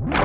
Action 0.00 0.16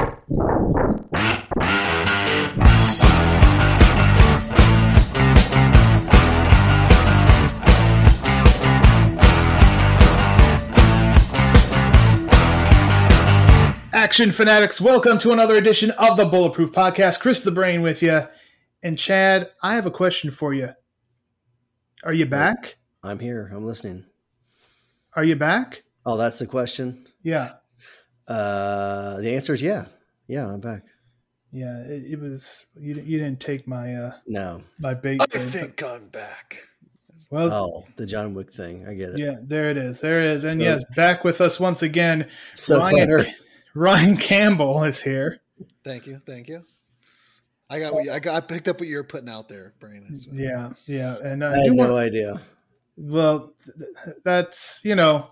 fanatics, 14.31 14.79
welcome 14.79 15.17
to 15.17 15.33
another 15.33 15.57
edition 15.57 15.91
of 15.91 16.15
the 16.15 16.23
Bulletproof 16.23 16.71
Podcast. 16.71 17.19
Chris 17.19 17.41
the 17.41 17.51
Brain 17.51 17.81
with 17.81 18.01
you. 18.01 18.21
And 18.81 18.97
Chad, 18.97 19.51
I 19.61 19.75
have 19.75 19.85
a 19.85 19.91
question 19.91 20.31
for 20.31 20.53
you. 20.53 20.69
Are 22.05 22.13
you 22.13 22.25
back? 22.25 22.77
I'm 23.03 23.19
here. 23.19 23.51
I'm 23.53 23.65
listening. 23.65 24.05
Are 25.17 25.25
you 25.25 25.35
back? 25.35 25.83
Oh, 26.05 26.15
that's 26.15 26.39
the 26.39 26.47
question. 26.47 27.07
Yeah. 27.23 27.51
Uh, 28.27 29.19
the 29.21 29.35
answer 29.35 29.53
is 29.53 29.61
yeah. 29.61 29.85
Yeah, 30.27 30.47
I'm 30.47 30.59
back. 30.59 30.83
Yeah, 31.51 31.79
it, 31.83 32.13
it 32.13 32.19
was 32.19 32.65
you. 32.77 32.95
You 32.95 33.17
didn't 33.19 33.39
take 33.39 33.67
my 33.67 33.95
uh 33.95 34.11
No. 34.27 34.61
my 34.79 34.93
bait. 34.93 35.21
I 35.21 35.25
there, 35.27 35.41
think 35.45 35.83
I'm 35.83 36.07
back. 36.09 36.57
but- 37.31 37.49
Well, 37.49 37.53
Oh, 37.53 37.85
the 37.95 38.05
John 38.05 38.33
Wick 38.33 38.51
thing. 38.53 38.85
I 38.87 38.93
get 38.93 39.09
it. 39.09 39.19
yeah, 39.19 39.35
there 39.41 39.69
it 39.69 39.77
is. 39.77 40.01
There 40.01 40.19
it 40.19 40.25
is. 40.27 40.43
And 40.43 40.59
So- 40.59 40.65
yes, 40.65 40.83
back 40.95 41.23
with 41.23 41.39
us 41.41 41.59
once 41.59 41.81
again. 41.83 42.27
So 42.55 42.79
Ryan. 42.79 43.25
Ryan 43.75 44.15
Campbell 44.17 44.83
is 44.85 45.01
here. 45.01 45.41
Thank 45.83 46.07
you, 46.07 46.17
thank 46.25 46.47
you. 46.47 46.63
I 47.69 47.79
got 47.79 47.93
what 47.93 48.05
you, 48.05 48.11
I 48.11 48.19
got. 48.19 48.35
I 48.35 48.45
picked 48.45 48.67
up 48.67 48.79
what 48.79 48.87
you 48.87 48.95
were 48.97 49.03
putting 49.03 49.27
out 49.29 49.47
there, 49.49 49.73
Brain. 49.79 50.07
Yeah, 50.31 50.71
yeah, 50.87 51.17
and 51.23 51.43
uh, 51.43 51.47
I 51.51 51.57
had 51.63 51.73
no 51.73 51.89
want- 51.89 51.91
idea. 51.93 52.41
Well, 52.97 53.53
th- 53.65 53.89
th- 54.05 54.15
that's 54.23 54.81
you 54.85 54.95
know, 54.95 55.27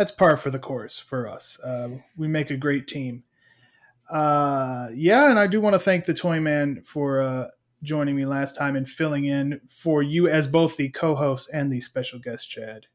that's 0.00 0.10
par 0.10 0.34
for 0.38 0.50
the 0.50 0.58
course 0.58 0.98
for 0.98 1.28
us. 1.28 1.60
Uh, 1.60 1.98
we 2.16 2.26
make 2.26 2.48
a 2.48 2.56
great 2.56 2.88
team. 2.88 3.22
Uh, 4.10 4.88
yeah, 4.94 5.28
and 5.28 5.38
I 5.38 5.46
do 5.46 5.60
want 5.60 5.74
to 5.74 5.78
thank 5.78 6.06
the 6.06 6.14
Toy 6.14 6.40
Man 6.40 6.82
for 6.86 7.20
uh, 7.20 7.48
joining 7.82 8.16
me 8.16 8.24
last 8.24 8.56
time 8.56 8.76
and 8.76 8.88
filling 8.88 9.26
in 9.26 9.60
for 9.68 10.02
you 10.02 10.26
as 10.26 10.48
both 10.48 10.78
the 10.78 10.88
co-host 10.88 11.50
and 11.52 11.70
the 11.70 11.80
special 11.80 12.18
guest, 12.18 12.48
Chad. 12.48 12.86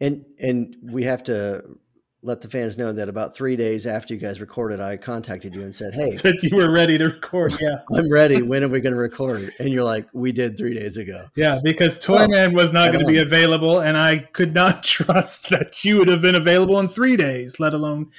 And 0.00 0.24
and 0.38 0.74
we 0.82 1.04
have 1.04 1.22
to 1.24 1.78
let 2.24 2.40
the 2.40 2.48
fans 2.48 2.78
know 2.78 2.90
that 2.90 3.08
about 3.08 3.36
three 3.36 3.54
days 3.54 3.86
after 3.86 4.14
you 4.14 4.18
guys 4.18 4.40
recorded, 4.40 4.80
I 4.80 4.96
contacted 4.96 5.54
you 5.54 5.60
and 5.62 5.74
said, 5.74 5.92
"Hey, 5.94 6.10
Said 6.16 6.36
you 6.42 6.56
were 6.56 6.70
ready 6.72 6.96
to 6.98 7.04
record. 7.04 7.52
Yeah, 7.60 7.76
I'm 7.94 8.10
ready. 8.10 8.40
When 8.42 8.64
are 8.64 8.68
we 8.68 8.80
going 8.80 8.94
to 8.94 8.98
record?" 8.98 9.52
And 9.58 9.68
you're 9.68 9.84
like, 9.84 10.06
"We 10.14 10.32
did 10.32 10.56
three 10.56 10.72
days 10.74 10.96
ago." 10.96 11.26
yeah, 11.36 11.60
because 11.62 11.98
Toyman 11.98 12.52
Oh, 12.52 12.54
was 12.54 12.72
not 12.72 12.92
going 12.92 13.04
to 13.04 13.10
be 13.12 13.18
available, 13.18 13.80
and 13.80 13.96
I 13.98 14.18
could 14.32 14.54
not 14.54 14.82
trust 14.96 15.50
that 15.50 15.84
you 15.84 15.98
would 15.98 16.08
have 16.08 16.22
been 16.22 16.34
available 16.34 16.80
in 16.80 16.88
three 16.88 17.16
days, 17.16 17.60
let 17.60 17.74
alone 17.74 18.10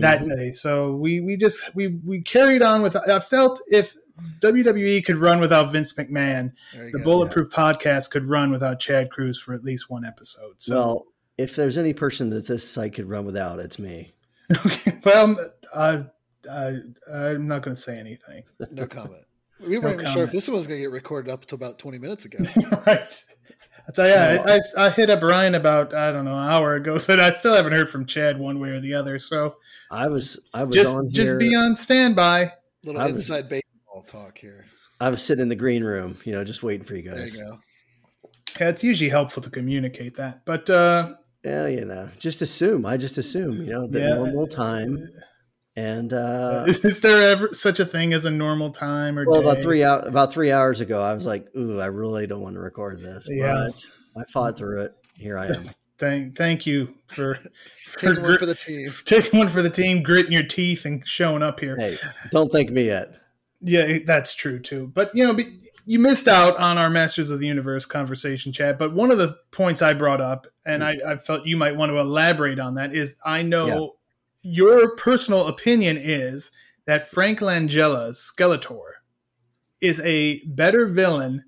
that 0.00 0.22
Mhm. 0.22 0.36
day. 0.36 0.50
So 0.50 0.96
we 0.96 1.20
we 1.20 1.36
just 1.36 1.74
we 1.74 1.88
we 2.06 2.22
carried 2.22 2.62
on 2.62 2.82
with. 2.82 2.96
I 2.96 3.20
felt 3.20 3.60
if 3.68 3.94
WWE 4.40 5.04
could 5.04 5.16
run 5.16 5.40
without 5.40 5.72
Vince 5.72 5.92
McMahon, 5.94 6.52
the 6.92 6.98
go. 6.98 7.04
Bulletproof 7.04 7.48
Podcast 7.50 8.10
could 8.10 8.28
run 8.28 8.50
without 8.50 8.78
Chad 8.80 9.10
Cruz 9.10 9.38
for 9.38 9.52
at 9.52 9.64
least 9.64 9.90
one 9.90 10.04
episode. 10.04 10.54
So 10.58 10.74
Well, 10.76 11.06
if 11.42 11.56
there's 11.56 11.76
any 11.76 11.92
person 11.92 12.30
that 12.30 12.46
this 12.46 12.68
site 12.68 12.94
could 12.94 13.08
run 13.08 13.24
without, 13.26 13.58
it's 13.58 13.78
me. 13.78 14.12
Okay. 14.66 14.98
well, 15.04 15.36
I, 15.74 16.04
I 16.50 16.74
I'm 17.12 17.48
not 17.48 17.62
going 17.62 17.74
to 17.74 17.80
say 17.80 17.98
anything. 17.98 18.42
No 18.70 18.86
comment. 18.86 19.24
We 19.60 19.78
weren't 19.78 20.00
even 20.00 20.12
sure 20.12 20.24
if 20.24 20.32
this 20.32 20.48
one 20.48 20.58
was 20.58 20.66
going 20.66 20.78
to 20.78 20.82
get 20.84 20.90
recorded 20.92 21.30
up 21.30 21.42
until 21.42 21.56
about 21.56 21.78
20 21.78 21.98
minutes 21.98 22.24
ago. 22.24 22.38
right. 22.86 23.24
I 23.88 23.92
tell 23.92 24.08
you, 24.08 24.14
I, 24.14 24.56
I, 24.56 24.86
I 24.86 24.90
hit 24.90 25.10
up 25.10 25.22
Ryan 25.22 25.54
about 25.56 25.94
I 25.94 26.12
don't 26.12 26.24
know 26.24 26.36
an 26.36 26.48
hour 26.48 26.74
ago, 26.74 26.98
so 26.98 27.14
I 27.18 27.30
still 27.30 27.54
haven't 27.54 27.72
heard 27.72 27.90
from 27.90 28.06
Chad 28.06 28.38
one 28.38 28.60
way 28.60 28.68
or 28.70 28.80
the 28.80 28.94
other. 28.94 29.18
So 29.18 29.56
I 29.90 30.06
was 30.08 30.38
I 30.54 30.64
was 30.64 30.74
just 30.74 30.94
on 30.94 31.10
just 31.10 31.30
here. 31.30 31.38
be 31.38 31.54
on 31.54 31.76
standby. 31.76 32.52
Little 32.84 33.00
I 33.00 33.06
was- 33.06 33.14
inside 33.28 33.48
baseball 33.48 34.02
talk 34.06 34.38
here. 34.38 34.66
I 35.00 35.10
was 35.10 35.20
sitting 35.20 35.42
in 35.42 35.48
the 35.48 35.56
green 35.56 35.82
room, 35.82 36.16
you 36.24 36.30
know, 36.30 36.44
just 36.44 36.62
waiting 36.62 36.86
for 36.86 36.94
you 36.94 37.02
There 37.02 37.14
guys. 37.16 37.36
you 37.36 37.42
go. 37.44 37.58
Yeah, 38.60 38.68
it's 38.68 38.84
usually 38.84 39.10
helpful 39.10 39.42
to 39.42 39.50
communicate 39.50 40.14
that, 40.16 40.44
but 40.44 40.68
uh, 40.70 41.14
Yeah, 41.44 41.66
you 41.66 41.84
know, 41.84 42.08
just 42.18 42.40
assume. 42.42 42.86
I 42.86 42.96
just 42.96 43.18
assume, 43.18 43.62
you 43.62 43.70
know, 43.72 43.86
the 43.88 44.00
Yeah. 44.00 44.14
normal 44.14 44.46
time. 44.46 45.08
And 45.74 46.12
uh, 46.12 46.66
is, 46.68 46.84
is 46.84 47.00
there 47.00 47.30
ever 47.30 47.48
such 47.54 47.80
a 47.80 47.86
thing 47.86 48.12
as 48.12 48.26
a 48.26 48.30
normal 48.30 48.70
time 48.70 49.18
or 49.18 49.24
well, 49.26 49.40
day? 49.40 49.48
about 49.48 49.62
three 49.62 49.82
out 49.82 50.06
about 50.06 50.32
three 50.32 50.52
hours 50.52 50.80
ago, 50.80 51.00
I 51.00 51.14
was 51.14 51.24
like, 51.24 51.46
"Ooh, 51.56 51.80
I 51.80 51.86
really 51.86 52.26
don't 52.26 52.42
want 52.42 52.56
to 52.56 52.60
record 52.60 53.00
this," 53.00 53.26
Yeah. 53.30 53.68
but 53.70 53.82
I 54.20 54.24
fought 54.30 54.58
through 54.58 54.82
it. 54.82 54.92
Here 55.16 55.38
I 55.38 55.46
am. 55.46 55.70
Thank 55.98 56.36
thank 56.36 56.66
you 56.66 56.94
for, 57.06 57.34
for, 57.86 57.98
Taking 58.00 58.22
one 58.22 58.36
for 58.38 58.44
the 58.46 58.56
team. 58.56 58.92
taking 59.04 59.38
one 59.38 59.48
for 59.48 59.62
the 59.62 59.70
team, 59.70 60.02
gritting 60.02 60.32
your 60.32 60.42
teeth, 60.42 60.84
and 60.84 61.06
showing 61.06 61.42
up 61.44 61.60
here. 61.60 61.76
hey, 61.76 61.96
don't 62.32 62.50
thank 62.52 62.70
me 62.70 62.86
yet. 62.86 63.14
Yeah, 63.60 63.98
that's 64.04 64.34
true 64.34 64.58
too. 64.58 64.90
But 64.92 65.12
you 65.14 65.24
know, 65.24 65.32
be- 65.32 65.70
you 65.86 65.98
missed 65.98 66.28
out 66.28 66.56
on 66.56 66.78
our 66.78 66.90
Masters 66.90 67.30
of 67.30 67.40
the 67.40 67.46
Universe 67.46 67.86
conversation, 67.86 68.52
Chad. 68.52 68.78
But 68.78 68.94
one 68.94 69.10
of 69.10 69.18
the 69.18 69.36
points 69.50 69.82
I 69.82 69.92
brought 69.92 70.20
up, 70.20 70.46
and 70.64 70.82
mm. 70.82 70.86
I, 71.06 71.12
I 71.12 71.16
felt 71.16 71.46
you 71.46 71.56
might 71.56 71.76
want 71.76 71.90
to 71.90 71.98
elaborate 71.98 72.58
on 72.58 72.74
that, 72.74 72.94
is 72.94 73.16
I 73.24 73.42
know 73.42 73.96
your 74.42 74.96
personal 74.96 75.48
opinion 75.48 75.96
is 75.98 76.50
that 76.86 77.08
Frank 77.10 77.40
Langella's 77.40 78.18
Skeletor 78.18 78.92
is 79.80 80.00
a 80.00 80.40
better 80.46 80.86
villain 80.86 81.44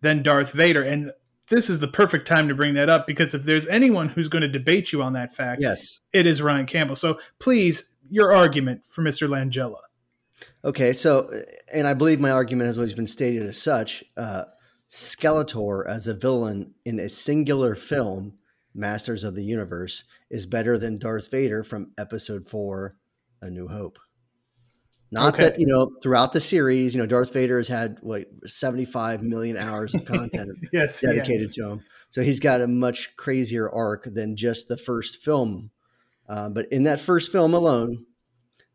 than 0.00 0.22
Darth 0.22 0.52
Vader, 0.52 0.82
and 0.82 1.12
this 1.48 1.70
is 1.70 1.80
the 1.80 1.88
perfect 1.88 2.26
time 2.26 2.48
to 2.48 2.54
bring 2.54 2.74
that 2.74 2.90
up 2.90 3.06
because 3.06 3.34
if 3.34 3.42
there's 3.44 3.66
anyone 3.68 4.08
who's 4.08 4.28
going 4.28 4.42
to 4.42 4.48
debate 4.48 4.92
you 4.92 5.02
on 5.02 5.14
that 5.14 5.34
fact, 5.34 5.62
Yes. 5.62 6.00
it 6.12 6.26
is 6.26 6.42
Ryan 6.42 6.66
Campbell. 6.66 6.96
So 6.96 7.18
please, 7.38 7.88
your 8.10 8.32
argument 8.32 8.82
for 8.88 9.02
Mr. 9.02 9.28
Langella. 9.28 9.80
Okay. 10.64 10.92
So, 10.92 11.30
and 11.72 11.86
I 11.86 11.94
believe 11.94 12.20
my 12.20 12.30
argument 12.30 12.66
has 12.66 12.76
always 12.76 12.94
been 12.94 13.06
stated 13.06 13.42
as 13.42 13.60
such. 13.60 14.04
Uh, 14.16 14.44
Skeletor 14.88 15.86
as 15.86 16.06
a 16.06 16.14
villain 16.14 16.74
in 16.84 16.98
a 16.98 17.08
singular 17.08 17.74
film, 17.74 18.34
Masters 18.74 19.22
of 19.22 19.34
the 19.34 19.44
Universe, 19.44 20.04
is 20.30 20.46
better 20.46 20.78
than 20.78 20.98
Darth 20.98 21.30
Vader 21.30 21.62
from 21.62 21.92
Episode 21.98 22.48
Four, 22.48 22.96
A 23.42 23.50
New 23.50 23.68
Hope. 23.68 23.98
Not 25.10 25.34
Okay. 25.34 25.44
that 25.44 25.60
you 25.60 25.66
know 25.66 25.90
throughout 26.02 26.32
the 26.32 26.40
series, 26.40 26.94
you 26.94 27.00
know 27.00 27.06
Darth 27.06 27.32
Vader 27.32 27.58
has 27.58 27.68
had 27.68 27.98
what 28.02 28.26
seventy-five 28.46 29.22
million 29.22 29.56
hours 29.56 29.94
of 29.94 30.04
content 30.04 30.50
Yes, 30.72 31.00
dedicated 31.00 31.42
yes. 31.48 31.54
to 31.54 31.66
him. 31.68 31.80
So 32.10 32.22
he's 32.22 32.40
got 32.40 32.60
a 32.60 32.66
much 32.66 33.16
crazier 33.16 33.70
arc 33.70 34.04
than 34.04 34.36
just 34.36 34.68
the 34.68 34.76
first 34.76 35.16
film. 35.22 35.70
Uh, 36.28 36.50
but 36.50 36.66
in 36.70 36.82
that 36.84 37.00
first 37.00 37.32
film 37.32 37.54
alone, 37.54 38.04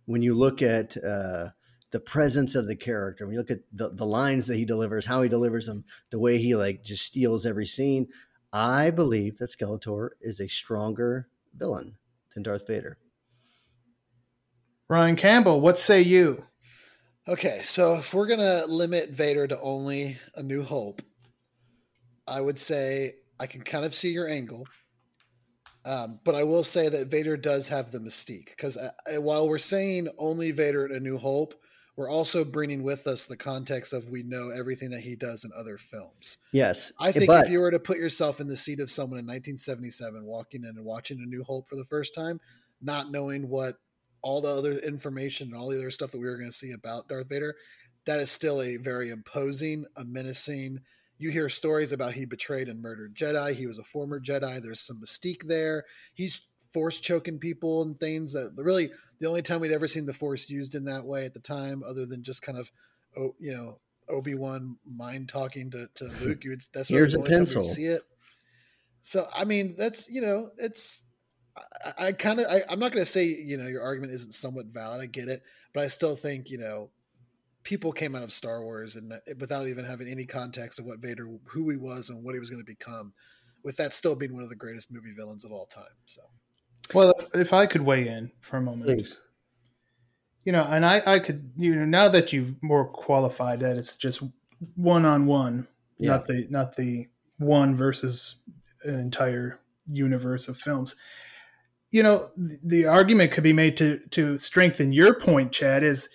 when 0.06 0.22
you 0.24 0.34
look 0.34 0.62
at 0.64 0.98
uh, 1.04 1.50
the 1.94 2.00
presence 2.00 2.56
of 2.56 2.66
the 2.66 2.76
character, 2.76 3.24
when 3.24 3.34
you 3.34 3.40
look 3.40 3.52
at 3.52 3.60
the, 3.72 3.90
the 3.90 4.06
lines 4.06 4.48
that 4.48 4.58
he 4.58 4.66
delivers, 4.66 5.06
how 5.06 5.22
he 5.22 5.30
delivers 5.30 5.68
them, 5.68 5.86
the 6.10 6.18
way 6.18 6.40
he 6.40 6.56
like 6.56 6.84
just 6.84 7.06
steals 7.06 7.46
every 7.46 7.68
scene, 7.68 8.08
I 8.52 8.90
believe 8.90 9.38
that 9.38 9.52
Skeletor 9.52 10.10
is 10.20 10.40
a 10.40 10.50
stronger 10.50 11.30
villain 11.56 11.96
than 12.34 12.42
Darth 12.42 12.66
Vader. 12.66 12.98
Ryan 14.90 15.16
Campbell, 15.16 15.62
what 15.62 15.78
say 15.78 16.02
you? 16.02 16.44
Okay, 17.28 17.62
so 17.64 17.94
if 17.94 18.12
we're 18.12 18.28
gonna 18.28 18.66
limit 18.66 19.12
Vader 19.12 19.48
to 19.48 19.62
only 19.62 20.18
a 20.36 20.42
New 20.42 20.64
Hope, 20.64 21.04
I 22.28 22.42
would 22.42 22.58
say 22.58 23.14
I 23.40 23.46
can 23.46 23.62
kind 23.62 23.86
of 23.86 23.94
see 23.94 24.10
your 24.10 24.28
angle, 24.28 24.66
um, 25.86 26.20
but 26.24 26.34
I 26.34 26.44
will 26.44 26.64
say 26.64 26.90
that 26.90 27.08
Vader 27.08 27.38
does 27.38 27.68
have 27.68 27.92
the 27.92 28.00
mystique 28.00 28.50
because 28.50 28.78
uh, 28.78 28.90
while 29.22 29.48
we're 29.48 29.60
saying 29.60 30.08
only 30.18 30.50
Vader 30.50 30.88
in 30.88 30.96
a 30.96 31.00
New 31.00 31.20
Hope, 31.20 31.54
we're 31.96 32.10
also 32.10 32.44
bringing 32.44 32.82
with 32.82 33.06
us 33.06 33.26
the 33.26 33.38
context 33.38 33.94
of 33.94 34.10
we 34.10 34.24
know 34.24 34.50
everything 34.50 34.90
that 34.90 35.02
he 35.02 35.16
does 35.16 35.44
in 35.44 35.52
other 35.58 35.78
films. 35.78 36.38
Yes, 36.52 36.92
I 37.00 37.12
think 37.12 37.28
but 37.28 37.46
if 37.46 37.52
you 37.52 37.62
were 37.62 37.72
to 37.72 37.80
put 37.80 37.98
yourself 37.98 38.40
in 38.40 38.48
the 38.48 38.58
seat 38.58 38.80
of 38.80 38.90
someone 38.90 39.20
in 39.20 39.26
1977 39.26 40.26
walking 40.26 40.64
in 40.64 40.70
and 40.70 40.86
watching 40.86 41.20
A 41.20 41.26
New 41.26 41.44
Hope 41.44 41.70
for 41.70 41.76
the 41.76 41.86
first 41.86 42.16
time, 42.16 42.40
not 42.82 43.12
knowing 43.12 43.48
what 43.48 43.78
all 44.24 44.42
the 44.42 44.50
other 44.50 44.80
information 44.80 45.50
and 45.50 45.58
all 45.58 45.70
the 45.70 45.78
other 45.78 45.92
stuff 45.92 46.12
that 46.12 46.20
we 46.20 46.26
were 46.26 46.38
going 46.38 46.50
to 46.50 46.56
see 46.56 46.72
about 46.72 47.08
Darth 47.08 47.30
Vader, 47.30 47.56
that 48.06 48.20
is 48.20 48.32
still 48.32 48.62
a 48.62 48.78
very 48.78 49.10
imposing, 49.10 49.86
a 49.96 50.04
menacing. 50.04 50.80
You 51.20 51.30
hear 51.30 51.48
stories 51.48 51.92
about 51.92 52.14
he 52.14 52.26
betrayed 52.26 52.70
and 52.70 52.82
murdered 52.82 53.16
Jedi. 53.16 53.54
He 53.54 53.68
was 53.68 53.78
a 53.78 53.84
former 53.84 54.20
Jedi. 54.20 54.62
There's 54.62 54.82
some 54.82 55.00
mystique 55.00 55.48
there. 55.48 55.86
He's 56.14 56.42
force 56.72 57.00
choking 57.00 57.38
people 57.38 57.84
and 57.84 58.00
things 58.00 58.34
that 58.34 58.52
really 58.58 58.90
the 59.24 59.30
only 59.30 59.42
time 59.42 59.62
we'd 59.62 59.72
ever 59.72 59.88
seen 59.88 60.06
the 60.06 60.14
Force 60.14 60.50
used 60.50 60.76
in 60.76 60.84
that 60.84 61.06
way 61.06 61.26
at 61.26 61.34
the 61.34 61.40
time, 61.40 61.82
other 61.88 62.06
than 62.06 62.24
just 62.24 62.42
kind 62.42 62.58
of, 62.58 62.70
oh, 63.18 63.34
you 63.40 63.54
know, 63.54 63.80
Obi 64.10 64.36
Wan 64.36 64.76
mind 64.86 65.30
talking 65.30 65.72
to, 65.72 65.88
to 65.96 66.04
Luke. 66.22 66.44
You 66.44 66.58
that's 66.74 66.90
here's 66.90 67.16
really 67.16 67.34
a 67.34 67.38
pencil. 67.38 67.64
see 67.64 67.86
it. 67.86 68.02
So 69.02 69.26
I 69.34 69.46
mean, 69.46 69.76
that's 69.78 70.12
you 70.12 70.20
know, 70.20 70.50
it's 70.58 71.04
I, 71.98 72.08
I 72.08 72.12
kind 72.12 72.42
of 72.42 72.48
I'm 72.70 72.80
not 72.80 72.92
going 72.92 73.06
to 73.06 73.10
say 73.10 73.26
you 73.26 73.56
know 73.56 73.68
your 73.68 73.82
argument 73.82 74.12
isn't 74.12 74.34
somewhat 74.34 74.66
valid. 74.66 75.00
I 75.00 75.06
get 75.06 75.30
it, 75.30 75.42
but 75.74 75.86
I 75.86 75.88
still 75.88 76.18
think 76.18 76.50
you 76.50 76.58
know 76.58 76.90
people 77.64 77.94
came 77.94 78.16
out 78.16 78.24
of 78.24 78.34
Star 78.34 78.62
Wars 78.62 78.98
and 78.98 79.14
eh, 79.14 79.34
without 79.40 79.70
even 79.70 79.86
having 79.86 80.10
any 80.10 80.26
context 80.26 80.80
of 80.80 80.86
what 80.86 81.00
Vader, 81.00 81.30
who 81.46 81.70
he 81.70 81.78
was, 81.78 82.10
and 82.10 82.26
what 82.26 82.34
he 82.34 82.42
was 82.42 82.50
going 82.50 82.62
to 82.62 82.70
become, 82.70 83.14
with 83.64 83.78
that 83.78 83.94
still 83.94 84.18
being 84.18 84.34
one 84.34 84.44
of 84.44 84.50
the 84.50 84.56
greatest 84.58 84.92
movie 84.92 85.14
villains 85.16 85.46
of 85.46 85.52
all 85.54 85.66
time. 85.68 85.96
So, 86.08 86.24
well, 86.94 87.14
if 87.34 87.54
I 87.54 87.66
could 87.66 87.82
weigh 87.82 88.08
in 88.08 88.32
for 88.42 88.58
a 88.58 88.62
moment, 88.62 88.86
please. 88.86 89.20
You 90.46 90.52
know, 90.52 90.64
and 90.64 90.86
I, 90.86 91.02
I 91.06 91.20
could, 91.20 91.52
you 91.56 91.74
know, 91.76 91.86
now 91.86 92.10
that 92.10 92.34
you've 92.34 92.62
more 92.62 92.86
qualified 92.86 93.62
that 93.62 93.78
it's 93.78 93.96
just 93.96 94.22
one 94.76 95.06
on 95.06 95.26
one, 95.26 95.68
not 96.00 96.28
the, 96.28 96.48
not 96.50 96.76
the 96.76 97.08
one 97.38 97.76
versus 97.76 98.36
an 98.84 99.00
entire 99.00 99.60
universe 99.90 100.48
of 100.48 100.58
films. 100.58 100.96
You 101.92 102.04
know, 102.04 102.32
the, 102.36 102.60
the 102.64 102.86
argument 102.86 103.32
could 103.32 103.44
be 103.44 103.54
made 103.54 103.78
to 103.78 104.00
to 104.12 104.38
strengthen 104.38 104.92
your 104.92 105.14
point, 105.14 105.52
Chad, 105.52 105.84
is 105.84 106.10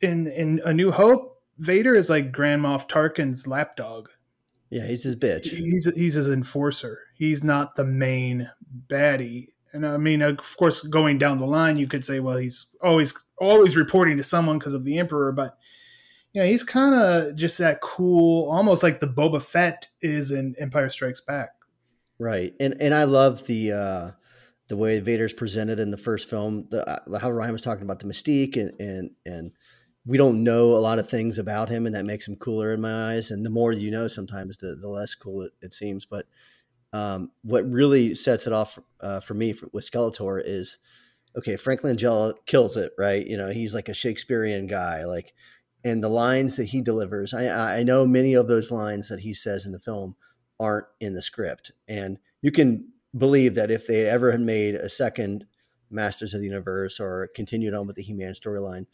in 0.00 0.26
in 0.28 0.60
A 0.64 0.72
New 0.72 0.90
Hope, 0.90 1.38
Vader 1.58 1.94
is 1.94 2.08
like 2.08 2.32
Grand 2.32 2.62
Moff 2.62 2.88
Tarkin's 2.88 3.46
lapdog. 3.46 4.08
Yeah, 4.70 4.86
he's 4.86 5.02
his 5.02 5.16
bitch. 5.16 5.46
He's 5.46 5.90
he's 5.94 6.14
his 6.14 6.28
enforcer. 6.28 6.98
He's 7.14 7.42
not 7.42 7.74
the 7.74 7.84
main 7.84 8.50
baddie. 8.88 9.48
And 9.72 9.86
I 9.86 9.96
mean, 9.96 10.22
of 10.22 10.38
course, 10.56 10.82
going 10.82 11.18
down 11.18 11.38
the 11.38 11.46
line, 11.46 11.76
you 11.76 11.86
could 11.86 12.04
say, 12.04 12.20
well, 12.20 12.36
he's 12.36 12.66
always 12.82 13.14
always 13.38 13.76
reporting 13.76 14.16
to 14.16 14.22
someone 14.22 14.58
because 14.58 14.74
of 14.74 14.84
the 14.84 14.98
Emperor, 14.98 15.32
but 15.32 15.56
you 16.32 16.42
know, 16.42 16.46
he's 16.46 16.64
kind 16.64 16.94
of 16.94 17.36
just 17.36 17.58
that 17.58 17.80
cool, 17.80 18.50
almost 18.50 18.82
like 18.82 19.00
the 19.00 19.06
Boba 19.08 19.42
Fett 19.42 19.88
is 20.02 20.30
in 20.30 20.54
Empire 20.58 20.88
Strikes 20.88 21.20
Back. 21.20 21.50
Right, 22.18 22.54
and 22.60 22.76
and 22.80 22.94
I 22.94 23.04
love 23.04 23.46
the 23.46 23.72
uh, 23.72 24.10
the 24.68 24.76
way 24.76 25.00
Vader's 25.00 25.32
presented 25.32 25.78
in 25.78 25.90
the 25.90 25.96
first 25.96 26.28
film. 26.28 26.66
The 26.70 26.88
uh, 26.88 27.18
how 27.18 27.30
Ryan 27.30 27.52
was 27.52 27.62
talking 27.62 27.84
about 27.84 28.00
the 28.00 28.06
mystique 28.06 28.56
and 28.56 28.72
and 28.80 29.10
and 29.24 29.52
we 30.06 30.16
don't 30.16 30.42
know 30.42 30.70
a 30.70 30.80
lot 30.80 30.98
of 30.98 31.08
things 31.08 31.38
about 31.38 31.68
him, 31.68 31.86
and 31.86 31.94
that 31.94 32.04
makes 32.04 32.26
him 32.26 32.36
cooler 32.36 32.72
in 32.72 32.80
my 32.80 33.12
eyes. 33.12 33.30
And 33.30 33.44
the 33.44 33.50
more 33.50 33.72
you 33.72 33.90
know, 33.90 34.08
sometimes 34.08 34.56
the, 34.56 34.76
the 34.80 34.88
less 34.88 35.14
cool 35.14 35.42
it, 35.42 35.52
it 35.60 35.74
seems. 35.74 36.06
But 36.06 36.26
um, 36.92 37.30
what 37.42 37.70
really 37.70 38.14
sets 38.14 38.46
it 38.46 38.52
off 38.52 38.78
uh, 39.00 39.20
for 39.20 39.34
me 39.34 39.52
for, 39.52 39.68
with 39.72 39.90
Skeletor 39.90 40.42
is 40.44 40.78
okay. 41.36 41.56
Frank 41.56 41.82
Langella 41.82 42.34
kills 42.46 42.76
it, 42.76 42.92
right? 42.98 43.26
You 43.26 43.36
know, 43.36 43.50
he's 43.50 43.74
like 43.74 43.88
a 43.88 43.94
Shakespearean 43.94 44.66
guy, 44.66 45.04
like, 45.04 45.34
and 45.84 46.02
the 46.02 46.08
lines 46.08 46.56
that 46.56 46.64
he 46.64 46.80
delivers. 46.80 47.34
I, 47.34 47.80
I 47.80 47.82
know 47.82 48.06
many 48.06 48.34
of 48.34 48.48
those 48.48 48.70
lines 48.70 49.08
that 49.08 49.20
he 49.20 49.34
says 49.34 49.66
in 49.66 49.72
the 49.72 49.78
film 49.78 50.16
aren't 50.58 50.86
in 51.00 51.14
the 51.14 51.22
script, 51.22 51.72
and 51.86 52.18
you 52.42 52.50
can 52.50 52.88
believe 53.16 53.54
that 53.54 53.70
if 53.70 53.86
they 53.86 54.06
ever 54.06 54.32
had 54.32 54.40
made 54.40 54.74
a 54.74 54.88
second 54.88 55.46
Masters 55.90 56.34
of 56.34 56.40
the 56.40 56.46
Universe 56.46 57.00
or 57.00 57.28
continued 57.34 57.74
on 57.74 57.86
with 57.86 57.96
the 57.96 58.02
He-Man 58.02 58.32
storyline 58.32 58.86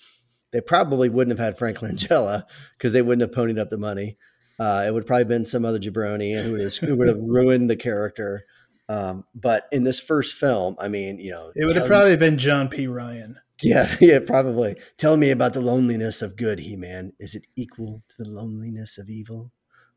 they 0.55 0.61
probably 0.61 1.09
wouldn't 1.09 1.37
have 1.37 1.45
had 1.45 1.59
Frank 1.59 1.79
Langella 1.81 2.45
because 2.79 2.93
they 2.93 3.03
wouldn't 3.03 3.29
have 3.29 3.37
ponied 3.37 3.59
up 3.59 3.71
the 3.71 3.77
money. 3.77 4.17
Uh, 4.59 4.85
it 4.87 4.93
would 4.93 5.07
probably 5.07 5.25
been 5.25 5.45
some 5.45 5.65
other 5.65 5.79
jabroni 5.79 6.41
who 6.43 6.53
would 6.53 6.61
have, 6.61 6.75
who 6.77 6.97
would 6.97 7.09
have 7.09 7.19
ruined 7.23 7.69
the 7.69 7.77
character. 7.77 8.45
Um, 8.89 9.25
but 9.35 9.67
in 9.73 9.85
this 9.85 10.01
first 10.01 10.35
film, 10.35 10.77
I 10.79 10.89
mean, 10.89 11.19
you 11.19 11.31
know, 11.31 11.53
it 11.55 11.65
would 11.65 11.77
have 11.77 11.87
probably 11.87 12.11
me, 12.11 12.17
been 12.17 12.39
John 12.39 12.69
P. 12.69 12.87
Ryan. 12.87 13.39
Yeah, 13.63 13.95
yeah, 14.01 14.19
probably. 14.21 14.77
Tell 14.99 15.17
me 15.17 15.31
about 15.31 15.55
the 15.55 15.61
loneliness 15.61 16.23
of 16.23 16.37
good, 16.37 16.59
He 16.59 16.77
Man. 16.77 17.13
Is 17.19 17.35
it 17.35 17.47
equal 17.57 18.03
to 18.09 18.25
the 18.25 18.31
loneliness 18.31 18.99
of 18.99 19.09
evil? 19.09 19.51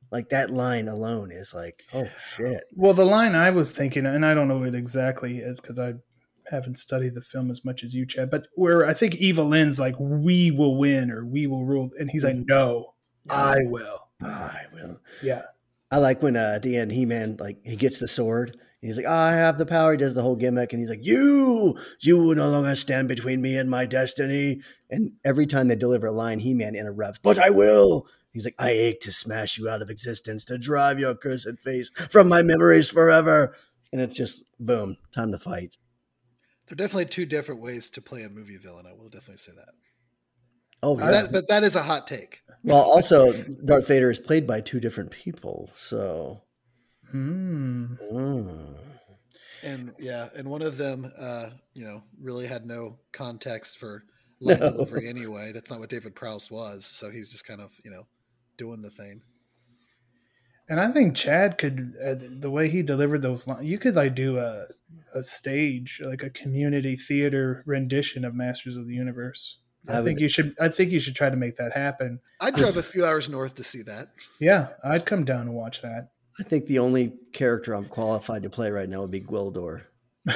Like 0.10 0.30
that 0.30 0.52
line 0.52 0.88
alone 0.88 1.32
is 1.32 1.54
like, 1.54 1.84
oh 1.94 2.08
shit. 2.36 2.64
Well, 2.74 2.94
the 2.94 3.06
line 3.06 3.36
I 3.36 3.50
was 3.50 3.72
thinking, 3.72 4.06
and 4.06 4.26
I 4.26 4.34
don't 4.34 4.48
know 4.48 4.60
what 4.60 4.74
exactly 4.74 5.40
is 5.40 5.60
because 5.60 5.78
I 5.80 5.96
haven't 6.50 6.80
studied 6.80 7.14
the 7.14 7.22
film 7.22 7.52
as 7.52 7.66
much 7.66 7.84
as 7.84 7.94
you, 7.94 8.06
Chad, 8.06 8.32
but 8.32 8.48
where 8.56 8.86
I 8.86 8.94
think 8.94 9.16
Evil-Lyn's 9.16 9.82
like, 9.82 9.96
"We 10.00 10.50
will 10.52 10.78
win" 10.78 11.12
or 11.12 11.26
"We 11.26 11.46
will 11.48 11.66
rule," 11.66 11.90
and 12.00 12.10
he's 12.10 12.24
like, 12.24 12.36
mm-hmm. 12.36 12.46
"No, 12.48 12.94
I 13.30 13.64
will, 13.66 14.07
I 14.22 14.66
will." 14.74 15.00
Yeah, 15.22 15.44
I 15.92 15.98
like 15.98 16.22
when 16.22 16.36
uh, 16.36 16.54
at 16.56 16.64
the 16.64 16.78
end 16.78 16.92
He 16.92 17.06
Man 17.06 17.38
like 17.40 17.60
he 17.64 17.76
gets 17.76 18.00
the 18.00 18.08
sword. 18.08 18.58
And 18.82 18.90
He's 18.90 18.98
like, 18.98 19.08
I 19.08 19.32
have 19.32 19.58
the 19.58 19.66
power. 19.66 19.94
He 19.94 19.98
does 19.98 20.14
the 20.14 20.22
whole 20.22 20.36
gimmick, 20.36 20.72
and 20.72 20.80
he's 20.80 20.90
like, 20.90 21.06
"You, 21.06 21.80
you 22.00 22.18
will 22.18 22.36
no 22.36 22.50
longer 22.50 22.76
stand 22.76 23.08
between 23.08 23.42
me 23.42 23.58
and 23.58 23.70
my 23.70 23.86
destiny." 23.86 24.62
And 24.90 25.14
every 25.26 25.48
time 25.48 25.68
they 25.68 25.76
deliver 25.76 26.08
a 26.08 26.12
line, 26.12 26.40
He 26.40 26.54
Man 26.54 26.76
interrupts, 26.76 27.20
"But 27.24 27.40
I 27.40 27.50
will." 27.50 28.06
He's 28.32 28.46
like, 28.46 28.56
"I 28.60 28.70
ache 28.70 29.00
to 29.02 29.12
smash 29.12 29.58
you 29.58 29.68
out 29.68 29.82
of 29.82 29.90
existence, 29.90 30.46
to 30.46 30.60
drive 30.60 31.00
your 31.00 31.16
cursed 31.16 31.58
face 31.60 31.90
from 32.12 32.28
my 32.28 32.44
memories 32.44 32.90
forever." 32.90 33.56
And 33.92 34.00
it's 34.00 34.16
just 34.16 34.44
boom, 34.60 34.98
time 35.12 35.32
to 35.32 35.40
fight. 35.40 35.78
There 36.68 36.74
are 36.74 36.76
definitely 36.76 37.06
two 37.06 37.26
different 37.26 37.62
ways 37.62 37.90
to 37.92 38.02
play 38.02 38.24
a 38.24 38.30
movie 38.30 38.58
villain. 38.58 38.86
I 38.86 38.92
will 38.92 39.10
definitely 39.10 39.38
say 39.38 39.54
that. 39.56 39.74
Oh, 40.84 41.00
yeah. 41.00 41.10
That, 41.10 41.32
but 41.32 41.48
that 41.48 41.64
is 41.64 41.76
a 41.76 41.84
hot 41.84 42.06
take. 42.06 42.44
Well, 42.64 42.82
also, 42.82 43.32
Darth 43.66 43.88
Vader 43.88 44.12
is 44.12 44.20
played 44.20 44.46
by 44.46 44.62
two 44.62 44.80
different 44.80 45.12
people, 45.12 45.70
so. 45.76 46.42
Mm. 47.14 47.98
Mm. 48.12 48.76
And 49.64 49.94
yeah, 50.00 50.30
and 50.36 50.50
one 50.50 50.62
of 50.62 50.78
them, 50.78 51.12
uh, 51.20 51.48
you 51.74 51.86
know, 51.86 52.04
really 52.22 52.48
had 52.48 52.66
no 52.66 53.00
context 53.12 53.78
for 53.78 54.04
line 54.42 54.60
no. 54.60 54.72
delivery 54.72 55.08
anyway. 55.08 55.52
That's 55.54 55.70
not 55.70 55.80
what 55.80 55.90
David 55.90 56.16
Prowse 56.16 56.52
was, 56.52 56.86
so 56.86 57.10
he's 57.10 57.30
just 57.30 57.48
kind 57.48 57.62
of, 57.62 57.72
you 57.84 57.92
know, 57.92 58.08
doing 58.58 58.82
the 58.82 58.90
thing. 58.90 59.22
And 60.70 60.82
I 60.82 60.92
think 60.92 61.16
Chad 61.16 61.58
could, 61.58 61.94
uh, 62.06 62.16
the 62.20 62.52
way 62.52 62.70
he 62.70 62.84
delivered 62.84 63.22
those 63.22 63.48
lines, 63.48 63.66
you 63.66 63.78
could 63.78 63.96
like 63.96 64.16
do 64.16 64.38
a 64.38 64.66
a 65.14 65.24
stage, 65.24 66.02
like 66.04 66.24
a 66.24 66.30
community 66.30 66.96
theater 66.96 67.64
rendition 67.66 68.26
of 68.26 68.36
Masters 68.36 68.76
of 68.76 68.88
the 68.88 68.94
Universe. 68.94 69.58
I, 69.88 70.00
I 70.00 70.04
think 70.04 70.20
you 70.20 70.30
should. 70.30 70.56
I 70.60 70.70
think 70.70 70.92
you 70.92 71.00
should 71.00 71.16
try 71.16 71.30
to 71.30 71.36
make 71.36 71.58
that 71.58 71.74
happen. 71.74 72.20
I'd 72.40 72.56
drive 72.56 72.78
a 72.78 72.84
few 72.84 73.06
hours 73.06 73.30
north 73.30 73.56
to 73.56 73.64
see 73.64 73.82
that. 73.84 74.10
Yeah, 74.40 74.70
I'd 74.84 75.06
come 75.06 75.24
down 75.26 75.42
and 75.42 75.54
watch 75.54 75.82
that. 75.82 76.10
I 76.40 76.44
think 76.44 76.68
the 76.68 76.80
only 76.80 77.14
character 77.34 77.74
I'm 77.74 77.86
qualified 77.86 78.44
to 78.44 78.50
play 78.50 78.70
right 78.70 78.88
now 78.88 79.02
would 79.02 79.12
be 79.12 79.22
Gwildor. 79.22 79.86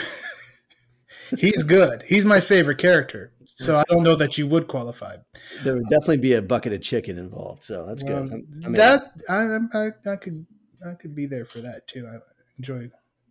He's 1.37 1.63
good. 1.63 2.03
He's 2.03 2.25
my 2.25 2.39
favorite 2.39 2.77
character. 2.77 3.33
So 3.45 3.77
I 3.77 3.83
don't 3.89 4.03
know 4.03 4.15
that 4.15 4.37
you 4.37 4.47
would 4.47 4.67
qualify. 4.67 5.17
There 5.63 5.75
would 5.75 5.89
definitely 5.89 6.17
be 6.17 6.33
a 6.33 6.41
bucket 6.41 6.73
of 6.73 6.81
chicken 6.81 7.17
involved. 7.17 7.63
So 7.63 7.85
that's 7.85 8.03
well, 8.03 8.23
good. 8.23 8.47
I 8.65 8.67
mean, 8.67 8.73
that 8.73 9.03
I, 9.29 9.57
I, 9.73 10.11
I 10.11 10.15
could 10.15 10.45
I 10.85 10.93
could 10.93 11.15
be 11.15 11.27
there 11.27 11.45
for 11.45 11.59
that 11.59 11.87
too. 11.87 12.07
I 12.07 12.17
enjoy 12.57 12.89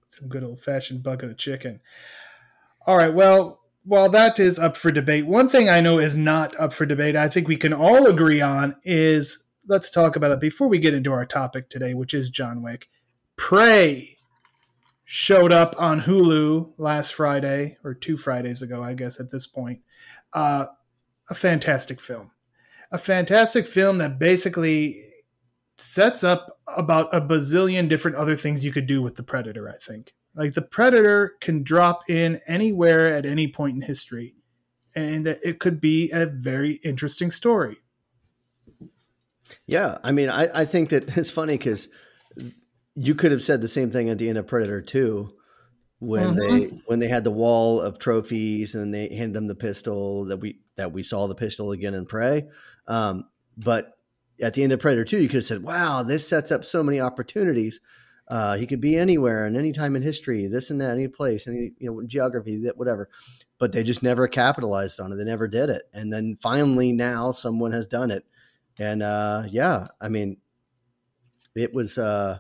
some 0.09 0.29
good 0.29 0.45
old 0.45 0.61
fashioned 0.61 1.03
bucket 1.03 1.31
of 1.31 1.39
chicken. 1.39 1.81
All 2.87 2.97
right. 2.97 3.13
Well, 3.13 3.60
while 3.91 4.09
that 4.09 4.39
is 4.39 4.57
up 4.57 4.77
for 4.77 4.93
debate, 4.93 5.27
one 5.27 5.49
thing 5.49 5.69
I 5.69 5.81
know 5.81 5.99
is 5.99 6.15
not 6.15 6.55
up 6.61 6.73
for 6.73 6.87
debate. 6.87 7.17
I 7.17 7.29
think 7.29 7.49
we 7.49 7.57
can 7.57 7.73
all 7.73 8.07
agree 8.07 8.41
on 8.41 8.77
is 8.85 9.43
let's 9.67 9.91
talk 9.91 10.15
about 10.15 10.31
it 10.31 10.39
before 10.39 10.69
we 10.69 10.79
get 10.79 10.95
into 10.95 11.13
our 11.13 11.27
topic 11.27 11.69
today, 11.69 11.95
which 11.95 12.15
is 12.15 12.31
John 12.31 12.63
Wick. 12.63 12.89
Prey 13.35 14.17
showed 15.07 15.53
up 15.53 15.75
on 15.77 16.03
Hulu 16.03 16.75
last 16.79 17.15
Friday 17.15 17.79
or 17.83 17.93
two 17.93 18.17
Fridays 18.17 18.63
ago, 18.63 18.81
I 18.81 18.95
guess 18.95 19.19
at 19.19 19.33
this 19.33 19.49
point. 19.49 19.81
Uh, 20.33 20.67
a 21.29 21.35
fantastic 21.35 22.01
film. 22.01 22.31
A 22.93 22.99
fantastic 22.99 23.67
film 23.67 23.99
that 23.99 24.21
basically 24.21 25.05
sets 25.79 26.23
up 26.23 26.61
about 26.69 27.13
a 27.13 27.21
bazillion 27.21 27.89
different 27.89 28.17
other 28.17 28.37
things 28.37 28.65
you 28.65 28.71
could 28.71 28.87
do 28.87 29.03
with 29.03 29.17
the 29.17 29.25
Predator, 29.25 29.69
I 29.69 29.79
think. 29.85 30.13
Like 30.35 30.55
the 30.55 30.63
Predator 30.63 31.35
can 31.41 31.63
drop 31.63 32.09
in 32.09 32.41
anywhere 32.47 33.09
at 33.09 33.27
any 33.27 33.49
point 33.49 33.77
in 33.77 33.83
history, 33.83 34.35
and 34.95 35.27
that 35.27 35.41
it 35.43 35.59
could 35.59 35.81
be 35.81 36.11
a 36.11 36.27
very 36.27 36.75
interesting 36.85 37.31
story. 37.31 37.79
Yeah, 39.67 39.99
I 40.05 40.13
mean, 40.13 40.29
I, 40.29 40.47
I 40.61 40.65
think 40.65 40.91
that 40.91 41.17
it's 41.17 41.31
funny 41.31 41.59
because 41.59 41.89
you 42.95 43.15
could 43.15 43.33
have 43.33 43.43
said 43.43 43.61
the 43.61 43.69
same 43.69 43.91
thing 43.91 44.09
at 44.09 44.19
the 44.19 44.29
end 44.29 44.39
of 44.39 44.47
Predator 44.47 44.81
2 44.81 45.33
when 45.99 46.35
mm-hmm. 46.35 46.59
they 46.59 46.65
when 46.87 46.99
they 46.99 47.09
had 47.09 47.25
the 47.25 47.31
wall 47.31 47.81
of 47.81 47.99
trophies 47.99 48.75
and 48.75 48.93
they 48.93 49.09
handed 49.15 49.35
them 49.35 49.49
the 49.49 49.55
pistol 49.55 50.25
that 50.27 50.39
we 50.39 50.59
that 50.77 50.93
we 50.93 51.03
saw 51.03 51.27
the 51.27 51.35
pistol 51.35 51.73
again 51.73 51.95
in 51.95 52.07
Prey. 52.07 52.49
Um, 52.87 53.27
but 53.57 53.99
at 54.41 54.55
the 54.55 54.63
end 54.63 54.73
of 54.73 54.81
Predator 54.81 55.05
2, 55.05 55.21
you 55.21 55.29
could 55.29 55.37
have 55.37 55.45
said, 55.45 55.63
wow, 55.63 56.03
this 56.03 56.27
sets 56.27 56.51
up 56.51 56.65
so 56.65 56.83
many 56.83 56.99
opportunities. 56.99 57.81
Uh, 58.31 58.57
he 58.57 58.67
could 58.67 58.81
be 58.81 58.97
anywhere 58.97 59.45
and 59.45 59.57
any 59.57 59.73
time 59.73 59.97
in 59.97 60.03
history, 60.03 60.47
this 60.47 60.71
and 60.71 60.81
that, 60.81 60.93
any 60.93 61.09
place, 61.09 61.49
any 61.49 61.73
you 61.79 61.91
know 61.91 62.03
geography, 62.07 62.57
that 62.65 62.77
whatever. 62.77 63.09
But 63.59 63.73
they 63.73 63.83
just 63.83 64.03
never 64.03 64.29
capitalized 64.29 65.01
on 65.01 65.13
it. 65.13 65.17
They 65.17 65.25
never 65.25 65.49
did 65.49 65.69
it. 65.69 65.83
And 65.93 66.13
then 66.13 66.39
finally, 66.41 66.93
now 66.93 67.33
someone 67.33 67.73
has 67.73 67.87
done 67.89 68.11
it. 68.11 68.25
And 68.79 69.03
uh, 69.03 69.43
yeah, 69.49 69.89
I 70.01 70.09
mean, 70.09 70.37
it 71.57 71.75
was 71.75 71.99
uh, 71.99 72.39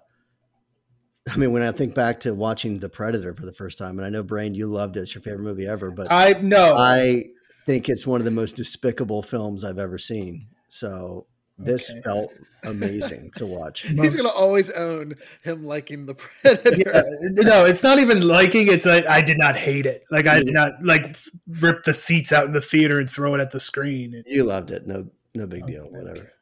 I 1.29 1.37
mean, 1.37 1.53
when 1.53 1.63
I 1.63 1.73
think 1.73 1.95
back 1.95 2.21
to 2.21 2.35
watching 2.35 2.79
The 2.79 2.89
Predator 2.89 3.35
for 3.35 3.45
the 3.45 3.53
first 3.53 3.77
time, 3.77 3.99
and 3.99 4.07
I 4.07 4.11
know 4.11 4.23
Brain, 4.23 4.55
you 4.55 4.67
loved 4.67 4.97
it; 4.97 5.01
it's 5.01 5.15
your 5.15 5.23
favorite 5.23 5.43
movie 5.43 5.67
ever. 5.67 5.91
But 5.91 6.09
I 6.11 6.35
know 6.35 6.77
I 6.77 7.25
think 7.67 7.89
it's 7.89 8.07
one 8.07 8.21
of 8.21 8.25
the 8.25 8.31
most 8.31 8.57
despicable 8.57 9.23
films 9.23 9.65
I've 9.65 9.79
ever 9.79 9.99
seen. 9.99 10.47
So 10.69 11.27
this 11.65 11.91
okay. 11.91 12.01
felt 12.03 12.33
amazing 12.65 13.31
to 13.37 13.47
watch. 13.47 13.83
He's 13.83 14.17
gonna 14.17 14.29
always 14.29 14.71
own 14.71 15.15
him 15.43 15.65
liking 15.65 16.07
the 16.07 16.15
Predator. 16.43 16.83
Yeah, 16.87 17.43
no, 17.43 17.65
it's 17.65 17.83
not 17.83 17.99
even 17.99 18.27
liking. 18.27 18.69
It's 18.69 18.87
like 18.87 19.07
I 19.07 19.21
did 19.23 19.39
not 19.39 19.57
hate 19.57 19.87
it. 19.87 20.05
Like 20.11 20.27
I 20.27 20.43
did 20.43 20.55
not 20.55 20.73
like 20.83 21.17
rip 21.61 21.85
the 21.85 21.95
seats 21.95 22.33
out 22.33 22.47
in 22.47 22.53
the 22.53 22.61
theater 22.61 22.99
and 22.99 23.11
throw 23.11 23.35
it 23.35 23.41
at 23.41 23.51
the 23.51 23.61
screen. 23.61 24.23
You 24.27 24.45
loved 24.45 24.71
it. 24.71 24.87
No, 24.87 25.07
no 25.35 25.47
big 25.47 25.67
deal. 25.67 25.85
Okay. 25.85 25.97
Whatever. 25.97 26.33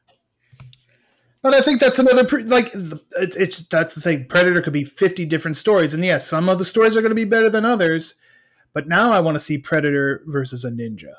But 1.41 1.53
I 1.53 1.61
think 1.61 1.79
that's 1.79 1.99
another 1.99 2.25
pre- 2.25 2.43
like 2.43 2.71
it's, 2.73 3.35
it's 3.37 3.61
that's 3.67 3.93
the 3.93 4.01
thing. 4.01 4.25
Predator 4.25 4.61
could 4.61 4.73
be 4.73 4.83
fifty 4.83 5.25
different 5.25 5.57
stories, 5.57 5.93
and 5.93 6.03
yes, 6.03 6.27
some 6.27 6.49
of 6.49 6.59
the 6.59 6.65
stories 6.65 6.97
are 6.97 7.01
going 7.01 7.11
to 7.11 7.15
be 7.15 7.25
better 7.25 7.49
than 7.49 7.65
others. 7.65 8.15
But 8.73 8.87
now 8.87 9.11
I 9.11 9.19
want 9.19 9.35
to 9.35 9.39
see 9.39 9.57
Predator 9.57 10.21
versus 10.27 10.65
a 10.65 10.69
ninja 10.69 11.13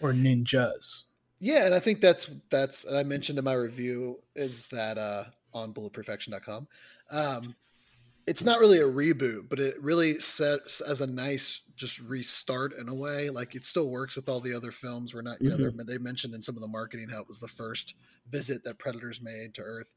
or 0.00 0.12
ninjas. 0.12 1.04
Yeah, 1.40 1.66
and 1.66 1.74
I 1.74 1.78
think 1.78 2.00
that's 2.00 2.30
that's 2.50 2.90
I 2.90 3.02
mentioned 3.02 3.38
in 3.38 3.44
my 3.44 3.54
review 3.54 4.20
is 4.34 4.68
that 4.68 4.98
uh, 4.98 5.24
on 5.52 5.72
bulletproofaction.com. 5.72 6.68
Um, 7.10 7.54
it's 8.26 8.44
not 8.44 8.60
really 8.60 8.78
a 8.78 8.84
reboot, 8.84 9.48
but 9.48 9.60
it 9.60 9.80
really 9.82 10.18
sets 10.18 10.80
as 10.80 11.00
a 11.00 11.06
nice 11.06 11.60
just 11.76 12.00
restart 12.00 12.72
in 12.72 12.88
a 12.88 12.94
way. 12.94 13.30
Like 13.30 13.54
it 13.54 13.66
still 13.66 13.90
works 13.90 14.16
with 14.16 14.28
all 14.28 14.40
the 14.40 14.54
other 14.54 14.70
films. 14.70 15.12
We're 15.12 15.22
not, 15.22 15.42
you 15.42 15.50
mm-hmm. 15.50 15.76
know, 15.76 15.84
they 15.86 15.98
mentioned 15.98 16.34
in 16.34 16.42
some 16.42 16.54
of 16.54 16.62
the 16.62 16.68
marketing 16.68 17.08
how 17.08 17.20
it 17.20 17.28
was 17.28 17.40
the 17.40 17.48
first 17.48 17.96
visit 18.30 18.64
that 18.64 18.78
Predators 18.78 19.20
made 19.20 19.54
to 19.54 19.62
Earth. 19.62 19.92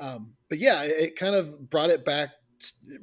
Um, 0.00 0.34
but 0.48 0.58
yeah, 0.58 0.82
it, 0.82 0.90
it 1.00 1.16
kind 1.16 1.34
of 1.34 1.70
brought 1.70 1.90
it 1.90 2.04
back, 2.04 2.30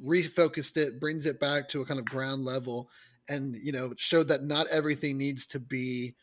refocused 0.04 0.76
it, 0.76 1.00
brings 1.00 1.26
it 1.26 1.40
back 1.40 1.68
to 1.68 1.80
a 1.80 1.86
kind 1.86 2.00
of 2.00 2.06
ground 2.06 2.44
level, 2.44 2.90
and 3.28 3.54
you 3.56 3.72
know, 3.72 3.92
showed 3.96 4.28
that 4.28 4.44
not 4.44 4.66
everything 4.68 5.18
needs 5.18 5.46
to 5.48 5.60
be, 5.60 6.14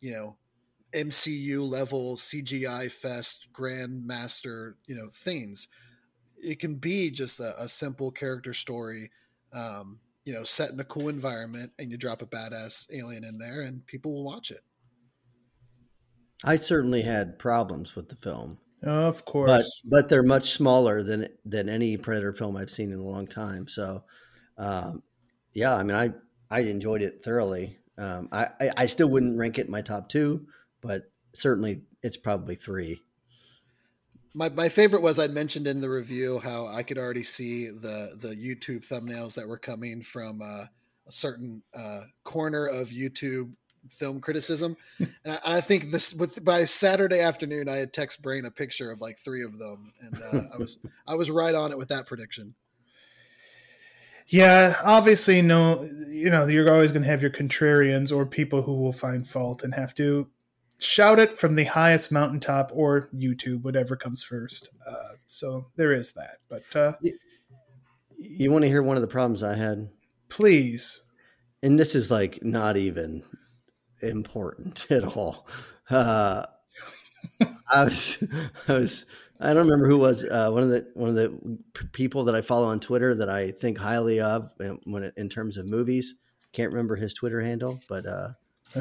you 0.00 0.12
know, 0.12 0.36
MCU 0.94 1.68
level 1.68 2.16
CGI 2.16 2.90
fest 2.90 3.48
grandmaster, 3.52 4.74
you 4.86 4.94
know, 4.94 5.08
things. 5.10 5.68
It 6.36 6.58
can 6.58 6.76
be 6.76 7.10
just 7.10 7.40
a, 7.40 7.60
a 7.62 7.68
simple 7.68 8.10
character 8.10 8.54
story, 8.54 9.10
um, 9.52 10.00
you 10.24 10.32
know, 10.32 10.44
set 10.44 10.70
in 10.70 10.80
a 10.80 10.84
cool 10.84 11.08
environment, 11.08 11.72
and 11.78 11.90
you 11.90 11.96
drop 11.96 12.22
a 12.22 12.26
badass 12.26 12.92
alien 12.92 13.24
in 13.24 13.38
there, 13.38 13.62
and 13.62 13.86
people 13.86 14.12
will 14.12 14.24
watch 14.24 14.50
it. 14.50 14.60
I 16.44 16.56
certainly 16.56 17.02
had 17.02 17.38
problems 17.38 17.96
with 17.96 18.08
the 18.08 18.16
film, 18.16 18.58
of 18.82 19.24
course, 19.24 19.50
but 19.50 19.64
but 19.84 20.08
they're 20.08 20.22
much 20.22 20.50
smaller 20.52 21.02
than 21.02 21.28
than 21.44 21.68
any 21.68 21.96
Predator 21.96 22.32
film 22.34 22.56
I've 22.56 22.70
seen 22.70 22.92
in 22.92 22.98
a 22.98 23.04
long 23.04 23.26
time. 23.26 23.66
So, 23.66 24.04
um, 24.58 25.02
yeah, 25.52 25.74
I 25.74 25.82
mean, 25.82 25.96
I 25.96 26.12
I 26.50 26.60
enjoyed 26.60 27.02
it 27.02 27.24
thoroughly. 27.24 27.78
Um, 27.96 28.28
I, 28.32 28.48
I, 28.60 28.70
I 28.78 28.86
still 28.86 29.08
wouldn't 29.08 29.38
rank 29.38 29.58
it 29.58 29.66
in 29.66 29.72
my 29.72 29.80
top 29.80 30.08
two, 30.08 30.46
but 30.84 31.10
certainly 31.32 31.82
it's 32.02 32.16
probably 32.16 32.54
three. 32.54 33.00
My, 34.34 34.48
my 34.48 34.68
favorite 34.68 35.02
was 35.02 35.18
I'd 35.18 35.32
mentioned 35.32 35.66
in 35.66 35.80
the 35.80 35.88
review 35.88 36.40
how 36.42 36.66
I 36.66 36.82
could 36.82 36.98
already 36.98 37.22
see 37.22 37.68
the 37.68 38.16
the 38.20 38.34
YouTube 38.34 38.86
thumbnails 38.86 39.34
that 39.34 39.48
were 39.48 39.58
coming 39.58 40.02
from 40.02 40.42
uh, 40.42 40.64
a 41.06 41.12
certain 41.12 41.62
uh, 41.74 42.00
corner 42.24 42.66
of 42.66 42.88
YouTube 42.88 43.52
film 43.90 44.20
criticism, 44.20 44.76
and 44.98 45.12
I, 45.24 45.56
I, 45.56 45.60
think 45.60 45.92
this 45.92 46.14
with 46.14 46.44
by 46.44 46.64
Saturday 46.64 47.20
afternoon 47.20 47.68
I 47.68 47.76
had 47.76 47.92
text 47.92 48.22
Brain 48.22 48.44
a 48.44 48.50
picture 48.50 48.90
of 48.90 49.00
like 49.00 49.18
three 49.18 49.44
of 49.44 49.58
them, 49.58 49.92
and 50.00 50.20
uh, 50.20 50.40
I 50.54 50.58
was 50.58 50.78
I 51.06 51.14
was 51.14 51.30
right 51.30 51.54
on 51.54 51.70
it 51.70 51.78
with 51.78 51.88
that 51.88 52.06
prediction. 52.06 52.54
Yeah, 54.26 54.80
obviously, 54.82 55.42
no, 55.42 55.88
you 56.08 56.30
know, 56.30 56.46
you're 56.46 56.72
always 56.72 56.92
going 56.92 57.02
to 57.02 57.08
have 57.10 57.20
your 57.20 57.30
contrarians 57.30 58.10
or 58.10 58.24
people 58.24 58.62
who 58.62 58.74
will 58.74 58.92
find 58.92 59.28
fault 59.28 59.62
and 59.62 59.74
have 59.74 59.94
to 59.96 60.26
shout 60.78 61.18
it 61.18 61.38
from 61.38 61.54
the 61.54 61.64
highest 61.64 62.12
mountaintop 62.12 62.70
or 62.74 63.08
YouTube, 63.14 63.62
whatever 63.62 63.96
comes 63.96 64.22
first. 64.22 64.70
Uh, 64.86 65.14
so 65.26 65.66
there 65.76 65.92
is 65.92 66.12
that. 66.12 66.38
But 66.48 66.64
uh, 66.74 66.92
you, 67.00 67.18
you 68.16 68.50
want 68.50 68.62
to 68.62 68.68
hear 68.68 68.82
one 68.82 68.96
of 68.96 69.02
the 69.02 69.08
problems 69.08 69.42
I 69.42 69.54
had? 69.54 69.88
Please. 70.28 71.02
And 71.62 71.78
this 71.78 71.94
is 71.94 72.10
like 72.10 72.42
not 72.42 72.76
even 72.76 73.22
important 74.02 74.86
at 74.90 75.04
all. 75.04 75.46
Uh, 75.88 76.44
I 77.70 77.84
was, 77.84 78.22
I 78.68 78.72
was, 78.72 79.06
I 79.40 79.48
don't 79.48 79.66
remember 79.66 79.88
who 79.88 79.98
was 79.98 80.24
uh, 80.24 80.50
one 80.50 80.62
of 80.62 80.68
the 80.68 80.86
one 80.94 81.10
of 81.10 81.14
the 81.14 81.58
people 81.92 82.24
that 82.24 82.34
I 82.34 82.42
follow 82.42 82.66
on 82.66 82.80
Twitter 82.80 83.14
that 83.14 83.28
I 83.28 83.50
think 83.50 83.78
highly 83.78 84.20
of 84.20 84.52
when 84.84 85.04
it, 85.04 85.14
in 85.16 85.28
terms 85.28 85.56
of 85.56 85.66
movies. 85.66 86.14
Can't 86.52 86.70
remember 86.70 86.94
his 86.94 87.14
Twitter 87.14 87.40
handle, 87.40 87.80
but 87.88 88.06
uh, 88.06 88.28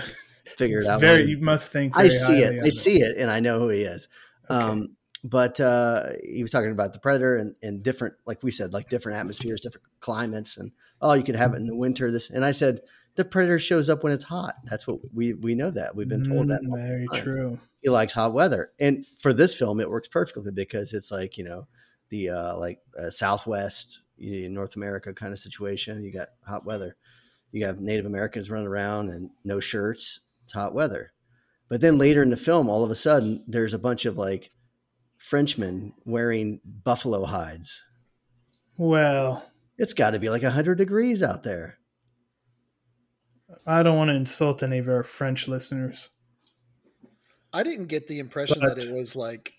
figure 0.57 0.79
it 0.79 0.87
out. 0.87 1.01
Very, 1.01 1.25
you 1.25 1.37
must 1.37 1.71
think. 1.71 1.95
I 1.95 2.07
see 2.07 2.39
it. 2.41 2.65
I 2.65 2.69
see 2.69 3.01
it, 3.01 3.17
and 3.17 3.29
I 3.29 3.39
know 3.39 3.59
who 3.59 3.69
he 3.69 3.81
is. 3.81 4.07
Okay. 4.49 4.61
Um, 4.61 4.95
but 5.23 5.59
uh, 5.59 6.09
he 6.23 6.41
was 6.41 6.51
talking 6.51 6.71
about 6.71 6.91
the 6.91 6.99
predator 6.99 7.37
and, 7.37 7.55
and 7.63 7.81
different, 7.81 8.15
like 8.25 8.43
we 8.43 8.51
said, 8.51 8.73
like 8.73 8.89
different 8.89 9.17
atmospheres, 9.17 9.61
different 9.61 9.85
climates, 10.01 10.57
and 10.57 10.71
oh, 11.01 11.13
you 11.13 11.23
could 11.23 11.37
have 11.37 11.53
it 11.53 11.57
in 11.57 11.67
the 11.67 11.75
winter. 11.75 12.11
This, 12.11 12.29
and 12.29 12.43
I 12.43 12.51
said, 12.51 12.81
the 13.15 13.23
predator 13.23 13.59
shows 13.59 13.89
up 13.89 14.03
when 14.03 14.11
it's 14.11 14.25
hot. 14.25 14.55
That's 14.65 14.85
what 14.85 14.99
we 15.13 15.33
we 15.33 15.55
know 15.55 15.71
that 15.71 15.95
we've 15.95 16.09
been 16.09 16.25
told 16.25 16.49
that. 16.49 16.61
Mm, 16.61 16.75
very 16.75 17.21
true. 17.21 17.59
He 17.81 17.89
likes 17.89 18.13
hot 18.13 18.33
weather, 18.33 18.71
and 18.79 19.05
for 19.17 19.33
this 19.33 19.55
film, 19.55 19.79
it 19.79 19.89
works 19.89 20.07
perfectly 20.07 20.51
because 20.51 20.93
it's 20.93 21.11
like 21.11 21.37
you 21.37 21.43
know 21.43 21.67
the 22.09 22.29
uh, 22.29 22.57
like 22.57 22.79
uh, 22.99 23.09
Southwest, 23.09 24.01
North 24.17 24.75
America 24.75 25.13
kind 25.13 25.31
of 25.31 25.39
situation. 25.39 26.03
You 26.03 26.11
got 26.11 26.29
hot 26.45 26.65
weather. 26.65 26.97
You 27.51 27.65
have 27.65 27.79
Native 27.79 28.07
Americans 28.07 28.49
running 28.49 28.67
around 28.67 29.09
and 29.09 29.29
no 29.43 29.59
shirts, 29.59 30.21
it's 30.43 30.53
hot 30.53 30.73
weather. 30.73 31.13
But 31.69 31.81
then 31.81 31.97
later 31.97 32.21
in 32.21 32.29
the 32.29 32.37
film, 32.37 32.69
all 32.69 32.83
of 32.83 32.91
a 32.91 32.95
sudden, 32.95 33.43
there's 33.47 33.73
a 33.73 33.79
bunch 33.79 34.05
of 34.05 34.17
like 34.17 34.51
Frenchmen 35.17 35.93
wearing 36.05 36.59
buffalo 36.65 37.25
hides. 37.25 37.81
Well, 38.77 39.49
it's 39.77 39.93
got 39.93 40.11
to 40.11 40.19
be 40.19 40.29
like 40.29 40.43
100 40.43 40.77
degrees 40.77 41.23
out 41.23 41.43
there. 41.43 41.77
I 43.65 43.83
don't 43.83 43.97
want 43.97 44.09
to 44.09 44.15
insult 44.15 44.63
any 44.63 44.79
of 44.79 44.89
our 44.89 45.03
French 45.03 45.47
listeners. 45.47 46.09
I 47.53 47.63
didn't 47.63 47.87
get 47.87 48.07
the 48.07 48.19
impression 48.19 48.57
but 48.59 48.75
that 48.75 48.85
it 48.85 48.91
was 48.91 49.15
like 49.15 49.53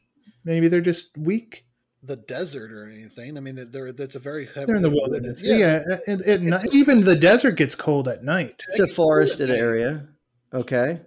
maybe 0.45 0.69
they're 0.69 0.81
just 0.81 1.17
weak. 1.17 1.65
The 2.03 2.17
desert 2.17 2.71
or 2.71 2.87
anything. 2.91 3.39
I 3.39 3.41
mean, 3.41 3.69
they're 3.71 3.93
that's 3.93 4.15
a 4.15 4.19
very 4.19 4.47
heavy. 4.47 4.67
They're 4.67 4.77
in 4.77 4.83
the 4.83 4.91
wilderness. 4.91 5.43
Yeah, 5.43 5.57
yeah 5.57 5.81
it, 6.07 6.21
it, 6.27 6.43
it, 6.43 6.75
even 6.75 7.05
the 7.05 7.17
desert 7.17 7.53
gets 7.53 7.75
cold 7.75 8.09
at 8.09 8.23
night. 8.23 8.63
It's 8.69 8.79
a 8.79 8.87
forested 8.87 9.51
area. 9.51 10.07
Okay. 10.55 11.01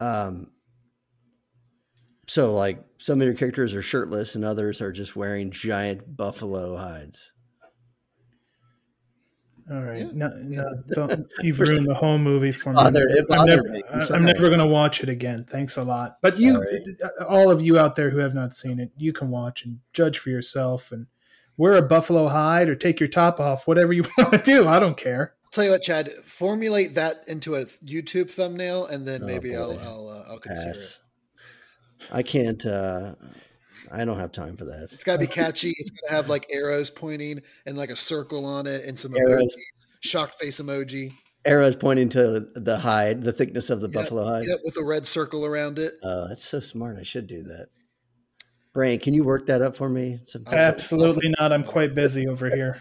Um, 0.00 0.50
so 2.26 2.54
like 2.54 2.82
some 2.98 3.20
of 3.20 3.26
your 3.26 3.34
characters 3.34 3.74
are 3.74 3.82
shirtless 3.82 4.34
and 4.34 4.44
others 4.44 4.80
are 4.80 4.92
just 4.92 5.14
wearing 5.14 5.50
giant 5.50 6.16
buffalo 6.16 6.76
hides. 6.76 7.32
All 9.70 9.82
right, 9.82 10.06
yeah. 10.06 10.10
no, 10.12 10.30
no, 10.96 11.24
you've 11.42 11.60
ruined 11.60 11.86
the 11.86 11.94
whole 11.94 12.18
movie 12.18 12.50
for 12.50 12.72
me. 12.72 12.78
I'm 12.80 12.92
never, 12.92 13.64
I'm 14.10 14.24
never 14.24 14.48
going 14.48 14.58
to 14.58 14.66
watch 14.66 15.00
it 15.00 15.08
again. 15.08 15.46
Thanks 15.48 15.76
a 15.76 15.84
lot. 15.84 16.16
But 16.22 16.40
you, 16.40 16.60
all 17.28 17.52
of 17.52 17.60
you 17.60 17.78
out 17.78 17.94
there 17.94 18.10
who 18.10 18.18
have 18.18 18.34
not 18.34 18.52
seen 18.52 18.80
it, 18.80 18.90
you 18.96 19.12
can 19.12 19.30
watch 19.30 19.64
and 19.64 19.78
judge 19.92 20.18
for 20.18 20.30
yourself 20.30 20.90
and 20.90 21.06
wear 21.56 21.74
a 21.74 21.82
buffalo 21.82 22.26
hide 22.26 22.68
or 22.68 22.74
take 22.74 22.98
your 22.98 23.08
top 23.08 23.38
off, 23.38 23.68
whatever 23.68 23.92
you 23.92 24.02
want 24.18 24.32
to 24.32 24.38
do. 24.38 24.66
I 24.66 24.80
don't 24.80 24.96
care 24.96 25.34
tell 25.50 25.64
you 25.64 25.70
what, 25.70 25.82
Chad, 25.82 26.10
formulate 26.24 26.94
that 26.94 27.24
into 27.26 27.54
a 27.54 27.64
YouTube 27.64 28.30
thumbnail, 28.30 28.86
and 28.86 29.06
then 29.06 29.22
oh, 29.22 29.26
maybe 29.26 29.54
I'll 29.54 29.78
I'll, 29.80 30.08
uh, 30.08 30.32
I'll 30.32 30.38
consider 30.38 30.72
Pass. 30.72 31.00
it. 32.00 32.08
I 32.10 32.22
can't. 32.22 32.64
uh 32.64 33.14
I 33.92 34.04
don't 34.04 34.18
have 34.18 34.30
time 34.30 34.56
for 34.56 34.66
that. 34.66 34.90
It's 34.92 35.04
got 35.04 35.14
to 35.14 35.18
be 35.20 35.26
catchy. 35.32 35.74
It's 35.76 35.90
got 35.90 36.08
to 36.08 36.14
have 36.14 36.28
like 36.28 36.46
arrows 36.52 36.90
pointing 36.90 37.42
and 37.66 37.76
like 37.76 37.90
a 37.90 37.96
circle 37.96 38.46
on 38.46 38.66
it 38.66 38.84
and 38.84 38.98
some 38.98 39.16
arrows. 39.16 39.54
shocked 40.00 40.36
face 40.36 40.60
emoji. 40.60 41.12
Arrows 41.44 41.74
pointing 41.74 42.10
to 42.10 42.46
the 42.54 42.78
hide, 42.78 43.22
the 43.22 43.32
thickness 43.32 43.70
of 43.70 43.80
the 43.80 43.88
buffalo 43.88 44.26
hide. 44.26 44.44
Yeah, 44.46 44.56
with 44.62 44.76
a 44.76 44.84
red 44.84 45.06
circle 45.06 45.46
around 45.46 45.78
it. 45.78 45.94
Oh, 46.02 46.28
that's 46.28 46.44
so 46.44 46.60
smart. 46.60 46.98
I 46.98 47.02
should 47.02 47.26
do 47.26 47.42
that. 47.44 47.68
Brain, 48.74 49.00
can 49.00 49.14
you 49.14 49.24
work 49.24 49.46
that 49.46 49.62
up 49.62 49.74
for 49.74 49.88
me? 49.88 50.20
Absolutely 50.52 51.34
not. 51.40 51.52
I'm 51.52 51.64
quite 51.64 51.94
busy 51.94 52.28
over 52.28 52.54
here 52.54 52.80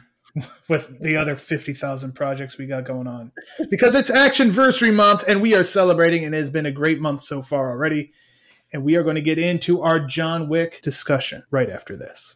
with 0.67 0.99
the 1.01 1.15
other 1.15 1.35
50,000 1.35 2.13
projects 2.13 2.57
we 2.57 2.65
got 2.65 2.85
going 2.85 3.07
on. 3.07 3.31
Because 3.69 3.95
it's 3.95 4.09
Action 4.09 4.51
Versary 4.51 4.93
month 4.93 5.23
and 5.27 5.41
we 5.41 5.55
are 5.55 5.63
celebrating 5.63 6.25
and 6.25 6.33
it 6.33 6.37
has 6.37 6.49
been 6.49 6.65
a 6.65 6.71
great 6.71 6.99
month 6.99 7.21
so 7.21 7.41
far 7.41 7.71
already. 7.71 8.11
And 8.71 8.83
we 8.83 8.95
are 8.95 9.03
going 9.03 9.15
to 9.15 9.21
get 9.21 9.39
into 9.39 9.81
our 9.81 9.99
John 9.99 10.47
Wick 10.47 10.81
discussion 10.81 11.43
right 11.49 11.69
after 11.69 11.97
this. 11.97 12.35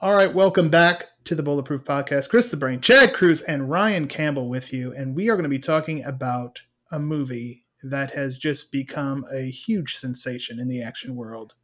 All 0.00 0.14
right, 0.14 0.32
welcome 0.32 0.68
back 0.68 1.08
to 1.24 1.34
the 1.34 1.42
Bulletproof 1.42 1.82
Podcast. 1.82 2.28
Chris 2.28 2.46
the 2.46 2.56
Brain, 2.56 2.80
Chad 2.80 3.14
Cruz, 3.14 3.40
and 3.42 3.70
Ryan 3.70 4.06
Campbell 4.06 4.48
with 4.48 4.72
you. 4.72 4.94
And 4.94 5.14
we 5.16 5.30
are 5.30 5.34
going 5.34 5.44
to 5.44 5.48
be 5.48 5.58
talking 5.58 6.04
about 6.04 6.60
a 6.92 6.98
movie 6.98 7.64
that 7.82 8.10
has 8.12 8.38
just 8.38 8.70
become 8.70 9.24
a 9.32 9.50
huge 9.50 9.96
sensation 9.96 10.60
in 10.60 10.68
the 10.68 10.82
action 10.82 11.16
world 11.16 11.54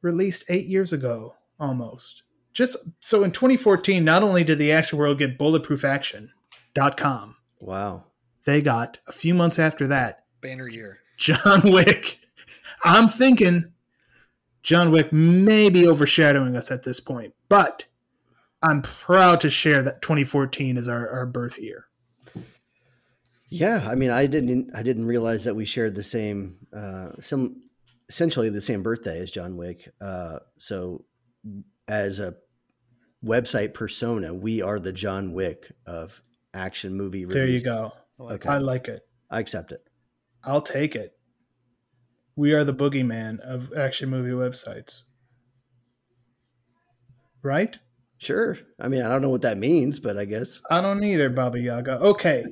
released 0.00 0.44
eight 0.48 0.66
years 0.66 0.92
ago 0.92 1.34
almost. 1.60 2.22
Just 2.52 2.76
so 3.00 3.24
in 3.24 3.30
2014, 3.32 4.04
not 4.04 4.22
only 4.22 4.44
did 4.44 4.58
the 4.58 4.72
action 4.72 4.98
world 4.98 5.18
get 5.18 5.38
bulletproofaction.com, 5.38 7.36
Wow. 7.60 8.04
they 8.44 8.60
got 8.60 8.98
a 9.06 9.12
few 9.12 9.34
months 9.34 9.58
after 9.58 9.86
that 9.88 10.24
Banner 10.40 10.68
year. 10.68 10.98
John 11.16 11.62
Wick. 11.64 12.18
I'm 12.84 13.08
thinking 13.08 13.72
John 14.62 14.90
Wick 14.90 15.12
may 15.12 15.70
be 15.70 15.86
overshadowing 15.86 16.56
us 16.56 16.70
at 16.70 16.82
this 16.82 16.98
point, 17.00 17.34
but 17.48 17.84
I'm 18.62 18.82
proud 18.82 19.40
to 19.42 19.50
share 19.50 19.82
that 19.84 20.02
2014 20.02 20.76
is 20.76 20.88
our, 20.88 21.08
our 21.08 21.26
birth 21.26 21.58
year. 21.58 21.86
Yeah, 23.48 23.86
I 23.88 23.94
mean, 23.96 24.10
I 24.10 24.26
didn't, 24.26 24.70
I 24.74 24.82
didn't 24.82 25.04
realize 25.06 25.44
that 25.44 25.54
we 25.54 25.64
shared 25.64 25.94
the 25.94 26.02
same, 26.02 26.56
uh, 26.74 27.10
some, 27.20 27.60
essentially 28.08 28.48
the 28.48 28.60
same 28.62 28.82
birthday 28.82 29.18
as 29.20 29.30
John 29.30 29.56
Wick. 29.56 29.88
Uh, 30.00 30.38
so, 30.58 31.04
as 31.88 32.18
a 32.18 32.34
website 33.24 33.74
persona, 33.74 34.32
we 34.32 34.62
are 34.62 34.78
the 34.78 34.92
John 34.92 35.32
Wick 35.32 35.70
of 35.86 36.20
action 36.54 36.94
movie. 36.94 37.24
There 37.24 37.46
you 37.46 37.62
go. 37.62 37.92
I 38.18 38.22
like 38.22 38.40
Okay. 38.40 38.48
I 38.48 38.58
like 38.58 38.88
it. 38.88 39.02
I 39.30 39.40
accept 39.40 39.72
it. 39.72 39.82
I'll 40.44 40.62
take 40.62 40.94
it. 40.94 41.16
We 42.36 42.54
are 42.54 42.64
the 42.64 42.74
boogeyman 42.74 43.40
of 43.40 43.72
action 43.74 44.08
movie 44.08 44.30
websites. 44.30 45.02
Right? 47.42 47.78
Sure. 48.18 48.56
I 48.80 48.88
mean, 48.88 49.02
I 49.02 49.08
don't 49.08 49.22
know 49.22 49.30
what 49.30 49.42
that 49.42 49.58
means, 49.58 49.98
but 49.98 50.16
I 50.16 50.24
guess. 50.24 50.62
I 50.70 50.80
don't 50.80 51.02
either, 51.02 51.28
Baba 51.28 51.58
Yaga. 51.58 51.98
Okay, 52.00 52.44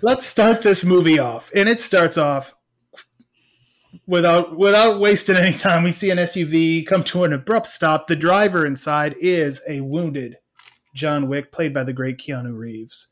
let's 0.00 0.24
start 0.24 0.62
this 0.62 0.84
movie 0.84 1.18
off, 1.18 1.50
and 1.54 1.68
it 1.68 1.80
starts 1.80 2.16
off 2.16 2.54
without 4.06 4.56
without 4.56 5.00
wasting 5.00 5.36
any 5.36 5.56
time. 5.56 5.82
We 5.82 5.92
see 5.92 6.10
an 6.10 6.18
SUV 6.18 6.86
come 6.86 7.04
to 7.04 7.24
an 7.24 7.32
abrupt 7.32 7.66
stop. 7.66 8.06
The 8.06 8.16
driver 8.16 8.66
inside 8.66 9.16
is 9.20 9.60
a 9.68 9.80
wounded 9.80 10.38
John 10.94 11.28
Wick, 11.28 11.52
played 11.52 11.72
by 11.72 11.84
the 11.84 11.92
great 11.92 12.18
Keanu 12.18 12.56
Reeves. 12.56 13.08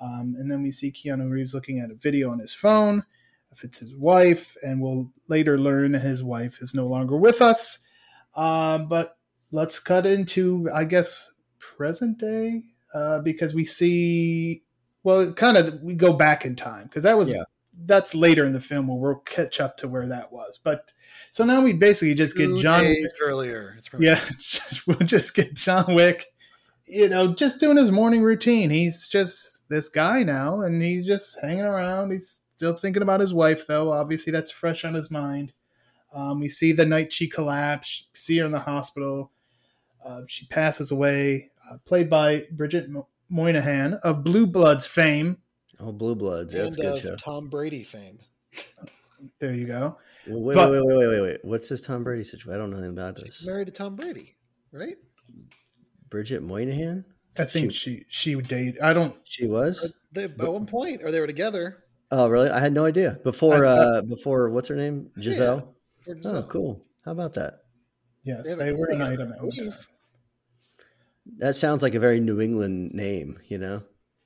Um, 0.00 0.36
and 0.38 0.50
then 0.50 0.62
we 0.62 0.70
see 0.70 0.92
Keanu 0.92 1.30
Reeves 1.30 1.54
looking 1.54 1.80
at 1.80 1.90
a 1.90 1.94
video 1.94 2.30
on 2.30 2.38
his 2.38 2.54
phone. 2.54 3.04
If 3.52 3.62
it's 3.62 3.78
his 3.78 3.94
wife, 3.94 4.56
and 4.62 4.80
we'll 4.80 5.10
later 5.28 5.58
learn 5.58 5.94
his 5.94 6.22
wife 6.24 6.58
is 6.60 6.74
no 6.74 6.86
longer 6.86 7.16
with 7.16 7.40
us. 7.40 7.78
Um, 8.34 8.88
but 8.88 9.16
let's 9.52 9.78
cut 9.78 10.06
into, 10.06 10.68
I 10.74 10.84
guess, 10.84 11.32
present 11.60 12.18
day 12.18 12.62
uh, 12.92 13.20
because 13.20 13.54
we 13.54 13.64
see, 13.64 14.64
well, 15.04 15.32
kind 15.32 15.56
of 15.56 15.80
we 15.82 15.94
go 15.94 16.12
back 16.12 16.44
in 16.44 16.56
time 16.56 16.84
because 16.84 17.04
that 17.04 17.16
was 17.16 17.30
Yeah. 17.30 17.44
That's 17.86 18.14
later 18.14 18.44
in 18.44 18.52
the 18.52 18.60
film 18.60 18.88
where 18.88 18.98
we'll 18.98 19.20
catch 19.20 19.60
up 19.60 19.76
to 19.78 19.88
where 19.88 20.06
that 20.08 20.32
was. 20.32 20.58
But 20.62 20.92
so 21.30 21.44
now 21.44 21.62
we 21.62 21.72
basically 21.72 22.14
just 22.14 22.36
get 22.36 22.46
Two 22.46 22.58
John. 22.58 22.82
days 22.82 23.12
earlier. 23.22 23.76
It's 23.78 23.90
Yeah, 23.98 24.20
we'll 24.86 25.06
just 25.06 25.34
get 25.34 25.54
John 25.54 25.94
Wick, 25.94 26.26
you 26.86 27.08
know, 27.08 27.34
just 27.34 27.60
doing 27.60 27.76
his 27.76 27.90
morning 27.90 28.22
routine. 28.22 28.70
He's 28.70 29.08
just 29.08 29.68
this 29.68 29.88
guy 29.88 30.22
now, 30.22 30.60
and 30.60 30.82
he's 30.82 31.06
just 31.06 31.40
hanging 31.40 31.64
around. 31.64 32.12
He's 32.12 32.40
still 32.56 32.76
thinking 32.76 33.02
about 33.02 33.20
his 33.20 33.34
wife, 33.34 33.66
though. 33.66 33.92
Obviously, 33.92 34.32
that's 34.32 34.50
fresh 34.50 34.84
on 34.84 34.94
his 34.94 35.10
mind. 35.10 35.52
Um, 36.12 36.38
we 36.40 36.48
see 36.48 36.72
the 36.72 36.86
night 36.86 37.12
she 37.12 37.28
collapsed, 37.28 38.06
see 38.14 38.38
her 38.38 38.46
in 38.46 38.52
the 38.52 38.60
hospital. 38.60 39.32
Uh, 40.04 40.22
she 40.28 40.46
passes 40.46 40.90
away, 40.90 41.50
uh, 41.70 41.78
played 41.84 42.08
by 42.08 42.44
Bridget 42.52 42.88
Mo- 42.88 43.08
Moynahan 43.32 43.98
of 44.00 44.22
Blue 44.22 44.46
Bloods 44.46 44.86
fame. 44.86 45.38
Oh, 45.86 45.92
Blue 45.92 46.14
Bloods. 46.14 46.52
Yeah, 46.54 46.62
that's 46.62 46.76
and 46.76 46.84
good 46.86 46.94
of 46.96 47.00
show. 47.02 47.16
Tom 47.16 47.48
Brady 47.48 47.82
fame. 47.82 48.18
There 49.40 49.54
you 49.54 49.66
go. 49.66 49.96
Well, 50.28 50.42
wait, 50.42 50.54
but- 50.54 50.70
wait, 50.70 50.84
wait, 50.84 50.96
wait, 50.98 51.06
wait, 51.08 51.20
wait. 51.22 51.44
What's 51.44 51.66
this 51.68 51.80
Tom 51.80 52.04
Brady 52.04 52.24
situation? 52.24 52.52
I 52.52 52.58
don't 52.58 52.68
know 52.70 52.76
anything 52.76 52.92
about 52.92 53.18
She's 53.18 53.38
this. 53.38 53.46
married 53.46 53.66
to 53.66 53.72
Tom 53.72 53.96
Brady, 53.96 54.36
right? 54.70 54.96
Bridget 56.10 56.42
Moynahan? 56.46 57.04
I 57.38 57.44
think 57.44 57.72
she 57.72 58.04
she 58.08 58.36
would 58.36 58.46
date. 58.48 58.76
I 58.82 58.92
don't. 58.92 59.16
She 59.24 59.46
was? 59.46 59.92
They, 60.12 60.24
at 60.24 60.36
one 60.38 60.66
point, 60.66 61.02
or 61.02 61.10
they 61.10 61.20
were 61.20 61.26
together. 61.26 61.84
Oh, 62.10 62.28
really? 62.28 62.50
I 62.50 62.60
had 62.60 62.74
no 62.74 62.84
idea. 62.84 63.18
Before, 63.24 63.64
I- 63.64 63.70
uh, 63.70 64.02
before 64.02 64.50
what's 64.50 64.68
her 64.68 64.76
name? 64.76 65.10
Gisele? 65.18 65.74
For 66.02 66.16
Oh, 66.26 66.42
cool. 66.50 66.84
How 67.06 67.12
about 67.12 67.32
that? 67.34 67.60
Yes, 68.24 68.46
They 68.46 68.54
they 68.56 68.72
were 68.72 68.88
an 68.90 69.00
item. 69.00 69.32
at 69.32 69.40
one 69.40 69.50
time. 69.50 69.64
believe. 69.66 69.88
That 71.38 71.56
sounds 71.56 71.82
like 71.82 71.94
a 71.94 72.00
very 72.00 72.20
New 72.20 72.40
England 72.42 72.92
name, 72.92 73.38
you 73.48 73.56
know? 73.58 73.82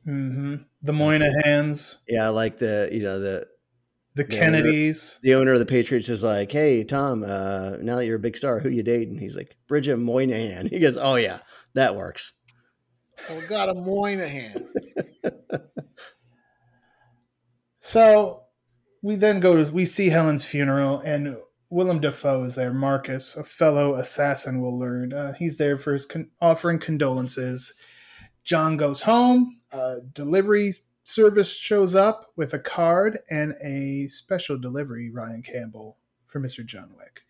Hmm 0.08 0.56
The 0.80 0.92
Moynahans, 0.92 1.96
Yeah, 2.08 2.28
like 2.28 2.58
the, 2.58 2.88
you 2.90 3.02
know, 3.02 3.20
the 3.20 3.46
the 4.14 4.22
Yeah, 4.30 4.38
Kennedys. 4.40 5.18
the 5.22 5.34
owner 5.34 5.52
of 5.52 5.58
the 5.58 5.66
Patriots 5.66 6.08
is 6.08 6.22
like, 6.24 6.50
"Hey, 6.50 6.82
Tom, 6.82 7.22
uh, 7.22 7.76
now 7.82 7.96
that 7.96 8.06
you're 8.06 8.16
a 8.16 8.18
big 8.20 8.36
star, 8.36 8.58
who 8.58 8.70
you 8.70 8.82
dating?" 8.82 9.18
He's 9.18 9.36
like, 9.36 9.54
"Bridget 9.68 9.96
Moynahan." 9.98 10.68
He 10.70 10.78
goes, 10.80 10.96
"Oh 10.96 11.16
yeah, 11.16 11.40
that 11.74 11.94
works." 11.94 12.32
Oh, 13.28 13.42
God, 13.48 13.68
a 13.68 13.74
Moynahan. 13.74 14.64
So 17.80 18.42
we 19.02 19.16
then 19.16 19.40
go 19.40 19.62
to 19.62 19.70
we 19.72 19.84
see 19.84 20.08
Helen's 20.08 20.44
funeral, 20.44 21.00
and 21.00 21.36
Willem 21.70 22.00
Dafoe 22.00 22.44
is 22.44 22.54
there. 22.54 22.72
Marcus, 22.72 23.36
a 23.36 23.44
fellow 23.44 23.94
assassin, 23.94 24.60
will 24.60 24.78
learn. 24.78 25.12
Uh, 25.12 25.32
he's 25.34 25.56
there 25.56 25.78
for 25.78 25.92
his 25.92 26.04
con- 26.06 26.30
offering 26.40 26.78
condolences. 26.78 27.74
John 28.44 28.76
goes 28.76 29.02
home. 29.02 29.57
Uh, 29.72 29.96
delivery 30.12 30.72
service 31.04 31.50
shows 31.50 31.94
up 31.94 32.32
with 32.36 32.54
a 32.54 32.58
card 32.58 33.20
and 33.30 33.54
a 33.62 34.08
special 34.08 34.58
delivery. 34.58 35.10
Ryan 35.10 35.42
Campbell 35.42 35.96
for 36.26 36.40
Mister 36.40 36.62
John 36.62 36.90
Wick. 36.96 37.20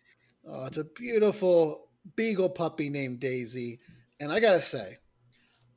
Oh, 0.47 0.65
it's 0.65 0.77
a 0.77 0.83
beautiful 0.83 1.87
beagle 2.15 2.49
puppy 2.49 2.89
named 2.89 3.19
Daisy. 3.19 3.79
And 4.19 4.31
I 4.31 4.39
got 4.39 4.53
to 4.53 4.61
say, 4.61 4.97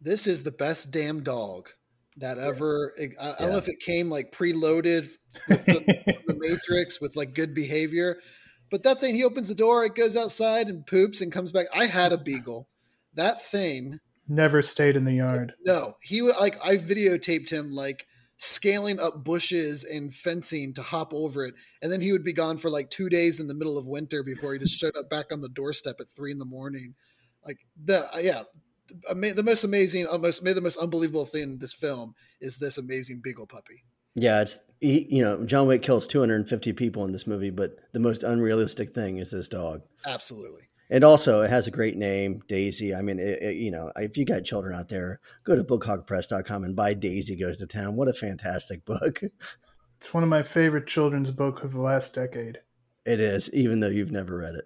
this 0.00 0.26
is 0.26 0.42
the 0.42 0.50
best 0.50 0.90
damn 0.90 1.22
dog 1.22 1.68
that 2.16 2.38
ever. 2.38 2.92
I, 3.00 3.30
I 3.30 3.34
don't 3.38 3.52
know 3.52 3.58
if 3.58 3.68
it 3.68 3.80
came 3.80 4.10
like 4.10 4.32
preloaded 4.32 5.08
with 5.48 5.64
the, 5.66 5.80
the 6.26 6.36
Matrix 6.36 7.00
with 7.00 7.16
like 7.16 7.34
good 7.34 7.54
behavior, 7.54 8.18
but 8.70 8.82
that 8.82 9.00
thing, 9.00 9.14
he 9.14 9.24
opens 9.24 9.48
the 9.48 9.54
door, 9.54 9.84
it 9.84 9.94
goes 9.94 10.16
outside 10.16 10.68
and 10.68 10.86
poops 10.86 11.20
and 11.20 11.30
comes 11.30 11.52
back. 11.52 11.66
I 11.74 11.86
had 11.86 12.12
a 12.12 12.18
beagle. 12.18 12.68
That 13.14 13.44
thing, 13.44 14.00
Never 14.28 14.62
stayed 14.62 14.96
in 14.96 15.04
the 15.04 15.14
yard. 15.14 15.54
no, 15.64 15.96
he 16.02 16.22
would 16.22 16.36
like, 16.40 16.56
I 16.64 16.76
videotaped 16.76 17.50
him 17.50 17.72
like 17.72 18.06
scaling 18.36 18.98
up 18.98 19.22
bushes 19.22 19.84
and 19.84 20.14
fencing 20.14 20.74
to 20.74 20.82
hop 20.82 21.12
over 21.14 21.44
it. 21.46 21.54
And 21.80 21.92
then 21.92 22.00
he 22.00 22.12
would 22.12 22.24
be 22.24 22.32
gone 22.32 22.58
for 22.58 22.70
like 22.70 22.90
two 22.90 23.08
days 23.08 23.38
in 23.38 23.46
the 23.46 23.54
middle 23.54 23.78
of 23.78 23.86
winter 23.86 24.22
before 24.22 24.52
he 24.52 24.58
just 24.58 24.78
showed 24.78 24.96
up 24.96 25.08
back 25.08 25.26
on 25.32 25.40
the 25.40 25.48
doorstep 25.48 25.96
at 26.00 26.10
three 26.10 26.32
in 26.32 26.38
the 26.38 26.44
morning. 26.44 26.94
Like 27.46 27.58
the, 27.84 28.12
uh, 28.14 28.18
yeah, 28.18 28.42
the 29.12 29.42
most 29.44 29.64
amazing, 29.64 30.06
almost 30.06 30.42
maybe 30.42 30.54
the 30.54 30.60
most 30.60 30.78
unbelievable 30.78 31.26
thing 31.26 31.42
in 31.42 31.58
this 31.58 31.72
film 31.72 32.14
is 32.40 32.58
this 32.58 32.78
amazing 32.78 33.20
beagle 33.22 33.46
puppy. 33.46 33.84
Yeah, 34.14 34.42
it's 34.42 34.58
he, 34.80 35.06
you 35.08 35.22
know 35.22 35.44
John 35.46 35.66
Wick 35.66 35.82
kills 35.82 36.06
250 36.06 36.72
people 36.74 37.04
in 37.04 37.12
this 37.12 37.26
movie, 37.26 37.50
but 37.50 37.76
the 37.92 38.00
most 38.00 38.22
unrealistic 38.22 38.94
thing 38.94 39.18
is 39.18 39.30
this 39.30 39.48
dog. 39.48 39.82
Absolutely. 40.06 40.68
And 40.92 41.02
also, 41.04 41.40
it 41.42 41.48
has 41.50 41.66
a 41.66 41.70
great 41.72 41.96
name, 41.96 42.42
Daisy. 42.48 42.94
I 42.94 43.00
mean, 43.02 43.18
it, 43.18 43.42
it- 43.42 43.56
you 43.56 43.70
know, 43.70 43.90
if 43.96 44.16
you 44.16 44.24
got 44.24 44.44
children 44.44 44.78
out 44.78 44.88
there, 44.88 45.20
go 45.42 45.56
to 45.56 45.64
bookhogpress.com 45.64 46.64
and 46.64 46.76
buy 46.76 46.92
Daisy 46.94 47.34
Goes 47.34 47.56
to 47.56 47.66
Town. 47.66 47.96
What 47.96 48.08
a 48.08 48.12
fantastic 48.12 48.84
book 48.86 49.22
It's 49.96 50.12
one 50.12 50.22
of 50.22 50.28
my 50.28 50.42
favorite 50.42 50.86
children's 50.86 51.30
book 51.30 51.64
of 51.64 51.72
the 51.72 51.80
last 51.80 52.14
decade. 52.14 52.60
it 53.06 53.20
is, 53.20 53.50
even 53.52 53.80
though 53.80 53.88
you've 53.88 54.12
never 54.12 54.36
read 54.36 54.54
it. 54.54 54.64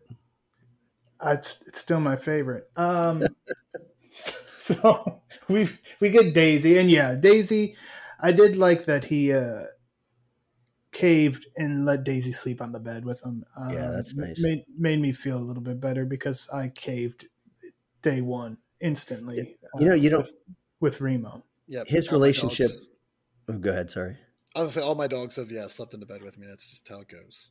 I, 1.20 1.32
it's, 1.34 1.62
it's 1.66 1.78
still 1.78 2.00
my 2.00 2.16
favorite. 2.16 2.68
Um, 2.76 3.24
so 4.58 5.22
we 5.48 5.68
we 6.00 6.10
get 6.10 6.34
Daisy, 6.34 6.78
and 6.78 6.90
yeah, 6.90 7.14
Daisy. 7.14 7.76
I 8.20 8.32
did 8.32 8.56
like 8.56 8.86
that 8.86 9.04
he 9.04 9.32
uh, 9.32 9.62
caved 10.96 11.46
and 11.56 11.84
let 11.84 12.04
Daisy 12.04 12.32
sleep 12.32 12.62
on 12.62 12.72
the 12.72 12.80
bed 12.80 13.04
with 13.04 13.22
him. 13.22 13.44
Um, 13.56 13.70
Yeah, 13.70 13.90
that's 13.90 14.14
nice. 14.14 14.40
Made 14.42 14.64
made 14.78 14.98
me 14.98 15.12
feel 15.12 15.36
a 15.36 15.44
little 15.48 15.62
bit 15.62 15.78
better 15.80 16.06
because 16.06 16.48
I 16.52 16.68
caved 16.68 17.26
day 18.00 18.22
one 18.22 18.56
instantly. 18.80 19.56
You 19.78 19.86
know, 19.86 19.92
uh, 19.92 19.94
you 19.94 20.08
don't- 20.10 20.22
with, 20.22 20.32
with 20.80 21.00
Remo. 21.02 21.44
Yeah. 21.68 21.82
His 21.86 22.10
relationship- 22.10 22.70
Oh, 23.48 23.58
go 23.58 23.70
ahead. 23.70 23.90
Sorry. 23.90 24.16
I 24.54 24.60
was 24.60 24.74
gonna 24.74 24.84
say 24.84 24.88
all 24.88 24.94
my 24.94 25.06
dogs 25.06 25.36
have 25.36 25.50
yeah 25.50 25.66
slept 25.68 25.92
in 25.94 26.00
the 26.00 26.06
bed 26.06 26.22
with 26.22 26.38
me. 26.38 26.46
That's 26.48 26.66
just 26.68 26.88
how 26.88 27.00
it 27.00 27.08
goes. 27.08 27.50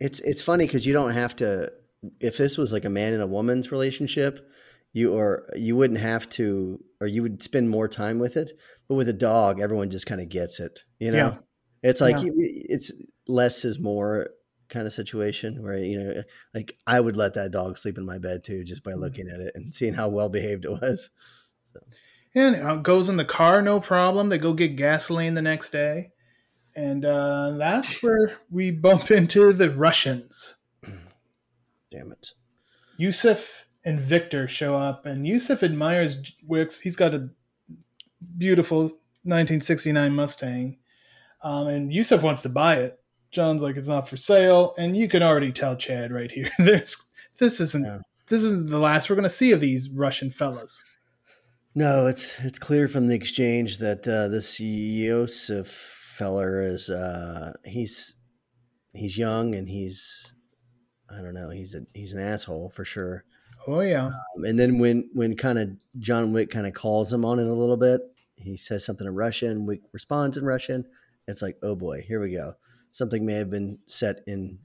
It's 0.00 0.18
it's 0.20 0.42
funny 0.42 0.66
because 0.66 0.84
you 0.84 0.92
don't 0.92 1.12
have 1.12 1.36
to. 1.36 1.72
If 2.20 2.36
this 2.36 2.58
was 2.58 2.72
like 2.72 2.84
a 2.84 2.90
man 2.90 3.12
and 3.12 3.22
a 3.22 3.26
woman's 3.26 3.70
relationship, 3.70 4.46
you 4.92 5.12
or 5.14 5.48
you 5.56 5.76
wouldn't 5.76 6.00
have 6.00 6.28
to, 6.30 6.82
or 7.00 7.06
you 7.06 7.22
would 7.22 7.42
spend 7.42 7.70
more 7.70 7.88
time 7.88 8.18
with 8.18 8.36
it. 8.36 8.50
But 8.88 8.96
with 8.96 9.08
a 9.08 9.12
dog, 9.14 9.60
everyone 9.60 9.90
just 9.90 10.06
kind 10.06 10.20
of 10.20 10.28
gets 10.28 10.58
it. 10.60 10.80
You 10.98 11.12
know, 11.12 11.16
Yeah. 11.16 11.36
It's 11.84 12.00
like 12.00 12.16
Yeah. 12.16 12.32
it's 12.34 12.90
less 13.28 13.64
is 13.64 13.78
more 13.78 14.30
kind 14.68 14.86
of 14.86 14.92
situation 14.92 15.62
where 15.62 15.78
you 15.78 15.98
know, 16.02 16.22
like 16.54 16.76
I 16.86 16.98
would 16.98 17.14
let 17.16 17.34
that 17.34 17.52
dog 17.52 17.78
sleep 17.78 17.96
in 17.98 18.04
my 18.04 18.18
bed 18.18 18.42
too, 18.42 18.64
just 18.64 18.82
by 18.82 18.90
Mm-hmm. 18.90 19.00
looking 19.00 19.28
at 19.28 19.38
it 19.40 19.52
and 19.54 19.72
seeing 19.72 19.94
how 19.94 20.08
well 20.08 20.28
behaved 20.28 20.64
it 20.64 20.70
was. 20.70 21.10
And 22.34 22.56
uh, 22.56 22.76
goes 22.76 23.08
in 23.08 23.16
the 23.16 23.24
car, 23.24 23.62
no 23.62 23.78
problem. 23.78 24.28
They 24.28 24.38
go 24.38 24.52
get 24.54 24.74
gasoline 24.76 25.34
the 25.34 25.42
next 25.42 25.70
day. 25.70 26.10
And 26.74 27.04
uh, 27.04 27.52
that's 27.58 28.02
where 28.02 28.32
we 28.50 28.72
bump 28.72 29.12
into 29.12 29.52
the 29.52 29.70
Russians. 29.70 30.56
damn 31.92 32.10
it. 32.10 32.32
Yusuf 32.96 33.66
and 33.84 34.00
Victor 34.00 34.48
show 34.48 34.74
up, 34.74 35.04
and 35.06 35.26
Yusuf 35.26 35.62
admires 35.62 36.16
Wicks. 36.46 36.80
He's 36.80 36.96
got 36.96 37.14
a 37.14 37.28
beautiful 38.38 38.82
1969 39.24 40.12
Mustang, 40.14 40.76
um, 41.44 41.68
and 41.68 41.92
Yusuf 41.92 42.22
wants 42.22 42.42
to 42.42 42.48
buy 42.48 42.76
it. 42.76 42.98
John's 43.30 43.62
like, 43.62 43.76
it's 43.76 43.88
not 43.88 44.08
for 44.08 44.16
sale, 44.16 44.74
and 44.78 44.96
you 44.96 45.08
can 45.08 45.22
already 45.22 45.52
tell 45.52 45.76
Chad 45.76 46.10
right 46.10 46.30
here. 46.30 46.50
There's 46.58 46.96
this 47.38 47.60
isn't 47.60 47.84
yeah. 47.84 47.98
this 48.28 48.42
isn't 48.42 48.70
the 48.70 48.78
last 48.78 49.10
we're 49.10 49.16
going 49.16 49.24
to 49.24 49.30
see 49.30 49.52
of 49.52 49.60
these 49.60 49.90
Russian 49.90 50.30
fellas. 50.30 50.82
No, 51.74 52.06
it's 52.06 52.38
it's 52.40 52.58
clear 52.58 52.88
from 52.88 53.08
the 53.08 53.14
exchange 53.14 53.78
that 53.78 54.06
uh, 54.08 54.28
this 54.28 54.60
Yusuf 54.60 55.68
feller 55.68 56.62
is 56.62 56.88
uh, 56.88 57.52
he's 57.64 58.14
he's 58.92 59.18
young 59.18 59.54
and 59.54 59.68
he's 59.68 60.32
I 61.10 61.20
don't 61.20 61.34
know 61.34 61.50
he's 61.50 61.74
a 61.74 61.80
he's 61.92 62.12
an 62.12 62.20
asshole 62.20 62.70
for 62.70 62.84
sure. 62.84 63.24
Oh 63.66 63.80
yeah. 63.80 64.06
Um, 64.06 64.44
and 64.44 64.58
then 64.58 64.78
when 64.78 65.10
when 65.12 65.36
kind 65.36 65.58
of 65.58 65.70
John 65.98 66.32
Wick 66.32 66.50
kind 66.50 66.66
of 66.66 66.74
calls 66.74 67.12
him 67.12 67.24
on 67.24 67.40
it 67.40 67.46
a 67.46 67.52
little 67.52 67.76
bit, 67.76 68.00
he 68.36 68.56
says 68.56 68.84
something 68.84 69.06
in 69.06 69.14
Russian. 69.14 69.66
Wick 69.66 69.80
responds 69.92 70.36
in 70.36 70.44
Russian. 70.44 70.84
It's 71.26 71.42
like 71.42 71.56
oh 71.62 71.74
boy, 71.74 72.04
here 72.06 72.20
we 72.20 72.32
go. 72.32 72.54
Something 72.90 73.26
may 73.26 73.34
have 73.34 73.50
been 73.50 73.78
set 73.86 74.22
in, 74.26 74.58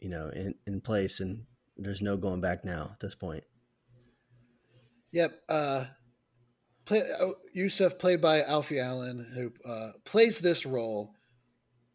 you 0.00 0.08
know, 0.08 0.28
in 0.28 0.54
in 0.66 0.80
place, 0.80 1.20
and 1.20 1.44
there's 1.76 2.02
no 2.02 2.16
going 2.16 2.40
back 2.40 2.64
now 2.64 2.90
at 2.92 3.00
this 3.00 3.14
point. 3.14 3.44
Yep. 5.12 5.32
Uh, 5.48 5.84
play, 6.84 7.02
uh, 7.20 7.28
Yusuf, 7.54 7.98
played 7.98 8.20
by 8.20 8.42
Alfie 8.42 8.80
Allen, 8.80 9.26
who 9.34 9.70
uh, 9.70 9.92
plays 10.04 10.38
this 10.38 10.66
role 10.66 11.14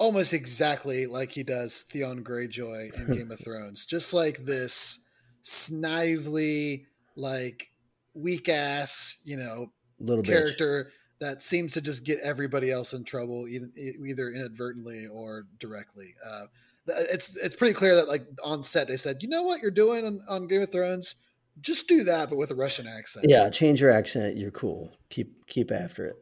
almost 0.01 0.33
exactly 0.33 1.05
like 1.05 1.31
he 1.31 1.43
does 1.43 1.81
Theon 1.81 2.23
Greyjoy 2.23 2.95
in 2.95 3.13
Game 3.15 3.31
of 3.31 3.39
Thrones. 3.39 3.85
Just 3.85 4.13
like 4.13 4.39
this 4.39 5.05
snively, 5.43 6.87
like 7.15 7.69
weak 8.15 8.49
ass, 8.49 9.21
you 9.23 9.37
know, 9.37 9.71
little 9.99 10.23
character. 10.23 10.91
That 11.21 11.43
seems 11.43 11.73
to 11.73 11.81
just 11.81 12.03
get 12.03 12.19
everybody 12.21 12.71
else 12.71 12.93
in 12.93 13.03
trouble, 13.03 13.47
either, 13.47 13.69
either 13.77 14.29
inadvertently 14.29 15.05
or 15.05 15.45
directly. 15.59 16.15
Uh, 16.27 16.45
it's 16.87 17.37
it's 17.37 17.55
pretty 17.55 17.75
clear 17.75 17.95
that 17.95 18.09
like 18.09 18.25
on 18.43 18.63
set 18.63 18.87
they 18.87 18.97
said, 18.97 19.21
you 19.21 19.29
know 19.29 19.43
what 19.43 19.61
you're 19.61 19.71
doing 19.71 20.03
on, 20.03 20.21
on 20.27 20.47
Game 20.47 20.63
of 20.63 20.71
Thrones, 20.71 21.15
just 21.61 21.87
do 21.87 22.03
that, 22.03 22.29
but 22.29 22.37
with 22.37 22.49
a 22.49 22.55
Russian 22.55 22.87
accent. 22.87 23.27
Yeah, 23.29 23.49
change 23.51 23.79
your 23.79 23.91
accent. 23.91 24.35
You're 24.35 24.51
cool. 24.51 24.91
Keep 25.09 25.47
keep 25.47 25.71
after 25.71 26.07
it. 26.07 26.15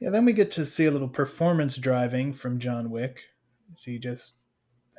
Yeah, 0.00 0.10
then 0.10 0.26
we 0.26 0.34
get 0.34 0.50
to 0.52 0.66
see 0.66 0.84
a 0.84 0.90
little 0.90 1.08
performance 1.08 1.76
driving 1.76 2.34
from 2.34 2.58
John 2.58 2.90
Wick. 2.90 3.22
So 3.74 3.90
he 3.90 3.98
just 3.98 4.34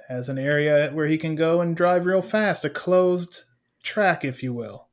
has 0.09 0.29
an 0.29 0.39
area 0.39 0.89
where 0.93 1.05
he 1.05 1.17
can 1.17 1.35
go 1.35 1.61
and 1.61 1.77
drive 1.77 2.07
real 2.07 2.23
fast, 2.23 2.65
a 2.65 2.71
closed 2.71 3.43
track, 3.83 4.25
if 4.25 4.41
you 4.41 4.51
will. 4.51 4.86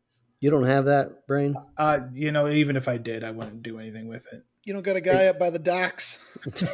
You 0.45 0.51
don't 0.51 0.67
have 0.67 0.85
that 0.85 1.27
brain? 1.27 1.55
Uh, 1.79 2.01
you 2.13 2.31
know, 2.31 2.51
even 2.51 2.77
if 2.77 2.87
I 2.87 2.99
did, 2.99 3.25
I 3.25 3.31
wouldn't 3.31 3.63
do 3.63 3.79
anything 3.79 4.09
with 4.09 4.31
it. 4.31 4.45
You 4.65 4.75
don't 4.75 4.83
got 4.83 4.95
a 4.95 5.01
guy 5.01 5.29
up 5.29 5.39
by 5.39 5.49
the 5.49 5.59
docks. 5.59 6.23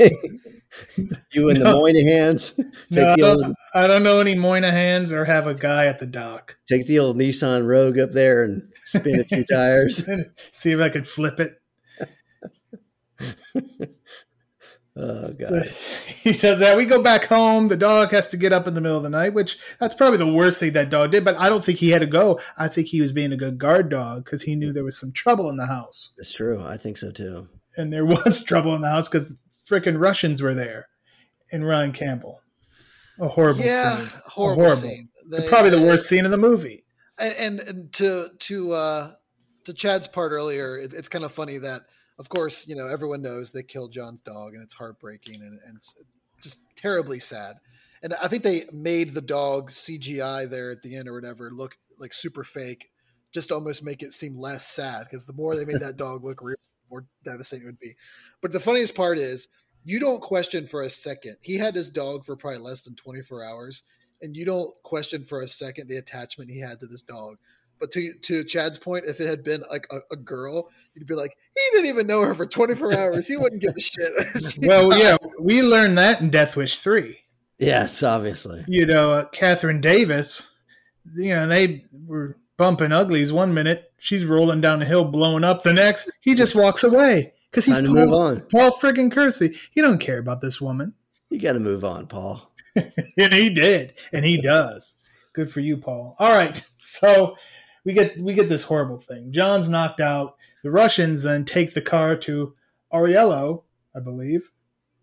you 1.31 1.51
and 1.51 1.61
no. 1.61 1.65
the 1.65 1.79
Moynahans. 1.79 2.59
no, 2.91 3.15
old, 3.23 3.55
I 3.73 3.87
don't 3.87 4.03
know 4.03 4.19
any 4.19 4.35
Moynahans 4.35 5.13
or 5.13 5.25
have 5.25 5.47
a 5.47 5.55
guy 5.55 5.87
at 5.87 6.01
the 6.01 6.07
dock. 6.07 6.57
Take 6.69 6.89
the 6.89 6.99
old 6.99 7.17
Nissan 7.17 7.65
Rogue 7.65 8.01
up 8.01 8.11
there 8.11 8.43
and 8.43 8.73
spin 8.87 9.21
a 9.21 9.25
few 9.25 9.45
tires. 9.53 10.05
See 10.51 10.73
if 10.73 10.81
I 10.81 10.89
could 10.89 11.07
flip 11.07 11.39
it. 11.39 11.55
Oh 14.97 15.23
god. 15.39 15.49
So 15.49 15.63
he 16.23 16.33
does 16.33 16.59
that. 16.59 16.77
We 16.77 16.85
go 16.85 17.03
back 17.03 17.25
home. 17.25 17.69
The 17.69 17.77
dog 17.77 18.11
has 18.11 18.29
to 18.29 18.37
get 18.37 18.53
up 18.53 18.67
in 18.67 18.75
the 18.75 18.81
middle 18.81 18.97
of 18.97 19.03
the 19.03 19.11
night, 19.11 19.35
which 19.35 19.59
that's 19.79 19.95
probably 19.95 20.19
the 20.19 20.33
worst 20.33 20.59
thing 20.59 20.73
that 20.73 20.91
dog 20.91 21.13
did. 21.13 21.25
But 21.25 21.37
I 21.37 21.49
don't 21.49 21.65
think 21.65 21.79
he 21.79 21.91
had 21.91 22.01
to 22.01 22.07
go. 22.07 22.41
I 22.59 22.69
think 22.69 22.89
he 22.89 23.01
was 23.01 23.13
being 23.13 23.33
a 23.33 23.37
good 23.37 23.59
guard 23.59 23.89
dog 23.89 24.25
because 24.25 24.43
he 24.43 24.57
knew 24.57 24.73
there 24.73 24.85
was 24.85 24.99
some 24.99 25.13
trouble 25.13 25.49
in 25.49 25.57
the 25.57 25.67
house. 25.67 26.11
It's 26.19 26.33
true. 26.33 26.61
I 26.63 26.77
think 26.77 26.99
so 26.99 27.11
too. 27.13 27.49
And 27.77 27.93
there 27.93 28.05
was 28.07 28.43
trouble 28.43 28.75
in 28.75 28.83
the 28.83 28.91
house 28.91 29.09
because 29.09 29.33
freaking 29.69 30.01
Russians 30.01 30.43
were 30.43 30.55
there. 30.55 30.89
And 31.53 31.67
Ryan 31.67 31.91
Campbell, 31.91 32.41
a 33.19 33.27
horrible, 33.27 33.63
yeah, 33.63 33.97
scene. 33.97 34.11
horrible, 34.27 34.63
horrible. 34.63 34.83
Scene. 34.83 35.09
They, 35.31 35.49
probably 35.49 35.71
the 35.71 35.83
worst 35.83 36.07
scene 36.07 36.25
in 36.25 36.31
the 36.31 36.37
movie. 36.37 36.85
And, 37.19 37.35
and, 37.35 37.61
and 37.61 37.93
to 37.95 38.29
to 38.39 38.73
uh, 38.73 39.13
to 39.65 39.73
Chad's 39.73 40.07
part 40.07 40.31
earlier, 40.31 40.79
it, 40.79 40.93
it's 40.93 41.09
kind 41.09 41.25
of 41.25 41.33
funny 41.33 41.59
that 41.59 41.83
of 42.21 42.29
course, 42.29 42.69
you 42.69 42.77
know, 42.77 42.87
everyone 42.87 43.23
knows 43.23 43.51
they 43.51 43.63
killed 43.63 43.93
John's 43.93 44.21
dog 44.21 44.53
and 44.53 44.63
it's 44.63 44.75
heartbreaking 44.75 45.37
and, 45.37 45.59
and 45.67 45.79
just 46.43 46.59
terribly 46.77 47.19
sad. 47.19 47.57
And 48.03 48.13
I 48.23 48.29
think 48.29 48.43
they 48.43 48.65
made 48.75 49.15
the 49.15 49.23
dog 49.23 49.71
CGI 49.71 50.49
there 50.49 50.71
at 50.71 50.83
the 50.83 50.97
end 50.97 51.09
or 51.09 51.15
whatever 51.15 51.51
look 51.51 51.79
like 51.99 52.13
super 52.13 52.45
fake, 52.45 52.91
just 53.33 53.51
almost 53.51 53.83
make 53.83 54.03
it 54.03 54.13
seem 54.13 54.39
less 54.39 54.67
sad 54.67 55.05
because 55.05 55.25
the 55.25 55.33
more 55.33 55.57
they 55.57 55.65
made 55.65 55.81
that 55.81 55.97
dog 55.97 56.23
look 56.23 56.43
real, 56.43 56.57
the 56.57 56.95
more 56.95 57.07
devastating 57.25 57.65
it 57.65 57.71
would 57.71 57.81
be. 57.81 57.95
But 58.43 58.53
the 58.53 58.61
funniest 58.61 58.95
part 58.95 59.17
is 59.17 59.49
you 59.85 59.99
don't 59.99 60.21
question 60.21 60.67
for 60.67 60.83
a 60.83 60.91
second. 60.91 61.37
He 61.41 61.57
had 61.57 61.75
his 61.75 61.89
dog 61.89 62.27
for 62.27 62.37
probably 62.37 62.61
less 62.61 62.83
than 62.83 62.97
24 62.97 63.45
hours, 63.45 63.83
and 64.21 64.37
you 64.37 64.45
don't 64.45 64.75
question 64.83 65.25
for 65.25 65.41
a 65.41 65.49
second 65.49 65.89
the 65.89 65.97
attachment 65.97 66.51
he 66.51 66.61
had 66.61 66.81
to 66.81 66.87
this 66.87 67.03
dog. 67.03 67.39
But 67.81 67.91
to 67.93 68.13
to 68.13 68.45
Chad's 68.45 68.79
point, 68.79 69.07
if 69.07 69.21
it 69.21 69.27
had 69.27 69.43
been 69.43 69.63
like 69.71 69.87
a, 69.91 69.99
a, 70.13 70.17
girl, 70.17 70.69
you'd 70.95 71.07
be 71.07 71.15
like, 71.15 71.35
he 71.55 71.77
didn't 71.77 71.89
even 71.89 72.07
know 72.07 72.21
her 72.23 72.35
for 72.35 72.47
24 72.47 72.95
hours. 72.95 73.27
He 73.27 73.37
wouldn't 73.37 73.63
give 73.63 73.75
a 73.75 73.81
shit. 73.81 74.13
well, 74.63 74.91
died. 74.91 75.01
yeah, 75.01 75.17
we 75.41 75.63
learned 75.63 75.97
that 75.99 76.21
in 76.21 76.31
Death 76.31 76.57
Wish 76.57 76.79
3. 76.79 77.19
Yes, 77.59 78.03
obviously. 78.03 78.65
You 78.69 78.87
know, 78.87 79.13
uh, 79.13 79.25
Katherine 79.29 79.81
Davis, 79.81 80.51
you 81.15 81.31
know, 81.31 81.47
they 81.47 81.85
were 82.07 82.37
bumping 82.57 82.93
uglies 82.93 83.33
one 83.33 83.55
minute. 83.55 83.93
She's 83.99 84.25
rolling 84.25 84.61
down 84.61 84.79
the 84.79 84.85
hill, 84.85 85.05
blowing 85.05 85.45
up 85.45 85.63
the 85.63 85.73
next. 85.73 86.11
He 86.21 86.35
just 86.35 86.55
walks 86.55 86.85
away 86.85 87.33
because 87.51 87.65
he's 87.65 87.77
Time 87.77 87.87
Paul, 87.87 88.41
Paul 88.51 88.73
friggin' 88.73 89.13
Kersey. 89.13 89.57
You 89.75 89.83
don't 89.83 89.99
care 89.99 90.19
about 90.19 90.41
this 90.41 90.61
woman. 90.61 90.95
You 91.29 91.39
got 91.39 91.53
to 91.53 91.61
move 91.61 91.85
on, 91.85 92.07
Paul. 92.07 92.51
and 92.77 93.33
he 93.33 93.51
did, 93.51 93.95
and 94.13 94.25
he 94.25 94.41
does. 94.41 94.97
Good 95.33 95.53
for 95.53 95.61
you, 95.61 95.77
Paul. 95.77 96.17
All 96.19 96.33
right, 96.33 96.67
so 96.83 97.37
we 97.85 97.93
get 97.93 98.17
we 98.19 98.35
get 98.35 98.49
this 98.49 98.63
horrible 98.63 98.99
thing. 98.99 99.33
John's 99.33 99.69
knocked 99.69 100.01
out. 100.01 100.37
The 100.63 100.71
Russians 100.71 101.23
then 101.23 101.45
take 101.45 101.75
the 101.75 101.83
car 101.83 102.17
to 102.17 102.55
Aurelio, 102.93 103.65
I 103.95 104.01
believe. 104.01 104.51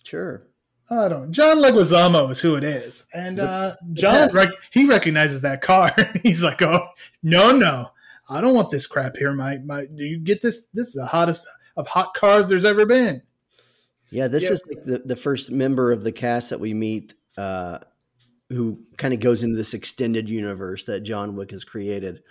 Sure. 0.03 0.47
I 0.89 1.09
don't. 1.09 1.31
John 1.31 1.57
Leguizamo 1.57 2.31
is 2.31 2.39
who 2.39 2.55
it 2.55 2.63
is, 2.63 3.05
and 3.13 3.41
uh, 3.41 3.75
John 3.93 4.29
rec- 4.31 4.53
he 4.71 4.85
recognizes 4.85 5.41
that 5.41 5.61
car. 5.61 5.93
He's 6.23 6.43
like, 6.43 6.61
"Oh 6.61 6.87
no, 7.23 7.51
no, 7.51 7.89
I 8.29 8.39
don't 8.39 8.55
want 8.55 8.71
this 8.71 8.87
crap 8.87 9.17
here. 9.17 9.33
My 9.33 9.57
my, 9.57 9.85
do 9.85 10.05
you 10.05 10.17
get 10.17 10.41
this? 10.41 10.67
This 10.73 10.87
is 10.87 10.93
the 10.93 11.05
hottest 11.05 11.45
of 11.75 11.87
hot 11.87 12.13
cars 12.13 12.47
there's 12.47 12.63
ever 12.63 12.85
been." 12.85 13.21
Yeah, 14.09 14.29
this 14.29 14.43
yeah. 14.43 14.51
is 14.51 14.63
like 14.65 14.83
the, 14.85 14.99
the 14.99 15.15
first 15.17 15.51
member 15.51 15.91
of 15.91 16.03
the 16.03 16.13
cast 16.13 16.51
that 16.51 16.59
we 16.61 16.73
meet 16.73 17.15
uh, 17.37 17.79
who 18.49 18.79
kind 18.97 19.13
of 19.13 19.19
goes 19.19 19.43
into 19.43 19.57
this 19.57 19.73
extended 19.73 20.29
universe 20.29 20.85
that 20.85 21.01
John 21.01 21.35
Wick 21.35 21.51
has 21.51 21.65
created. 21.65 22.23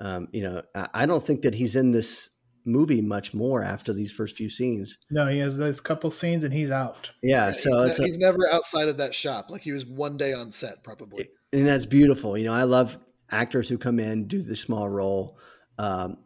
Um, 0.00 0.28
you 0.32 0.42
know, 0.42 0.62
I 0.74 1.06
don't 1.06 1.24
think 1.24 1.42
that 1.42 1.54
he's 1.54 1.76
in 1.76 1.92
this 1.92 2.30
movie 2.64 3.00
much 3.00 3.34
more 3.34 3.62
after 3.62 3.92
these 3.92 4.12
first 4.12 4.36
few 4.36 4.48
scenes. 4.48 4.98
No, 5.10 5.26
he 5.28 5.38
has 5.38 5.56
those 5.56 5.80
couple 5.80 6.10
scenes 6.10 6.44
and 6.44 6.52
he's 6.52 6.70
out. 6.70 7.10
Yeah, 7.22 7.50
so 7.52 7.86
he's, 7.86 7.98
ne- 7.98 8.04
a, 8.04 8.06
he's, 8.06 8.18
never 8.18 8.48
outside 8.52 8.88
of 8.88 8.98
that 8.98 9.14
shop. 9.14 9.50
Like 9.50 9.62
he 9.62 9.72
was 9.72 9.84
one 9.86 10.16
day 10.16 10.32
on 10.32 10.50
set, 10.50 10.82
probably. 10.82 11.28
And 11.52 11.66
that's 11.66 11.86
beautiful. 11.86 12.36
You 12.36 12.46
know, 12.46 12.52
I 12.52 12.64
love 12.64 12.98
actors 13.30 13.68
who 13.68 13.78
come 13.78 13.98
in, 13.98 14.26
do 14.26 14.42
the 14.42 14.56
small 14.56 14.88
role, 14.88 15.38
um, 15.78 16.18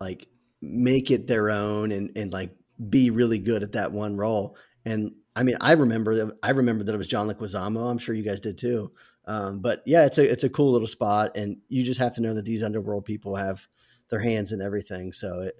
like 0.00 0.26
make 0.62 1.10
it 1.10 1.26
their 1.26 1.50
own, 1.50 1.92
and 1.92 2.16
and 2.16 2.32
like 2.32 2.50
be 2.88 3.10
really 3.10 3.38
good 3.38 3.62
at 3.62 3.72
that 3.72 3.92
one 3.92 4.16
role. 4.16 4.56
And 4.84 5.12
I 5.36 5.42
mean, 5.42 5.56
I 5.60 5.72
remember 5.72 6.14
that 6.16 6.38
I 6.42 6.50
remember 6.50 6.84
that 6.84 6.94
it 6.94 6.98
was 6.98 7.08
John 7.08 7.28
Leguizamo. 7.28 7.90
I'm 7.90 7.98
sure 7.98 8.14
you 8.14 8.24
guys 8.24 8.40
did 8.40 8.58
too. 8.58 8.92
Um, 9.30 9.60
but 9.60 9.84
yeah, 9.86 10.06
it's 10.06 10.18
a 10.18 10.28
it's 10.28 10.42
a 10.42 10.48
cool 10.48 10.72
little 10.72 10.88
spot, 10.88 11.36
and 11.36 11.58
you 11.68 11.84
just 11.84 12.00
have 12.00 12.16
to 12.16 12.20
know 12.20 12.34
that 12.34 12.44
these 12.44 12.64
underworld 12.64 13.04
people 13.04 13.36
have 13.36 13.68
their 14.08 14.18
hands 14.18 14.50
in 14.50 14.60
everything. 14.60 15.12
So 15.12 15.42
it, 15.42 15.54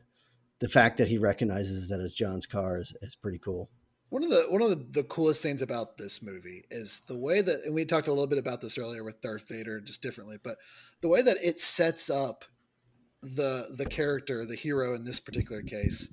the 0.58 0.68
fact 0.68 0.96
that 0.96 1.06
he 1.06 1.18
recognizes 1.18 1.88
that 1.88 2.00
it's 2.00 2.16
John's 2.16 2.46
car 2.46 2.80
is, 2.80 2.92
is 3.00 3.14
pretty 3.14 3.38
cool. 3.38 3.70
One 4.08 4.24
of 4.24 4.30
the 4.30 4.46
one 4.48 4.60
of 4.60 4.70
the, 4.70 5.02
the, 5.02 5.04
coolest 5.04 5.40
things 5.40 5.62
about 5.62 5.98
this 5.98 6.20
movie 6.20 6.64
is 6.68 7.02
the 7.06 7.16
way 7.16 7.42
that, 7.42 7.64
and 7.64 7.72
we 7.72 7.84
talked 7.84 8.08
a 8.08 8.12
little 8.12 8.26
bit 8.26 8.40
about 8.40 8.60
this 8.60 8.76
earlier 8.76 9.04
with 9.04 9.20
Darth 9.20 9.46
Vader, 9.48 9.80
just 9.80 10.02
differently, 10.02 10.38
but 10.42 10.56
the 11.00 11.08
way 11.08 11.22
that 11.22 11.36
it 11.40 11.60
sets 11.60 12.10
up 12.10 12.44
the 13.22 13.68
the 13.70 13.86
character, 13.86 14.44
the 14.44 14.56
hero 14.56 14.96
in 14.96 15.04
this 15.04 15.20
particular 15.20 15.62
case, 15.62 16.12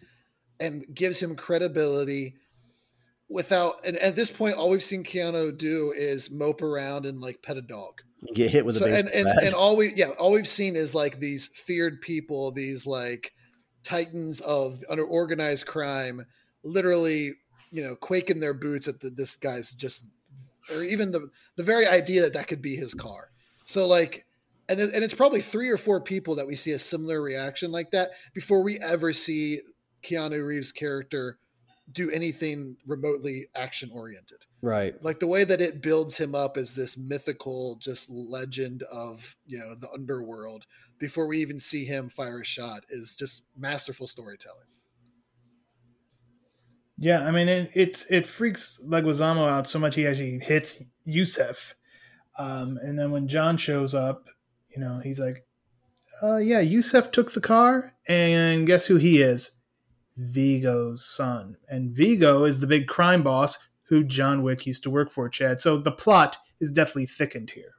and 0.60 0.86
gives 0.94 1.24
him 1.24 1.36
credibility 1.36 2.36
without 3.30 3.86
and 3.86 3.98
at 3.98 4.16
this 4.16 4.32
point 4.32 4.56
all 4.56 4.70
we've 4.70 4.84
seen 4.84 5.04
Keanu 5.04 5.58
do 5.58 5.94
is 5.96 6.32
mope 6.32 6.62
around 6.62 7.06
and 7.06 7.20
like 7.20 7.42
pet 7.42 7.58
a 7.58 7.62
dog. 7.62 8.02
Get 8.34 8.52
hit 8.52 8.66
with 8.66 8.78
so, 8.78 8.86
a 8.86 8.94
and, 8.94 9.08
and, 9.10 9.28
and 9.28 9.54
all 9.54 9.76
we 9.76 9.94
yeah, 9.96 10.10
all 10.20 10.32
we've 10.32 10.48
seen 10.48 10.76
is 10.76 10.96
like 10.96 11.20
these 11.20 11.48
feared 11.48 12.02
people, 12.02 12.52
these 12.52 12.88
like 12.88 13.34
titans 13.84 14.42
of 14.42 14.84
under 14.90 15.04
organized 15.04 15.68
crime 15.68 16.26
literally, 16.64 17.34
you 17.72 17.84
know, 17.84 17.96
quaking 17.96 18.40
their 18.40 18.54
boots 18.54 18.88
at 18.88 19.00
the, 19.00 19.10
this 19.10 19.36
guy's 19.36 19.74
just 19.74 20.06
or 20.74 20.84
even 20.84 21.12
the 21.12 21.30
the 21.56 21.64
very 21.64 21.88
idea 21.88 22.22
that 22.22 22.34
that 22.34 22.48
could 22.48 22.62
be 22.62 22.76
his 22.76 22.94
car. 22.94 23.32
So 23.66 23.88
like, 23.88 24.26
and 24.68 24.80
and 24.80 25.04
it's 25.04 25.14
probably 25.14 25.42
three 25.42 25.70
or 25.70 25.78
four 25.78 26.02
people 26.02 26.36
that 26.36 26.48
we 26.48 26.56
see 26.56 26.72
a 26.72 26.80
similar 26.80 27.22
reaction 27.22 27.72
like 27.72 27.92
that 27.92 28.12
before 28.34 28.64
we 28.64 28.80
ever 28.80 29.14
see 29.14 29.62
Keanu 30.04 30.46
Reeves' 30.46 30.72
character 30.72 31.38
do 31.92 32.12
anything 32.12 32.76
remotely 32.86 33.48
action 33.56 33.90
oriented. 33.94 34.40
Right. 34.62 35.02
Like 35.04 35.20
the 35.20 35.28
way 35.28 35.44
that 35.44 35.62
it 35.62 35.82
builds 35.82 36.18
him 36.18 36.36
up 36.36 36.58
as 36.58 36.76
this 36.76 36.98
mythical 36.98 37.78
just 37.82 38.10
legend 38.10 38.84
of, 38.92 39.36
you 39.46 39.60
know, 39.60 39.76
the 39.76 39.90
underworld 39.92 40.66
before 41.00 41.28
we 41.28 41.40
even 41.40 41.60
see 41.60 41.86
him 41.86 42.10
fire 42.10 42.42
a 42.42 42.46
shot 42.46 42.84
is 42.90 43.16
just 43.16 43.44
masterful 43.58 44.08
storytelling. 44.08 44.68
Yeah, 46.98 47.22
I 47.22 47.32
mean 47.32 47.48
it 47.48 47.70
it's 47.76 48.06
it 48.10 48.26
freaks 48.26 48.80
Leguizamo 48.84 49.48
out 49.48 49.68
so 49.68 49.78
much 49.78 49.96
he 49.96 50.08
actually 50.08 50.40
hits 50.40 50.84
Yusef. 51.06 51.76
Um, 52.40 52.80
and 52.82 52.98
then 52.98 53.12
when 53.12 53.28
John 53.28 53.58
shows 53.58 53.94
up, 53.94 54.28
you 54.76 54.82
know, 54.82 55.00
he's 55.04 55.20
like, 55.20 55.44
uh, 56.22 56.38
yeah, 56.38 56.60
Yusef 56.60 57.12
took 57.12 57.32
the 57.32 57.42
car, 57.42 57.94
and 58.08 58.68
guess 58.68 58.86
who 58.86 58.98
he 58.98 59.22
is? 59.22 59.52
Viggo's 60.18 61.06
son. 61.06 61.58
And 61.70 61.92
Viggo 61.92 62.44
is 62.44 62.60
the 62.60 62.68
big 62.68 62.88
crime 62.88 63.24
boss 63.24 63.58
who 63.84 64.04
John 64.04 64.44
Wick 64.44 64.66
used 64.66 64.84
to 64.84 64.90
work 64.90 65.12
for, 65.12 65.30
Chad. 65.30 65.62
So 65.62 65.78
the 65.78 65.92
plot 65.92 66.38
is 66.60 66.72
definitely 66.72 67.06
thickened 67.06 67.52
here. 67.52 67.74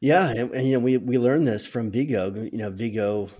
Yeah, 0.00 0.28
and, 0.30 0.50
and 0.52 0.66
you 0.66 0.74
know 0.74 0.80
we 0.80 0.98
we 0.98 1.18
learned 1.18 1.46
this 1.46 1.66
from 1.66 1.90
Viggo. 1.90 2.34
You 2.34 2.58
know, 2.58 2.70
Viggo 2.70 3.30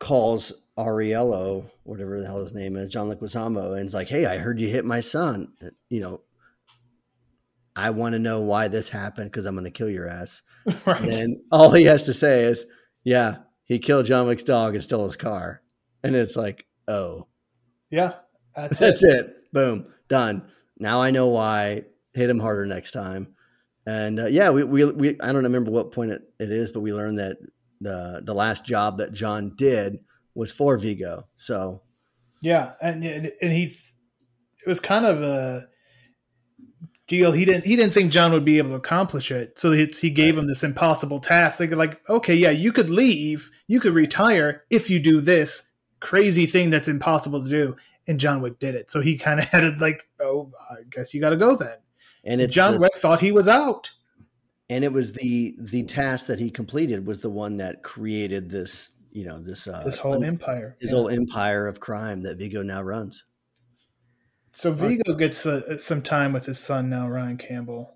calls 0.00 0.52
Aurelio, 0.76 1.70
whatever 1.84 2.20
the 2.20 2.26
hell 2.26 2.42
his 2.42 2.54
name 2.54 2.76
is, 2.76 2.88
John 2.88 3.08
Leguizamo, 3.08 3.76
and 3.76 3.84
it's 3.84 3.94
like, 3.94 4.08
"Hey, 4.08 4.26
I 4.26 4.38
heard 4.38 4.60
you 4.60 4.68
hit 4.68 4.84
my 4.84 5.00
son. 5.00 5.52
You 5.88 6.00
know, 6.00 6.20
I 7.76 7.90
want 7.90 8.14
to 8.14 8.18
know 8.18 8.40
why 8.40 8.68
this 8.68 8.88
happened 8.88 9.30
because 9.30 9.46
I'm 9.46 9.54
going 9.54 9.64
to 9.64 9.70
kill 9.70 9.90
your 9.90 10.08
ass." 10.08 10.42
Right. 10.84 11.14
And 11.14 11.38
all 11.50 11.72
he 11.72 11.84
has 11.84 12.02
to 12.04 12.14
say 12.14 12.44
is, 12.44 12.66
"Yeah, 13.04 13.36
he 13.64 13.78
killed 13.78 14.06
John 14.06 14.26
Wick's 14.26 14.42
dog 14.42 14.74
and 14.74 14.82
stole 14.82 15.04
his 15.04 15.16
car," 15.16 15.62
and 16.02 16.16
it's 16.16 16.36
like, 16.36 16.66
"Oh, 16.88 17.28
yeah, 17.90 18.14
that's, 18.56 18.78
that's 18.78 19.02
it. 19.02 19.10
it. 19.10 19.52
Boom, 19.52 19.86
done. 20.08 20.48
Now 20.78 21.00
I 21.00 21.10
know 21.10 21.28
why. 21.28 21.84
Hit 22.14 22.30
him 22.30 22.40
harder 22.40 22.66
next 22.66 22.92
time." 22.92 23.34
And 23.86 24.20
uh, 24.20 24.26
yeah, 24.26 24.50
we, 24.50 24.64
we, 24.64 24.84
we, 24.84 25.20
I 25.20 25.32
don't 25.32 25.44
remember 25.44 25.70
what 25.70 25.92
point 25.92 26.10
it, 26.10 26.22
it 26.38 26.50
is, 26.50 26.72
but 26.72 26.80
we 26.80 26.92
learned 26.92 27.18
that 27.20 27.38
the 27.80 28.20
the 28.24 28.34
last 28.34 28.64
job 28.64 28.98
that 28.98 29.12
John 29.12 29.54
did 29.56 30.00
was 30.34 30.52
for 30.52 30.76
Viggo. 30.76 31.26
So 31.36 31.82
yeah, 32.42 32.72
and 32.80 33.04
and 33.04 33.52
he 33.52 33.64
it 33.64 34.68
was 34.68 34.80
kind 34.80 35.04
of 35.04 35.22
a 35.22 35.68
deal. 37.06 37.32
He 37.32 37.44
didn't 37.44 37.64
he 37.64 37.76
didn't 37.76 37.94
think 37.94 38.12
John 38.12 38.32
would 38.32 38.44
be 38.44 38.58
able 38.58 38.70
to 38.70 38.76
accomplish 38.76 39.30
it, 39.30 39.58
so 39.58 39.72
he 39.72 40.10
gave 40.10 40.36
him 40.36 40.46
this 40.46 40.62
impossible 40.62 41.20
task. 41.20 41.58
They 41.58 41.68
could 41.68 41.78
like, 41.78 42.00
okay, 42.08 42.34
yeah, 42.34 42.50
you 42.50 42.72
could 42.72 42.90
leave, 42.90 43.50
you 43.66 43.80
could 43.80 43.94
retire 43.94 44.64
if 44.70 44.90
you 44.90 45.00
do 45.00 45.20
this 45.20 45.67
crazy 46.00 46.46
thing 46.46 46.70
that's 46.70 46.88
impossible 46.88 47.42
to 47.42 47.50
do. 47.50 47.76
And 48.06 48.18
John 48.18 48.40
Wick 48.40 48.58
did 48.58 48.74
it, 48.74 48.90
so 48.90 49.00
he 49.00 49.18
kind 49.18 49.38
of 49.38 49.44
had 49.50 49.64
it 49.64 49.78
like, 49.78 50.08
oh, 50.20 50.50
I 50.70 50.76
guess 50.90 51.12
you 51.12 51.20
got 51.20 51.30
to 51.30 51.36
go 51.36 51.56
then. 51.56 51.76
And 52.24 52.40
it's 52.40 52.54
John 52.54 52.74
the, 52.74 52.80
Wick 52.80 52.96
thought 52.96 53.20
he 53.20 53.32
was 53.32 53.48
out. 53.48 53.90
And 54.70 54.84
it 54.84 54.92
was 54.92 55.12
the 55.12 55.54
the 55.58 55.82
task 55.84 56.26
that 56.26 56.38
he 56.38 56.50
completed 56.50 57.06
was 57.06 57.20
the 57.20 57.30
one 57.30 57.56
that 57.56 57.82
created 57.82 58.50
this, 58.50 58.92
you 59.10 59.24
know, 59.24 59.38
this 59.38 59.66
uh, 59.66 59.82
this 59.84 59.96
whole 59.96 60.22
empire, 60.22 60.76
his 60.78 60.92
yeah. 60.92 60.98
whole 60.98 61.08
empire 61.08 61.66
of 61.66 61.80
crime 61.80 62.22
that 62.22 62.36
Viggo 62.36 62.62
now 62.62 62.82
runs. 62.82 63.24
So 64.52 64.72
Viggo 64.72 65.14
gets 65.14 65.46
uh, 65.46 65.78
some 65.78 66.02
time 66.02 66.32
with 66.32 66.44
his 66.44 66.58
son 66.58 66.90
now, 66.90 67.08
Ryan 67.08 67.38
Campbell. 67.38 67.94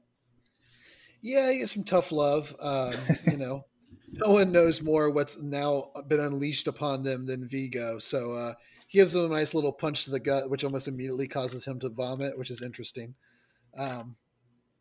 Yeah, 1.20 1.50
he 1.50 1.58
gets 1.58 1.74
some 1.74 1.84
tough 1.84 2.12
love. 2.12 2.54
Um, 2.60 2.94
you 3.26 3.36
know, 3.36 3.64
no 4.12 4.32
one 4.32 4.52
knows 4.52 4.82
more 4.82 5.10
what's 5.10 5.40
now 5.40 5.84
been 6.08 6.20
unleashed 6.20 6.66
upon 6.66 7.02
them 7.02 7.26
than 7.26 7.48
Viggo. 7.48 7.98
So 7.98 8.32
uh, 8.32 8.54
he 8.86 8.98
gives 8.98 9.14
him 9.14 9.24
a 9.24 9.34
nice 9.34 9.54
little 9.54 9.72
punch 9.72 10.04
to 10.04 10.10
the 10.10 10.20
gut, 10.20 10.50
which 10.50 10.64
almost 10.64 10.88
immediately 10.88 11.26
causes 11.26 11.64
him 11.64 11.80
to 11.80 11.88
vomit, 11.88 12.38
which 12.38 12.50
is 12.50 12.62
interesting. 12.62 13.14
Um, 13.76 14.16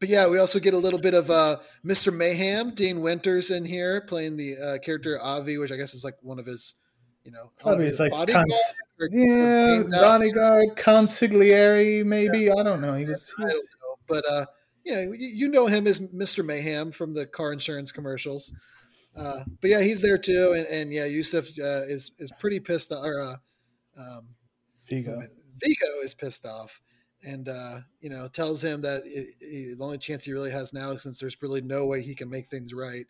but 0.02 0.10
yeah, 0.10 0.28
we 0.28 0.40
also 0.40 0.60
get 0.60 0.74
a 0.74 0.78
little 0.80 1.00
bit 1.00 1.14
of 1.14 1.30
uh, 1.30 1.58
Mr. 1.86 2.14
Mayhem, 2.14 2.74
Dean 2.74 3.02
Winters 3.02 3.52
in 3.52 3.64
here 3.64 4.02
playing 4.02 4.36
the 4.36 4.58
uh, 4.58 4.78
character 4.80 5.22
Avi, 5.22 5.58
which 5.60 5.72
I 5.72 5.78
guess 5.78 5.94
is 5.94 6.04
like 6.04 6.16
one 6.22 6.40
of 6.40 6.46
his, 6.46 6.74
you 7.24 7.32
know, 7.32 7.52
it's 7.80 8.00
like 8.00 8.12
bodyguard 8.12 8.50
cons- 8.50 8.76
or, 9.00 9.10
yeah, 9.12 9.84
bodyguard, 9.90 10.70
consigliere, 10.76 12.04
maybe. 12.04 12.40
Yeah, 12.40 12.56
I 12.56 12.64
don't 12.64 12.82
know. 12.82 12.96
He 12.96 13.06
was, 13.06 13.32
I 13.38 13.44
don't 13.44 13.54
know, 13.54 13.96
but 14.08 14.26
uh, 14.30 14.46
you 14.84 14.96
know, 14.96 15.02
you, 15.12 15.28
you 15.28 15.48
know 15.50 15.68
him 15.68 15.86
as 15.86 16.12
Mr. 16.12 16.44
Mayhem 16.44 16.92
from 16.92 17.14
the 17.14 17.28
car 17.28 17.54
insurance 17.54 17.92
commercials. 17.92 18.52
Uh, 19.16 19.40
but 19.60 19.70
yeah, 19.70 19.82
he's 19.82 20.02
there 20.02 20.18
too, 20.18 20.54
and, 20.56 20.66
and 20.68 20.94
yeah, 20.94 21.06
Yusuf 21.06 21.48
uh, 21.60 21.84
is 21.84 22.12
is 22.20 22.32
pretty 22.40 22.60
pissed 22.60 22.92
off. 22.92 23.06
Or 23.06 23.22
uh, 23.22 23.36
um, 23.98 24.28
Viggo, 24.88 25.20
Viggo 25.58 26.02
is 26.04 26.14
pissed 26.14 26.46
off 26.46 26.82
and 27.24 27.50
uh, 27.50 27.80
you 28.00 28.10
know 28.10 28.28
tells 28.28 28.64
him 28.64 28.82
that 28.82 29.04
it, 29.06 29.36
it, 29.40 29.78
the 29.78 29.84
only 29.84 29.98
chance 29.98 30.26
he 30.26 30.34
really 30.34 30.52
has 30.52 30.74
now, 30.74 30.96
since 30.98 31.20
there's 31.20 31.42
really 31.42 31.62
no 31.62 31.86
way 31.86 32.02
he 32.02 32.16
can 32.16 32.30
make 32.30 32.48
things 32.48 32.74
right, 32.74 33.06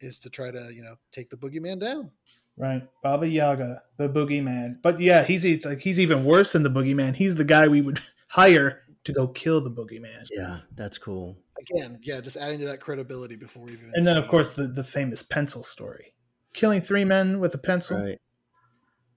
is 0.00 0.18
to 0.20 0.30
try 0.30 0.50
to 0.50 0.70
you 0.74 0.82
know 0.82 0.96
take 1.12 1.30
the 1.30 1.36
boogeyman 1.36 1.80
down. 1.80 2.10
Right, 2.56 2.86
Baba 3.02 3.28
Yaga, 3.28 3.82
the 3.96 4.08
boogeyman. 4.08 4.80
But 4.80 5.00
yeah, 5.00 5.24
he's, 5.24 5.42
he's 5.42 5.64
like 5.64 5.80
he's 5.80 5.98
even 5.98 6.24
worse 6.24 6.52
than 6.52 6.62
the 6.62 6.70
boogeyman. 6.70 7.16
He's 7.16 7.34
the 7.34 7.44
guy 7.44 7.68
we 7.68 7.80
would 7.80 8.00
hire 8.28 8.82
to 9.04 9.12
go 9.12 9.28
kill 9.28 9.60
the 9.60 9.70
boogeyman. 9.70 10.26
Yeah, 10.30 10.60
that's 10.74 10.98
cool. 10.98 11.36
Again, 11.60 11.98
yeah, 12.02 12.20
just 12.20 12.36
adding 12.36 12.58
to 12.60 12.66
that 12.66 12.80
credibility 12.80 13.36
before 13.36 13.64
we 13.64 13.72
even. 13.72 13.92
And 13.94 14.06
then, 14.06 14.16
of 14.16 14.28
course, 14.28 14.50
the 14.50 14.66
the 14.66 14.84
famous 14.84 15.22
pencil 15.22 15.62
story, 15.62 16.14
killing 16.52 16.80
three 16.80 17.04
men 17.04 17.40
with 17.40 17.54
a 17.54 17.58
pencil. 17.58 17.98
Right. 17.98 18.20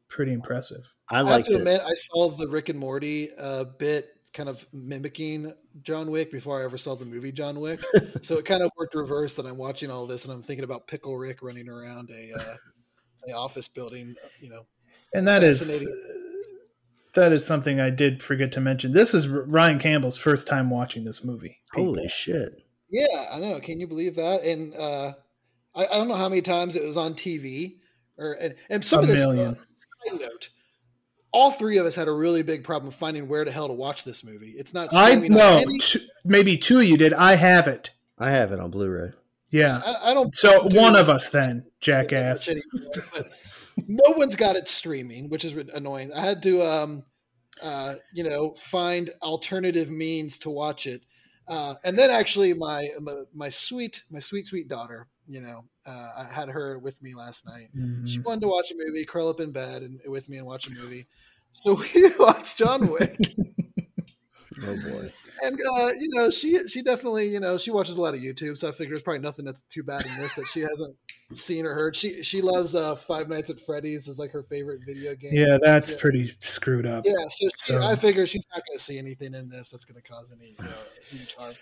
Pretty 0.10 0.34
impressive. 0.34 0.92
I 1.10 1.22
like. 1.22 1.46
to 1.46 1.56
admit, 1.56 1.82
I 1.86 1.94
saw 1.94 2.30
the 2.30 2.48
Rick 2.48 2.70
and 2.70 2.80
Morty 2.80 3.30
uh, 3.40 3.66
bit 3.66 4.10
kind 4.34 4.50
of 4.50 4.66
mimicking 4.72 5.52
John 5.82 6.12
Wick 6.12 6.32
before 6.32 6.62
I 6.62 6.66
ever 6.66 6.78
saw 6.78 6.96
the 6.96 7.06
movie 7.06 7.32
John 7.32 7.60
Wick. 7.60 7.82
so 8.22 8.36
it 8.36 8.46
kind 8.46 8.62
of 8.62 8.72
worked 8.78 8.94
reverse 8.94 9.36
that 9.36 9.46
I'm 9.46 9.58
watching 9.58 9.90
all 9.90 10.06
this 10.06 10.26
and 10.26 10.34
I'm 10.34 10.42
thinking 10.42 10.64
about 10.64 10.88
Pickle 10.88 11.18
Rick 11.18 11.42
running 11.42 11.68
around 11.68 12.10
a 12.12 12.40
uh, 12.40 12.56
a 13.30 13.34
office 13.34 13.68
building, 13.68 14.16
you 14.40 14.50
know. 14.50 14.66
And 15.14 15.28
that 15.28 15.44
is 15.44 15.86
that 17.18 17.32
is 17.32 17.46
something 17.46 17.80
I 17.80 17.90
did 17.90 18.24
forget 18.24 18.52
to 18.54 18.62
mention. 18.62 18.94
This 18.94 19.14
is 19.14 19.28
Ryan 19.28 19.80
Campbell's 19.80 20.18
first 20.18 20.48
time 20.48 20.70
watching 20.70 21.04
this 21.04 21.24
movie. 21.24 21.60
People. 21.72 21.96
Holy 21.96 22.08
shit. 22.08 22.64
Yeah, 22.90 23.26
I 23.34 23.40
know. 23.40 23.60
Can 23.60 23.80
you 23.80 23.88
believe 23.88 24.16
that? 24.16 24.44
And 24.44 24.74
uh, 24.76 25.12
I, 25.76 25.86
I, 25.86 25.98
don't 25.98 26.08
know 26.08 26.16
how 26.16 26.30
many 26.30 26.42
times 26.42 26.76
it 26.76 26.88
was 26.88 26.96
on 26.96 27.14
TV 27.14 27.76
or 28.18 28.34
and, 28.34 28.56
and 28.70 28.86
some 28.86 29.00
a 29.00 29.02
of 29.04 29.08
this 29.10 29.26
uh, 29.26 29.54
side 29.54 30.20
note 30.20 30.50
all 31.32 31.52
three 31.52 31.78
of 31.78 31.86
us 31.86 31.96
had 31.96 32.08
a 32.08 32.12
really 32.12 32.42
big 32.42 32.64
problem 32.64 32.92
finding 32.92 33.28
where 33.28 33.46
the 33.46 33.52
hell 33.52 33.68
to 33.68 33.74
watch 33.74 34.04
this 34.04 34.24
movie. 34.24 34.56
It's 34.58 34.74
not. 34.74 34.90
I 34.94 35.16
know. 35.16 35.64
maybe 36.26 36.58
two 36.58 36.80
of 36.80 36.86
you 36.86 36.98
did. 36.98 37.14
I 37.14 37.36
have 37.36 37.68
it. 37.68 37.92
I 38.18 38.32
have 38.32 38.52
it 38.52 38.60
on 38.60 38.72
Blu-ray. 38.72 39.12
Yeah, 39.50 39.82
I, 39.86 40.12
I 40.12 40.14
don't. 40.14 40.36
So 40.36 40.68
do 40.68 40.78
one 40.78 40.96
of 40.96 41.10
us 41.10 41.30
then, 41.30 41.66
jackass. 41.80 42.50
No 43.88 44.14
one's 44.16 44.36
got 44.36 44.56
it 44.56 44.68
streaming, 44.68 45.30
which 45.30 45.46
is 45.46 45.54
annoying. 45.74 46.12
I 46.14 46.22
had 46.22 46.42
to, 46.44 46.62
um, 46.62 47.04
uh, 47.62 47.96
you 48.14 48.24
know, 48.24 48.54
find 48.56 49.10
alternative 49.22 49.92
means 49.92 50.38
to 50.40 50.50
watch 50.50 50.88
it, 50.88 51.02
uh, 51.48 51.76
and 51.84 51.98
then 51.98 52.10
actually 52.10 52.54
my, 52.54 52.90
my, 53.02 53.24
my 53.34 53.50
sweet 53.50 54.04
my 54.12 54.20
sweet 54.20 54.48
sweet 54.48 54.68
daughter, 54.68 55.08
you 55.28 55.42
know, 55.42 55.66
uh, 55.86 56.12
I 56.18 56.34
had 56.34 56.50
her 56.50 56.78
with 56.80 57.02
me 57.02 57.14
last 57.16 57.46
night. 57.46 57.70
Mm-hmm. 57.76 58.06
She 58.06 58.20
wanted 58.20 58.42
to 58.42 58.48
watch 58.48 58.72
a 58.72 58.76
movie, 58.78 59.06
curl 59.06 59.30
up 59.30 59.40
in 59.40 59.52
bed 59.52 59.82
and 59.82 60.00
with 60.06 60.30
me 60.30 60.38
and 60.38 60.46
watch 60.46 60.68
a 60.68 60.74
movie. 60.74 61.08
So 61.54 61.82
we 61.94 62.12
watched 62.20 62.58
John 62.58 62.90
Wick. 62.90 63.36
Oh 64.64 64.76
boy! 64.90 65.12
And 65.44 65.60
uh, 65.78 65.92
you 66.00 66.10
know, 66.14 66.30
she 66.30 66.68
she 66.68 66.82
definitely 66.82 67.30
you 67.30 67.40
know 67.40 67.58
she 67.58 67.72
watches 67.72 67.96
a 67.96 68.02
lot 68.02 68.14
of 68.14 68.20
YouTube, 68.20 68.58
so 68.58 68.70
I 68.70 68.72
figure 68.72 68.96
there's 68.96 69.04
probably 69.04 69.22
nothing 69.22 69.46
that's 69.46 69.62
too 69.64 69.84
bad 69.84 70.06
in 70.06 70.16
this 70.18 70.36
that 70.36 70.48
she 70.48 70.62
hasn't 70.62 70.96
seen 71.34 71.66
or 71.66 71.74
heard. 71.74 71.96
She 71.96 72.24
she 72.24 72.42
loves 72.42 72.76
uh, 72.76 72.96
Five 72.96 73.30
Nights 73.30 73.50
at 73.50 73.60
Freddy's 73.60 74.08
is 74.08 74.20
like 74.20 74.32
her 74.32 74.44
favorite 74.44 74.82
video 74.86 75.16
game. 75.16 75.32
Yeah, 75.34 75.58
that's 75.62 75.92
yeah. 75.92 75.98
pretty 76.00 76.36
screwed 76.40 76.86
up. 76.86 77.06
Yeah, 77.06 77.14
so, 77.30 77.48
she, 77.58 77.74
so, 77.74 77.84
I 77.84 77.96
figure 77.96 78.26
she's 78.26 78.46
not 78.54 78.64
going 78.68 78.78
to 78.78 78.84
see 78.84 78.98
anything 78.98 79.34
in 79.34 79.50
this 79.50 79.70
that's 79.70 79.86
going 79.86 80.02
to 80.02 80.08
cause 80.08 80.34
any 80.38 80.56
you 80.58 80.64
know, 80.64 80.72
huge 81.10 81.36
harm. 81.36 81.54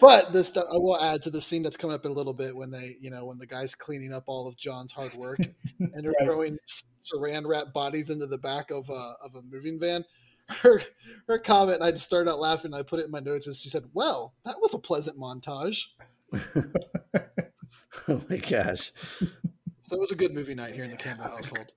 But 0.00 0.32
this 0.32 0.56
I 0.56 0.76
will 0.76 1.00
add 1.00 1.22
to 1.24 1.30
the 1.30 1.40
scene 1.40 1.62
that's 1.62 1.76
coming 1.76 1.96
up 1.96 2.04
in 2.04 2.12
a 2.12 2.14
little 2.14 2.32
bit 2.32 2.54
when 2.54 2.70
they, 2.70 2.96
you 3.00 3.10
know, 3.10 3.24
when 3.24 3.38
the 3.38 3.46
guy's 3.46 3.74
cleaning 3.74 4.12
up 4.12 4.24
all 4.26 4.46
of 4.46 4.56
John's 4.56 4.92
hard 4.92 5.14
work 5.14 5.38
and 5.78 6.04
they're 6.04 6.12
right. 6.20 6.26
throwing 6.28 6.58
saran 6.68 7.46
wrap 7.46 7.72
bodies 7.72 8.10
into 8.10 8.26
the 8.26 8.38
back 8.38 8.70
of 8.70 8.88
a 8.88 9.14
of 9.22 9.34
a 9.34 9.42
moving 9.42 9.80
van. 9.80 10.04
Her 10.50 10.82
her 11.28 11.38
comment, 11.38 11.76
and 11.76 11.84
I 11.84 11.90
just 11.92 12.04
started 12.04 12.30
out 12.30 12.40
laughing. 12.40 12.74
I 12.74 12.82
put 12.82 12.98
it 12.98 13.06
in 13.06 13.10
my 13.10 13.20
notes, 13.20 13.46
and 13.46 13.54
she 13.54 13.68
said, 13.68 13.84
"Well, 13.92 14.34
that 14.44 14.60
was 14.60 14.74
a 14.74 14.78
pleasant 14.78 15.18
montage." 15.18 15.86
oh 18.08 18.22
my 18.28 18.36
gosh! 18.36 18.92
So 19.82 19.96
it 19.96 20.00
was 20.00 20.12
a 20.12 20.16
good 20.16 20.34
movie 20.34 20.54
night 20.54 20.74
here 20.74 20.84
in 20.84 20.90
the 20.90 20.96
Campbell 20.96 21.24
household. 21.24 21.72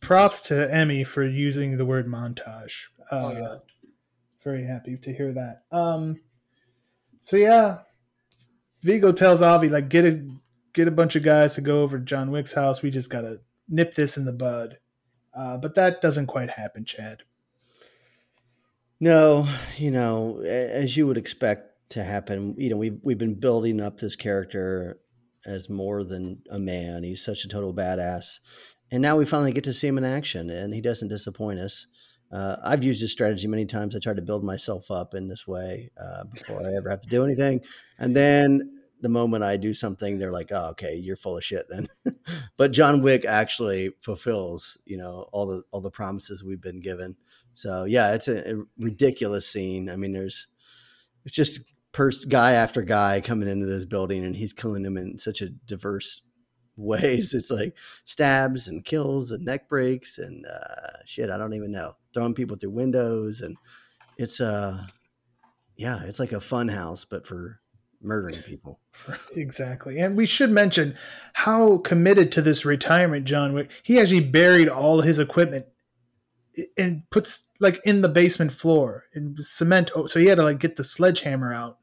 Props 0.00 0.42
to 0.42 0.72
Emmy 0.74 1.04
for 1.04 1.24
using 1.24 1.76
the 1.76 1.84
word 1.84 2.06
montage. 2.06 2.74
Uh, 3.10 3.22
oh 3.22 3.32
yeah, 3.32 3.56
very 4.42 4.64
happy 4.64 4.96
to 4.96 5.12
hear 5.12 5.32
that. 5.32 5.62
Um, 5.70 6.20
so 7.20 7.36
yeah, 7.36 7.78
Viggo 8.82 9.12
tells 9.12 9.42
Avi 9.42 9.68
like 9.68 9.88
get 9.88 10.04
a 10.04 10.26
get 10.74 10.88
a 10.88 10.92
bunch 10.92 11.16
of 11.16 11.22
guys 11.22 11.54
to 11.54 11.60
go 11.60 11.82
over 11.82 11.98
to 11.98 12.04
John 12.04 12.30
Wick's 12.30 12.52
house. 12.52 12.82
We 12.82 12.90
just 12.90 13.10
gotta 13.10 13.40
nip 13.68 13.94
this 13.94 14.16
in 14.16 14.24
the 14.24 14.32
bud. 14.32 14.78
Uh, 15.34 15.56
but 15.56 15.74
that 15.74 16.00
doesn't 16.00 16.26
quite 16.26 16.50
happen, 16.50 16.84
Chad. 16.84 17.22
No, 19.00 19.48
you 19.76 19.90
know, 19.90 20.40
as 20.40 20.96
you 20.96 21.06
would 21.06 21.18
expect 21.18 21.90
to 21.90 22.04
happen, 22.04 22.54
you 22.58 22.70
know, 22.70 22.76
we've 22.76 22.98
we've 23.02 23.18
been 23.18 23.38
building 23.38 23.80
up 23.80 23.98
this 23.98 24.16
character 24.16 24.98
as 25.44 25.68
more 25.68 26.04
than 26.04 26.42
a 26.50 26.58
man. 26.58 27.02
He's 27.02 27.24
such 27.24 27.44
a 27.44 27.48
total 27.48 27.74
badass, 27.74 28.38
and 28.90 29.02
now 29.02 29.16
we 29.16 29.24
finally 29.24 29.52
get 29.52 29.64
to 29.64 29.72
see 29.72 29.88
him 29.88 29.98
in 29.98 30.04
action, 30.04 30.48
and 30.48 30.72
he 30.72 30.80
doesn't 30.80 31.08
disappoint 31.08 31.58
us. 31.58 31.86
Uh, 32.32 32.56
I've 32.64 32.82
used 32.82 33.02
this 33.02 33.12
strategy 33.12 33.46
many 33.46 33.66
times. 33.66 33.94
I 33.94 33.98
try 33.98 34.14
to 34.14 34.22
build 34.22 34.42
myself 34.42 34.90
up 34.90 35.14
in 35.14 35.28
this 35.28 35.46
way 35.46 35.90
uh, 36.00 36.24
before 36.32 36.62
I 36.62 36.76
ever 36.76 36.88
have 36.88 37.02
to 37.02 37.08
do 37.08 37.24
anything, 37.24 37.60
and 37.98 38.16
then 38.16 38.80
the 39.00 39.08
moment 39.10 39.44
I 39.44 39.58
do 39.58 39.74
something, 39.74 40.18
they're 40.18 40.32
like, 40.32 40.50
"Oh, 40.50 40.70
okay, 40.70 40.94
you're 40.94 41.16
full 41.16 41.36
of 41.36 41.44
shit." 41.44 41.66
Then, 41.68 41.88
but 42.56 42.72
John 42.72 43.02
Wick 43.02 43.24
actually 43.26 43.90
fulfills, 44.00 44.78
you 44.86 44.96
know, 44.96 45.28
all 45.32 45.46
the 45.46 45.62
all 45.70 45.80
the 45.80 45.90
promises 45.90 46.42
we've 46.42 46.62
been 46.62 46.80
given. 46.80 47.16
So 47.54 47.84
yeah, 47.84 48.12
it's 48.12 48.28
a, 48.28 48.54
a 48.54 48.62
ridiculous 48.78 49.48
scene. 49.48 49.88
I 49.88 49.96
mean, 49.96 50.12
there's 50.12 50.46
it's 51.24 51.34
just 51.34 51.60
pers- 51.92 52.24
guy 52.24 52.52
after 52.52 52.82
guy 52.82 53.20
coming 53.20 53.48
into 53.48 53.66
this 53.66 53.84
building, 53.84 54.24
and 54.24 54.36
he's 54.36 54.52
killing 54.52 54.82
them 54.82 54.96
in 54.96 55.18
such 55.18 55.40
a 55.40 55.48
diverse 55.48 56.22
ways. 56.76 57.34
It's 57.34 57.50
like 57.50 57.74
stabs 58.04 58.68
and 58.68 58.84
kills 58.84 59.30
and 59.30 59.44
neck 59.44 59.68
breaks 59.68 60.18
and 60.18 60.44
uh, 60.46 60.98
shit. 61.06 61.30
I 61.30 61.38
don't 61.38 61.54
even 61.54 61.72
know 61.72 61.96
throwing 62.12 62.34
people 62.34 62.56
through 62.56 62.70
windows, 62.70 63.40
and 63.40 63.56
it's 64.18 64.40
uh 64.40 64.86
yeah, 65.76 66.02
it's 66.04 66.20
like 66.20 66.32
a 66.32 66.40
fun 66.40 66.68
house, 66.68 67.04
but 67.04 67.26
for 67.26 67.60
murdering 68.00 68.42
people. 68.42 68.80
Exactly. 69.36 69.98
And 69.98 70.16
we 70.16 70.26
should 70.26 70.50
mention 70.50 70.96
how 71.32 71.78
committed 71.78 72.30
to 72.32 72.42
this 72.42 72.64
retirement 72.64 73.24
John 73.24 73.52
Wick. 73.52 73.68
He 73.82 73.98
actually 73.98 74.20
buried 74.20 74.68
all 74.68 75.00
his 75.00 75.18
equipment 75.18 75.66
and 76.76 77.02
puts 77.10 77.48
like 77.60 77.80
in 77.84 78.02
the 78.02 78.08
basement 78.08 78.52
floor 78.52 79.04
in 79.14 79.36
cement. 79.40 79.90
Oh, 79.94 80.06
so 80.06 80.20
he 80.20 80.26
had 80.26 80.36
to 80.36 80.44
like 80.44 80.58
get 80.58 80.76
the 80.76 80.84
sledgehammer 80.84 81.52
out 81.52 81.78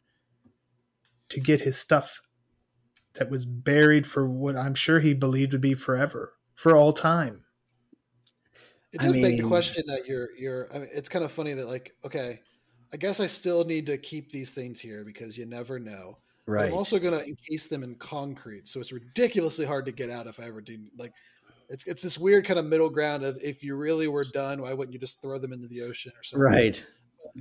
to 1.29 1.39
get 1.39 1.61
his 1.61 1.77
stuff 1.77 2.21
that 3.13 3.29
was 3.29 3.45
buried 3.45 4.07
for 4.07 4.27
what 4.27 4.55
I'm 4.55 4.75
sure 4.75 4.99
he 4.99 5.13
believed 5.13 5.53
would 5.53 5.61
be 5.61 5.73
forever, 5.73 6.33
for 6.55 6.75
all 6.75 6.93
time. 6.93 7.45
It 8.93 8.99
does 8.99 9.11
I 9.11 9.13
mean, 9.13 9.21
beg 9.21 9.41
the 9.41 9.47
question 9.47 9.83
that 9.87 10.03
you're 10.07 10.29
you're 10.37 10.67
I 10.73 10.79
mean 10.79 10.89
it's 10.93 11.09
kind 11.09 11.23
of 11.23 11.31
funny 11.31 11.53
that 11.53 11.67
like, 11.67 11.95
okay, 12.05 12.39
I 12.93 12.97
guess 12.97 13.19
I 13.19 13.27
still 13.27 13.63
need 13.63 13.85
to 13.87 13.97
keep 13.97 14.31
these 14.31 14.53
things 14.53 14.81
here 14.81 15.03
because 15.05 15.37
you 15.37 15.45
never 15.45 15.79
know. 15.79 16.17
Right. 16.47 16.67
I'm 16.67 16.73
also 16.73 16.99
going 16.99 17.17
to 17.17 17.25
encase 17.25 17.67
them 17.67 17.83
in 17.83 17.95
concrete, 17.95 18.67
so 18.67 18.79
it's 18.79 18.91
ridiculously 18.91 19.65
hard 19.65 19.85
to 19.85 19.91
get 19.91 20.09
out 20.09 20.27
if 20.27 20.39
I 20.39 20.43
ever 20.43 20.59
do. 20.59 20.79
Like, 20.97 21.13
it's 21.71 21.85
it's 21.87 22.03
this 22.03 22.19
weird 22.19 22.45
kind 22.45 22.59
of 22.59 22.65
middle 22.65 22.89
ground 22.89 23.23
of 23.23 23.37
if 23.41 23.63
you 23.63 23.75
really 23.75 24.07
were 24.07 24.23
done, 24.23 24.61
why 24.61 24.73
wouldn't 24.73 24.93
you 24.93 24.99
just 24.99 25.21
throw 25.21 25.37
them 25.37 25.53
into 25.53 25.67
the 25.67 25.81
ocean 25.81 26.11
or 26.15 26.23
something? 26.23 26.43
Right. 26.43 26.85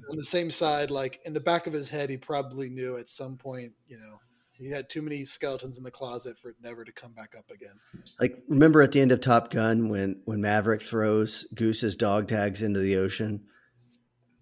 On 0.09 0.17
the 0.17 0.25
same 0.25 0.51
side, 0.51 0.91
like 0.91 1.21
in 1.25 1.33
the 1.33 1.41
back 1.41 1.67
of 1.67 1.73
his 1.73 1.91
head, 1.91 2.11
he 2.11 2.17
probably 2.17 2.71
knew 2.71 2.97
at 2.97 3.09
some 3.09 3.37
point, 3.37 3.73
you 3.89 3.99
know, 3.99 4.21
he 4.53 4.71
had 4.71 4.89
too 4.89 5.03
many 5.03 5.25
skeletons 5.25 5.79
in 5.79 5.83
the 5.83 5.91
closet 5.91 6.39
for 6.39 6.51
it 6.51 6.57
never 6.63 6.85
to 6.85 6.93
come 6.93 7.13
back 7.13 7.35
up 7.37 7.51
again. 7.51 7.75
Like 8.21 8.37
remember 8.49 8.83
at 8.83 8.93
the 8.93 9.01
end 9.01 9.11
of 9.11 9.21
Top 9.21 9.51
Gun 9.51 9.89
when 9.89 10.23
when 10.25 10.41
Maverick 10.41 10.83
throws 10.83 11.47
Goose's 11.55 11.97
dog 11.97 12.29
tags 12.29 12.63
into 12.63 12.81
the 12.81 12.97
ocean 12.97 13.43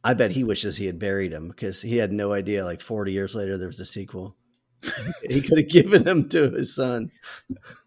I 0.05 0.15
bet 0.15 0.33
he 0.33 0.45
wishes 0.45 0.77
he 0.77 0.87
had 0.87 0.99
buried 0.99 1.33
him 1.33 1.49
because 1.49 1.83
he 1.83 1.97
had 1.97 2.13
no 2.13 2.33
idea. 2.33 2.65
Like 2.65 2.81
40 2.81 3.13
years 3.13 3.35
later, 3.35 3.59
there 3.59 3.69
was 3.69 3.81
a 3.81 3.87
sequel. 3.87 4.37
he 5.29 5.41
could 5.41 5.59
have 5.59 5.69
given 5.69 6.07
him 6.07 6.29
to 6.31 6.51
his 6.51 6.75
son. 6.75 7.11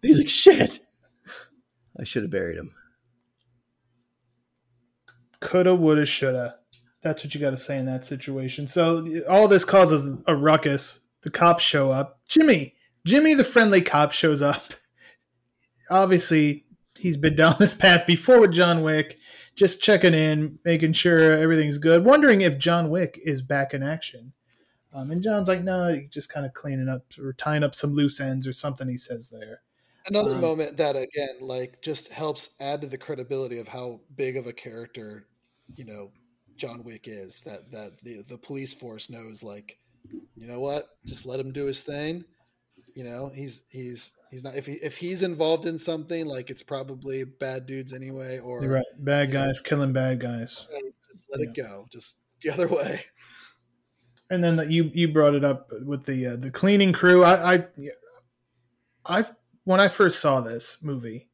He's 0.02 0.18
like, 0.18 0.28
shit. 0.28 0.80
I 1.98 2.04
should 2.04 2.22
have 2.22 2.30
buried 2.30 2.56
him. 2.56 2.74
Coulda, 5.40 5.74
woulda, 5.74 6.06
shoulda. 6.06 6.56
That's 7.02 7.24
what 7.24 7.34
you 7.34 7.40
got 7.40 7.50
to 7.50 7.56
say 7.56 7.76
in 7.76 7.86
that 7.86 8.04
situation. 8.04 8.66
So 8.66 9.22
all 9.28 9.48
this 9.48 9.64
causes 9.64 10.18
a 10.26 10.36
ruckus. 10.36 11.00
The 11.22 11.30
cops 11.30 11.64
show 11.64 11.90
up. 11.90 12.20
Jimmy, 12.28 12.74
Jimmy, 13.04 13.34
the 13.34 13.44
friendly 13.44 13.82
cop, 13.82 14.12
shows 14.12 14.40
up. 14.40 14.62
Obviously, 15.90 16.64
he's 16.96 17.16
been 17.16 17.36
down 17.36 17.56
this 17.58 17.74
path 17.74 18.06
before 18.06 18.40
with 18.40 18.52
John 18.52 18.82
Wick 18.82 19.18
just 19.54 19.82
checking 19.82 20.14
in, 20.14 20.58
making 20.64 20.94
sure 20.94 21.32
everything's 21.32 21.78
good, 21.78 22.04
wondering 22.04 22.40
if 22.40 22.58
John 22.58 22.88
Wick 22.88 23.20
is 23.22 23.42
back 23.42 23.74
in 23.74 23.82
action. 23.82 24.32
Um, 24.94 25.10
and 25.10 25.22
John's 25.22 25.48
like, 25.48 25.62
no, 25.62 26.00
just 26.10 26.28
kind 26.28 26.46
of 26.46 26.52
cleaning 26.52 26.88
up 26.88 27.04
or 27.18 27.32
tying 27.32 27.62
up 27.62 27.74
some 27.74 27.94
loose 27.94 28.20
ends 28.20 28.46
or 28.46 28.52
something 28.52 28.88
he 28.88 28.96
says 28.96 29.28
there. 29.28 29.62
Another 30.06 30.34
um, 30.34 30.40
moment 30.40 30.76
that 30.78 30.96
again, 30.96 31.36
like, 31.40 31.80
just 31.82 32.12
helps 32.12 32.56
add 32.60 32.80
to 32.82 32.86
the 32.86 32.98
credibility 32.98 33.58
of 33.58 33.68
how 33.68 34.00
big 34.16 34.36
of 34.36 34.46
a 34.46 34.52
character, 34.52 35.26
you 35.76 35.84
know, 35.84 36.10
John 36.56 36.82
Wick 36.84 37.04
is. 37.06 37.42
That 37.42 37.70
that 37.72 37.98
the 38.02 38.22
the 38.28 38.38
police 38.38 38.74
force 38.74 39.10
knows, 39.10 39.42
like, 39.42 39.78
you 40.36 40.46
know 40.46 40.60
what, 40.60 40.84
just 41.06 41.26
let 41.26 41.40
him 41.40 41.52
do 41.52 41.66
his 41.66 41.82
thing. 41.82 42.24
You 42.94 43.04
know, 43.04 43.30
he's 43.34 43.62
he's 43.70 44.12
He's 44.32 44.42
not 44.42 44.56
if 44.56 44.64
he 44.64 44.72
if 44.72 44.96
he's 44.96 45.22
involved 45.22 45.66
in 45.66 45.76
something 45.76 46.24
like 46.24 46.48
it's 46.48 46.62
probably 46.62 47.22
bad 47.22 47.66
dudes 47.66 47.92
anyway, 47.92 48.38
or 48.38 48.62
You're 48.62 48.72
right, 48.72 48.84
bad 48.98 49.30
guys 49.30 49.60
know, 49.62 49.68
killing 49.68 49.92
bad 49.92 50.20
guys. 50.20 50.66
Just 51.10 51.26
let 51.30 51.40
yeah. 51.40 51.48
it 51.50 51.54
go, 51.54 51.86
just 51.92 52.16
the 52.40 52.50
other 52.50 52.66
way. 52.70 53.04
And 54.30 54.42
then 54.42 54.70
you 54.70 54.90
you 54.94 55.12
brought 55.12 55.34
it 55.34 55.44
up 55.44 55.68
with 55.84 56.06
the 56.06 56.28
uh, 56.28 56.36
the 56.36 56.50
cleaning 56.50 56.94
crew. 56.94 57.22
I, 57.22 57.56
I 57.56 57.64
I 59.04 59.26
when 59.64 59.80
I 59.80 59.88
first 59.88 60.20
saw 60.20 60.40
this 60.40 60.78
movie, 60.82 61.28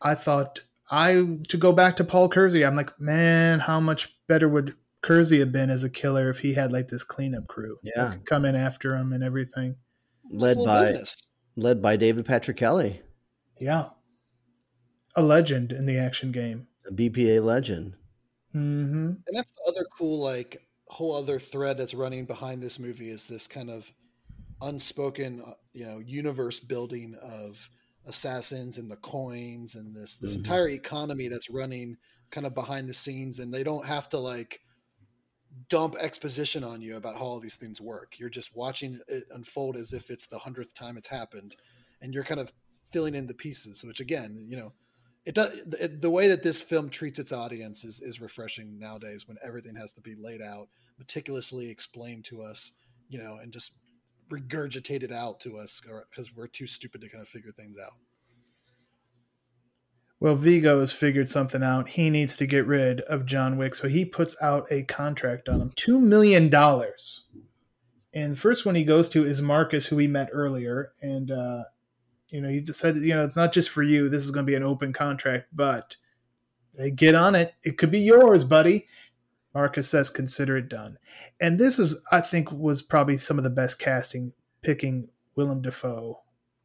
I 0.00 0.14
thought 0.14 0.60
I 0.90 1.38
to 1.48 1.56
go 1.56 1.72
back 1.72 1.96
to 1.96 2.04
Paul 2.04 2.28
Kersey. 2.28 2.64
I'm 2.64 2.76
like, 2.76 2.98
man, 3.00 3.60
how 3.60 3.80
much 3.80 4.14
better 4.26 4.48
would 4.48 4.74
Kersey 5.02 5.38
have 5.40 5.52
been 5.52 5.70
as 5.70 5.84
a 5.84 5.90
killer 5.90 6.30
if 6.30 6.38
he 6.40 6.54
had 6.54 6.72
like 6.72 6.88
this 6.88 7.04
cleanup 7.04 7.46
crew? 7.46 7.78
Yeah, 7.82 8.14
come 8.26 8.44
in 8.44 8.56
after 8.56 8.96
him 8.96 9.12
and 9.12 9.24
everything. 9.24 9.76
Led 10.30 10.56
by 10.64 10.92
business 10.92 11.26
led 11.56 11.80
by 11.80 11.96
David 11.96 12.26
Patrick 12.26 12.56
Kelly. 12.56 13.00
Yeah. 13.60 13.90
A 15.16 15.22
legend 15.22 15.72
in 15.72 15.86
the 15.86 15.98
action 15.98 16.32
game. 16.32 16.66
A 16.88 16.92
BPA 16.92 17.42
legend. 17.44 17.94
Mm-hmm. 18.54 19.12
And 19.26 19.36
that's 19.36 19.52
the 19.52 19.72
other 19.72 19.86
cool, 19.96 20.18
like, 20.22 20.62
whole 20.86 21.14
other 21.14 21.38
thread 21.38 21.78
that's 21.78 21.94
running 21.94 22.24
behind 22.24 22.62
this 22.62 22.78
movie 22.78 23.08
is 23.08 23.26
this 23.26 23.46
kind 23.46 23.70
of 23.70 23.90
unspoken, 24.62 25.42
uh, 25.46 25.52
you 25.72 25.84
know, 25.84 25.98
universe 25.98 26.60
building 26.60 27.16
of 27.22 27.70
assassins 28.06 28.78
and 28.78 28.90
the 28.90 28.96
coins 28.96 29.74
and 29.74 29.94
this 29.94 30.16
this 30.18 30.32
mm-hmm. 30.32 30.40
entire 30.40 30.68
economy 30.68 31.28
that's 31.28 31.48
running 31.48 31.96
kind 32.30 32.46
of 32.46 32.54
behind 32.54 32.88
the 32.88 32.94
scenes 32.94 33.38
and 33.38 33.52
they 33.52 33.62
don't 33.62 33.86
have 33.86 34.08
to 34.10 34.18
like 34.18 34.60
dump 35.68 35.94
exposition 36.00 36.64
on 36.64 36.82
you 36.82 36.96
about 36.96 37.14
how 37.16 37.24
all 37.24 37.40
these 37.40 37.56
things 37.56 37.80
work. 37.80 38.18
You're 38.18 38.28
just 38.28 38.56
watching 38.56 38.98
it 39.08 39.24
unfold 39.30 39.76
as 39.76 39.92
if 39.92 40.10
it's 40.10 40.26
the 40.26 40.38
hundredth 40.38 40.74
time 40.74 40.96
it's 40.96 41.08
happened, 41.08 41.56
and 42.00 42.12
you're 42.12 42.24
kind 42.24 42.40
of 42.40 42.52
filling 42.90 43.14
in 43.14 43.26
the 43.26 43.34
pieces. 43.34 43.84
Which 43.84 44.00
again, 44.00 44.46
you 44.48 44.56
know, 44.56 44.72
it 45.24 45.34
does 45.34 45.54
it, 45.80 46.00
the 46.02 46.10
way 46.10 46.28
that 46.28 46.42
this 46.42 46.60
film 46.60 46.90
treats 46.90 47.18
its 47.18 47.32
audience 47.32 47.84
is 47.84 48.00
is 48.00 48.20
refreshing 48.20 48.78
nowadays 48.78 49.26
when 49.28 49.38
everything 49.44 49.76
has 49.76 49.92
to 49.94 50.00
be 50.00 50.14
laid 50.14 50.42
out, 50.42 50.68
meticulously 50.98 51.70
explained 51.70 52.24
to 52.26 52.42
us, 52.42 52.72
you 53.08 53.18
know, 53.18 53.38
and 53.40 53.52
just 53.52 53.72
regurgitated 54.30 55.12
out 55.12 55.40
to 55.40 55.56
us 55.56 55.80
because 56.10 56.34
we're 56.34 56.46
too 56.46 56.66
stupid 56.66 57.00
to 57.02 57.08
kind 57.08 57.22
of 57.22 57.28
figure 57.28 57.50
things 57.50 57.78
out. 57.78 57.92
Well, 60.20 60.36
Viggo 60.36 60.80
has 60.80 60.92
figured 60.92 61.28
something 61.28 61.62
out. 61.62 61.90
He 61.90 62.08
needs 62.08 62.36
to 62.38 62.46
get 62.46 62.66
rid 62.66 63.02
of 63.02 63.26
John 63.26 63.58
Wick, 63.58 63.74
so 63.74 63.88
he 63.88 64.04
puts 64.04 64.36
out 64.40 64.66
a 64.70 64.84
contract 64.84 65.48
on 65.48 65.60
him 65.60 65.70
$2 65.76 66.00
million. 66.00 66.50
And 68.14 68.32
the 68.32 68.40
first 68.40 68.64
one 68.64 68.74
he 68.74 68.84
goes 68.84 69.08
to 69.10 69.24
is 69.24 69.42
Marcus, 69.42 69.86
who 69.86 69.96
we 69.96 70.06
met 70.06 70.30
earlier. 70.32 70.92
And, 71.02 71.30
uh, 71.30 71.64
you 72.28 72.40
know, 72.40 72.48
he 72.48 72.60
decided, 72.60 73.02
you 73.02 73.12
know, 73.12 73.24
it's 73.24 73.36
not 73.36 73.52
just 73.52 73.70
for 73.70 73.82
you. 73.82 74.08
This 74.08 74.24
is 74.24 74.30
going 74.30 74.46
to 74.46 74.50
be 74.50 74.56
an 74.56 74.62
open 74.62 74.92
contract, 74.92 75.48
but 75.52 75.96
hey, 76.76 76.90
get 76.90 77.14
on 77.14 77.34
it. 77.34 77.52
It 77.62 77.76
could 77.76 77.90
be 77.90 78.00
yours, 78.00 78.44
buddy. 78.44 78.86
Marcus 79.54 79.88
says, 79.88 80.10
consider 80.10 80.56
it 80.56 80.68
done. 80.68 80.98
And 81.40 81.58
this 81.58 81.78
is, 81.78 81.96
I 82.10 82.20
think, 82.20 82.50
was 82.50 82.82
probably 82.82 83.16
some 83.16 83.38
of 83.38 83.44
the 83.44 83.50
best 83.50 83.78
casting 83.78 84.32
picking 84.62 85.08
Willem 85.36 85.62
Dafoe 85.62 86.20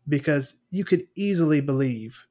because 0.07 0.55
you 0.71 0.83
could 0.83 1.07
easily 1.15 1.61
believe 1.61 2.25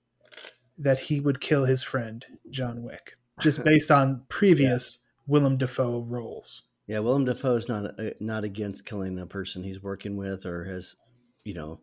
that 0.77 0.99
he 0.99 1.21
would 1.21 1.41
kill 1.41 1.65
his 1.65 1.83
friend 1.83 2.25
John 2.51 2.83
Wick, 2.83 3.17
just 3.41 3.63
based 3.65 3.91
on 3.91 4.23
previous 4.29 4.99
yeah. 5.01 5.33
Willem 5.33 5.57
Dafoe 5.59 6.01
roles. 6.01 6.63
Yeah, 6.87 7.01
Willem 7.01 7.25
Dafoe 7.25 7.57
is 7.57 7.69
not 7.69 8.01
uh, 8.01 8.11
not 8.19 8.45
against 8.45 8.87
killing 8.87 9.19
a 9.19 9.27
person 9.27 9.63
he's 9.63 9.83
working 9.83 10.17
with 10.17 10.47
or 10.47 10.65
has, 10.65 10.97
you 11.45 11.55
know, 11.55 11.81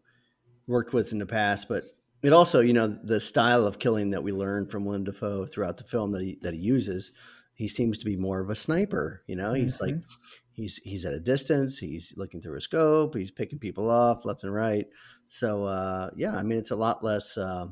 worked 0.67 0.93
with 0.93 1.11
in 1.11 1.19
the 1.19 1.25
past, 1.25 1.69
but 1.69 1.83
it 2.23 2.33
also, 2.33 2.59
you 2.59 2.73
know, 2.73 2.97
the 3.03 3.21
style 3.21 3.67
of 3.67 3.77
killing 3.77 4.09
that 4.09 4.23
we 4.23 4.31
learn 4.31 4.67
from 4.67 4.83
Willem 4.83 5.03
Dafoe 5.03 5.45
throughout 5.45 5.77
the 5.77 5.83
film 5.83 6.11
that 6.13 6.23
he 6.23 6.39
that 6.41 6.55
he 6.55 6.59
uses 6.59 7.11
he 7.55 7.67
seems 7.67 7.97
to 7.99 8.05
be 8.05 8.17
more 8.17 8.41
of 8.41 8.49
a 8.49 8.55
sniper. 8.55 9.23
You 9.27 9.37
know, 9.37 9.53
he's 9.53 9.75
mm-hmm. 9.75 9.95
like 9.95 10.03
he's 10.51 10.77
he's 10.83 11.05
at 11.05 11.13
a 11.13 11.19
distance. 11.19 11.79
He's 11.79 12.13
looking 12.17 12.41
through 12.41 12.57
a 12.57 12.61
scope. 12.61 13.15
He's 13.15 13.31
picking 13.31 13.59
people 13.59 13.89
off 13.89 14.25
left 14.25 14.43
and 14.43 14.53
right. 14.53 14.85
So 15.27 15.65
uh, 15.65 16.11
yeah, 16.15 16.35
I 16.35 16.43
mean, 16.43 16.59
it's 16.59 16.71
a 16.71 16.75
lot 16.75 17.03
less 17.03 17.37
uh, 17.37 17.67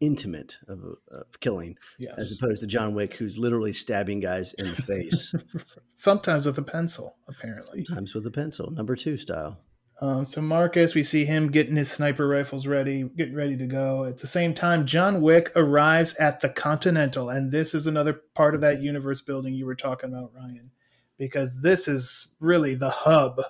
intimate 0.00 0.56
of, 0.66 0.80
of 1.10 1.40
killing 1.40 1.76
yes. 1.98 2.14
as 2.16 2.32
opposed 2.32 2.62
to 2.62 2.66
John 2.66 2.94
Wick, 2.94 3.14
who's 3.16 3.38
literally 3.38 3.72
stabbing 3.72 4.20
guys 4.20 4.54
in 4.54 4.70
the 4.70 4.82
face. 4.82 5.34
Sometimes 5.94 6.46
with 6.46 6.58
a 6.58 6.62
pencil, 6.62 7.16
apparently. 7.28 7.84
Sometimes 7.84 8.14
with 8.14 8.26
a 8.26 8.30
pencil, 8.30 8.70
number 8.70 8.96
two 8.96 9.16
style. 9.16 9.58
Um, 10.02 10.24
so 10.24 10.40
Marcus, 10.40 10.94
we 10.94 11.04
see 11.04 11.26
him 11.26 11.50
getting 11.50 11.76
his 11.76 11.90
sniper 11.90 12.26
rifles 12.26 12.66
ready, 12.66 13.02
getting 13.16 13.34
ready 13.34 13.56
to 13.58 13.66
go. 13.66 14.04
At 14.04 14.16
the 14.16 14.26
same 14.26 14.54
time, 14.54 14.86
John 14.86 15.20
Wick 15.20 15.52
arrives 15.56 16.14
at 16.16 16.40
the 16.40 16.48
Continental, 16.48 17.28
and 17.28 17.52
this 17.52 17.74
is 17.74 17.86
another 17.86 18.22
part 18.34 18.54
of 18.54 18.62
that 18.62 18.80
universe 18.80 19.20
building 19.20 19.52
you 19.52 19.66
were 19.66 19.74
talking 19.74 20.08
about, 20.10 20.32
Ryan, 20.34 20.70
because 21.18 21.52
this 21.60 21.86
is 21.86 22.34
really 22.40 22.74
the 22.74 22.88
hub 22.88 23.42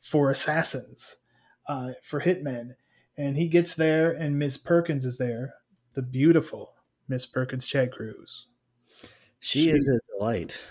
for 0.00 0.30
assassins, 0.30 1.16
uh, 1.68 1.90
for 2.02 2.22
hitmen. 2.22 2.70
And 3.18 3.36
he 3.36 3.46
gets 3.46 3.74
there, 3.74 4.12
and 4.12 4.38
Miss 4.38 4.56
Perkins 4.56 5.04
is 5.04 5.18
there, 5.18 5.52
the 5.92 6.02
beautiful 6.02 6.72
Miss 7.08 7.26
Perkins 7.26 7.66
Chad 7.66 7.92
Cruz. 7.92 8.46
She, 9.38 9.64
she 9.64 9.70
is 9.70 9.86
a 9.86 10.00
delight. 10.16 10.62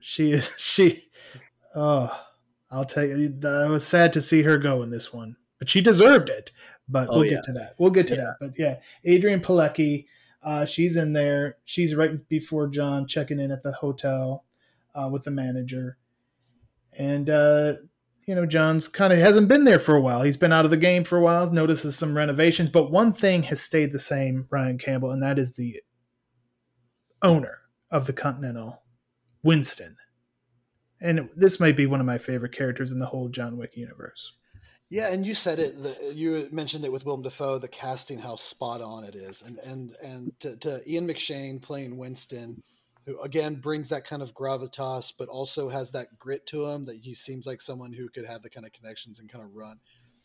She 0.00 0.32
is 0.32 0.50
she. 0.58 1.04
Oh 1.76 2.27
I'll 2.70 2.84
tell 2.84 3.04
you, 3.04 3.34
I 3.44 3.66
was 3.66 3.86
sad 3.86 4.12
to 4.12 4.20
see 4.20 4.42
her 4.42 4.58
go 4.58 4.82
in 4.82 4.90
this 4.90 5.12
one, 5.12 5.36
but 5.58 5.70
she 5.70 5.80
deserved 5.80 6.28
it. 6.28 6.52
But 6.88 7.08
oh, 7.10 7.16
we'll 7.16 7.24
yeah. 7.24 7.30
get 7.32 7.44
to 7.44 7.52
that. 7.52 7.74
We'll 7.78 7.90
get 7.90 8.06
to 8.08 8.14
yeah. 8.14 8.20
that. 8.20 8.36
But 8.40 8.58
yeah, 8.58 8.76
Adrianne 9.06 9.42
Palicki, 9.42 10.06
uh, 10.42 10.66
she's 10.66 10.96
in 10.96 11.12
there. 11.12 11.56
She's 11.64 11.94
right 11.94 12.26
before 12.28 12.68
John 12.68 13.06
checking 13.06 13.40
in 13.40 13.50
at 13.50 13.62
the 13.62 13.72
hotel 13.72 14.44
uh, 14.94 15.08
with 15.10 15.24
the 15.24 15.30
manager, 15.30 15.96
and 16.98 17.30
uh, 17.30 17.74
you 18.26 18.34
know 18.34 18.44
John's 18.44 18.86
kind 18.86 19.12
of 19.12 19.18
hasn't 19.18 19.48
been 19.48 19.64
there 19.64 19.80
for 19.80 19.96
a 19.96 20.00
while. 20.00 20.22
He's 20.22 20.36
been 20.36 20.52
out 20.52 20.66
of 20.66 20.70
the 20.70 20.76
game 20.76 21.04
for 21.04 21.16
a 21.16 21.22
while. 21.22 21.50
Notices 21.50 21.96
some 21.96 22.16
renovations, 22.16 22.68
but 22.68 22.90
one 22.90 23.14
thing 23.14 23.44
has 23.44 23.62
stayed 23.62 23.92
the 23.92 23.98
same, 23.98 24.46
Ryan 24.50 24.78
Campbell, 24.78 25.12
and 25.12 25.22
that 25.22 25.38
is 25.38 25.54
the 25.54 25.80
owner 27.22 27.58
of 27.90 28.06
the 28.06 28.12
Continental, 28.12 28.82
Winston 29.42 29.96
and 31.00 31.28
this 31.36 31.60
might 31.60 31.76
be 31.76 31.86
one 31.86 32.00
of 32.00 32.06
my 32.06 32.18
favorite 32.18 32.52
characters 32.52 32.92
in 32.92 32.98
the 32.98 33.06
whole 33.06 33.28
John 33.28 33.56
Wick 33.56 33.76
universe. 33.76 34.32
Yeah, 34.90 35.12
and 35.12 35.26
you 35.26 35.34
said 35.34 35.58
it. 35.58 35.74
You 36.14 36.48
mentioned 36.50 36.84
it 36.84 36.92
with 36.92 37.04
Willem 37.04 37.22
Dafoe. 37.22 37.58
The 37.58 37.68
casting, 37.68 38.20
how 38.20 38.36
spot 38.36 38.80
on 38.80 39.04
it 39.04 39.14
is, 39.14 39.42
and 39.42 39.58
and 39.58 39.94
and 40.02 40.32
to, 40.40 40.56
to, 40.56 40.80
Ian 40.90 41.06
McShane 41.06 41.60
playing 41.60 41.98
Winston, 41.98 42.62
who 43.04 43.20
again 43.20 43.56
brings 43.56 43.90
that 43.90 44.06
kind 44.06 44.22
of 44.22 44.34
gravitas, 44.34 45.12
but 45.16 45.28
also 45.28 45.68
has 45.68 45.90
that 45.90 46.18
grit 46.18 46.46
to 46.46 46.66
him 46.66 46.86
that 46.86 47.00
he 47.02 47.12
seems 47.12 47.46
like 47.46 47.60
someone 47.60 47.92
who 47.92 48.08
could 48.08 48.24
have 48.24 48.40
the 48.40 48.48
kind 48.48 48.64
of 48.64 48.72
connections 48.72 49.20
and 49.20 49.30
kind 49.30 49.44
of 49.44 49.54
run. 49.54 49.78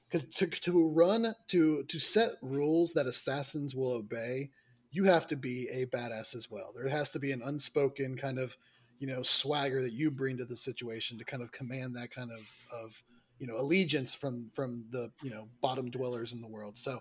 Because 0.10 0.24
to 0.36 0.48
to 0.48 0.90
run 0.90 1.34
to 1.50 1.84
to 1.84 2.00
set 2.00 2.32
rules 2.42 2.94
that 2.94 3.06
assassins 3.06 3.76
will 3.76 3.92
obey, 3.92 4.52
you 4.92 5.04
have 5.04 5.28
to 5.28 5.36
be 5.36 5.68
a 5.74 5.88
badass 5.88 6.36
as 6.36 6.50
well. 6.50 6.72
There 6.74 6.88
has 6.88 7.10
to 7.10 7.20
be 7.20 7.34
an 7.34 7.42
unspoken 7.44 8.16
kind 8.16 8.40
of 8.40 8.56
you 9.00 9.08
know 9.08 9.24
swagger 9.24 9.82
that 9.82 9.94
you 9.94 10.12
bring 10.12 10.38
to 10.38 10.46
the 10.46 10.56
situation 10.56 11.18
to 11.18 11.26
kind 11.26 11.44
of 11.44 11.52
command 11.52 11.96
that 11.96 12.12
kind 12.12 12.32
of 12.32 12.50
of 12.72 13.04
you 13.40 13.48
know 13.48 13.56
allegiance 13.58 14.14
from 14.14 14.50
from 14.54 14.86
the 14.92 15.12
you 15.22 15.30
know 15.30 15.48
bottom 15.62 15.90
dwellers 15.90 16.34
in 16.34 16.42
the 16.42 16.48
world. 16.48 16.78
So 16.78 17.00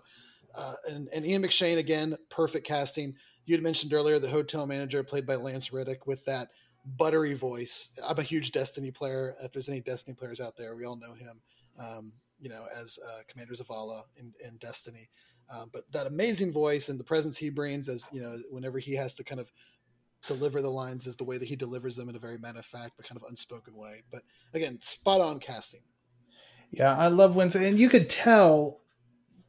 uh, 0.55 0.73
and, 0.89 1.09
and 1.13 1.25
Ian 1.25 1.43
McShane 1.43 1.77
again, 1.77 2.15
perfect 2.29 2.67
casting. 2.67 3.15
You 3.45 3.55
had 3.55 3.63
mentioned 3.63 3.93
earlier 3.93 4.19
the 4.19 4.29
hotel 4.29 4.65
manager 4.65 5.03
played 5.03 5.25
by 5.25 5.35
Lance 5.35 5.73
Reddick 5.73 6.05
with 6.05 6.23
that 6.25 6.49
buttery 6.97 7.33
voice. 7.33 7.89
I'm 8.07 8.19
a 8.19 8.23
huge 8.23 8.51
Destiny 8.51 8.91
player. 8.91 9.35
If 9.41 9.51
there's 9.51 9.69
any 9.69 9.81
Destiny 9.81 10.15
players 10.15 10.39
out 10.39 10.55
there, 10.55 10.75
we 10.75 10.85
all 10.85 10.95
know 10.95 11.13
him. 11.13 11.41
Um, 11.79 12.13
you 12.39 12.49
know, 12.49 12.65
as 12.79 12.99
uh, 13.07 13.21
Commander 13.27 13.53
Zavala 13.53 14.01
in, 14.17 14.33
in 14.45 14.57
Destiny. 14.57 15.09
Um, 15.53 15.69
but 15.73 15.89
that 15.91 16.07
amazing 16.07 16.51
voice 16.51 16.89
and 16.89 16.99
the 16.99 17.03
presence 17.03 17.37
he 17.37 17.49
brings, 17.49 17.89
as 17.89 18.07
you 18.11 18.21
know, 18.21 18.37
whenever 18.49 18.79
he 18.79 18.93
has 18.93 19.13
to 19.15 19.23
kind 19.23 19.41
of 19.41 19.51
deliver 20.27 20.61
the 20.61 20.69
lines 20.69 21.07
is 21.07 21.15
the 21.15 21.23
way 21.23 21.37
that 21.37 21.47
he 21.47 21.55
delivers 21.55 21.95
them 21.95 22.09
in 22.09 22.15
a 22.15 22.19
very 22.19 22.37
matter 22.37 22.59
of 22.59 22.65
fact 22.65 22.91
but 22.97 23.07
kind 23.07 23.19
of 23.19 23.27
unspoken 23.29 23.75
way. 23.75 24.03
But 24.11 24.23
again, 24.53 24.79
spot 24.81 25.21
on 25.21 25.39
casting. 25.39 25.81
Yeah, 26.71 26.97
I 26.97 27.07
love 27.07 27.35
Winston, 27.35 27.63
and 27.63 27.77
you 27.77 27.87
could 27.87 28.09
tell 28.09 28.81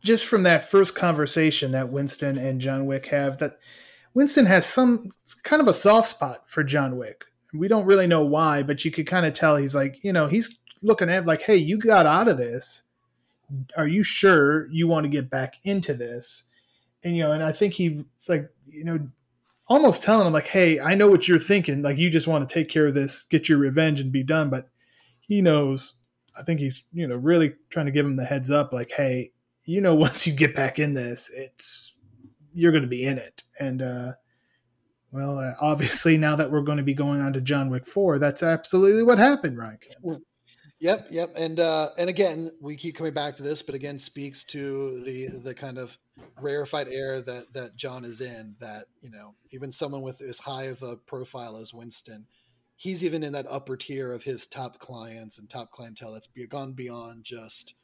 just 0.03 0.27
from 0.27 0.43
that 0.43 0.71
first 0.71 0.95
conversation 0.95 1.71
that 1.71 1.89
Winston 1.89 2.37
and 2.37 2.61
John 2.61 2.87
Wick 2.87 3.07
have 3.07 3.39
that 3.39 3.59
Winston 4.13 4.47
has 4.47 4.67
some 4.67 5.11
kind 5.43 5.63
of 5.63 5.69
a 5.69 5.75
soft 5.75 6.09
spot 6.09 6.45
for 6.47 6.63
John 6.63 6.97
Wick. 6.97 7.25
We 7.53 7.69
don't 7.69 7.87
really 7.87 8.07
know 8.07 8.25
why, 8.25 8.63
but 8.63 8.85
you 8.85 8.91
could 8.91 9.07
kind 9.07 9.25
of 9.25 9.33
tell 9.33 9.57
he's 9.57 9.75
like, 9.75 10.03
you 10.05 10.13
know, 10.13 10.27
he's 10.27 10.59
looking 10.83 11.09
at 11.09 11.27
like, 11.27 11.43
hey, 11.43 11.57
you 11.57 11.79
got 11.79 12.07
out 12.07 12.29
of 12.29 12.37
this. 12.37 12.83
Are 13.77 13.89
you 13.89 14.03
sure 14.03 14.69
you 14.71 14.87
want 14.87 15.05
to 15.05 15.11
get 15.11 15.31
back 15.31 15.55
into 15.65 15.95
this? 15.95 16.45
And 17.03 17.17
you 17.17 17.23
know, 17.23 17.33
and 17.33 17.43
I 17.43 17.53
think 17.53 17.75
he's 17.75 18.03
like, 18.29 18.51
you 18.69 18.85
know, 18.85 18.99
almost 19.69 20.03
telling 20.03 20.27
him 20.27 20.33
like, 20.33 20.47
"Hey, 20.47 20.79
I 20.81 20.95
know 20.95 21.09
what 21.09 21.29
you're 21.29 21.39
thinking. 21.39 21.83
Like 21.83 21.99
you 21.99 22.11
just 22.11 22.27
want 22.27 22.49
to 22.49 22.53
take 22.53 22.69
care 22.69 22.87
of 22.87 22.95
this, 22.95 23.25
get 23.25 23.49
your 23.49 23.59
revenge, 23.59 24.01
and 24.01 24.13
be 24.13 24.23
done." 24.23 24.51
But 24.51 24.69
he 25.21 25.41
knows. 25.41 25.95
I 26.37 26.43
think 26.43 26.61
he's 26.61 26.85
you 26.93 27.07
know 27.07 27.17
really 27.17 27.55
trying 27.71 27.87
to 27.87 27.93
give 27.93 28.07
him 28.07 28.17
the 28.17 28.25
heads 28.25 28.51
up, 28.51 28.73
like, 28.73 28.91
"Hey, 28.91 29.33
you 29.65 29.81
know, 29.81 29.95
once 29.95 30.27
you 30.27 30.33
get 30.35 30.55
back 30.55 30.79
in 30.79 30.95
this, 30.95 31.31
it's 31.35 31.95
you're 32.53 32.73
going 32.73 32.83
to 32.83 32.89
be 32.89 33.05
in 33.05 33.19
it." 33.19 33.43
And 33.59 33.83
uh, 33.83 34.13
well, 35.13 35.39
uh, 35.39 35.53
obviously, 35.61 36.17
now 36.17 36.37
that 36.37 36.51
we're 36.51 36.63
going 36.63 36.79
to 36.79 36.85
be 36.85 36.95
going 36.95 37.21
on 37.21 37.33
to 37.35 37.41
John 37.41 37.71
Wick 37.71 37.87
Four, 37.87 38.19
that's 38.19 38.43
absolutely 38.43 39.03
what 39.03 39.19
happened, 39.19 39.59
Ryan. 39.59 39.79
Yep, 40.81 41.07
yep, 41.11 41.31
and 41.39 41.61
uh, 41.61 41.89
and 41.99 42.11
again, 42.11 42.51
we 42.61 42.77
keep 42.77 42.97
coming 42.97 43.15
back 43.15 43.37
to 43.37 43.43
this, 43.43 43.63
but 43.63 43.75
again, 43.75 43.99
speaks 43.99 44.45
to 44.47 45.03
the 45.05 45.29
the 45.43 45.55
kind 45.55 45.79
of 45.79 45.97
rarefied 46.41 46.89
air 46.89 47.21
that 47.21 47.53
that 47.53 47.77
John 47.77 48.05
is 48.05 48.21
in. 48.21 48.57
That 48.61 48.85
you 49.01 49.11
know, 49.11 49.35
even 49.53 49.73
someone 49.73 50.03
with 50.03 50.21
as 50.21 50.39
high 50.39 50.65
of 50.65 50.83
a 50.83 50.97
profile 50.97 51.57
as 51.57 51.75
Winston, 51.75 52.27
he's 52.77 53.05
even 53.05 53.23
in 53.23 53.33
that 53.33 53.47
upper 53.49 53.77
tier 53.77 54.13
of 54.13 54.25
his 54.25 54.47
top 54.47 54.79
clients 54.79 55.39
and 55.39 55.49
top 55.49 55.71
clientele 55.71 56.13
that's 56.13 56.29
gone 56.49 56.73
beyond 56.73 57.25
just 57.25 57.75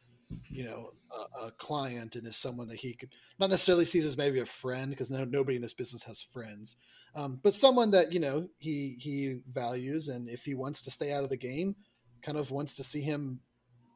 you 0.48 0.64
know 0.64 0.92
a, 1.12 1.46
a, 1.46 1.50
client 1.52 2.14
and 2.14 2.24
is 2.24 2.36
someone 2.36 2.68
that 2.68 2.78
he 2.78 2.92
could 2.92 3.08
not 3.40 3.50
necessarily 3.50 3.84
sees 3.84 4.04
as 4.04 4.16
maybe 4.16 4.38
a 4.38 4.46
friend 4.46 4.90
because 4.90 5.10
no, 5.10 5.24
nobody 5.24 5.56
in 5.56 5.62
this 5.62 5.74
business 5.74 6.04
has 6.04 6.22
friends 6.22 6.76
um, 7.16 7.40
but 7.42 7.52
someone 7.52 7.90
that 7.90 8.12
you 8.12 8.20
know 8.20 8.48
he 8.58 8.96
he 9.00 9.40
values 9.50 10.06
and 10.06 10.28
if 10.28 10.44
he 10.44 10.54
wants 10.54 10.82
to 10.82 10.90
stay 10.92 11.12
out 11.12 11.24
of 11.24 11.30
the 11.30 11.36
game 11.36 11.74
kind 12.22 12.38
of 12.38 12.52
wants 12.52 12.74
to 12.74 12.84
see 12.84 13.00
him 13.00 13.40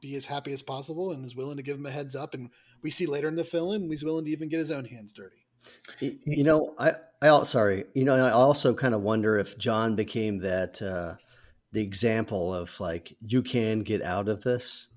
be 0.04 0.16
as 0.16 0.26
happy 0.26 0.52
as 0.52 0.62
possible 0.62 1.12
and 1.12 1.24
is 1.24 1.34
willing 1.34 1.56
to 1.56 1.62
give 1.62 1.78
him 1.78 1.86
a 1.86 1.90
heads 1.90 2.14
up. 2.14 2.34
And 2.34 2.50
we 2.84 2.90
see 2.90 3.06
later 3.06 3.26
in 3.26 3.34
the 3.34 3.42
film 3.42 3.90
he's 3.90 4.04
willing 4.04 4.26
to 4.26 4.30
even 4.30 4.48
get 4.48 4.60
his 4.60 4.70
own 4.70 4.84
hands 4.84 5.12
dirty. 5.12 5.38
You 6.00 6.44
know, 6.44 6.74
I 6.78 6.92
I 7.22 7.42
sorry, 7.44 7.86
you 7.94 8.04
know, 8.04 8.14
I 8.14 8.30
also 8.30 8.74
kind 8.74 8.94
of 8.94 9.00
wonder 9.00 9.38
if 9.38 9.58
John 9.58 9.96
became 9.96 10.38
that 10.40 10.80
uh, 10.80 11.14
the 11.72 11.80
example 11.80 12.54
of 12.54 12.78
like 12.78 13.16
you 13.26 13.42
can 13.42 13.82
get 13.82 14.02
out 14.02 14.28
of 14.28 14.44
this. 14.44 14.88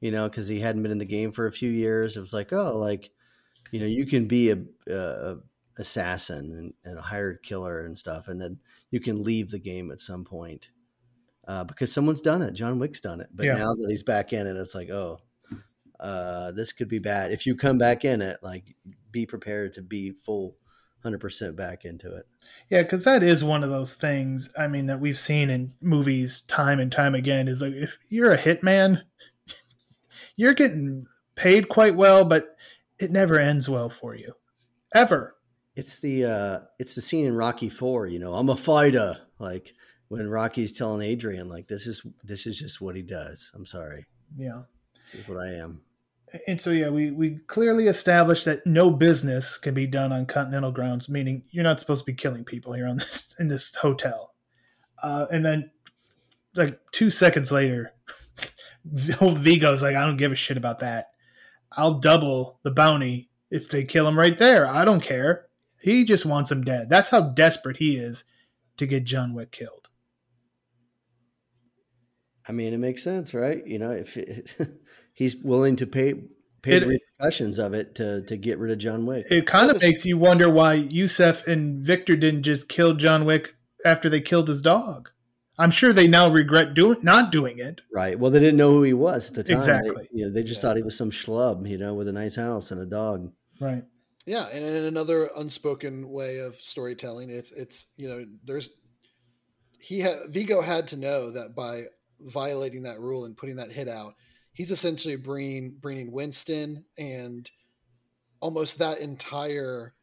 You 0.00 0.10
know, 0.10 0.28
because 0.28 0.48
he 0.48 0.60
hadn't 0.60 0.82
been 0.82 0.92
in 0.92 0.98
the 0.98 1.04
game 1.04 1.30
for 1.30 1.46
a 1.46 1.52
few 1.52 1.70
years. 1.70 2.16
It 2.16 2.20
was 2.20 2.32
like, 2.32 2.52
oh, 2.52 2.78
like 2.78 3.10
you 3.70 3.78
know, 3.80 3.86
you 3.86 4.06
can 4.06 4.26
be 4.26 4.50
a, 4.50 4.58
a 4.88 5.36
assassin 5.78 6.52
and, 6.52 6.74
and 6.84 6.98
a 6.98 7.02
hired 7.02 7.42
killer 7.42 7.84
and 7.84 7.96
stuff, 7.96 8.26
and 8.26 8.40
then 8.40 8.58
you 8.90 8.98
can 8.98 9.22
leave 9.22 9.50
the 9.50 9.58
game 9.58 9.90
at 9.92 10.00
some 10.00 10.24
point 10.24 10.70
uh, 11.46 11.64
because 11.64 11.92
someone's 11.92 12.22
done 12.22 12.42
it. 12.42 12.54
John 12.54 12.78
Wick's 12.78 13.00
done 13.00 13.20
it, 13.20 13.28
but 13.32 13.46
yeah. 13.46 13.54
now 13.54 13.74
that 13.74 13.86
he's 13.90 14.02
back 14.02 14.32
in 14.32 14.46
it, 14.46 14.56
it's 14.56 14.74
like, 14.74 14.90
oh, 14.90 15.20
uh, 16.00 16.52
this 16.52 16.72
could 16.72 16.88
be 16.88 16.98
bad. 16.98 17.32
If 17.32 17.46
you 17.46 17.54
come 17.54 17.78
back 17.78 18.04
in 18.04 18.22
it, 18.22 18.38
like, 18.42 18.74
be 19.12 19.26
prepared 19.26 19.74
to 19.74 19.82
be 19.82 20.12
full. 20.22 20.56
100% 21.04 21.56
back 21.56 21.84
into 21.84 22.14
it. 22.14 22.26
Yeah, 22.68 22.82
because 22.82 23.04
that 23.04 23.22
is 23.22 23.42
one 23.42 23.64
of 23.64 23.70
those 23.70 23.94
things, 23.94 24.52
I 24.58 24.66
mean, 24.66 24.86
that 24.86 25.00
we've 25.00 25.18
seen 25.18 25.50
in 25.50 25.72
movies 25.80 26.42
time 26.46 26.78
and 26.80 26.92
time 26.92 27.14
again 27.14 27.48
is 27.48 27.62
like 27.62 27.72
if 27.72 27.96
you're 28.08 28.32
a 28.32 28.38
hitman, 28.38 29.00
you're 30.36 30.54
getting 30.54 31.06
paid 31.36 31.68
quite 31.68 31.96
well, 31.96 32.24
but 32.24 32.56
it 32.98 33.10
never 33.10 33.38
ends 33.38 33.68
well 33.68 33.88
for 33.88 34.14
you. 34.14 34.34
Ever. 34.94 35.36
It's 35.76 36.00
the 36.00 36.24
uh 36.24 36.58
it's 36.78 36.94
the 36.94 37.00
scene 37.00 37.26
in 37.26 37.34
Rocky 37.34 37.68
Four, 37.68 38.06
you 38.06 38.18
know, 38.18 38.34
I'm 38.34 38.50
a 38.50 38.56
fighter. 38.56 39.16
Like 39.38 39.72
when 40.08 40.28
Rocky's 40.28 40.72
telling 40.72 41.00
Adrian 41.00 41.48
like 41.48 41.68
this 41.68 41.86
is 41.86 42.04
this 42.24 42.46
is 42.46 42.58
just 42.58 42.80
what 42.80 42.96
he 42.96 43.02
does. 43.02 43.50
I'm 43.54 43.64
sorry. 43.64 44.04
Yeah. 44.36 44.62
This 45.12 45.22
is 45.22 45.28
what 45.28 45.38
I 45.38 45.54
am. 45.54 45.80
And 46.46 46.60
so 46.60 46.70
yeah, 46.70 46.88
we 46.88 47.10
we 47.10 47.38
clearly 47.46 47.88
established 47.88 48.44
that 48.44 48.64
no 48.66 48.90
business 48.90 49.58
can 49.58 49.74
be 49.74 49.86
done 49.86 50.12
on 50.12 50.26
continental 50.26 50.70
grounds, 50.70 51.08
meaning 51.08 51.42
you're 51.50 51.64
not 51.64 51.80
supposed 51.80 52.02
to 52.02 52.06
be 52.06 52.14
killing 52.14 52.44
people 52.44 52.72
here 52.72 52.86
on 52.86 52.98
this 52.98 53.34
in 53.40 53.48
this 53.48 53.74
hotel. 53.74 54.34
Uh, 55.02 55.26
and 55.30 55.44
then 55.44 55.70
like 56.54 56.78
two 56.92 57.10
seconds 57.10 57.50
later, 57.50 57.92
old 59.20 59.38
Viggo's 59.38 59.82
like, 59.82 59.96
I 59.96 60.06
don't 60.06 60.16
give 60.16 60.32
a 60.32 60.36
shit 60.36 60.56
about 60.56 60.80
that. 60.80 61.10
I'll 61.72 62.00
double 62.00 62.58
the 62.62 62.70
bounty 62.70 63.30
if 63.50 63.68
they 63.68 63.84
kill 63.84 64.06
him 64.06 64.18
right 64.18 64.36
there. 64.38 64.66
I 64.66 64.84
don't 64.84 65.02
care. 65.02 65.46
He 65.80 66.04
just 66.04 66.26
wants 66.26 66.50
him 66.50 66.62
dead. 66.62 66.90
That's 66.90 67.08
how 67.08 67.30
desperate 67.30 67.78
he 67.78 67.96
is 67.96 68.24
to 68.76 68.86
get 68.86 69.04
John 69.04 69.34
Wick 69.34 69.52
killed. 69.52 69.88
I 72.48 72.52
mean, 72.52 72.72
it 72.72 72.78
makes 72.78 73.02
sense, 73.02 73.32
right? 73.32 73.64
You 73.66 73.78
know, 73.78 73.90
if 73.90 74.16
it, 74.16 74.56
he's 75.20 75.36
willing 75.36 75.76
to 75.76 75.86
pay 75.86 76.14
pay 76.62 76.76
it, 76.76 76.80
the 76.80 76.86
repercussions 76.86 77.58
of 77.58 77.74
it 77.74 77.94
to 77.94 78.22
to 78.22 78.36
get 78.36 78.58
rid 78.58 78.72
of 78.72 78.78
John 78.78 79.06
Wick, 79.06 79.26
it 79.30 79.46
kind 79.46 79.70
of 79.70 79.80
makes 79.80 80.04
you 80.04 80.18
wonder 80.18 80.48
why 80.48 80.74
Yusef 80.74 81.46
and 81.46 81.84
Victor 81.84 82.16
didn't 82.16 82.42
just 82.42 82.68
kill 82.68 82.94
John 82.94 83.24
Wick 83.24 83.54
after 83.84 84.08
they 84.08 84.20
killed 84.20 84.48
his 84.48 84.62
dog. 84.62 85.10
I'm 85.58 85.70
sure 85.70 85.92
they 85.92 86.08
now 86.08 86.30
regret 86.30 86.72
doing 86.72 86.98
not 87.02 87.30
doing 87.30 87.58
it. 87.58 87.82
Right. 87.92 88.18
Well, 88.18 88.30
they 88.30 88.40
didn't 88.40 88.56
know 88.56 88.72
who 88.72 88.82
he 88.82 88.94
was 88.94 89.28
at 89.28 89.34
the 89.34 89.44
time. 89.44 89.58
Exactly. 89.58 90.08
They, 90.10 90.18
you 90.18 90.24
know, 90.24 90.32
they 90.32 90.42
just 90.42 90.62
yeah. 90.62 90.70
thought 90.70 90.76
he 90.78 90.82
was 90.82 90.96
some 90.96 91.10
schlub, 91.10 91.68
you 91.68 91.76
know, 91.76 91.92
with 91.92 92.08
a 92.08 92.12
nice 92.12 92.36
house 92.36 92.70
and 92.70 92.80
a 92.80 92.86
dog. 92.86 93.30
Right. 93.60 93.84
Yeah, 94.26 94.46
and 94.52 94.64
in 94.64 94.84
another 94.84 95.28
unspoken 95.36 96.08
way 96.08 96.38
of 96.38 96.56
storytelling, 96.56 97.30
it's 97.30 97.52
it's 97.52 97.92
you 97.96 98.08
know 98.08 98.24
there's 98.44 98.70
he 99.78 100.00
had 100.00 100.16
Viggo 100.28 100.62
had 100.62 100.88
to 100.88 100.96
know 100.96 101.30
that 101.30 101.54
by 101.54 101.84
violating 102.20 102.82
that 102.84 103.00
rule 103.00 103.24
and 103.24 103.36
putting 103.36 103.56
that 103.56 103.72
hit 103.72 103.88
out, 103.88 104.14
he's 104.60 104.70
essentially 104.70 105.16
bringing 105.16 105.70
bringing 105.80 106.12
Winston 106.12 106.84
and 106.98 107.50
almost 108.40 108.78
that 108.78 109.00
entire 109.00 109.94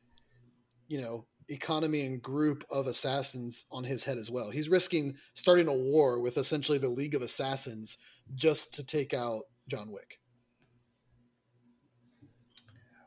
you 0.88 1.00
know 1.00 1.28
economy 1.48 2.02
and 2.08 2.24
group 2.24 2.64
of 2.72 2.88
assassins 2.88 3.66
on 3.72 3.84
his 3.84 4.04
head 4.04 4.18
as 4.18 4.32
well. 4.32 4.50
He's 4.50 4.68
risking 4.68 5.18
starting 5.36 5.68
a 5.68 5.76
war 5.76 6.20
with 6.20 6.40
essentially 6.40 6.80
the 6.80 6.90
League 6.90 7.14
of 7.14 7.22
Assassins 7.22 8.00
just 8.34 8.74
to 8.74 8.84
take 8.84 9.14
out 9.14 9.44
John 9.68 9.92
Wick. 9.92 10.18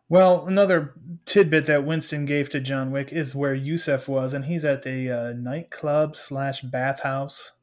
Well, 0.08 0.46
another 0.46 0.94
tidbit 1.24 1.66
that 1.66 1.84
Winston 1.84 2.26
gave 2.26 2.48
to 2.50 2.60
John 2.60 2.92
Wick 2.92 3.12
is 3.12 3.34
where 3.34 3.54
Yusef 3.54 4.06
was, 4.06 4.34
and 4.34 4.44
he's 4.44 4.64
at 4.64 4.84
the 4.84 5.10
uh, 5.10 5.32
nightclub 5.32 6.14
slash 6.14 6.60
bathhouse. 6.60 7.54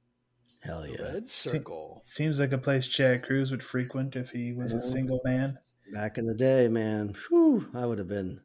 Hell 0.59 0.87
yeah! 0.87 1.01
Red 1.01 1.27
Circle 1.27 2.01
Se- 2.05 2.23
seems 2.23 2.39
like 2.39 2.51
a 2.51 2.57
place 2.57 2.89
Chad 2.89 3.23
Cruz 3.23 3.51
would 3.51 3.63
frequent 3.63 4.15
if 4.15 4.31
he 4.31 4.53
was 4.53 4.73
a 4.73 4.81
single 4.81 5.21
man. 5.23 5.57
Back 5.93 6.17
in 6.17 6.25
the 6.25 6.33
day, 6.35 6.67
man, 6.67 7.15
whew, 7.29 7.69
I 7.73 7.85
would 7.85 7.97
have 7.97 8.09
been 8.09 8.41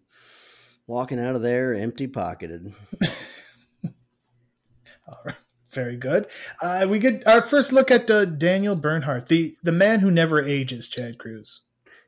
walking 0.87 1.19
out 1.19 1.35
of 1.35 1.43
there 1.43 1.75
empty 1.75 2.07
pocketed. 2.07 2.73
All 5.09 5.19
right. 5.25 5.37
Very 5.73 5.97
good. 5.97 6.27
Uh, 6.61 6.87
we 6.89 6.99
get 6.99 7.27
our 7.27 7.43
first 7.43 7.73
look 7.73 7.91
at 7.91 8.11
uh, 8.11 8.27
Daniel 8.27 8.77
Bernhardt, 8.77 9.29
the 9.29 9.57
the 9.63 9.73
man 9.73 10.01
who 10.01 10.11
never 10.11 10.43
ages, 10.43 10.87
Chad 10.89 11.19
Cruz. 11.19 11.63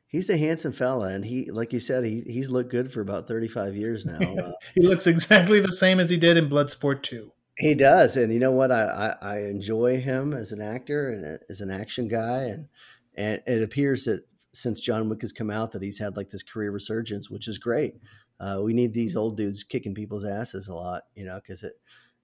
He's 0.07 0.29
a 0.29 0.37
handsome 0.37 0.71
fella, 0.71 1.07
and 1.07 1.25
he, 1.25 1.49
like 1.49 1.73
you 1.73 1.79
said, 1.79 2.05
he 2.05 2.21
he's 2.21 2.51
looked 2.51 2.69
good 2.69 2.93
for 2.93 3.01
about 3.01 3.27
thirty 3.27 3.47
five 3.47 3.75
years 3.75 4.05
now. 4.05 4.19
Uh, 4.19 4.51
he 4.75 4.81
looks 4.81 5.07
exactly 5.07 5.59
the 5.59 5.71
same 5.71 5.99
as 5.99 6.11
he 6.11 6.17
did 6.17 6.37
in 6.37 6.47
Bloodsport 6.47 7.01
Two. 7.01 7.31
He 7.57 7.73
does, 7.73 8.17
and 8.17 8.33
you 8.33 8.39
know 8.39 8.51
what? 8.51 8.71
I, 8.71 9.15
I, 9.21 9.35
I 9.35 9.39
enjoy 9.43 10.01
him 10.01 10.33
as 10.33 10.51
an 10.51 10.61
actor 10.61 11.09
and 11.09 11.39
as 11.49 11.61
an 11.61 11.71
action 11.71 12.07
guy, 12.07 12.43
and 12.43 12.67
and 13.15 13.41
it 13.47 13.63
appears 13.63 14.05
that 14.05 14.25
since 14.53 14.81
John 14.81 15.09
Wick 15.09 15.21
has 15.21 15.31
come 15.31 15.49
out, 15.49 15.71
that 15.71 15.81
he's 15.81 15.99
had 15.99 16.17
like 16.17 16.29
this 16.29 16.43
career 16.43 16.71
resurgence, 16.71 17.29
which 17.29 17.47
is 17.47 17.57
great 17.57 17.95
uh, 18.39 18.59
we 18.63 18.73
need 18.73 18.93
these 18.93 19.15
old 19.15 19.37
dudes 19.37 19.63
kicking 19.63 19.93
people's 19.93 20.25
asses 20.25 20.67
a 20.67 20.75
lot, 20.75 21.03
you 21.15 21.25
know, 21.25 21.35
because 21.35 21.63
it 21.63 21.73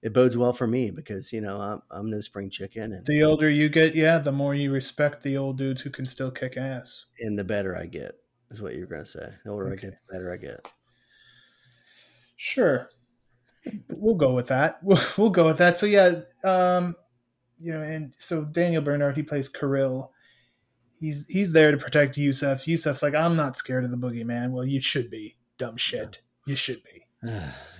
it 0.02 0.12
bodes 0.12 0.36
well 0.36 0.52
for 0.52 0.66
me 0.66 0.90
because 0.90 1.32
you 1.32 1.40
know 1.40 1.60
I'm 1.60 1.82
I'm 1.90 2.10
no 2.10 2.20
spring 2.20 2.50
chicken. 2.50 2.92
And 2.92 3.06
the 3.06 3.22
older 3.22 3.48
you 3.48 3.68
get, 3.68 3.94
yeah, 3.94 4.18
the 4.18 4.32
more 4.32 4.54
you 4.54 4.72
respect 4.72 5.22
the 5.22 5.36
old 5.36 5.58
dudes 5.58 5.80
who 5.80 5.90
can 5.90 6.04
still 6.04 6.30
kick 6.30 6.56
ass. 6.56 7.06
And 7.20 7.38
the 7.38 7.44
better 7.44 7.76
I 7.76 7.86
get 7.86 8.12
is 8.50 8.60
what 8.60 8.74
you're 8.74 8.86
gonna 8.86 9.06
say. 9.06 9.32
The 9.44 9.50
older 9.50 9.66
okay. 9.68 9.72
I 9.72 9.90
get, 9.90 9.98
the 10.08 10.12
better 10.12 10.32
I 10.32 10.36
get. 10.36 10.68
Sure, 12.36 12.88
we'll 13.88 14.14
go 14.14 14.32
with 14.32 14.48
that. 14.48 14.78
We'll, 14.82 15.00
we'll 15.16 15.30
go 15.30 15.46
with 15.46 15.58
that. 15.58 15.78
So 15.78 15.86
yeah, 15.86 16.20
um, 16.44 16.96
you 17.60 17.72
know, 17.72 17.82
and 17.82 18.12
so 18.18 18.44
Daniel 18.44 18.82
Bernhardt, 18.82 19.16
he 19.16 19.22
plays 19.22 19.48
Kirill. 19.48 20.10
He's 20.98 21.24
he's 21.28 21.52
there 21.52 21.70
to 21.70 21.76
protect 21.76 22.16
Yusef. 22.16 22.66
Yusef's 22.66 23.02
like, 23.02 23.14
I'm 23.14 23.36
not 23.36 23.56
scared 23.56 23.84
of 23.84 23.90
the 23.90 23.96
boogeyman. 23.96 24.50
Well, 24.50 24.64
you 24.64 24.80
should 24.80 25.10
be 25.10 25.36
dumb 25.58 25.76
shit. 25.76 26.20
You 26.46 26.56
should 26.56 26.82
be. 26.84 27.04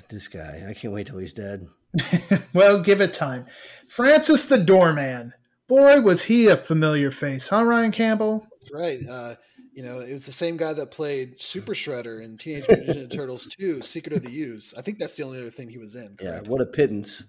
this 0.08 0.28
guy. 0.28 0.64
I 0.68 0.74
can't 0.74 0.92
wait 0.92 1.06
till 1.06 1.18
he's 1.18 1.32
dead. 1.32 1.66
well, 2.54 2.82
give 2.82 3.00
it 3.00 3.14
time. 3.14 3.46
Francis 3.88 4.46
the 4.46 4.58
Doorman. 4.58 5.32
Boy, 5.68 6.00
was 6.00 6.24
he 6.24 6.48
a 6.48 6.56
familiar 6.56 7.10
face, 7.10 7.48
huh, 7.48 7.64
Ryan 7.64 7.92
Campbell? 7.92 8.46
That's 8.60 8.72
right. 8.72 9.00
Uh, 9.08 9.34
you 9.72 9.82
know, 9.82 10.00
it 10.00 10.12
was 10.12 10.26
the 10.26 10.32
same 10.32 10.56
guy 10.56 10.72
that 10.74 10.90
played 10.90 11.40
Super 11.40 11.72
Shredder 11.72 12.22
in 12.22 12.36
Teenage 12.36 12.68
Mutant 12.68 13.10
Ninja 13.10 13.10
Turtles 13.10 13.46
2, 13.46 13.82
Secret 13.82 14.16
of 14.16 14.22
the 14.22 14.40
Ooze. 14.40 14.74
I 14.76 14.82
think 14.82 14.98
that's 14.98 15.16
the 15.16 15.24
only 15.24 15.40
other 15.40 15.50
thing 15.50 15.70
he 15.70 15.78
was 15.78 15.94
in. 15.94 16.16
Correct? 16.16 16.44
Yeah, 16.44 16.50
what 16.50 16.60
a 16.60 16.66
pittance. 16.66 17.26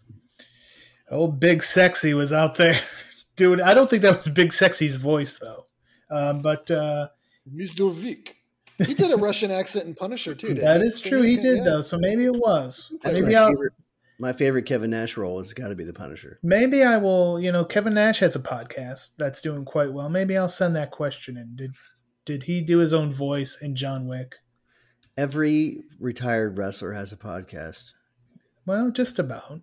Oh, 1.09 1.27
Big 1.27 1.63
Sexy 1.63 2.13
was 2.13 2.33
out 2.33 2.55
there. 2.55 2.79
Dude, 3.35 3.61
I 3.61 3.73
don't 3.73 3.89
think 3.89 4.03
that 4.03 4.17
was 4.17 4.27
Big 4.27 4.53
Sexy's 4.53 4.95
voice, 4.95 5.39
though. 5.39 5.65
Um, 6.11 6.41
but. 6.41 6.69
Uh, 6.69 7.07
Mr. 7.51 7.91
Vic. 7.93 8.37
He 8.79 8.93
did 8.93 9.11
a 9.11 9.17
Russian 9.17 9.51
accent 9.51 9.85
in 9.85 9.95
Punisher 9.95 10.33
too. 10.33 10.55
That 10.55 10.81
is 10.81 10.99
true. 10.99 11.21
He, 11.21 11.37
did 11.37 11.59
yeah. 11.59 11.63
though. 11.63 11.81
So 11.81 11.97
maybe 11.97 12.25
it 12.25 12.33
was. 12.33 12.91
That's 13.01 13.19
maybe 13.19 13.33
my 13.33 13.47
favorite, 13.47 13.73
my 14.19 14.33
favorite 14.33 14.65
Kevin 14.65 14.89
Nash 14.89 15.15
role 15.15 15.37
has 15.37 15.53
got 15.53 15.67
to 15.67 15.75
be 15.75 15.83
the 15.83 15.93
Punisher. 15.93 16.39
Maybe 16.41 16.83
I 16.83 16.97
will. 16.97 17.39
You 17.39 17.51
know, 17.51 17.63
Kevin 17.63 17.93
Nash 17.93 18.19
has 18.19 18.35
a 18.35 18.39
podcast 18.39 19.11
that's 19.17 19.41
doing 19.41 19.63
quite 19.63 19.93
well. 19.93 20.09
Maybe 20.09 20.37
I'll 20.37 20.49
send 20.49 20.75
that 20.75 20.91
question 20.91 21.37
in. 21.37 21.55
Did 21.55 21.75
did 22.26 22.43
he 22.43 22.61
do 22.61 22.80
his 22.80 22.93
own 22.93 23.13
voice 23.13 23.57
in 23.61 23.76
John 23.76 24.07
Wick? 24.07 24.36
Every 25.17 25.84
retired 25.99 26.57
wrestler 26.57 26.93
has 26.93 27.11
a 27.11 27.17
podcast. 27.17 27.93
Well, 28.65 28.91
just 28.91 29.19
about. 29.19 29.61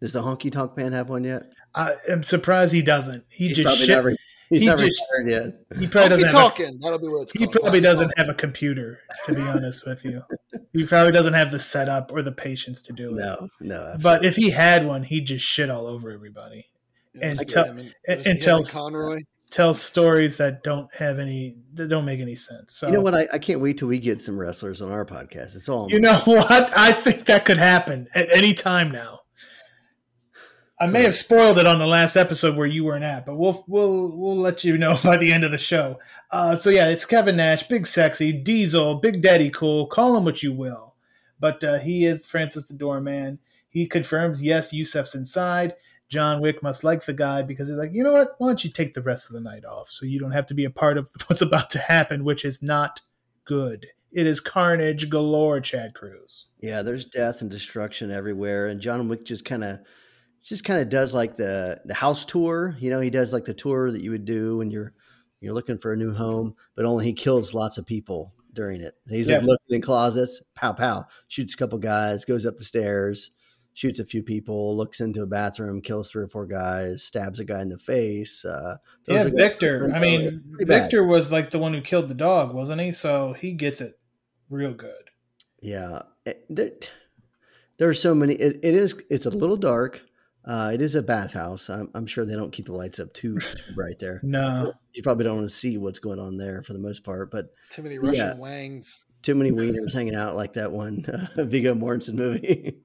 Does 0.00 0.12
the 0.12 0.22
Honky 0.22 0.50
Tonk 0.52 0.76
Man 0.76 0.92
have 0.92 1.08
one 1.08 1.24
yet? 1.24 1.44
I 1.74 1.94
am 2.08 2.22
surprised 2.22 2.72
he 2.72 2.82
doesn't. 2.82 3.24
He 3.30 3.48
He's 3.48 3.56
just 3.56 3.78
shit, 3.78 3.88
never, 3.88 4.10
He's 4.50 4.60
he 4.60 4.66
never 4.66 4.84
just, 4.84 5.00
retired 5.16 5.30
yet. 5.70 5.78
He 5.80 5.86
probably 5.86 6.10
doesn't 6.10 6.30
talking. 6.30 6.66
A, 6.74 6.78
That'll 6.78 6.98
be 6.98 7.08
what 7.08 7.22
it's 7.22 7.32
He 7.32 7.38
called. 7.40 7.52
probably 7.52 7.80
doesn't 7.80 8.08
talking. 8.08 8.24
have 8.26 8.34
a 8.34 8.36
computer, 8.38 8.98
to 9.24 9.34
be 9.34 9.40
honest 9.40 9.86
with 9.86 10.04
you. 10.04 10.22
He 10.72 10.84
probably 10.84 11.12
doesn't 11.12 11.32
have 11.34 11.50
the 11.50 11.58
setup 11.58 12.12
or 12.12 12.22
the 12.22 12.32
patience 12.32 12.82
to 12.82 12.92
do 12.92 13.10
it. 13.10 13.14
No, 13.14 13.48
no. 13.60 13.76
Absolutely. 13.76 14.02
But 14.02 14.24
if 14.24 14.36
he 14.36 14.50
had 14.50 14.86
one, 14.86 15.04
he'd 15.04 15.26
just 15.26 15.44
shit 15.44 15.70
all 15.70 15.86
over 15.86 16.10
everybody. 16.10 16.66
and 17.22 17.38
tell, 17.48 17.64
and, 17.66 17.94
and 18.06 18.42
tell 18.42 18.62
Conroy 18.64 19.20
tell 19.54 19.72
stories 19.72 20.36
that 20.36 20.64
don't 20.64 20.92
have 20.92 21.20
any 21.20 21.54
that 21.74 21.86
don't 21.86 22.04
make 22.04 22.18
any 22.18 22.34
sense. 22.34 22.74
So 22.74 22.88
you 22.88 22.94
know 22.94 23.00
what? 23.00 23.14
I, 23.14 23.28
I 23.32 23.38
can't 23.38 23.60
wait 23.60 23.78
till 23.78 23.86
we 23.86 24.00
get 24.00 24.20
some 24.20 24.36
wrestlers 24.36 24.82
on 24.82 24.90
our 24.90 25.06
podcast. 25.06 25.54
It's 25.54 25.68
all 25.68 25.88
you 25.88 26.00
know 26.00 26.18
what 26.24 26.76
I 26.76 26.92
think 26.92 27.26
that 27.26 27.44
could 27.44 27.58
happen 27.58 28.08
at 28.14 28.28
any 28.36 28.52
time 28.52 28.90
now. 28.90 29.20
I 30.80 30.86
may 30.86 31.04
have 31.04 31.14
spoiled 31.14 31.58
it 31.58 31.68
on 31.68 31.78
the 31.78 31.86
last 31.86 32.16
episode 32.16 32.56
where 32.56 32.66
you 32.66 32.84
weren't 32.84 33.04
at, 33.04 33.24
but 33.24 33.36
we'll 33.36 33.64
we'll 33.68 34.08
we'll 34.08 34.36
let 34.36 34.64
you 34.64 34.76
know 34.76 34.98
by 35.04 35.16
the 35.16 35.32
end 35.32 35.44
of 35.44 35.52
the 35.52 35.58
show. 35.58 36.00
Uh, 36.32 36.56
so 36.56 36.68
yeah, 36.68 36.88
it's 36.88 37.06
Kevin 37.06 37.36
Nash, 37.36 37.62
Big 37.68 37.86
Sexy, 37.86 38.32
Diesel, 38.32 38.96
Big 38.96 39.22
Daddy 39.22 39.50
Cool, 39.50 39.86
call 39.86 40.16
him 40.16 40.24
what 40.24 40.42
you 40.42 40.52
will, 40.52 40.96
but 41.38 41.62
uh, 41.62 41.78
he 41.78 42.04
is 42.04 42.26
Francis 42.26 42.64
the 42.64 42.74
Doorman. 42.74 43.38
He 43.68 43.86
confirms 43.86 44.42
yes, 44.42 44.72
Yusef's 44.72 45.14
inside. 45.14 45.74
John 46.08 46.40
Wick 46.40 46.62
must 46.62 46.84
like 46.84 47.04
the 47.04 47.14
guy 47.14 47.42
because 47.42 47.68
he's 47.68 47.78
like, 47.78 47.92
you 47.92 48.02
know 48.02 48.12
what? 48.12 48.34
Why 48.38 48.48
don't 48.48 48.64
you 48.64 48.70
take 48.70 48.94
the 48.94 49.02
rest 49.02 49.28
of 49.28 49.34
the 49.34 49.40
night 49.40 49.64
off 49.64 49.88
so 49.90 50.06
you 50.06 50.18
don't 50.18 50.32
have 50.32 50.46
to 50.46 50.54
be 50.54 50.64
a 50.64 50.70
part 50.70 50.98
of 50.98 51.10
what's 51.26 51.42
about 51.42 51.70
to 51.70 51.78
happen, 51.78 52.24
which 52.24 52.44
is 52.44 52.62
not 52.62 53.00
good. 53.44 53.86
It 54.12 54.26
is 54.26 54.40
carnage 54.40 55.10
galore, 55.10 55.60
Chad 55.60 55.94
Cruz. 55.94 56.46
Yeah, 56.60 56.82
there's 56.82 57.04
death 57.04 57.40
and 57.40 57.50
destruction 57.50 58.12
everywhere, 58.12 58.68
and 58.68 58.80
John 58.80 59.08
Wick 59.08 59.24
just 59.24 59.44
kind 59.44 59.64
of 59.64 59.80
just 60.44 60.62
kind 60.62 60.78
of 60.78 60.88
does 60.88 61.12
like 61.12 61.36
the 61.36 61.80
the 61.84 61.94
house 61.94 62.24
tour. 62.24 62.76
You 62.78 62.90
know, 62.90 63.00
he 63.00 63.10
does 63.10 63.32
like 63.32 63.44
the 63.44 63.54
tour 63.54 63.90
that 63.90 64.02
you 64.02 64.12
would 64.12 64.24
do 64.24 64.58
when 64.58 64.70
you're 64.70 64.92
you're 65.40 65.52
looking 65.52 65.78
for 65.78 65.92
a 65.92 65.96
new 65.96 66.12
home, 66.12 66.54
but 66.76 66.84
only 66.84 67.06
he 67.06 67.12
kills 67.12 67.54
lots 67.54 67.76
of 67.76 67.86
people 67.86 68.32
during 68.52 68.80
it. 68.80 68.94
He's 69.08 69.28
yeah. 69.28 69.38
like 69.38 69.46
looking 69.46 69.76
in 69.76 69.82
closets, 69.82 70.40
pow 70.54 70.72
pow, 70.72 71.06
shoots 71.26 71.54
a 71.54 71.56
couple 71.56 71.78
guys, 71.78 72.24
goes 72.24 72.46
up 72.46 72.56
the 72.56 72.64
stairs, 72.64 73.32
shoots 73.74 73.98
a 73.98 74.04
few 74.06 74.22
people, 74.22 74.76
looks 74.76 75.00
into 75.00 75.22
a 75.22 75.26
bathroom, 75.26 75.82
kills 75.82 76.10
three 76.10 76.22
or 76.22 76.28
four 76.28 76.46
guys, 76.46 77.02
stabs 77.02 77.40
a 77.40 77.44
guy 77.44 77.60
in 77.60 77.68
the 77.68 77.78
face. 77.78 78.44
Uh, 78.44 78.76
yeah, 79.06 79.26
Victor. 79.28 79.92
I 79.94 79.98
mean, 79.98 80.42
Victor 80.60 81.02
bad. 81.02 81.08
was 81.08 81.30
like 81.30 81.50
the 81.50 81.58
one 81.58 81.74
who 81.74 81.82
killed 81.82 82.08
the 82.08 82.14
dog, 82.14 82.54
wasn't 82.54 82.80
he? 82.80 82.92
So 82.92 83.34
he 83.34 83.52
gets 83.52 83.80
it 83.80 83.98
real 84.48 84.72
good. 84.72 85.10
Yeah, 85.60 86.02
it, 86.24 86.44
there, 86.48 86.70
there 87.78 87.88
are 87.88 87.94
so 87.94 88.14
many. 88.14 88.34
It, 88.34 88.58
it 88.62 88.74
is. 88.74 88.94
It's 89.10 89.26
a 89.26 89.30
little 89.30 89.56
dark. 89.56 90.02
Uh, 90.46 90.70
it 90.74 90.82
is 90.82 90.94
a 90.94 91.02
bathhouse. 91.02 91.70
I'm, 91.70 91.90
I'm, 91.94 92.06
sure 92.06 92.26
they 92.26 92.34
don't 92.34 92.52
keep 92.52 92.66
the 92.66 92.72
lights 92.72 93.00
up 93.00 93.14
too, 93.14 93.38
too 93.38 93.72
bright 93.74 93.98
there. 93.98 94.20
no, 94.22 94.74
you 94.92 95.02
probably 95.02 95.24
don't 95.24 95.36
want 95.36 95.48
to 95.48 95.54
see 95.54 95.78
what's 95.78 95.98
going 95.98 96.18
on 96.18 96.36
there 96.36 96.62
for 96.62 96.74
the 96.74 96.78
most 96.78 97.02
part. 97.02 97.30
But 97.30 97.46
too 97.70 97.82
many 97.82 97.98
Russian 97.98 98.26
yeah, 98.26 98.34
wangs, 98.34 99.04
too 99.22 99.34
many 99.34 99.50
wieners 99.50 99.92
hanging 99.94 100.14
out 100.14 100.36
like 100.36 100.52
that 100.52 100.70
one 100.70 101.04
uh, 101.36 101.44
Viggo 101.44 101.74
Mortensen 101.74 102.14
movie. 102.14 102.76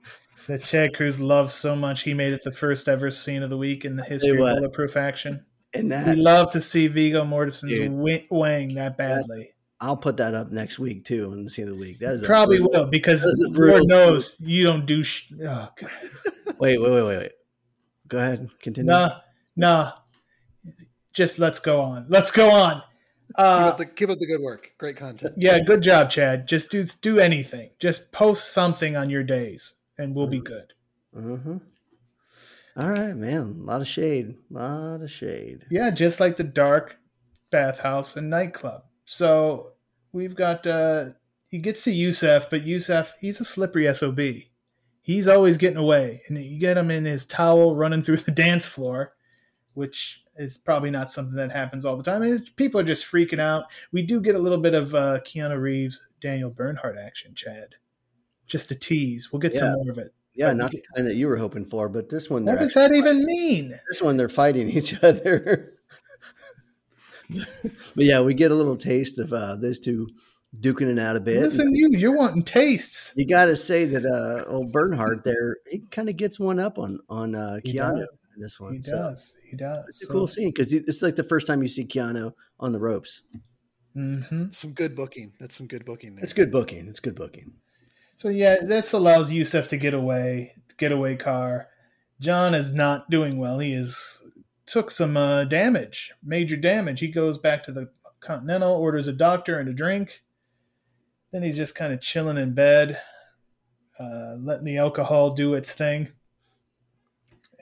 That 0.47 0.63
Chad 0.63 0.95
Cruz 0.95 1.19
loves 1.19 1.53
so 1.53 1.75
much. 1.75 2.03
He 2.03 2.13
made 2.13 2.33
it 2.33 2.41
the 2.43 2.53
first 2.53 2.87
ever 2.87 3.11
scene 3.11 3.43
of 3.43 3.49
the 3.49 3.57
week 3.57 3.85
in 3.85 3.95
the 3.95 4.03
history 4.03 4.31
of 4.31 4.37
bulletproof 4.37 4.97
action. 4.97 5.45
And 5.73 5.91
that 5.91 6.15
we 6.15 6.21
love 6.21 6.51
to 6.51 6.61
see 6.61 6.87
Viggo 6.87 7.23
Mortensen's 7.23 8.25
wang 8.29 8.73
that 8.75 8.97
badly. 8.97 9.53
I'll 9.81 9.97
put 9.97 10.17
that 10.17 10.33
up 10.33 10.51
next 10.51 10.77
week 10.77 11.05
too 11.05 11.31
in 11.31 11.43
the 11.43 11.49
scene 11.49 11.67
of 11.67 11.75
the 11.75 11.79
week. 11.79 11.99
That 11.99 12.15
is 12.15 12.25
probably 12.25 12.59
will 12.59 12.87
because 12.87 13.23
Lord 13.49 13.83
knows 13.85 14.35
you 14.39 14.63
don't 14.63 14.85
do. 14.85 15.03
Sh- 15.03 15.31
oh, 15.41 15.69
wait, 16.59 16.59
wait, 16.59 16.79
wait, 16.79 17.03
wait, 17.03 17.17
wait. 17.17 17.31
Go 18.07 18.17
ahead, 18.17 18.49
continue. 18.61 18.91
Nah, 18.91 19.19
nah. 19.55 19.93
Just 21.13 21.39
let's 21.39 21.59
go 21.59 21.79
on. 21.81 22.07
Let's 22.09 22.31
go 22.31 22.49
on. 22.49 22.83
Uh, 23.35 23.59
keep, 23.59 23.67
up 23.67 23.77
the, 23.77 23.85
keep 23.85 24.09
up 24.09 24.19
the 24.19 24.27
good 24.27 24.41
work. 24.41 24.73
Great 24.77 24.97
content. 24.97 25.33
Yeah, 25.37 25.59
good 25.59 25.81
job, 25.81 26.09
Chad. 26.09 26.47
Just 26.47 26.71
do 26.71 26.83
do 27.01 27.19
anything. 27.19 27.69
Just 27.79 28.11
post 28.11 28.51
something 28.53 28.97
on 28.97 29.09
your 29.09 29.23
days, 29.23 29.75
and 30.00 30.16
we'll 30.16 30.28
be 30.28 30.39
good. 30.39 30.74
Mm-hmm. 31.16 31.58
All 32.78 32.89
right, 32.89 33.16
man. 33.16 33.58
A 33.62 33.64
lot 33.64 33.82
of 33.82 33.88
shade. 33.88 34.36
A 34.50 34.54
lot 34.54 35.02
of 35.02 35.12
shade. 35.12 35.66
Yeah, 35.70 35.91
just 35.91 36.20
like 36.20 36.38
the 36.38 36.43
dark 36.43 36.97
bathhouse 37.52 38.16
and 38.16 38.30
nightclub. 38.30 38.84
So 39.06 39.74
we've 40.14 40.36
got 40.36 40.66
uh 40.66 41.10
he 41.50 41.58
gets 41.58 41.84
to 41.84 41.91
Yusef, 41.91 42.50
but 42.50 42.64
Yusef, 42.64 43.14
he's 43.20 43.41
a 43.41 43.45
slippery 43.45 43.91
SOB. 43.93 44.20
He's 45.02 45.28
always 45.28 45.58
getting 45.58 45.78
away. 45.78 46.22
And 46.28 46.43
you 46.43 46.60
get 46.60 46.78
him 46.78 46.91
in 46.91 47.06
his 47.06 47.26
towel 47.26 47.76
running 47.76 48.04
through 48.04 48.18
the 48.18 48.32
dance 48.45 48.68
floor, 48.68 49.14
which 49.74 50.24
is 50.38 50.58
probably 50.58 50.91
not 50.91 51.12
something 51.12 51.36
that 51.36 51.52
happens 51.52 51.86
all 51.86 51.97
the 51.97 52.04
time. 52.04 52.45
People 52.56 52.80
are 52.80 52.86
just 52.86 53.06
freaking 53.06 53.39
out. 53.39 53.66
We 53.91 54.04
do 54.04 54.22
get 54.22 54.36
a 54.36 54.39
little 54.39 54.60
bit 54.60 54.76
of 54.76 54.93
uh, 54.93 55.20
Keanu 55.26 55.60
Reeves, 55.60 56.02
Daniel 56.22 56.52
Bernhardt 56.52 56.97
action, 56.97 57.34
Chad. 57.34 57.76
Just 58.50 58.72
a 58.72 58.76
tease. 58.76 59.32
We'll 59.32 59.39
get 59.39 59.54
yeah. 59.54 59.60
some 59.60 59.74
more 59.76 59.91
of 59.91 59.97
it. 59.97 60.14
Yeah, 60.36 60.54
not 60.54 60.72
the 60.72 60.82
kind 60.95 61.08
that 61.08 61.16
you 61.16 61.28
were 61.28 61.38
hoping 61.38 61.66
for, 61.66 61.89
but 61.89 62.10
this 62.10 62.30
one. 62.30 62.45
What 62.45 62.60
does 62.60 62.74
that 62.74 62.91
even 62.91 63.26
mean? 63.26 63.78
This 63.89 64.02
one, 64.02 64.16
they're 64.16 64.30
fighting 64.30 64.70
each 64.78 65.02
other. 65.04 65.74
but 67.30 68.06
yeah, 68.06 68.22
we 68.22 68.34
get 68.34 68.52
a 68.52 68.56
little 68.56 68.78
taste 68.78 69.20
of 69.20 69.34
uh, 69.34 69.56
those 69.58 69.80
two 69.80 70.08
duking 70.60 70.89
it 70.91 71.00
out 71.00 71.16
a 71.16 71.20
bit. 71.20 71.41
Listen, 71.41 71.76
you 71.76 71.89
you're 71.91 72.16
wanting 72.16 72.43
tastes. 72.43 73.14
You 73.16 73.28
got 73.28 73.45
to 73.45 73.56
say 73.56 73.86
that 73.86 74.06
uh, 74.06 74.50
old 74.50 74.72
Bernhardt 74.72 75.24
there, 75.24 75.58
he 75.70 75.80
kind 75.91 76.10
of 76.10 76.18
gets 76.18 76.39
one 76.39 76.60
up 76.60 76.80
on 76.80 77.00
on 77.10 77.36
uh, 77.36 77.60
Keanu 77.66 78.06
in 78.36 78.41
this 78.41 78.60
one. 78.60 78.76
He 78.76 78.82
so 78.82 78.91
does. 78.91 79.36
He 79.50 79.58
does. 79.58 79.78
It's 79.89 80.04
a 80.04 80.06
so. 80.06 80.14
cool 80.14 80.28
scene 80.28 80.50
because 80.50 80.74
it's 80.74 81.02
like 81.02 81.16
the 81.16 81.24
first 81.24 81.47
time 81.47 81.62
you 81.62 81.68
see 81.68 81.86
Keanu 81.86 82.34
on 82.60 82.72
the 82.72 82.80
ropes. 82.80 83.24
Mm-hmm. 83.95 84.52
Some 84.52 84.74
good 84.74 84.95
booking. 84.95 85.34
That's 85.39 85.56
some 85.56 85.68
good 85.68 85.86
booking. 85.86 86.16
There. 86.16 86.24
It's 86.24 86.34
good 86.34 86.52
booking. 86.52 86.88
It's 86.88 87.00
good 87.00 87.16
booking. 87.16 87.54
So 88.20 88.28
yeah, 88.28 88.57
this 88.61 88.91
allows 88.91 89.32
Yusef 89.32 89.70
to 89.70 89.78
get 89.78 89.93
away, 89.93 90.53
getaway 90.78 91.15
car. 91.15 91.70
John 92.20 92.53
is 92.53 92.74
not 92.74 93.09
doing 93.09 93.38
well. 93.38 93.59
He 93.59 93.72
is 93.72 94.22
took 94.65 94.91
some 94.91 95.15
uh, 95.15 95.45
damage, 95.45 96.11
major 96.22 96.57
damage. 96.57 96.99
He 96.99 97.07
goes 97.07 97.38
back 97.38 97.63
to 97.63 97.72
the 97.72 97.89
Continental, 98.20 98.74
orders 98.74 99.07
a 99.07 99.13
doctor 99.13 99.57
and 99.57 99.70
a 99.70 99.74
drink. 99.74 100.22
Then 101.32 101.43
he's 101.43 101.55
just 101.55 101.76
kind 101.76 101.93
of 101.93 102.01
chilling 102.01 102.38
in 102.38 102.53
bed, 102.53 102.99
uh, 103.97 104.36
letting 104.38 104.65
the 104.65 104.80
alcohol 104.80 105.32
do 105.32 105.53
its 105.53 105.72
thing. 105.72 106.09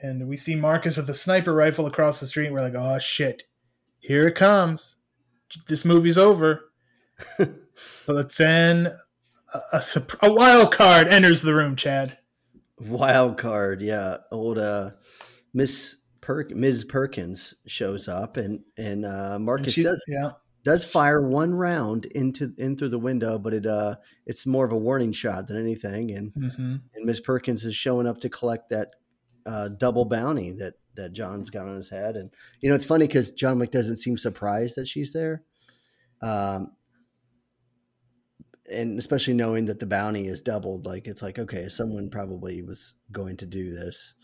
And 0.02 0.26
we 0.26 0.36
see 0.36 0.56
Marcus 0.56 0.96
with 0.96 1.08
a 1.08 1.14
sniper 1.14 1.54
rifle 1.54 1.86
across 1.86 2.18
the 2.18 2.26
street. 2.26 2.52
we're 2.52 2.62
like, 2.62 2.74
oh 2.74 2.98
shit, 2.98 3.44
here 4.00 4.26
it 4.26 4.34
comes. 4.34 4.96
This 5.68 5.84
movie's 5.84 6.18
over. 6.18 6.72
but 8.06 8.34
then 8.34 8.92
a, 9.54 9.60
a, 9.72 9.82
a, 10.28 10.32
wild 10.32 10.72
card 10.72 11.08
enters 11.08 11.42
the 11.42 11.54
room, 11.54 11.76
Chad. 11.76 12.18
Wild 12.78 13.38
card, 13.38 13.82
yeah. 13.82 14.18
Old 14.30 14.58
uh, 14.58 14.90
Miss 15.54 15.96
Per- 16.20 16.48
Ms. 16.50 16.84
Perkins 16.84 17.54
shows 17.66 18.08
up, 18.08 18.36
and 18.36 18.62
and 18.76 19.04
uh, 19.04 19.38
Marcus 19.38 19.76
and 19.76 19.86
does 19.86 20.04
yeah 20.06 20.30
does 20.64 20.84
fire 20.84 21.26
one 21.26 21.54
round 21.54 22.04
into 22.06 22.52
in 22.58 22.76
through 22.76 22.90
the 22.90 22.98
window, 22.98 23.38
but 23.38 23.54
it 23.54 23.64
uh 23.64 23.96
it's 24.26 24.46
more 24.46 24.64
of 24.64 24.72
a 24.72 24.76
warning 24.76 25.12
shot 25.12 25.48
than 25.48 25.56
anything. 25.56 26.10
And 26.10 26.32
mm-hmm. 26.34 26.76
and 26.94 27.04
Miss 27.04 27.20
Perkins 27.20 27.64
is 27.64 27.74
showing 27.74 28.06
up 28.06 28.20
to 28.20 28.28
collect 28.28 28.70
that 28.70 28.90
uh, 29.46 29.68
double 29.68 30.04
bounty 30.04 30.52
that 30.52 30.74
that 30.96 31.12
John's 31.12 31.48
got 31.48 31.66
on 31.66 31.76
his 31.76 31.88
head. 31.88 32.16
And 32.16 32.30
you 32.60 32.68
know 32.68 32.74
it's 32.74 32.84
funny 32.84 33.06
because 33.06 33.32
John 33.32 33.58
Wick 33.58 33.70
doesn't 33.70 33.96
seem 33.96 34.18
surprised 34.18 34.76
that 34.76 34.88
she's 34.88 35.12
there, 35.12 35.42
um, 36.20 36.72
and 38.70 38.98
especially 38.98 39.34
knowing 39.34 39.66
that 39.66 39.80
the 39.80 39.86
bounty 39.86 40.26
is 40.26 40.42
doubled, 40.42 40.86
like 40.86 41.06
it's 41.06 41.22
like 41.22 41.38
okay, 41.38 41.68
someone 41.68 42.10
probably 42.10 42.62
was 42.62 42.94
going 43.12 43.36
to 43.38 43.46
do 43.46 43.74
this 43.74 44.14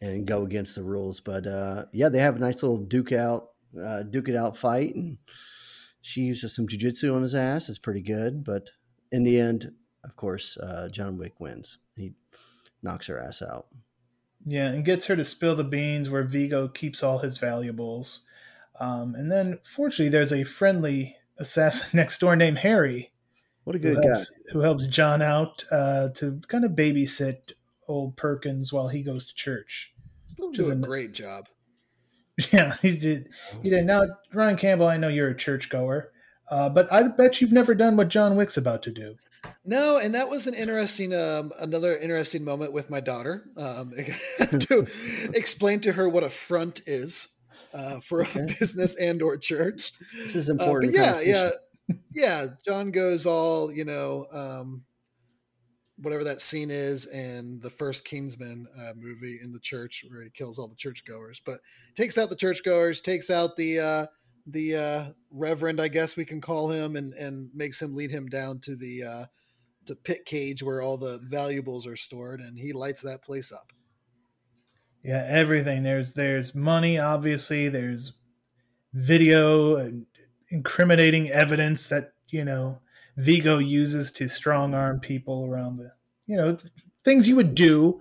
and 0.00 0.26
go 0.26 0.42
against 0.42 0.74
the 0.74 0.82
rules. 0.82 1.20
But 1.20 1.46
uh, 1.46 1.84
yeah, 1.92 2.08
they 2.08 2.20
have 2.20 2.36
a 2.36 2.40
nice 2.40 2.62
little 2.62 2.78
duke 2.78 3.12
out, 3.12 3.50
uh, 3.82 4.02
duke 4.02 4.28
it 4.28 4.36
out 4.36 4.56
fight 4.56 4.94
and 4.94 5.18
she 6.04 6.20
uses 6.20 6.54
some 6.54 6.66
jujitsu 6.66 7.14
on 7.16 7.22
his 7.22 7.34
ass. 7.34 7.70
It's 7.70 7.78
pretty 7.78 8.02
good, 8.02 8.44
but 8.44 8.72
in 9.10 9.24
the 9.24 9.40
end, 9.40 9.72
of 10.04 10.14
course, 10.16 10.58
uh, 10.58 10.90
John 10.92 11.16
Wick 11.16 11.40
wins. 11.40 11.78
He 11.96 12.12
knocks 12.82 13.06
her 13.06 13.18
ass 13.18 13.40
out. 13.40 13.68
Yeah, 14.44 14.66
and 14.66 14.84
gets 14.84 15.06
her 15.06 15.16
to 15.16 15.24
spill 15.24 15.56
the 15.56 15.64
beans 15.64 16.10
where 16.10 16.22
Viggo 16.22 16.68
keeps 16.68 17.02
all 17.02 17.20
his 17.20 17.38
valuables. 17.38 18.20
Um, 18.78 19.14
and 19.14 19.32
then, 19.32 19.60
fortunately, 19.64 20.10
there's 20.10 20.32
a 20.32 20.44
friendly 20.44 21.16
assassin 21.38 21.88
next 21.94 22.18
door 22.18 22.36
named 22.36 22.58
Harry. 22.58 23.10
What 23.64 23.76
a 23.76 23.78
good 23.78 23.96
who 23.96 24.02
guy. 24.02 24.08
Helps, 24.08 24.32
who 24.52 24.60
helps 24.60 24.86
John 24.86 25.22
out 25.22 25.64
uh, 25.70 26.08
to 26.10 26.40
kind 26.48 26.64
of 26.64 26.72
babysit 26.72 27.52
old 27.88 28.16
Perkins 28.16 28.72
while 28.72 28.88
he 28.88 29.02
goes 29.02 29.26
to 29.26 29.34
church. 29.34 29.92
He'll 30.36 30.52
do 30.52 30.68
a, 30.68 30.72
a 30.72 30.76
great 30.76 31.12
job. 31.12 31.48
Yeah, 32.52 32.74
he 32.82 32.96
did. 32.96 33.28
He 33.62 33.70
did. 33.70 33.84
Now, 33.84 34.02
Ryan 34.32 34.56
Campbell, 34.56 34.88
I 34.88 34.96
know 34.96 35.06
you're 35.06 35.28
a 35.28 35.36
churchgoer, 35.36 36.10
uh, 36.50 36.68
but 36.68 36.92
I 36.92 37.04
bet 37.04 37.40
you've 37.40 37.52
never 37.52 37.76
done 37.76 37.96
what 37.96 38.08
John 38.08 38.34
Wick's 38.34 38.56
about 38.56 38.82
to 38.82 38.90
do. 38.90 39.14
No, 39.64 39.98
and 39.98 40.14
that 40.14 40.28
was 40.28 40.48
an 40.48 40.54
interesting, 40.54 41.14
um, 41.14 41.52
another 41.60 41.96
interesting 41.96 42.44
moment 42.44 42.72
with 42.72 42.90
my 42.90 42.98
daughter 42.98 43.44
um, 43.56 43.92
to 44.38 44.86
explain 45.32 45.78
to 45.82 45.92
her 45.92 46.08
what 46.08 46.24
a 46.24 46.28
front 46.28 46.80
is 46.86 47.28
uh, 47.72 48.00
for 48.00 48.22
okay. 48.22 48.40
a 48.40 48.46
business 48.58 48.96
and 48.96 49.22
or 49.22 49.36
church. 49.36 49.92
This 50.16 50.34
is 50.34 50.48
important. 50.48 50.96
Uh, 50.96 50.98
but 50.98 51.26
yeah, 51.26 51.32
yeah, 51.32 51.50
yeah. 52.14 52.46
John 52.66 52.90
goes 52.90 53.26
all 53.26 53.72
you 53.72 53.84
know. 53.84 54.26
Um, 54.32 54.84
whatever 55.96 56.24
that 56.24 56.42
scene 56.42 56.70
is 56.70 57.06
in 57.06 57.60
the 57.62 57.70
first 57.70 58.04
Kingsman 58.04 58.66
uh, 58.76 58.92
movie 58.96 59.38
in 59.42 59.52
the 59.52 59.60
church 59.60 60.04
where 60.08 60.22
he 60.22 60.30
kills 60.30 60.58
all 60.58 60.68
the 60.68 60.74
churchgoers, 60.74 61.40
but 61.44 61.60
takes 61.94 62.18
out 62.18 62.30
the 62.30 62.36
churchgoers, 62.36 63.00
takes 63.00 63.30
out 63.30 63.56
the 63.56 63.78
uh, 63.78 64.06
the 64.46 64.76
uh, 64.76 65.04
reverend, 65.30 65.80
I 65.80 65.88
guess 65.88 66.16
we 66.16 66.24
can 66.24 66.40
call 66.40 66.70
him, 66.70 66.96
and 66.96 67.12
and 67.14 67.50
makes 67.54 67.80
him 67.80 67.94
lead 67.94 68.10
him 68.10 68.28
down 68.28 68.60
to 68.60 68.76
the 68.76 69.02
uh, 69.04 69.24
the 69.86 69.96
pit 69.96 70.24
cage 70.26 70.62
where 70.62 70.82
all 70.82 70.96
the 70.96 71.20
valuables 71.22 71.86
are 71.86 71.96
stored, 71.96 72.40
and 72.40 72.58
he 72.58 72.72
lights 72.72 73.02
that 73.02 73.22
place 73.22 73.52
up. 73.52 73.72
Yeah, 75.02 75.24
everything. 75.28 75.82
There's 75.82 76.12
there's 76.12 76.54
money, 76.54 76.98
obviously. 76.98 77.68
There's 77.68 78.14
video 78.92 79.76
and 79.76 80.06
incriminating 80.54 81.30
evidence 81.30 81.88
that 81.88 82.12
you 82.30 82.44
know 82.44 82.78
Viggo 83.16 83.58
uses 83.58 84.12
to 84.12 84.28
strong 84.28 84.72
arm 84.72 85.00
people 85.00 85.44
around 85.44 85.76
the, 85.76 85.92
you 86.26 86.36
know, 86.36 86.56
things 87.04 87.28
you 87.28 87.36
would 87.36 87.54
do 87.54 88.00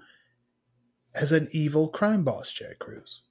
as 1.16 1.32
an 1.32 1.48
evil 1.52 1.88
crime 1.90 2.24
boss, 2.24 2.52
Chad 2.52 2.80
Cruz. 2.80 3.22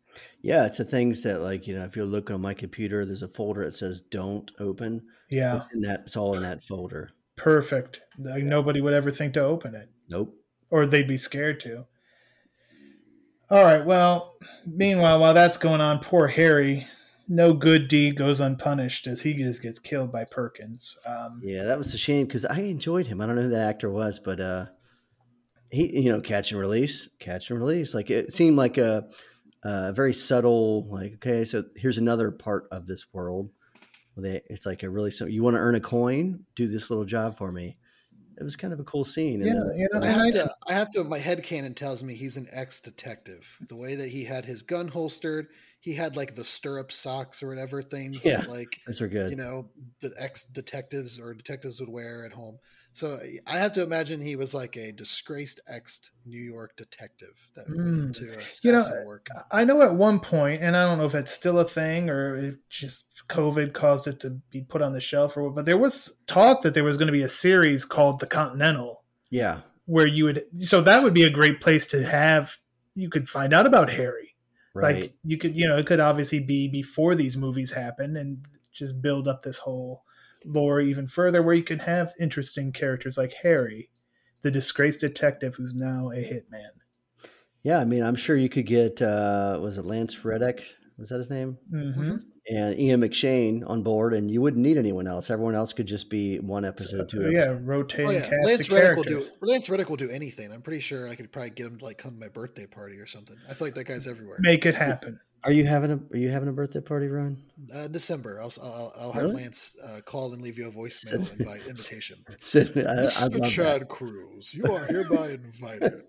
Yeah, 0.43 0.67
it's 0.67 0.77
the 0.77 0.85
things 0.85 1.23
that, 1.23 1.41
like, 1.41 1.67
you 1.67 1.75
know, 1.75 1.85
if 1.85 1.97
you 1.97 2.05
look 2.05 2.31
on 2.31 2.41
my 2.41 2.53
computer, 2.53 3.07
there's 3.07 3.23
a 3.23 3.29
folder 3.29 3.65
that 3.65 3.75
says 3.75 4.03
"Don't 4.03 4.51
open." 4.61 5.03
Yeah, 5.31 5.63
and 5.73 5.83
that's 5.83 6.17
all 6.17 6.35
in 6.35 6.43
that 6.43 6.63
folder. 6.63 7.13
Perfect. 7.37 8.03
Like, 8.19 8.43
yeah. 8.43 8.49
Nobody 8.49 8.81
would 8.81 8.93
ever 8.93 9.11
think 9.11 9.35
to 9.35 9.43
open 9.43 9.75
it. 9.75 9.89
Nope. 10.11 10.37
Or 10.71 10.85
they'd 10.87 11.09
be 11.09 11.17
scared 11.17 11.61
to. 11.61 11.87
All 13.51 13.65
right. 13.65 13.85
Well, 13.85 14.37
meanwhile, 14.67 15.19
while 15.19 15.35
that's 15.35 15.57
going 15.57 15.81
on, 15.81 16.01
poor 16.01 16.27
Harry 16.27 16.87
no 17.33 17.55
good 17.55 17.89
deed 17.89 18.15
goes 18.15 18.41
unpunished 18.41 19.07
as 19.07 19.23
he 19.23 19.33
just 19.33 19.63
gets 19.63 19.79
killed 19.79 20.13
by 20.13 20.23
Perkins. 20.25 20.99
Um, 21.07 21.41
yeah, 21.43 21.65
that 21.65 21.79
was 21.79 21.95
a 21.95 21.99
shame 21.99 22.27
because 22.27 22.45
I 22.45 22.61
enjoyed 22.61 23.07
him. 23.07 23.23
I 23.23 23.27
don't 23.27 23.37
know 23.37 23.43
who 23.43 23.49
the 23.49 23.59
actor 23.59 23.91
was, 23.91 24.19
but 24.19 24.39
uh, 24.39 24.67
he, 25.71 26.03
you 26.03 26.13
know, 26.13 26.21
catch 26.21 26.53
and 26.53 26.61
release, 26.61 27.09
catch 27.19 27.51
and 27.51 27.59
release. 27.59 27.95
Like 27.95 28.11
it 28.11 28.35
seemed 28.35 28.59
like 28.59 28.77
a, 28.77 29.09
a 29.65 29.95
very 29.95 30.13
subtle, 30.13 30.87
like 30.91 31.15
okay, 31.15 31.47
so 31.47 31.65
here's 31.75 31.97
another 31.97 32.31
part 32.31 32.69
of 32.71 32.87
this 32.87 33.07
world. 33.15 33.49
They, 34.15 34.43
it's 34.51 34.67
like 34.67 34.83
a 34.83 34.91
really 34.91 35.11
so 35.11 35.25
you 35.25 35.43
want 35.43 35.57
to 35.57 35.61
earn 35.61 35.75
a 35.75 35.81
coin, 35.81 36.45
do 36.55 36.69
this 36.69 36.91
little 36.91 37.07
job 37.07 37.39
for 37.39 37.51
me. 37.51 37.79
It 38.39 38.45
was 38.45 38.57
kind 38.57 38.75
of 38.75 38.81
a 38.81 38.85
cool 38.85 39.05
scene. 39.05 39.41
Yeah, 39.43 39.53
and, 39.53 39.71
uh, 39.71 39.75
you 39.75 39.89
know, 39.93 40.01
I 40.01 40.07
have 40.07 40.33
to. 40.33 40.51
I 40.69 40.73
have 40.73 40.91
to. 40.93 41.05
My 41.05 41.19
head 41.19 41.43
canon 41.43 41.75
tells 41.75 42.03
me 42.03 42.15
he's 42.15 42.37
an 42.37 42.49
ex 42.51 42.81
detective. 42.81 43.59
The 43.69 43.77
way 43.77 43.95
that 43.95 44.09
he 44.09 44.25
had 44.25 44.45
his 44.45 44.63
gun 44.63 44.89
holstered, 44.89 45.49
he 45.83 45.95
had 45.95 46.17
like 46.17 46.37
the 46.37 46.45
stirrup 46.45 46.93
socks 46.93 47.43
or 47.43 47.49
whatever 47.49 47.83
things 47.83 48.25
yeah, 48.25 48.39
that 48.39 48.49
like 48.49 48.81
those 48.87 49.03
are 49.03 49.09
good. 49.09 49.31
You 49.31 49.37
know, 49.37 49.69
the 50.01 50.15
ex 50.17 50.45
detectives 50.45 51.19
or 51.19 51.35
detectives 51.35 51.81
would 51.81 51.91
wear 51.91 52.25
at 52.25 52.33
home. 52.33 52.59
So 52.93 53.19
I 53.49 53.57
have 53.57 53.73
to 53.73 53.83
imagine 53.83 54.21
he 54.21 54.37
was 54.37 54.55
like 54.55 54.77
a 54.77 54.93
disgraced 54.93 55.61
ex 55.67 56.13
New 56.25 56.41
York 56.41 56.77
detective 56.77 57.49
that 57.57 57.65
went 57.69 57.81
mm. 57.81 58.07
into 58.07 58.39
you 58.63 58.73
know, 58.73 58.85
work. 59.05 59.27
I 59.51 59.65
know 59.65 59.83
at 59.83 59.95
one 59.95 60.21
point, 60.21 60.63
and 60.63 60.77
I 60.77 60.87
don't 60.87 60.99
know 60.99 61.07
if 61.07 61.17
it's 61.17 61.33
still 61.33 61.59
a 61.59 61.69
thing 61.69 62.09
or 62.09 62.37
it 62.37 62.59
just 62.71 63.07
COVID 63.29 63.73
caused 63.73 64.07
it 64.07 64.21
to 64.21 64.31
be 64.51 64.61
put 64.61 64.83
on 64.83 64.93
the 64.93 65.01
shelf 65.01 65.37
or 65.37 65.43
what, 65.43 65.57
but 65.57 65.65
there 65.65 65.79
was 65.79 66.13
talk 66.29 66.63
that 66.63 66.75
there 66.75 66.85
was 66.85 66.97
going 66.97 67.07
to 67.07 67.13
be 67.13 67.23
a 67.23 67.29
series 67.29 67.85
called 67.85 68.21
The 68.21 68.27
Continental. 68.29 69.03
Yeah. 69.31 69.63
Where 69.87 70.07
you 70.07 70.25
would, 70.25 70.45
so 70.59 70.81
that 70.83 71.03
would 71.03 71.15
be 71.15 71.25
a 71.25 71.31
great 71.31 71.61
place 71.61 71.87
to 71.87 72.07
have 72.07 72.57
you 72.95 73.11
could 73.11 73.29
find 73.29 73.53
out 73.53 73.67
about 73.67 73.91
Harry. 73.91 74.32
Right. 74.75 75.03
Like 75.03 75.15
you 75.25 75.39
could, 75.39 75.55
you 75.55 75.69
know, 75.69 75.77
it 75.77 75.87
could 75.87 76.01
obviously 76.01 76.41
be 76.41 76.69
before 76.69 77.15
these 77.15 77.37
movies 77.37 77.73
happen 77.73 78.17
and 78.17 78.47
just 78.73 79.03
build 79.03 79.29
up 79.29 79.43
this 79.43 79.59
whole 79.59 80.05
lore 80.45 80.81
even 80.81 81.07
further 81.07 81.43
where 81.43 81.55
you 81.55 81.63
can 81.63 81.79
have 81.81 82.15
interesting 82.19 82.73
characters 82.73 83.19
like 83.19 83.33
Harry, 83.43 83.91
the 84.43 84.51
disgraced 84.51 85.01
detective 85.01 85.55
who's 85.57 85.75
now 85.75 86.11
a 86.11 86.17
hitman. 86.17 86.71
yeah, 87.63 87.79
I 87.79 87.85
mean, 87.85 88.03
I'm 88.03 88.17
sure 88.17 88.37
you 88.37 88.49
could 88.49 88.67
get 88.67 89.03
uh 89.03 89.59
was 89.61 89.79
it 89.79 89.87
Lance 89.87 90.25
Reddick? 90.25 90.65
Was 91.03 91.09
that 91.11 91.19
his 91.19 91.31
name? 91.31 91.59
Mm-hmm. 91.75 92.17
And 92.51 92.79
Ian 92.79 93.01
McShane 93.01 93.69
on 93.69 93.83
board, 93.83 94.15
and 94.15 94.31
you 94.31 94.41
wouldn't 94.41 94.63
need 94.63 94.77
anyone 94.79 95.07
else. 95.09 95.31
Everyone 95.31 95.55
else 95.57 95.73
could 95.73 95.87
just 95.87 96.09
be 96.11 96.39
one 96.39 96.65
episode, 96.65 97.09
two 97.09 97.31
yeah, 97.31 97.41
episodes. 97.41 97.63
rotating 97.65 98.09
Oh 98.09 98.11
yeah, 98.13 98.21
cast 98.21 98.47
Lance 98.47 98.67
of 98.69 98.73
Reddick 98.73 98.97
will 98.97 99.03
do. 99.03 99.11
characters. 99.11 99.33
Lance 99.43 99.69
Reddick 99.71 99.89
will 99.91 99.97
do 99.97 100.11
anything. 100.11 100.53
I'm 100.53 100.63
pretty 100.63 100.81
sure 100.81 101.09
I 101.09 101.15
could 101.17 101.31
probably 101.33 101.51
get 101.51 101.67
him 101.67 101.79
to 101.79 101.85
like 101.85 101.99
come 101.99 102.15
to 102.15 102.21
my 102.21 102.29
birthday 102.29 102.67
party 102.67 102.99
or 102.99 103.07
something. 103.07 103.37
I 103.51 103.55
feel 103.55 103.67
like 103.67 103.75
that 103.75 103.85
guy's 103.85 104.07
everywhere. 104.09 104.39
Make 104.41 104.65
it 104.65 104.75
happen. 104.77 105.19
Are 105.45 105.51
you 105.53 105.65
having 105.67 105.91
a 105.91 106.01
Are 106.15 106.19
you 106.19 106.31
having 106.31 106.49
a 106.49 106.53
birthday 106.53 106.81
party, 106.81 107.09
Ron? 107.09 107.43
Uh, 107.75 107.89
December, 107.89 108.41
I'll 108.41 108.53
I'll, 108.63 108.93
I'll 109.01 109.13
have 109.13 109.23
Really? 109.25 109.43
Lance 109.43 109.77
uh, 109.89 110.01
call 110.05 110.33
and 110.33 110.41
leave 110.43 110.57
you 110.57 110.69
a 110.69 110.71
voicemail 110.73 111.29
invite 111.39 111.67
invitation. 111.67 112.25
Sid, 112.41 112.77
I, 112.77 112.81
I'd 112.81 112.87
Mr. 113.07 113.23
love 113.23 113.33
that. 113.33 113.45
Chad 113.51 113.89
Cruz, 113.89 114.55
you 114.55 114.73
are 114.73 114.85
hereby 114.87 115.31
invited. 115.31 116.03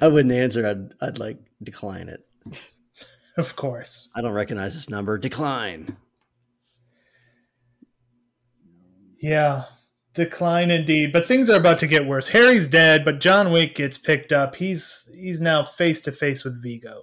I 0.00 0.08
wouldn't 0.08 0.34
answer. 0.34 0.66
I'd 0.66 0.92
I'd 1.00 1.18
like 1.18 1.38
decline 1.62 2.08
it. 2.08 2.24
Of 3.38 3.56
course. 3.56 4.08
I 4.14 4.20
don't 4.20 4.32
recognize 4.32 4.74
this 4.74 4.88
number. 4.88 5.18
Decline. 5.18 5.96
Yeah. 9.18 9.64
Decline 10.14 10.70
indeed. 10.70 11.12
But 11.12 11.26
things 11.26 11.50
are 11.50 11.58
about 11.58 11.80
to 11.80 11.88
get 11.88 12.06
worse. 12.06 12.28
Harry's 12.28 12.68
dead, 12.68 13.04
but 13.04 13.18
John 13.18 13.50
Wick 13.50 13.74
gets 13.74 13.98
picked 13.98 14.32
up. 14.32 14.54
He's 14.54 15.10
he's 15.12 15.40
now 15.40 15.64
face 15.64 16.00
to 16.02 16.12
face 16.12 16.44
with 16.44 16.62
Viggo. 16.62 17.02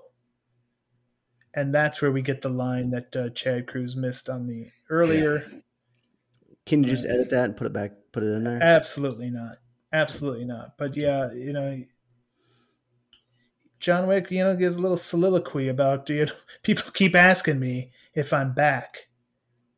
And 1.54 1.76
that's 1.76 2.02
where 2.02 2.14
we 2.14 2.22
get 2.22 2.42
the 2.42 2.50
line 2.50 2.90
that 2.92 3.14
uh, 3.14 3.30
Chad 3.32 3.68
Cruz 3.68 3.98
missed 3.98 4.30
on 4.30 4.46
the 4.46 4.68
earlier. 4.90 5.52
Can 6.66 6.84
you 6.84 6.90
just 6.90 7.06
edit 7.06 7.30
that 7.32 7.46
and 7.46 7.58
put 7.58 7.68
it 7.68 7.74
back? 7.74 7.92
Put 8.14 8.24
it 8.24 8.28
in 8.28 8.46
there. 8.46 8.64
Absolutely 8.64 9.30
not. 9.30 9.58
Absolutely 9.92 10.46
not. 10.46 10.78
But 10.78 10.96
yeah, 10.96 11.34
you 11.34 11.52
know, 11.52 11.84
John 13.82 14.08
Wick, 14.08 14.32
you 14.32 14.44
know, 14.44 14.56
gives 14.56 14.76
a 14.78 14.82
little 14.82 14.98
soliloquy 14.98 15.68
about, 15.70 16.10
you 16.10 16.26
know, 16.26 16.32
people 16.64 16.92
keep 16.94 17.16
asking 17.16 17.60
me 17.60 17.92
if 18.14 18.32
I'm 18.32 18.54
back. 18.54 19.08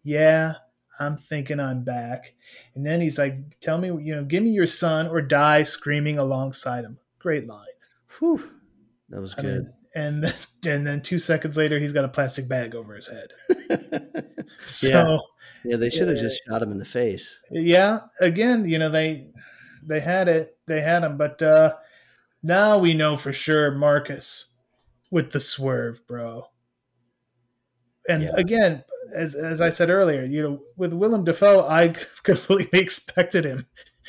Yeah, 0.03 0.53
I'm 0.99 1.17
thinking 1.17 1.59
I'm 1.59 1.83
back. 1.83 2.33
And 2.75 2.85
then 2.85 3.01
he's 3.01 3.17
like, 3.17 3.35
tell 3.61 3.77
me, 3.77 3.87
you 3.87 4.15
know, 4.15 4.23
give 4.25 4.43
me 4.43 4.51
your 4.51 4.67
son 4.67 5.07
or 5.07 5.21
die 5.21 5.63
screaming 5.63 6.19
alongside 6.19 6.83
him. 6.83 6.97
Great 7.19 7.47
line. 7.47 7.65
Whew. 8.19 8.51
That 9.09 9.21
was 9.21 9.33
I 9.37 9.41
good. 9.41 9.63
mean, 9.63 9.73
and 9.95 10.35
and 10.65 10.85
then 10.85 11.01
two 11.01 11.19
seconds 11.19 11.55
later, 11.57 11.79
he's 11.79 11.91
got 11.93 12.05
a 12.05 12.09
plastic 12.09 12.47
bag 12.47 12.75
over 12.75 12.95
his 12.95 13.07
head. 13.07 13.29
So 14.65 15.19
yeah, 15.63 15.77
they 15.77 15.89
should 15.89 16.07
have 16.07 16.17
Yeah. 16.17 16.23
just 16.23 16.41
shot 16.47 16.61
him 16.61 16.71
in 16.71 16.77
the 16.77 16.85
face. 16.85 17.41
yeah 17.49 18.01
again 18.19 18.67
you 18.67 18.77
know 18.77 18.89
they 18.89 19.27
they 19.87 19.99
had 19.99 20.27
it 20.27 20.57
they 20.67 20.79
had 20.81 21.03
him 21.03 21.17
but 21.17 21.41
uh 21.41 21.73
now 22.43 22.77
we 22.77 22.93
know 22.93 23.17
for 23.17 23.33
sure 23.33 23.71
marcus 23.71 24.47
with 25.11 25.31
the 25.31 25.39
swerve 25.39 26.05
bro 26.07 26.45
and 28.09 28.23
Yeah. 28.23 28.31
again 28.35 28.83
as 29.15 29.35
as 29.35 29.61
i 29.61 29.69
said 29.69 29.89
earlier 29.89 30.23
you 30.23 30.41
know 30.41 30.59
with 30.77 30.93
willem 30.93 31.23
dafoe 31.23 31.67
i 31.67 31.87
completely 32.23 32.79
expected 32.79 33.45
him 33.45 33.65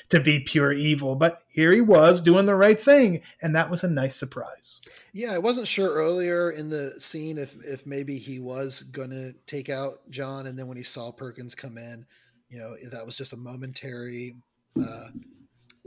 to 0.09 0.21
be 0.21 0.41
pure 0.41 0.73
evil 0.73 1.15
but 1.15 1.43
here 1.49 1.73
he 1.73 1.81
was 1.81 2.21
doing 2.21 2.47
the 2.47 2.55
right 2.55 2.81
thing 2.81 3.23
and 3.43 3.55
that 3.55 3.71
was 3.71 3.85
a 3.85 3.89
nice 3.89 4.17
surprise 4.17 4.81
Yeah, 5.13 5.33
I 5.33 5.39
wasn't 5.39 5.69
sure 5.69 5.95
earlier 5.95 6.51
in 6.51 6.69
the 6.71 6.93
scene 6.99 7.39
if 7.39 7.57
if 7.65 7.87
maybe 7.87 8.19
he 8.19 8.41
was 8.41 8.83
gonna 8.83 9.33
take 9.47 9.69
out 9.69 10.01
John, 10.11 10.47
and 10.47 10.59
then 10.59 10.67
when 10.67 10.77
he 10.77 10.83
saw 10.83 11.13
Perkins 11.13 11.55
come 11.55 11.79
in, 11.79 12.05
you 12.49 12.59
know, 12.59 12.75
that 12.91 13.07
was 13.07 13.17
just 13.17 13.33
a 13.33 13.37
momentary 13.37 14.35
uh, 14.77 15.07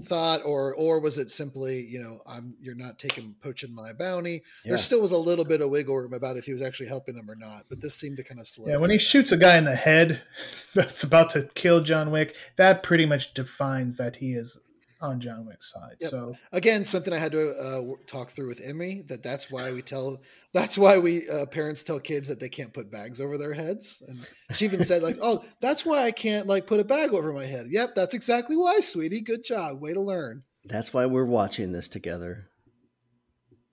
thought, 0.04 0.41
or 0.45 0.74
or 0.76 1.00
was 1.00 1.18
it 1.18 1.32
simply, 1.32 1.86
you 1.86 2.00
know, 2.00 2.20
I'm 2.28 2.56
you're 2.62 2.76
not 2.76 3.00
taking 3.00 3.36
poaching 3.41 3.74
my 3.74 3.93
bounty. 3.93 4.43
Yeah. 4.64 4.72
There 4.74 4.78
still 4.78 5.02
was 5.02 5.12
a 5.12 5.18
little 5.18 5.45
bit 5.45 5.62
of 5.62 5.70
wiggle 5.70 5.95
room 5.95 6.14
about 6.14 6.38
if 6.38 6.45
he 6.45 6.54
was 6.54 6.62
actually 6.62 6.89
helping 6.89 7.16
him 7.16 7.30
or 7.30 7.36
not, 7.36 7.64
but 7.70 7.82
this 7.82 7.95
seemed 7.95 8.18
to 8.18 8.24
kind 8.24 8.39
of 8.39 8.48
slow. 8.48 8.68
yeah 8.68 8.78
when 8.78 8.89
he 8.89 8.98
shoots 8.98 9.32
a 9.32 9.38
guy 9.38 9.58
in 9.58 9.66
the 9.66 9.76
head 9.76 10.22
that's 10.76 11.04
about 11.04 11.30
to 11.32 11.50
kill 11.56 11.82
john 11.82 12.12
wick 12.12 12.36
that 12.58 12.84
pretty 12.84 13.06
much 13.06 13.34
defines 13.34 13.98
that 13.98 14.18
he 14.18 14.34
is 14.34 14.60
on 15.00 15.20
john 15.20 15.45
wick's 15.45 15.72
side. 15.72 15.95
Yep. 16.02 16.10
so 16.10 16.36
again 16.52 16.84
something 16.86 17.14
i 17.14 17.18
had 17.18 17.32
to 17.32 17.52
uh, 17.56 17.82
talk 18.08 18.32
through 18.32 18.48
with 18.48 18.62
emmy 18.66 19.04
that 19.08 19.22
that's 19.22 19.52
why 19.52 19.72
we 19.72 19.82
tell 19.82 20.22
that's 20.54 20.78
why 20.78 20.98
we 20.98 21.28
uh, 21.30 21.45
parents 21.45 21.84
tell 21.84 22.00
kids 22.00 22.28
that 22.30 22.39
they 22.39 22.50
can't 22.50 22.74
put 22.74 22.89
bags 22.91 23.22
over 23.22 23.38
their 23.38 23.54
heads. 23.54 24.02
And 24.08 24.26
she 24.56 24.66
even 24.66 24.84
said 24.84 25.04
like 25.04 25.18
oh 25.22 25.43
that's 25.62 25.86
why 25.86 26.04
i 26.06 26.12
can't 26.12 26.48
like 26.48 26.66
put 26.66 26.80
a 26.80 26.84
bag 26.84 27.12
over 27.14 27.32
my 27.32 27.45
head. 27.45 27.68
Yep 27.70 27.93
that's 27.95 28.16
exactly 28.16 28.58
why 28.58 28.80
sweetie. 28.80 29.22
Good 29.22 29.43
job. 29.43 29.80
Way 29.82 29.93
to 29.93 30.02
learn. 30.02 30.43
That's 30.66 30.93
why 30.93 31.06
we're 31.06 31.26
watching 31.26 31.72
this 31.74 31.88
together. 31.89 32.50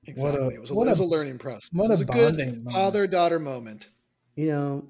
exactly. 0.07 0.55
It 0.55 0.61
was 0.61 0.70
a, 0.70 0.75
what 0.75 0.87
it 0.87 0.91
was 0.91 1.01
a- 1.01 1.05
a 1.05 1.07
learning 1.07 1.39
process. 1.39 1.70
what 1.72 1.87
it 1.87 1.91
was 1.91 2.01
a 2.01 2.05
a 2.05 2.07
good 2.07 2.37
bonding 2.37 2.64
father 2.70 3.07
daughter 3.07 3.39
moment. 3.39 3.89
You 4.37 4.49
know, 4.49 4.89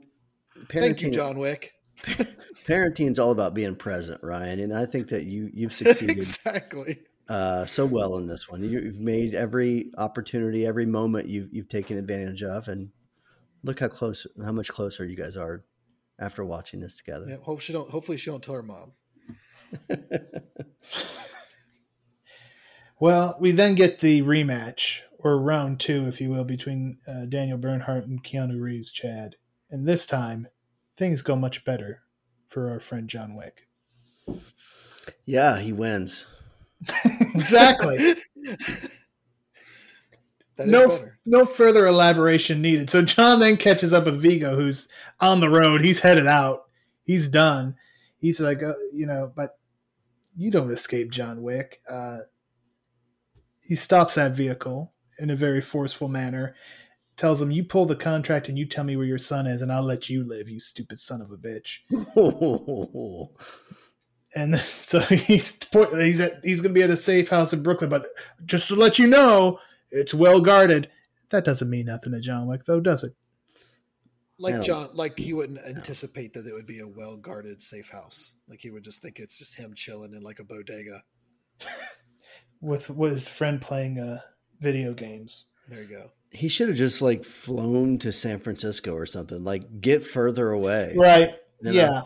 parenting, 0.66 0.80
thank 0.80 1.03
you 1.03 1.11
john 1.11 1.39
wick 1.39 1.74
parenting's 2.66 3.18
all 3.18 3.30
about 3.30 3.55
being 3.55 3.76
present, 3.76 4.22
Ryan, 4.22 4.61
and 4.61 4.72
I 4.74 4.86
think 4.86 5.09
that 5.09 5.24
you 5.24 5.51
you've 5.53 5.72
succeeded 5.82 6.16
exactly 6.16 7.01
uh, 7.28 7.64
so 7.66 7.86
well 7.86 8.16
in 8.18 8.26
this 8.26 8.49
one. 8.49 8.62
You, 8.62 8.80
you've 8.80 9.01
made 9.01 9.34
every 9.34 9.90
opportunity, 9.97 10.66
every 10.66 10.86
moment 10.86 11.28
you've 11.28 11.53
you've 11.53 11.68
taken 11.68 11.99
advantage 11.99 12.42
of, 12.42 12.68
and 12.68 12.90
look 13.62 13.80
how 13.80 13.88
close, 13.88 14.26
how 14.42 14.53
much 14.53 14.68
closer 14.68 15.05
you 15.05 15.16
guys 15.16 15.36
are 15.36 15.64
after 16.20 16.45
watching 16.45 16.80
this 16.80 16.97
together. 16.97 17.26
yeah, 17.28 17.36
hope 17.42 17.61
she 17.61 17.72
don't 17.72 17.90
hopefully 17.90 18.16
she 18.16 18.30
don't 18.30 18.42
tell 18.42 18.55
her 18.55 18.62
mom 18.62 18.92
Well, 23.01 23.36
we 23.40 23.51
then 23.51 23.74
get 23.74 24.01
the 24.01 24.22
rematch, 24.22 25.01
or 25.18 25.38
round 25.38 25.80
two, 25.80 26.07
if 26.07 26.20
you 26.20 26.30
will, 26.30 26.45
between 26.45 26.99
uh, 27.09 27.24
Daniel 27.26 27.59
Bernhardt 27.59 28.05
and 28.05 28.22
Keanu 28.22 28.61
Reeves, 28.61 28.92
Chad. 28.92 29.36
And 29.68 29.86
this 29.86 30.07
time, 30.07 30.47
things 30.97 31.22
go 31.22 31.36
much 31.36 31.64
better 31.64 32.03
for 32.49 32.70
our 32.70 32.80
friend 32.80 33.09
John 33.09 33.34
Wick. 33.34 33.66
Yeah, 35.24 35.59
he 35.59 35.72
wins. 35.72 36.26
exactly. 37.34 38.14
That 40.57 40.66
is 40.66 40.72
no, 40.72 40.88
better. 40.88 41.18
no 41.26 41.47
further 41.47 41.86
elaboration 41.86 42.62
needed. 42.62 42.88
So 42.88 43.03
John 43.03 43.40
then 43.40 43.57
catches 43.57 43.92
up 43.92 44.05
with 44.05 44.20
Viggo, 44.20 44.55
who's 44.55 44.88
on 45.20 45.40
the 45.40 45.51
road. 45.51 45.84
He's 45.84 45.99
headed 45.99 46.26
out. 46.26 46.66
He's 47.03 47.28
done. 47.28 47.76
He's 48.20 48.40
like, 48.40 48.62
uh, 48.62 48.74
you 48.92 49.07
know, 49.07 49.32
but 49.34 49.59
you 50.36 50.51
don't 50.51 50.70
escape 50.70 51.11
John 51.11 51.42
Wick. 51.42 51.82
Uh, 51.90 52.18
he 53.62 53.74
stops 53.74 54.14
that 54.14 54.32
vehicle 54.32 54.92
in 55.18 55.30
a 55.30 55.36
very 55.36 55.61
forceful 55.61 56.09
manner. 56.09 56.55
Tells 57.17 57.41
him, 57.41 57.51
"You 57.51 57.65
pull 57.65 57.87
the 57.87 57.97
contract 57.97 58.49
and 58.49 58.59
you 58.59 58.67
tell 58.67 58.85
me 58.85 58.97
where 58.97 59.07
your 59.07 59.19
son 59.19 59.47
is, 59.47 59.62
and 59.62 59.71
I'll 59.71 59.85
let 59.85 60.09
you 60.09 60.27
live, 60.27 60.49
you 60.49 60.59
stupid 60.59 60.99
son 60.99 61.21
of 61.21 61.31
a 61.31 61.37
bitch." 61.37 61.81
And 64.35 64.59
so 64.61 65.01
he's 65.01 65.59
he's 65.73 66.21
at, 66.21 66.45
he's 66.45 66.61
going 66.61 66.75
to 66.75 66.79
be 66.79 66.83
at 66.83 66.91
a 66.91 66.97
safe 66.97 67.29
house 67.29 67.53
in 67.53 67.62
Brooklyn, 67.62 67.91
but 67.91 68.07
just 68.45 68.69
to 68.69 68.75
let 68.75 68.99
you 68.99 69.07
know, 69.07 69.61
it's 69.91 70.12
well 70.12 70.41
guarded. 70.41 70.91
That 71.31 71.45
doesn't 71.45 71.71
mean 71.71 71.87
nothing 71.87 72.12
to 72.12 72.21
John 72.21 72.47
Wick, 72.47 72.65
though, 72.67 72.81
does 72.81 73.05
it? 73.05 73.15
Like 74.39 74.62
John, 74.62 74.89
like 74.95 75.17
he 75.17 75.33
wouldn't 75.33 75.61
anticipate 75.65 76.33
that 76.35 76.47
it 76.47 76.53
would 76.53 76.67
be 76.67 76.81
a 76.81 76.89
well 76.89 77.17
guarded 77.17 77.62
safe 77.62 77.89
house. 77.89 78.35
Like 78.49 78.61
he 78.61 78.71
would 78.71 78.83
just 78.83 79.01
think 79.01 79.21
it's 79.21 79.39
just 79.39 79.55
him 79.55 79.75
chilling 79.75 80.12
in 80.12 80.23
like 80.23 80.41
a 80.41 80.45
bodega. 80.45 81.01
With 82.61 82.89
with 82.89 83.12
his 83.12 83.29
friend 83.29 83.61
playing 83.61 83.99
uh, 83.99 84.21
video 84.59 84.95
games. 84.95 85.45
There 85.69 85.83
you 85.83 85.89
go. 85.89 86.11
He 86.35 86.49
should 86.49 86.68
have 86.68 86.76
just 86.76 87.01
like 87.01 87.24
flown 87.24 87.99
to 88.01 88.12
San 88.12 88.41
Francisco 88.41 88.93
or 88.95 89.07
something. 89.07 89.43
Like 89.45 89.80
get 89.80 90.05
further 90.05 90.51
away, 90.51 90.95
Right? 90.97 91.35
You 91.61 91.72
know, 91.72 91.72
yeah. 91.72 92.03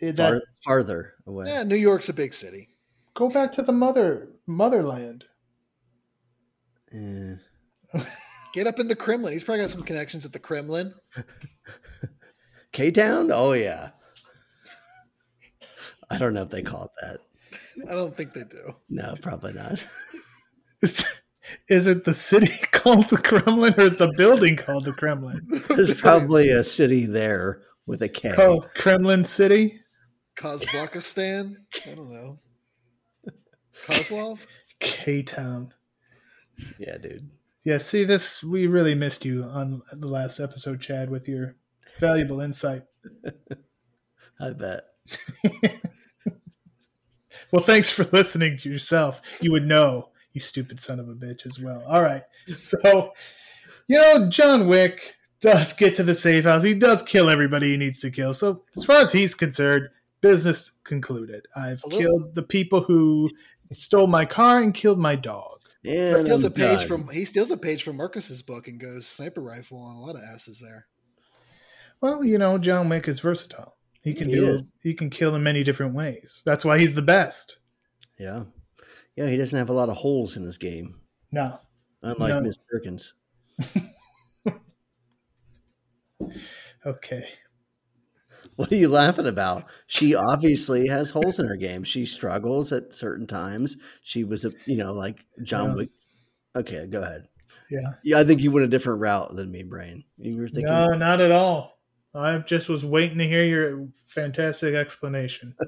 It- 0.00 0.16
far, 0.16 0.34
that, 0.34 0.42
farther 0.64 1.14
away. 1.26 1.46
Yeah, 1.48 1.62
New 1.62 1.76
York's 1.76 2.08
a 2.08 2.14
big 2.14 2.34
city. 2.34 2.68
go 3.14 3.28
back 3.30 3.52
to 3.52 3.62
the 3.62 3.72
mother 3.72 4.28
motherland. 4.46 5.24
Eh. 6.92 7.36
Get 8.52 8.66
up 8.66 8.78
in 8.78 8.86
the 8.88 8.94
Kremlin. 8.96 9.32
He's 9.32 9.42
probably 9.42 9.62
got 9.62 9.70
some 9.70 9.82
connections 9.82 10.24
at 10.24 10.32
the 10.32 10.38
Kremlin. 10.38 10.94
K 12.72 12.90
Town? 12.90 13.30
Oh 13.32 13.52
yeah. 13.52 13.90
I 16.10 16.18
don't 16.18 16.34
know 16.34 16.42
if 16.42 16.50
they 16.50 16.62
call 16.62 16.84
it 16.84 16.90
that. 17.00 17.20
I 17.90 17.94
don't 17.94 18.14
think 18.14 18.32
they 18.34 18.44
do. 18.44 18.74
No, 18.90 19.14
probably 19.22 19.54
not. 19.54 19.84
Is, 21.68 21.86
is 21.86 21.86
it 21.86 22.04
the 22.04 22.14
city 22.14 22.52
called 22.72 23.08
the 23.08 23.18
Kremlin, 23.18 23.74
or 23.76 23.86
is 23.86 23.98
the 23.98 24.12
building 24.16 24.56
called 24.56 24.84
the 24.84 24.92
Kremlin? 24.92 25.40
There's 25.68 26.00
probably 26.00 26.48
a 26.48 26.64
city 26.64 27.06
there 27.06 27.62
with 27.86 28.02
a 28.02 28.08
K. 28.08 28.32
Called 28.32 28.66
Kremlin 28.74 29.24
City, 29.24 29.80
Kazakhstan. 30.36 31.56
I 31.86 31.94
don't 31.94 32.10
know. 32.10 32.38
Kozlov. 33.86 34.46
K 34.80 35.22
Town. 35.22 35.72
Yeah, 36.78 36.98
dude. 36.98 37.30
Yeah, 37.64 37.78
see 37.78 38.04
this 38.04 38.42
we 38.42 38.66
really 38.66 38.94
missed 38.94 39.24
you 39.24 39.44
on 39.44 39.82
the 39.92 40.06
last 40.06 40.38
episode, 40.38 40.80
Chad, 40.80 41.10
with 41.10 41.28
your 41.28 41.56
valuable 41.98 42.40
insight. 42.40 42.82
I 44.40 44.50
bet. 44.50 44.82
well, 47.50 47.62
thanks 47.62 47.90
for 47.90 48.04
listening 48.12 48.58
to 48.58 48.68
yourself. 48.68 49.20
You 49.40 49.52
would 49.52 49.66
know, 49.66 50.10
you 50.34 50.40
stupid 50.40 50.78
son 50.78 51.00
of 51.00 51.08
a 51.08 51.14
bitch, 51.14 51.46
as 51.46 51.58
well. 51.58 51.82
All 51.86 52.02
right. 52.02 52.24
So, 52.54 53.12
you 53.88 53.96
know, 53.96 54.28
John 54.28 54.68
Wick 54.68 55.14
does 55.40 55.72
get 55.72 55.94
to 55.94 56.02
the 56.02 56.14
safe 56.14 56.44
house. 56.44 56.62
He 56.62 56.74
does 56.74 57.02
kill 57.02 57.30
everybody 57.30 57.70
he 57.70 57.76
needs 57.76 58.00
to 58.00 58.10
kill. 58.10 58.34
So, 58.34 58.62
as 58.76 58.84
far 58.84 58.96
as 58.96 59.12
he's 59.12 59.34
concerned, 59.34 59.88
business 60.20 60.72
concluded. 60.84 61.46
I've 61.54 61.82
killed 61.90 62.34
the 62.34 62.42
people 62.42 62.80
who 62.80 63.30
stole 63.72 64.06
my 64.06 64.24
car 64.24 64.60
and 64.60 64.74
killed 64.74 64.98
my 64.98 65.16
dog. 65.16 65.60
Yeah, 65.82 66.10
he 66.10 66.18
steals 66.18 66.44
I'm 66.44 66.52
a 66.52 66.54
page 66.54 66.78
done. 66.80 66.88
from 66.88 67.08
he 67.08 67.24
steals 67.24 67.50
a 67.50 67.58
page 67.58 67.82
from 67.82 67.98
Marcus's 67.98 68.42
book 68.42 68.68
and 68.68 68.80
goes 68.80 69.06
sniper 69.06 69.42
rifle 69.42 69.78
on 69.78 69.96
a 69.96 70.00
lot 70.00 70.16
of 70.16 70.22
asses 70.34 70.58
there. 70.58 70.86
Well, 72.00 72.24
you 72.24 72.38
know, 72.38 72.58
John 72.58 72.88
Wick 72.88 73.06
is 73.06 73.20
versatile. 73.20 73.76
He 74.02 74.14
can 74.14 74.28
he 74.28 74.34
do 74.34 74.48
is. 74.48 74.64
he 74.82 74.94
can 74.94 75.10
kill 75.10 75.34
in 75.34 75.42
many 75.42 75.62
different 75.62 75.94
ways. 75.94 76.42
That's 76.44 76.64
why 76.64 76.78
he's 76.78 76.94
the 76.94 77.02
best. 77.02 77.58
Yeah. 78.18 78.44
Yeah, 79.16 79.28
he 79.28 79.36
doesn't 79.36 79.58
have 79.58 79.68
a 79.68 79.74
lot 79.74 79.88
of 79.88 79.96
holes 79.96 80.36
in 80.36 80.44
this 80.44 80.56
game. 80.56 80.96
No. 81.30 81.58
Unlike 82.02 82.34
no. 82.34 82.40
Miss 82.40 82.58
Perkins. 82.70 83.14
okay. 86.86 87.26
What 88.56 88.70
are 88.70 88.76
you 88.76 88.88
laughing 88.88 89.26
about? 89.26 89.64
She 89.86 90.14
obviously 90.14 90.86
has 90.88 91.10
holes 91.10 91.38
in 91.38 91.46
her 91.48 91.56
game. 91.56 91.84
She 91.84 92.06
struggles 92.06 92.72
at 92.72 92.92
certain 92.92 93.26
times. 93.26 93.76
She 94.02 94.22
was 94.24 94.44
a, 94.44 94.52
you 94.66 94.76
know, 94.76 94.92
like 94.92 95.24
John 95.42 95.70
yeah. 95.70 95.74
Wick. 95.74 95.90
Okay, 96.56 96.86
go 96.86 97.00
ahead. 97.02 97.26
Yeah. 97.70 97.94
Yeah, 98.02 98.18
I 98.18 98.24
think 98.24 98.40
you 98.40 98.50
went 98.50 98.66
a 98.66 98.68
different 98.68 99.00
route 99.00 99.34
than 99.34 99.50
me, 99.50 99.62
Brain. 99.62 100.04
You 100.18 100.36
were 100.36 100.48
thinking 100.48 100.72
No, 100.72 100.86
not 100.94 101.20
at 101.20 101.32
all. 101.32 101.78
I 102.14 102.38
just 102.38 102.68
was 102.68 102.84
waiting 102.84 103.18
to 103.18 103.26
hear 103.26 103.44
your 103.44 103.88
fantastic 104.06 104.74
explanation. 104.74 105.54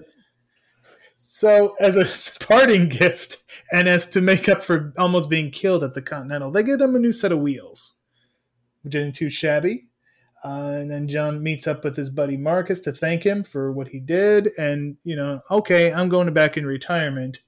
so, 1.38 1.76
as 1.78 1.96
a 1.96 2.08
parting 2.46 2.88
gift 2.88 3.44
and 3.70 3.88
as 3.88 4.06
to 4.08 4.22
make 4.22 4.48
up 4.48 4.62
for 4.62 4.94
almost 4.96 5.28
being 5.28 5.50
killed 5.50 5.84
at 5.84 5.92
the 5.92 6.00
Continental, 6.00 6.50
they 6.50 6.62
give 6.62 6.80
him 6.80 6.96
a 6.96 6.98
new 6.98 7.12
set 7.12 7.30
of 7.30 7.40
wheels, 7.40 7.92
which 8.80 8.94
isn't 8.94 9.16
too 9.16 9.28
shabby. 9.28 9.90
Uh, 10.42 10.76
and 10.76 10.90
then 10.90 11.08
John 11.08 11.42
meets 11.42 11.66
up 11.66 11.84
with 11.84 11.94
his 11.94 12.08
buddy 12.08 12.38
Marcus 12.38 12.80
to 12.80 12.92
thank 12.92 13.22
him 13.22 13.44
for 13.44 13.70
what 13.70 13.88
he 13.88 14.00
did. 14.00 14.48
And, 14.56 14.96
you 15.04 15.14
know, 15.14 15.42
okay, 15.50 15.92
I'm 15.92 16.08
going 16.08 16.32
back 16.32 16.56
in 16.56 16.64
retirement. 16.64 17.40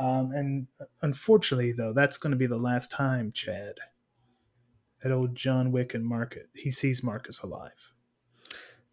Um, 0.00 0.32
and 0.32 0.66
unfortunately, 1.00 1.70
though, 1.70 1.92
that's 1.92 2.18
going 2.18 2.32
to 2.32 2.36
be 2.36 2.48
the 2.48 2.56
last 2.56 2.90
time, 2.90 3.30
Chad, 3.30 3.74
that 5.04 5.12
old 5.12 5.36
John 5.36 5.70
Wick 5.70 5.94
and 5.94 6.04
Marcus, 6.04 6.48
he 6.52 6.72
sees 6.72 7.04
Marcus 7.04 7.42
alive. 7.42 7.92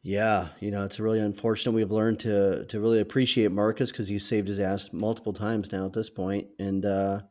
Yeah, 0.07 0.49
you 0.59 0.69
know, 0.69 0.83
it's 0.83 0.99
really 0.99 1.19
unfortunate. 1.19 1.71
We've 1.71 1.91
learned 1.91 2.19
to 2.19 2.65
to 2.65 2.79
really 2.79 2.99
appreciate 2.99 3.51
Marcus 3.51 3.91
because 3.91 4.07
he's 4.07 4.23
saved 4.23 4.47
his 4.47 4.59
ass 4.59 4.93
multiple 4.93 5.33
times 5.33 5.71
now 5.71 5.87
at 5.87 5.93
this 5.93 6.11
point, 6.11 6.47
and 6.59 6.85
uh, 6.85 7.21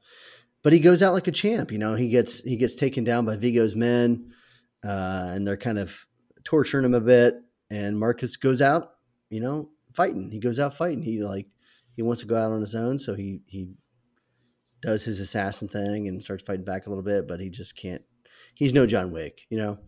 but 0.64 0.72
he 0.72 0.80
goes 0.80 1.00
out 1.00 1.12
like 1.12 1.28
a 1.28 1.32
champ. 1.32 1.70
You 1.70 1.78
know, 1.78 1.94
he 1.94 2.08
gets 2.08 2.40
he 2.40 2.56
gets 2.56 2.74
taken 2.74 3.04
down 3.04 3.26
by 3.26 3.36
Viggo's 3.36 3.76
men 3.76 4.32
uh, 4.84 5.30
and 5.34 5.46
they're 5.46 5.56
kind 5.56 5.78
of 5.78 6.06
torturing 6.44 6.84
him 6.84 6.94
a 6.94 7.00
bit. 7.00 7.36
And 7.70 7.98
Marcus 7.98 8.36
goes 8.36 8.60
out, 8.60 8.94
you 9.30 9.40
know, 9.40 9.70
fighting. 9.94 10.30
He 10.30 10.38
goes 10.38 10.58
out 10.58 10.74
fighting. 10.74 11.02
He 11.02 11.22
like 11.22 11.46
he 11.94 12.02
wants 12.02 12.22
to 12.22 12.26
go 12.26 12.36
out 12.36 12.50
on 12.52 12.60
his 12.60 12.74
own, 12.74 12.98
so 12.98 13.14
he 13.14 13.40
he 13.46 13.68
does 14.82 15.04
his 15.04 15.20
assassin 15.20 15.68
thing 15.68 16.08
and 16.08 16.22
starts 16.22 16.42
fighting 16.42 16.64
back 16.64 16.86
a 16.86 16.90
little 16.90 17.04
bit, 17.04 17.26
but 17.26 17.40
he 17.40 17.48
just 17.48 17.76
can't. 17.76 18.02
He's 18.54 18.74
no 18.74 18.86
John 18.86 19.12
Wick, 19.12 19.42
you 19.48 19.58
know. 19.58 19.78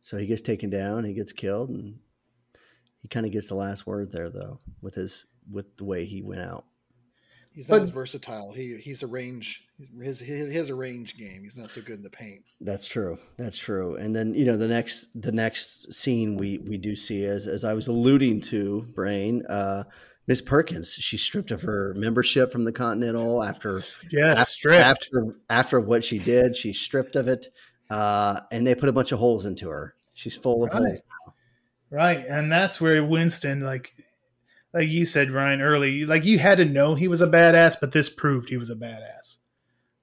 No. 0.00 0.16
So 0.16 0.16
he 0.18 0.26
gets 0.26 0.42
taken 0.42 0.70
down. 0.70 1.04
He 1.04 1.14
gets 1.14 1.32
killed, 1.32 1.70
and 1.70 1.98
he 3.02 3.08
kind 3.08 3.26
of 3.26 3.32
gets 3.32 3.48
the 3.48 3.54
last 3.54 3.86
word 3.86 4.12
there, 4.12 4.30
though, 4.30 4.58
with 4.80 4.94
his 4.94 5.26
with 5.50 5.76
the 5.76 5.84
way 5.84 6.04
he 6.04 6.22
went 6.22 6.40
out. 6.42 6.64
He's 7.52 7.68
not 7.68 7.78
but, 7.78 7.82
as 7.82 7.90
versatile. 7.90 8.52
He 8.52 8.76
he's 8.76 9.02
a 9.02 9.06
range 9.06 9.66
his, 10.00 10.20
his 10.20 10.52
his 10.52 10.70
a 10.70 10.74
range 10.74 11.16
game. 11.16 11.40
He's 11.42 11.58
not 11.58 11.70
so 11.70 11.80
good 11.80 11.96
in 11.96 12.02
the 12.02 12.10
paint. 12.10 12.44
That's 12.60 12.86
true. 12.86 13.18
That's 13.38 13.58
true. 13.58 13.96
And 13.96 14.14
then 14.14 14.34
you 14.34 14.44
know 14.44 14.56
the 14.56 14.68
next 14.68 15.08
the 15.20 15.32
next 15.32 15.92
scene 15.92 16.36
we 16.36 16.58
we 16.58 16.78
do 16.78 16.94
see 16.94 17.24
as 17.24 17.46
as 17.46 17.64
I 17.64 17.74
was 17.74 17.88
alluding 17.88 18.40
to, 18.42 18.82
brain. 18.94 19.44
Uh, 19.46 19.84
Miss 20.26 20.40
Perkins, 20.40 20.92
she 20.92 21.16
stripped 21.16 21.50
of 21.50 21.62
her 21.62 21.92
membership 21.96 22.52
from 22.52 22.64
the 22.64 22.70
Continental 22.70 23.42
after 23.42 23.80
yes, 24.12 24.38
after, 24.38 24.72
after 24.72 25.34
after 25.48 25.80
what 25.80 26.04
she 26.04 26.20
did. 26.20 26.54
She 26.54 26.72
stripped 26.72 27.16
of 27.16 27.26
it, 27.26 27.48
uh, 27.90 28.40
and 28.50 28.66
they 28.66 28.74
put 28.74 28.88
a 28.88 28.92
bunch 28.92 29.12
of 29.12 29.18
holes 29.18 29.46
into 29.46 29.68
her. 29.68 29.94
She's 30.14 30.36
full 30.36 30.64
of 30.64 30.72
right. 30.72 30.82
holes 30.82 31.02
now. 31.26 31.34
Right, 31.90 32.24
and 32.26 32.50
that's 32.50 32.80
where 32.80 33.04
Winston 33.04 33.60
like 33.60 33.92
like 34.72 34.88
you 34.88 35.04
said, 35.04 35.30
Ryan, 35.30 35.60
early, 35.60 36.04
like 36.04 36.24
you 36.24 36.38
had 36.38 36.58
to 36.58 36.64
know 36.64 36.94
he 36.94 37.08
was 37.08 37.22
a 37.22 37.26
badass, 37.26 37.76
but 37.80 37.92
this 37.92 38.08
proved 38.08 38.48
he 38.48 38.56
was 38.56 38.70
a 38.70 38.76
badass. 38.76 39.38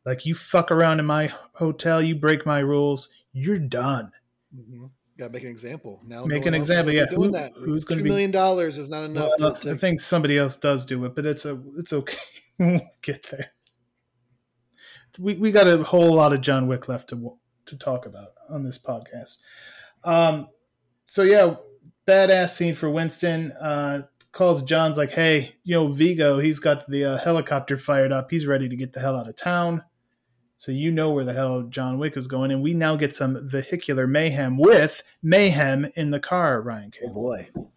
Like 0.06 0.26
you 0.26 0.36
fuck 0.36 0.72
around 0.72 1.00
in 1.00 1.06
my 1.06 1.32
hotel, 1.54 2.02
you 2.02 2.16
break 2.16 2.46
my 2.46 2.60
rules, 2.60 3.10
you're 3.34 3.60
done. 3.60 4.12
Mm-hmm. 4.56 4.86
Got 5.18 5.28
to 5.28 5.34
make 5.34 5.44
an 5.44 5.50
example 5.50 6.02
now. 6.06 6.26
Make 6.26 6.46
an 6.46 6.54
example, 6.54 6.94
yeah. 6.94 7.06
Doing 7.06 7.30
Who, 7.30 7.32
that. 7.32 7.54
Who's 7.56 7.84
going 7.84 7.98
to 7.98 8.04
be? 8.04 8.10
million 8.10 8.30
dollars 8.30 8.78
is 8.78 8.92
not 8.92 9.04
enough. 9.04 9.32
Well, 9.40 9.56
to, 9.56 9.60
to... 9.62 9.72
I 9.72 9.78
think 9.78 10.00
somebody 10.00 10.38
else 10.38 10.56
does 10.56 10.86
do 10.86 11.04
it, 11.06 11.16
but 11.16 11.26
it's 11.26 11.46
a 11.46 11.60
it's 11.78 11.92
okay. 11.92 12.18
we'll 12.60 12.82
get 13.02 13.28
there. 13.32 13.52
We 15.18 15.36
we 15.36 15.52
got 15.52 15.68
a 15.68 15.84
whole 15.84 16.14
lot 16.14 16.34
of 16.34 16.42
John 16.42 16.68
Wick 16.68 16.88
left 16.88 17.10
to 17.10 17.38
to 17.68 17.78
talk 17.78 18.06
about 18.06 18.34
on 18.50 18.64
this 18.64 18.78
podcast. 18.78 19.38
Um, 20.04 20.50
so 21.08 21.24
yeah, 21.24 21.56
badass 22.08 22.50
scene 22.50 22.76
for 22.76 22.90
Winston. 22.90 23.52
Uh, 23.54 24.04
calls 24.32 24.64
John's 24.64 24.98
like, 24.98 25.12
hey, 25.12 25.56
you 25.64 25.76
know, 25.76 25.88
Viggo, 25.88 26.40
he's 26.40 26.60
got 26.60 26.90
the 26.90 27.14
uh, 27.14 27.18
helicopter 27.18 27.78
fired 27.78 28.12
up. 28.12 28.30
He's 28.30 28.46
ready 28.46 28.70
to 28.70 28.76
get 28.76 28.94
the 28.94 29.00
hell 29.00 29.16
out 29.18 29.28
of 29.28 29.36
town. 29.36 29.84
So 30.58 30.72
you 30.72 30.92
know 30.92 31.12
where 31.12 31.26
the 31.26 31.34
hell 31.34 31.64
John 31.64 32.00
Wick 32.00 32.18
is 32.18 32.28
going. 32.28 32.52
And 32.52 32.64
we 32.64 32.74
now 32.74 32.96
get 32.96 33.14
some 33.14 33.48
vehicular 33.48 34.08
mayhem 34.08 34.58
with 34.58 35.04
mayhem 35.22 35.88
in 35.96 36.10
the 36.10 36.20
car, 36.20 36.62
Ryan 36.62 36.92
Campbell. 36.92 37.22
Oh, 37.22 37.44
boy. 37.54 37.70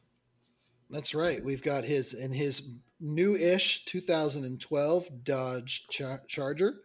That's 0.88 1.14
right. 1.14 1.44
We've 1.44 1.62
got 1.62 1.84
his 1.84 2.14
in 2.14 2.32
his 2.32 2.70
new-ish 3.00 3.84
2012 3.84 5.24
Dodge 5.24 5.86
Char- 5.88 6.22
Charger. 6.26 6.80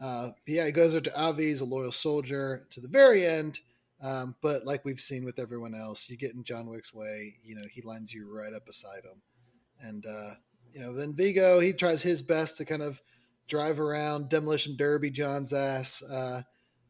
Uh, 0.00 0.30
yeah, 0.46 0.66
he 0.66 0.72
goes 0.72 0.94
up 0.94 1.04
to 1.04 1.20
Avi, 1.20 1.44
he's 1.44 1.60
a 1.60 1.64
loyal 1.64 1.92
soldier 1.92 2.66
to 2.70 2.80
the 2.80 2.88
very 2.88 3.26
end. 3.26 3.60
Um, 4.02 4.34
but 4.40 4.64
like 4.64 4.84
we've 4.84 5.00
seen 5.00 5.24
with 5.24 5.38
everyone 5.38 5.74
else, 5.74 6.08
you 6.08 6.16
get 6.16 6.34
in 6.34 6.42
John 6.42 6.70
Wick's 6.70 6.94
way, 6.94 7.34
you 7.44 7.54
know, 7.54 7.66
he 7.70 7.82
lines 7.82 8.14
you 8.14 8.34
right 8.34 8.54
up 8.54 8.64
beside 8.64 9.04
him. 9.04 9.20
And, 9.82 10.04
uh, 10.06 10.34
you 10.72 10.80
know, 10.80 10.94
then 10.94 11.14
Viggo, 11.14 11.60
he 11.60 11.72
tries 11.72 12.02
his 12.02 12.22
best 12.22 12.56
to 12.58 12.64
kind 12.64 12.82
of 12.82 13.00
drive 13.46 13.78
around 13.78 14.28
demolition 14.28 14.76
derby 14.76 15.10
John's 15.10 15.52
ass. 15.52 16.02
Uh, 16.02 16.42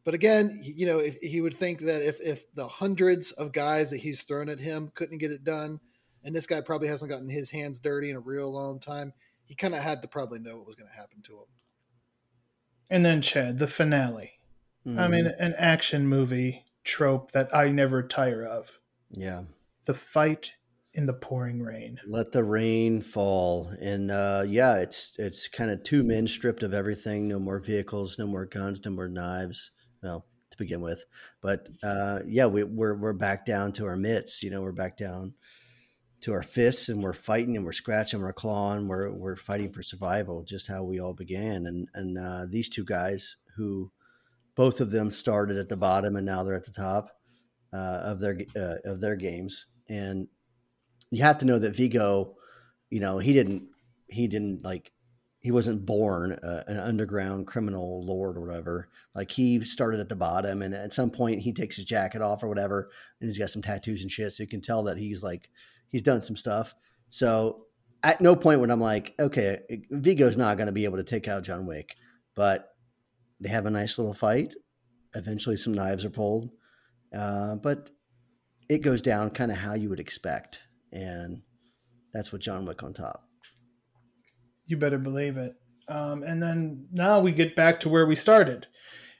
but 0.05 0.13
again, 0.13 0.59
you 0.63 0.85
know, 0.85 0.99
if, 0.99 1.17
he 1.17 1.41
would 1.41 1.53
think 1.53 1.81
that 1.81 2.01
if, 2.01 2.17
if 2.21 2.51
the 2.55 2.67
hundreds 2.67 3.31
of 3.33 3.51
guys 3.51 3.91
that 3.91 3.99
he's 3.99 4.23
thrown 4.23 4.47
at 4.47 4.59
him 4.59 4.91
couldn't 4.95 5.17
get 5.17 5.31
it 5.31 5.43
done, 5.43 5.79
and 6.23 6.35
this 6.35 6.47
guy 6.47 6.61
probably 6.61 6.87
hasn't 6.87 7.11
gotten 7.11 7.29
his 7.29 7.51
hands 7.51 7.79
dirty 7.79 8.09
in 8.09 8.15
a 8.15 8.21
real 8.21 8.51
long 8.51 8.79
time, 8.79 9.11
he 9.45 9.55
kind 9.55 9.73
of 9.73 9.81
had 9.81 10.01
to 10.01 10.07
probably 10.07 10.39
know 10.39 10.57
what 10.57 10.67
was 10.67 10.75
going 10.75 10.89
to 10.89 10.99
happen 10.99 11.21
to 11.23 11.33
him. 11.33 11.45
And 12.91 13.05
then 13.05 13.21
Chad, 13.21 13.57
the 13.57 13.67
finale. 13.67 14.33
Mm-hmm. 14.85 14.99
I 14.99 15.07
mean, 15.07 15.25
an 15.25 15.55
action 15.57 16.07
movie 16.07 16.65
trope 16.83 17.31
that 17.31 17.55
I 17.55 17.69
never 17.69 18.03
tire 18.03 18.43
of. 18.43 18.79
Yeah. 19.11 19.43
The 19.85 19.93
fight 19.93 20.55
in 20.93 21.05
the 21.05 21.13
pouring 21.13 21.61
rain. 21.61 22.01
Let 22.05 22.33
the 22.33 22.43
rain 22.43 23.01
fall. 23.01 23.71
And 23.81 24.11
uh, 24.11 24.43
yeah, 24.45 24.79
it's 24.79 25.15
it's 25.17 25.47
kind 25.47 25.71
of 25.71 25.83
two 25.83 26.03
men 26.03 26.27
stripped 26.27 26.63
of 26.63 26.73
everything. 26.73 27.29
No 27.29 27.39
more 27.39 27.59
vehicles, 27.59 28.19
no 28.19 28.27
more 28.27 28.45
guns, 28.45 28.81
no 28.83 28.91
more 28.91 29.07
knives. 29.07 29.71
Well, 30.03 30.25
to 30.49 30.57
begin 30.57 30.81
with, 30.81 31.05
but 31.41 31.69
uh, 31.81 32.19
yeah, 32.27 32.47
we, 32.47 32.63
we're 32.63 32.95
we're 32.95 33.13
back 33.13 33.45
down 33.45 33.71
to 33.73 33.85
our 33.85 33.95
mitts. 33.95 34.43
You 34.43 34.49
know, 34.49 34.61
we're 34.61 34.73
back 34.73 34.97
down 34.97 35.35
to 36.21 36.33
our 36.33 36.43
fists, 36.43 36.89
and 36.89 37.01
we're 37.01 37.13
fighting, 37.13 37.55
and 37.55 37.65
we're 37.65 37.71
scratching, 37.71 38.21
we're 38.21 38.33
clawing, 38.33 38.87
we're 38.87 39.11
we're 39.11 39.35
fighting 39.35 39.71
for 39.71 39.81
survival, 39.81 40.43
just 40.43 40.67
how 40.67 40.83
we 40.83 40.99
all 40.99 41.13
began. 41.13 41.65
And 41.65 41.87
and 41.93 42.17
uh, 42.17 42.45
these 42.49 42.69
two 42.69 42.85
guys 42.85 43.37
who 43.57 43.91
both 44.55 44.79
of 44.79 44.91
them 44.91 45.11
started 45.11 45.57
at 45.57 45.69
the 45.69 45.77
bottom 45.77 46.15
and 46.15 46.25
now 46.25 46.43
they're 46.43 46.55
at 46.55 46.65
the 46.65 46.71
top 46.71 47.09
uh, 47.73 48.01
of 48.03 48.19
their 48.19 48.37
uh, 48.55 48.75
of 48.85 49.01
their 49.01 49.15
games. 49.15 49.65
And 49.89 50.27
you 51.09 51.23
have 51.23 51.39
to 51.39 51.45
know 51.45 51.59
that 51.59 51.75
Viggo, 51.75 52.35
you 52.89 52.99
know, 52.99 53.17
he 53.17 53.33
didn't 53.33 53.69
he 54.07 54.27
didn't 54.27 54.63
like 54.63 54.91
he 55.39 55.51
wasn't 55.51 55.85
born 55.85 56.33
uh, 56.33 56.63
an 56.67 56.77
underground 56.77 57.47
criminal 57.47 58.05
lord 58.05 58.37
or 58.37 58.41
whatever. 58.41 58.89
Like 59.15 59.31
he 59.31 59.63
started 59.63 59.99
at 59.99 60.09
the 60.09 60.15
bottom, 60.15 60.61
and 60.61 60.73
at 60.73 60.93
some 60.93 61.09
point 61.09 61.41
he 61.41 61.53
takes 61.53 61.77
his 61.77 61.85
jacket 61.85 62.21
off 62.21 62.43
or 62.43 62.47
whatever, 62.47 62.89
and 63.19 63.27
he's 63.27 63.39
got 63.39 63.49
some 63.49 63.61
tattoos 63.61 64.03
and 64.03 64.11
shit. 64.11 64.33
So 64.33 64.43
you 64.43 64.49
can 64.49 64.61
tell 64.61 64.83
that 64.83 64.97
he's 64.97 65.23
like 65.23 65.49
he's 65.91 66.01
done 66.01 66.21
some 66.21 66.37
stuff. 66.37 66.73
So 67.09 67.65
at 68.03 68.21
no 68.21 68.35
point 68.35 68.59
when 68.59 68.71
I'm 68.71 68.81
like, 68.81 69.13
okay, 69.19 69.59
Viggo's 69.91 70.37
not 70.37 70.57
going 70.57 70.67
to 70.67 70.73
be 70.73 70.85
able 70.85 70.97
to 70.97 71.03
take 71.03 71.27
out 71.27 71.43
John 71.43 71.65
Wick, 71.65 71.95
but 72.35 72.69
they 73.39 73.49
have 73.49 73.65
a 73.65 73.71
nice 73.71 73.97
little 73.97 74.13
fight. 74.13 74.55
Eventually, 75.15 75.57
some 75.57 75.73
knives 75.73 76.05
are 76.05 76.09
pulled, 76.09 76.49
uh, 77.13 77.55
but 77.55 77.91
it 78.69 78.81
goes 78.81 79.01
down 79.01 79.29
kind 79.31 79.51
of 79.51 79.57
how 79.57 79.73
you 79.73 79.89
would 79.89 79.99
expect, 79.99 80.61
and 80.93 81.41
that's 82.13 82.31
what 82.31 82.41
John 82.41 82.65
Wick 82.65 82.81
on 82.81 82.93
top. 82.93 83.27
You 84.65 84.77
better 84.77 84.97
believe 84.97 85.37
it. 85.37 85.53
Um, 85.89 86.23
and 86.23 86.41
then 86.41 86.87
now 86.93 87.19
we 87.19 87.33
get 87.33 87.55
back 87.55 87.81
to 87.81 87.89
where 87.89 88.05
we 88.05 88.15
started, 88.15 88.67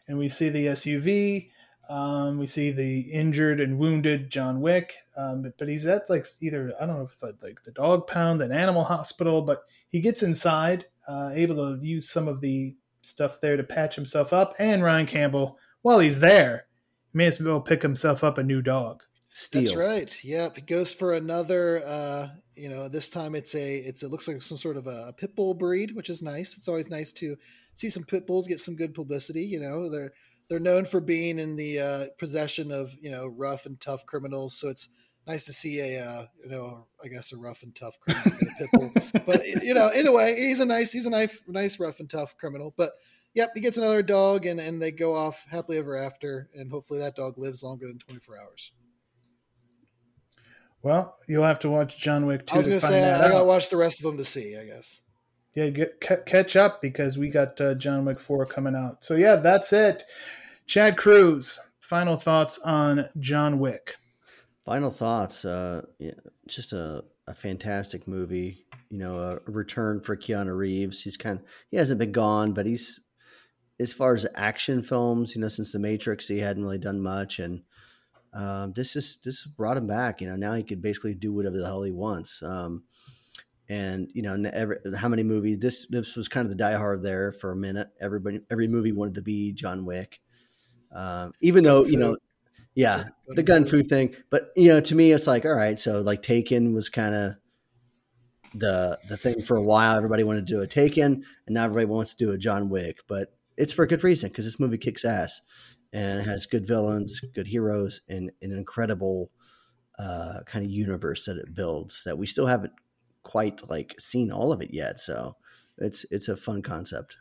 and 0.08 0.18
we 0.18 0.30
see 0.30 0.50
the 0.50 0.68
SUV. 0.68 1.50
Um, 1.92 2.38
we 2.38 2.48
see 2.48 2.72
the 2.72 3.02
injured 3.02 3.60
and 3.60 3.78
wounded 3.78 4.30
John 4.30 4.62
Wick, 4.62 4.94
um, 5.18 5.42
but, 5.42 5.58
but, 5.58 5.68
he's 5.68 5.86
at 5.86 6.10
like 6.10 6.26
either 6.40 6.72
I 6.80 6.86
don't 6.86 6.96
know 6.96 7.04
if 7.04 7.12
it's 7.12 7.22
like, 7.22 7.36
like 7.44 7.64
the 7.64 7.72
dog 7.72 8.08
pound, 8.08 8.42
an 8.42 8.54
animal 8.54 8.86
hospital, 8.86 9.42
but 9.42 9.64
he 9.90 10.00
gets 10.00 10.24
inside, 10.24 10.86
uh, 11.06 11.32
able 11.34 11.58
to 11.58 11.86
use 11.86 12.10
some 12.10 12.30
of 12.30 12.40
the 12.40 12.74
stuff 13.02 13.42
there 13.42 13.58
to 13.58 13.64
patch 13.64 13.94
himself 13.96 14.32
up. 14.32 14.56
And 14.58 14.82
Ryan 14.82 15.06
Campbell, 15.06 15.58
while 15.82 16.00
he's 16.00 16.22
there, 16.22 16.68
may 17.12 17.26
as 17.26 17.42
well 17.42 17.60
pick 17.60 17.82
himself 17.82 18.24
up 18.24 18.38
a 18.38 18.44
new 18.44 18.62
dog. 18.62 19.04
Steel. 19.34 19.64
That's 19.64 19.76
right. 19.76 20.24
Yep, 20.24 20.56
he 20.56 20.62
goes 20.62 20.94
for 20.94 21.14
another. 21.14 21.84
Uh, 21.86 22.28
you 22.56 22.70
know, 22.70 22.88
this 22.88 23.10
time 23.10 23.36
it's 23.36 23.54
a 23.54 23.76
it's 23.78 24.02
it 24.02 24.12
looks 24.12 24.30
like 24.30 24.42
some 24.42 24.58
sort 24.58 24.78
of 24.78 24.88
a 24.88 25.14
pit 25.18 25.36
bull 25.36 25.54
breed, 25.54 25.94
which 25.94 26.10
is 26.10 26.22
nice. 26.22 26.56
It's 26.58 26.70
always 26.70 26.90
nice 26.90 27.12
to 27.14 27.36
see 27.76 27.90
some 27.90 28.04
pit 28.04 28.26
bulls 28.26 28.48
get 28.48 28.62
some 28.62 28.78
good 28.78 28.94
publicity. 28.94 29.44
You 29.44 29.60
know, 29.60 29.90
they're 29.90 30.14
they're 30.52 30.60
known 30.60 30.84
for 30.84 31.00
being 31.00 31.40
in 31.40 31.56
the 31.56 31.80
uh, 31.80 32.06
possession 32.20 32.74
of 32.74 32.94
you 33.02 33.10
know 33.10 33.26
rough 33.26 33.66
and 33.66 33.80
tough 33.80 34.06
criminals. 34.06 34.60
So 34.60 34.68
it's 34.68 34.90
nice 35.26 35.46
to 35.46 35.54
see 35.54 35.80
a 35.80 36.04
uh, 36.04 36.26
you 36.44 36.52
know 36.52 36.88
I 37.02 37.08
guess 37.08 37.32
a 37.32 37.38
rough 37.38 37.64
and 37.64 37.74
tough 37.74 37.98
criminal 38.02 38.38
get 38.38 38.58
pit 38.58 38.70
bull. 38.74 38.92
but 39.26 39.46
you 39.46 39.74
know, 39.74 39.90
either 39.96 40.12
way, 40.12 40.36
he's 40.36 40.60
a 40.60 40.66
nice 40.66 40.92
he's 40.92 41.06
a 41.06 41.10
nice 41.10 41.42
nice 41.48 41.80
rough 41.80 42.02
and 42.02 42.10
tough 42.10 42.36
criminal. 42.36 42.74
But 42.76 42.92
yep, 43.34 43.52
he 43.56 43.62
gets 43.62 43.78
another 43.78 44.04
dog, 44.04 44.46
and 44.46 44.60
and 44.60 44.82
they 44.82 44.92
go 44.92 45.16
off 45.16 45.46
happily 45.50 45.78
ever 45.78 45.96
after, 45.96 46.50
and 46.54 46.70
hopefully 46.70 47.00
that 47.00 47.16
dog 47.16 47.38
lives 47.38 47.64
longer 47.64 47.88
than 47.88 48.00
twenty 48.00 48.20
four 48.20 48.36
hours. 48.38 48.74
Well, 50.84 51.16
you'll 51.30 51.46
have 51.46 51.60
to 51.60 51.70
watch 51.70 51.98
John 51.98 52.26
Wick 52.26 52.48
2 52.48 52.56
I 52.56 52.58
was 52.58 52.68
going 52.68 52.80
to 52.80 52.86
say 52.88 53.14
I 53.14 53.30
got 53.30 53.38
to 53.38 53.46
watch 53.46 53.70
the 53.70 53.78
rest 53.78 54.00
of 54.00 54.04
them 54.04 54.18
to 54.18 54.26
see. 54.26 54.58
I 54.60 54.66
guess. 54.66 55.04
Yeah, 55.54 55.70
get 55.70 56.04
c- 56.04 56.16
catch 56.26 56.56
up 56.56 56.82
because 56.82 57.18
we 57.18 57.30
got 57.30 57.62
uh, 57.62 57.76
John 57.76 58.04
Wick 58.04 58.20
4 58.20 58.48
coming 58.48 58.76
out. 58.76 59.04
So 59.06 59.16
yeah, 59.16 59.36
that's 59.36 59.72
it. 59.72 60.04
Chad 60.72 60.96
Cruz, 60.96 61.60
final 61.82 62.16
thoughts 62.16 62.58
on 62.60 63.10
John 63.20 63.60
Wick. 63.60 63.98
Final 64.64 64.90
thoughts. 64.90 65.44
Uh, 65.44 65.82
yeah, 66.00 66.14
just 66.48 66.72
a, 66.72 67.04
a 67.28 67.34
fantastic 67.34 68.08
movie. 68.08 68.66
You 68.90 69.00
know, 69.00 69.20
a, 69.20 69.52
return 69.52 70.00
for 70.00 70.16
Keanu 70.16 70.56
Reeves. 70.56 71.04
He's 71.04 71.18
kind 71.18 71.40
of 71.40 71.46
he 71.72 71.76
hasn't 71.76 72.00
been 72.00 72.14
gone, 72.14 72.54
but 72.54 72.66
he's 72.66 73.02
as 73.82 73.92
far 73.92 74.14
as 74.14 74.26
action 74.34 74.82
films. 74.82 75.36
You 75.36 75.42
know, 75.42 75.50
since 75.50 75.74
The 75.74 75.80
Matrix, 75.80 76.30
he 76.30 76.40
hadn't 76.40 76.64
really 76.64 76.80
done 76.80 77.02
much, 77.02 77.40
and 77.40 77.64
um, 78.34 78.72
this 78.72 78.96
is 78.96 79.20
this 79.26 79.46
brought 79.46 79.76
him 79.76 79.88
back. 79.88 80.22
You 80.22 80.30
know, 80.30 80.38
now 80.38 80.54
he 80.54 80.64
could 80.64 80.82
basically 80.82 81.16
do 81.16 81.34
whatever 81.34 81.58
the 81.58 81.66
hell 81.66 81.84
he 81.84 81.92
wants. 81.92 82.42
Um, 82.42 82.84
and 83.68 84.10
you 84.14 84.22
know, 84.22 84.42
every, 84.54 84.78
how 84.96 85.10
many 85.10 85.24
movies? 85.24 85.60
This 85.60 85.86
this 85.90 86.16
was 86.16 86.30
kind 86.30 86.50
of 86.50 86.58
the 86.58 86.64
diehard 86.64 87.04
there 87.04 87.34
for 87.34 87.52
a 87.52 87.58
minute. 87.58 87.90
Everybody, 88.00 88.40
every 88.50 88.70
movie 88.70 88.94
wanted 88.94 89.16
to 89.16 89.22
be 89.22 89.52
John 89.52 89.84
Wick, 89.84 90.22
um, 90.94 91.34
even 91.42 91.64
though 91.64 91.86
you 91.86 91.98
know, 91.98 92.18
yeah, 92.76 93.06
the 93.28 93.44
gun 93.44 93.66
fu 93.66 93.84
thing. 93.84 94.16
But 94.30 94.52
you 94.56 94.70
know, 94.70 94.82
to 94.82 94.96
me, 94.96 95.12
it's 95.12 95.28
like 95.28 95.46
all 95.46 95.54
right. 95.54 95.80
So 95.80 96.02
like 96.02 96.22
Taken 96.22 96.74
was 96.74 96.90
kind 96.90 97.16
of 97.16 97.36
the 98.54 99.00
the 99.08 99.18
thing 99.18 99.44
for 99.44 99.58
a 99.58 99.64
while. 99.64 99.98
Everybody 99.98 100.24
wanted 100.24 100.48
to 100.48 100.54
do 100.54 100.62
a 100.62 100.68
Taken, 100.68 101.24
and 101.46 101.54
now 101.54 101.66
everybody 101.66 101.86
wants 101.86 102.16
to 102.16 102.26
do 102.26 102.32
a 102.32 102.38
John 102.38 102.70
Wick. 102.70 103.00
But 103.08 103.34
it's 103.58 103.74
for 103.74 103.84
a 103.84 103.88
good 103.88 104.04
reason 104.04 104.30
because 104.30 104.46
this 104.46 104.60
movie 104.60 104.78
kicks 104.78 105.06
ass 105.06 105.42
and 105.94 106.20
it 106.20 106.26
has 106.26 106.46
good 106.46 106.68
villains, 106.68 107.20
good 107.34 107.48
heroes, 107.48 108.02
and, 108.08 108.32
an 108.42 108.52
incredible 108.52 109.30
uh, 110.00 110.40
kind 110.46 110.66
of 110.66 110.72
universe 110.72 111.26
that 111.26 111.38
it 111.38 111.54
builds 111.54 112.04
that 112.06 112.18
we 112.18 112.26
still 112.26 112.48
haven't 112.48 112.74
quite 113.24 113.70
like 113.70 113.94
seen 114.00 114.32
all 114.32 114.52
of 114.52 114.62
it 114.62 114.74
yet. 114.74 115.00
So 115.00 115.36
it's 115.78 116.06
it's 116.10 116.28
a 116.28 116.38
fun 116.38 116.62
concept. 116.62 117.18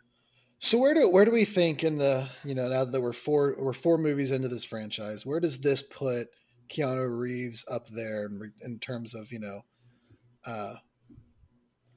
So 0.60 0.78
where 0.78 0.94
do 0.94 1.08
where 1.08 1.24
do 1.24 1.30
we 1.30 1.44
think 1.44 1.82
in 1.82 1.96
the 1.96 2.28
you 2.44 2.54
know 2.54 2.68
now 2.68 2.84
that 2.84 3.00
we're 3.00 3.12
four 3.12 3.56
we're 3.58 3.72
four 3.72 3.98
movies 3.98 4.30
into 4.30 4.48
this 4.48 4.64
franchise, 4.64 5.26
where 5.26 5.40
does 5.40 5.58
this 5.58 5.82
put 5.82 6.28
Keanu 6.70 7.18
Reeves 7.18 7.64
up 7.70 7.88
there 7.88 8.26
in, 8.26 8.52
in 8.60 8.78
terms 8.78 9.14
of 9.14 9.32
you 9.32 9.40
know, 9.40 9.62
uh, 10.46 10.74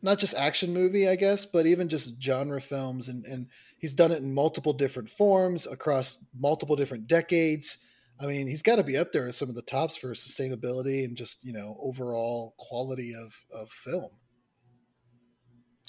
not 0.02 0.18
just 0.18 0.34
action 0.36 0.74
movie, 0.74 1.08
I 1.08 1.16
guess, 1.16 1.46
but 1.46 1.68
even 1.68 1.90
just 1.90 2.22
genre 2.22 2.62
films 2.62 3.10
and 3.10 3.26
and 3.26 3.48
He's 3.84 3.92
done 3.92 4.14
it 4.14 4.20
in 4.20 4.34
multiple 4.34 4.72
different 4.72 5.10
forms 5.10 5.68
across 5.68 6.24
multiple 6.40 6.78
different 6.78 7.06
decades. 7.06 7.80
I 8.18 8.28
mean, 8.28 8.48
he's 8.48 8.62
got 8.62 8.78
to 8.78 8.84
be 8.84 8.96
up 8.96 9.12
there 9.12 9.28
as 9.28 9.36
some 9.36 9.50
of 9.50 9.56
the 9.56 9.62
tops 9.62 9.98
for 9.98 10.14
sustainability 10.14 11.04
and 11.04 11.18
just 11.18 11.44
you 11.44 11.52
know 11.52 11.76
overall 11.82 12.56
quality 12.58 13.12
of 13.14 13.44
of 13.54 13.70
film. 13.70 14.12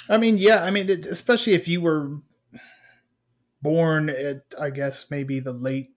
I 0.09 0.17
mean, 0.17 0.39
yeah, 0.39 0.65
I 0.65 0.73
mean, 0.73 0.91
especially 0.91 1.53
if 1.53 1.69
you 1.69 1.83
were 1.83 2.19
born 3.65 4.11
at, 4.11 4.43
I 4.61 4.71
guess 4.71 5.11
maybe 5.11 5.41
the 5.41 5.53
late 5.53 5.91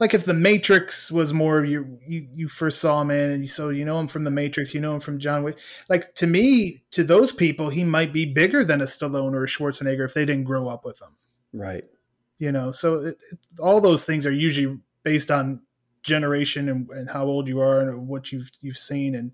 like 0.00 0.14
if 0.14 0.24
the 0.24 0.34
Matrix 0.34 1.10
was 1.10 1.32
more 1.32 1.64
you 1.64 1.98
you 2.06 2.26
you 2.32 2.48
first 2.48 2.80
saw 2.80 3.00
him 3.00 3.10
in, 3.10 3.30
and 3.30 3.42
you, 3.42 3.48
so 3.48 3.68
you 3.68 3.84
know 3.84 3.98
him 3.98 4.08
from 4.08 4.24
the 4.24 4.30
Matrix, 4.30 4.74
you 4.74 4.80
know 4.80 4.94
him 4.94 5.00
from 5.00 5.18
John 5.18 5.42
Wick. 5.44 5.58
Like 5.88 6.14
to 6.16 6.26
me, 6.26 6.82
to 6.90 7.04
those 7.04 7.32
people, 7.32 7.70
he 7.70 7.84
might 7.84 8.12
be 8.12 8.26
bigger 8.26 8.64
than 8.64 8.80
a 8.80 8.86
Stallone 8.86 9.34
or 9.34 9.44
a 9.44 9.48
Schwarzenegger 9.48 10.04
if 10.04 10.14
they 10.14 10.24
didn't 10.24 10.44
grow 10.44 10.68
up 10.68 10.84
with 10.84 11.00
him. 11.00 11.16
Right. 11.52 11.84
You 12.38 12.50
know, 12.50 12.72
so 12.72 12.94
it, 12.94 13.16
it, 13.30 13.38
all 13.60 13.80
those 13.80 14.04
things 14.04 14.26
are 14.26 14.32
usually 14.32 14.78
based 15.04 15.30
on 15.30 15.60
generation 16.02 16.68
and, 16.68 16.88
and, 16.90 17.08
how 17.08 17.24
old 17.24 17.48
you 17.48 17.60
are 17.60 17.80
and 17.80 18.08
what 18.08 18.30
you've 18.32 18.50
you've 18.60 18.76
seen 18.76 19.14
and 19.14 19.30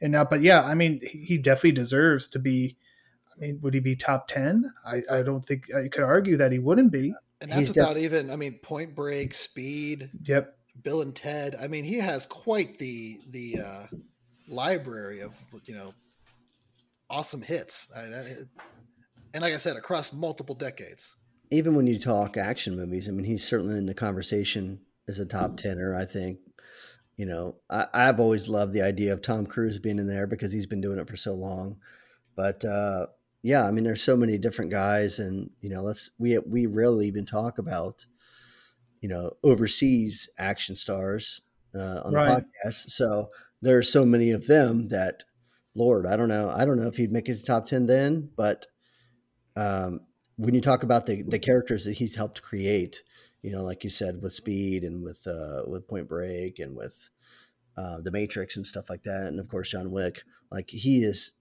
and 0.00 0.12
now. 0.12 0.24
But 0.24 0.42
yeah, 0.42 0.62
I 0.62 0.74
mean, 0.74 1.00
he 1.08 1.38
definitely 1.38 1.72
deserves 1.72 2.26
to 2.28 2.38
be. 2.38 2.76
I 3.40 3.46
mean, 3.46 3.60
would 3.62 3.74
he 3.74 3.80
be 3.80 3.96
top 3.96 4.28
ten? 4.28 4.72
I 4.86 5.02
I 5.10 5.22
don't 5.22 5.46
think 5.46 5.74
I 5.74 5.88
could 5.88 6.04
argue 6.04 6.36
that 6.36 6.52
he 6.52 6.58
wouldn't 6.58 6.92
be. 6.92 7.14
And 7.40 7.50
that's 7.50 7.68
without 7.68 7.94
def- 7.94 8.02
even, 8.02 8.30
I 8.30 8.36
mean, 8.36 8.58
Point 8.62 8.94
Break, 8.94 9.34
Speed. 9.34 10.10
Yep. 10.24 10.56
Bill 10.82 11.02
and 11.02 11.14
Ted. 11.14 11.56
I 11.60 11.68
mean, 11.68 11.84
he 11.84 11.98
has 11.98 12.26
quite 12.26 12.78
the 12.78 13.20
the 13.28 13.56
uh, 13.64 13.96
library 14.48 15.20
of 15.20 15.34
you 15.64 15.74
know 15.74 15.94
awesome 17.08 17.42
hits, 17.42 17.92
I, 17.96 18.00
I, 18.00 18.24
and 19.34 19.42
like 19.42 19.52
I 19.52 19.58
said, 19.58 19.76
across 19.76 20.12
multiple 20.12 20.54
decades. 20.54 21.16
Even 21.50 21.74
when 21.74 21.86
you 21.86 21.98
talk 21.98 22.36
action 22.36 22.76
movies, 22.76 23.08
I 23.08 23.12
mean, 23.12 23.24
he's 23.24 23.46
certainly 23.46 23.76
in 23.76 23.86
the 23.86 23.94
conversation 23.94 24.80
as 25.08 25.18
a 25.18 25.26
top 25.26 25.56
tenor. 25.56 25.94
I 25.94 26.04
think. 26.04 26.38
You 27.16 27.26
know, 27.26 27.56
I, 27.68 27.86
I've 27.92 28.18
always 28.18 28.48
loved 28.48 28.72
the 28.72 28.80
idea 28.80 29.12
of 29.12 29.20
Tom 29.20 29.44
Cruise 29.44 29.78
being 29.78 29.98
in 29.98 30.06
there 30.06 30.26
because 30.26 30.52
he's 30.52 30.64
been 30.64 30.80
doing 30.80 30.98
it 30.98 31.08
for 31.08 31.16
so 31.16 31.34
long. 31.34 31.76
But 32.34 32.64
uh, 32.64 33.08
yeah, 33.42 33.66
I 33.66 33.70
mean, 33.70 33.84
there's 33.84 34.02
so 34.02 34.16
many 34.16 34.36
different 34.38 34.70
guys, 34.70 35.18
and 35.18 35.50
you 35.60 35.70
know, 35.70 35.82
let's 35.82 36.10
we 36.18 36.38
we 36.38 36.66
rarely 36.66 37.06
even 37.06 37.24
talk 37.24 37.58
about 37.58 38.04
you 39.00 39.08
know 39.08 39.32
overseas 39.42 40.28
action 40.38 40.76
stars 40.76 41.40
uh, 41.74 42.02
on 42.04 42.12
right. 42.12 42.28
the 42.28 42.68
podcast. 42.68 42.90
So 42.90 43.30
there 43.62 43.78
are 43.78 43.82
so 43.82 44.04
many 44.04 44.30
of 44.30 44.46
them 44.46 44.88
that, 44.88 45.24
Lord, 45.74 46.06
I 46.06 46.16
don't 46.16 46.28
know, 46.28 46.50
I 46.50 46.64
don't 46.64 46.78
know 46.78 46.88
if 46.88 46.96
he'd 46.96 47.12
make 47.12 47.26
his 47.26 47.42
top 47.42 47.66
ten 47.66 47.86
then, 47.86 48.30
but 48.36 48.66
um, 49.56 50.00
when 50.36 50.54
you 50.54 50.60
talk 50.60 50.82
about 50.82 51.06
the 51.06 51.22
the 51.22 51.38
characters 51.38 51.84
that 51.86 51.96
he's 51.96 52.16
helped 52.16 52.42
create, 52.42 53.02
you 53.40 53.52
know, 53.52 53.64
like 53.64 53.84
you 53.84 53.90
said 53.90 54.20
with 54.20 54.34
Speed 54.34 54.84
and 54.84 55.02
with 55.02 55.26
uh, 55.26 55.62
with 55.66 55.88
Point 55.88 56.08
Break 56.08 56.58
and 56.58 56.76
with 56.76 57.08
uh, 57.78 58.02
the 58.02 58.10
Matrix 58.10 58.56
and 58.56 58.66
stuff 58.66 58.90
like 58.90 59.04
that, 59.04 59.28
and 59.28 59.40
of 59.40 59.48
course 59.48 59.70
John 59.70 59.90
Wick, 59.90 60.22
like 60.50 60.68
he 60.68 61.04
is 61.04 61.34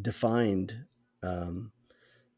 defined 0.00 0.86
um, 1.22 1.72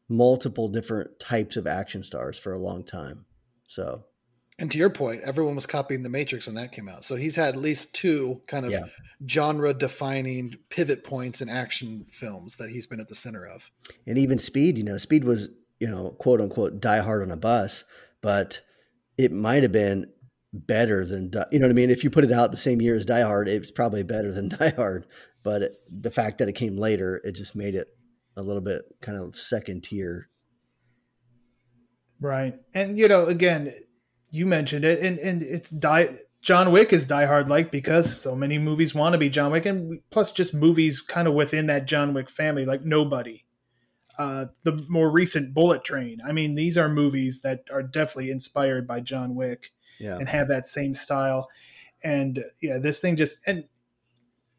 multiple 0.09 0.67
different 0.67 1.19
types 1.19 1.55
of 1.55 1.67
action 1.67 2.03
stars 2.03 2.37
for 2.37 2.53
a 2.53 2.59
long 2.59 2.83
time. 2.83 3.25
So, 3.67 4.05
and 4.59 4.71
to 4.71 4.77
your 4.77 4.89
point, 4.89 5.21
everyone 5.25 5.55
was 5.55 5.65
copying 5.65 6.03
the 6.03 6.09
Matrix 6.09 6.45
when 6.45 6.55
that 6.55 6.71
came 6.71 6.87
out. 6.87 7.03
So 7.03 7.15
he's 7.15 7.35
had 7.35 7.55
at 7.55 7.61
least 7.61 7.95
two 7.95 8.41
kind 8.47 8.65
of 8.65 8.71
yeah. 8.71 8.85
genre 9.27 9.73
defining 9.73 10.57
pivot 10.69 11.03
points 11.03 11.41
in 11.41 11.49
action 11.49 12.05
films 12.11 12.57
that 12.57 12.69
he's 12.69 12.85
been 12.85 12.99
at 12.99 13.07
the 13.07 13.15
center 13.15 13.45
of. 13.47 13.71
And 14.05 14.17
even 14.17 14.37
Speed, 14.37 14.77
you 14.77 14.83
know, 14.83 14.97
Speed 14.97 15.23
was, 15.23 15.49
you 15.79 15.89
know, 15.89 16.11
quote 16.19 16.39
unquote, 16.39 16.79
die 16.79 16.99
hard 16.99 17.23
on 17.23 17.31
a 17.31 17.37
bus, 17.37 17.83
but 18.21 18.61
it 19.17 19.31
might 19.31 19.63
have 19.63 19.71
been 19.71 20.11
better 20.53 21.03
than, 21.03 21.31
you 21.51 21.59
know 21.59 21.65
what 21.65 21.71
I 21.71 21.75
mean? 21.75 21.89
If 21.89 22.03
you 22.03 22.11
put 22.11 22.23
it 22.23 22.31
out 22.31 22.51
the 22.51 22.57
same 22.57 22.79
year 22.79 22.95
as 22.95 23.05
Die 23.05 23.21
Hard, 23.21 23.47
it's 23.49 23.71
probably 23.71 24.03
better 24.03 24.31
than 24.31 24.49
Die 24.49 24.73
Hard. 24.75 25.07
But 25.41 25.61
it, 25.63 25.75
the 25.89 26.11
fact 26.11 26.37
that 26.37 26.47
it 26.47 26.53
came 26.53 26.77
later, 26.77 27.19
it 27.23 27.33
just 27.33 27.55
made 27.55 27.75
it 27.75 27.87
a 28.35 28.41
little 28.41 28.61
bit 28.61 28.83
kind 29.01 29.17
of 29.17 29.35
second 29.35 29.83
tier. 29.83 30.27
Right. 32.19 32.55
And 32.73 32.97
you 32.97 33.07
know, 33.07 33.25
again, 33.25 33.73
you 34.31 34.45
mentioned 34.45 34.85
it 34.85 34.99
and 35.01 35.19
and 35.19 35.41
it's 35.41 35.69
die 35.69 36.09
John 36.41 36.71
Wick 36.71 36.91
is 36.91 37.05
Die 37.05 37.25
Hard 37.25 37.49
like 37.49 37.71
because 37.71 38.19
so 38.21 38.35
many 38.35 38.57
movies 38.57 38.93
want 38.95 39.13
to 39.13 39.19
be 39.19 39.29
John 39.29 39.51
Wick 39.51 39.65
and 39.65 39.99
plus 40.09 40.31
just 40.31 40.53
movies 40.53 40.99
kind 41.01 41.27
of 41.27 41.33
within 41.33 41.67
that 41.67 41.85
John 41.85 42.13
Wick 42.13 42.29
family 42.29 42.65
like 42.65 42.83
Nobody. 42.83 43.45
uh, 44.19 44.45
the 44.63 44.85
more 44.89 45.09
recent 45.09 45.53
Bullet 45.55 45.83
Train. 45.83 46.19
I 46.27 46.31
mean, 46.33 46.53
these 46.55 46.77
are 46.77 46.87
movies 46.87 47.41
that 47.41 47.63
are 47.71 47.81
definitely 47.81 48.29
inspired 48.29 48.85
by 48.87 48.99
John 48.99 49.33
Wick 49.35 49.71
Yeah. 49.99 50.17
and 50.17 50.29
have 50.29 50.47
that 50.49 50.67
same 50.67 50.93
style. 50.93 51.49
And 52.03 52.43
yeah, 52.61 52.77
this 52.79 52.99
thing 52.99 53.15
just 53.15 53.39
and 53.47 53.65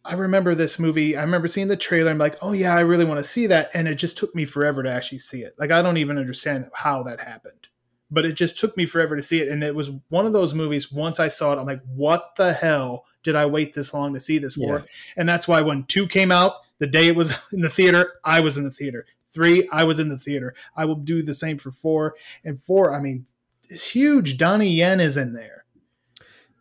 I 0.04 0.14
remember 0.14 0.54
this 0.54 0.78
movie. 0.78 1.16
I 1.16 1.22
remember 1.22 1.48
seeing 1.48 1.68
the 1.68 1.76
trailer. 1.76 2.10
I'm 2.10 2.18
like, 2.18 2.36
oh 2.42 2.52
yeah, 2.52 2.74
I 2.74 2.80
really 2.80 3.06
want 3.06 3.24
to 3.24 3.30
see 3.30 3.46
that. 3.46 3.70
And 3.72 3.88
it 3.88 3.94
just 3.94 4.18
took 4.18 4.34
me 4.34 4.44
forever 4.44 4.82
to 4.82 4.92
actually 4.92 5.18
see 5.18 5.42
it. 5.42 5.54
Like 5.58 5.70
I 5.70 5.80
don't 5.80 5.96
even 5.96 6.18
understand 6.18 6.68
how 6.74 7.02
that 7.04 7.20
happened, 7.20 7.68
but 8.10 8.26
it 8.26 8.32
just 8.32 8.58
took 8.58 8.76
me 8.76 8.84
forever 8.84 9.16
to 9.16 9.22
see 9.22 9.40
it. 9.40 9.48
And 9.48 9.62
it 9.62 9.74
was 9.74 9.90
one 10.10 10.26
of 10.26 10.34
those 10.34 10.52
movies. 10.52 10.92
Once 10.92 11.20
I 11.20 11.28
saw 11.28 11.52
it, 11.52 11.58
I'm 11.58 11.66
like, 11.66 11.82
what 11.94 12.34
the 12.36 12.52
hell 12.52 13.06
did 13.22 13.34
I 13.34 13.46
wait 13.46 13.72
this 13.72 13.94
long 13.94 14.12
to 14.12 14.20
see 14.20 14.38
this 14.38 14.56
for? 14.56 14.80
Yeah. 14.80 14.84
And 15.16 15.28
that's 15.28 15.48
why 15.48 15.62
when 15.62 15.84
two 15.84 16.06
came 16.06 16.30
out, 16.30 16.56
the 16.78 16.86
day 16.86 17.06
it 17.06 17.16
was 17.16 17.32
in 17.52 17.62
the 17.62 17.70
theater, 17.70 18.14
I 18.24 18.40
was 18.40 18.58
in 18.58 18.64
the 18.64 18.70
theater. 18.70 19.06
Three, 19.32 19.68
I 19.72 19.84
was 19.84 19.98
in 19.98 20.08
the 20.10 20.18
theater. 20.18 20.54
I 20.76 20.84
will 20.84 20.94
do 20.96 21.22
the 21.22 21.34
same 21.34 21.58
for 21.58 21.72
four. 21.72 22.14
And 22.44 22.60
four, 22.60 22.94
I 22.94 23.00
mean, 23.00 23.26
it's 23.70 23.86
huge. 23.86 24.36
Donnie 24.36 24.68
Yen 24.68 25.00
is 25.00 25.16
in 25.16 25.32
there. 25.32 25.64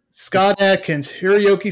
Scott 0.10 0.62
Adkins, 0.62 1.12
Hiroyuki 1.12 1.68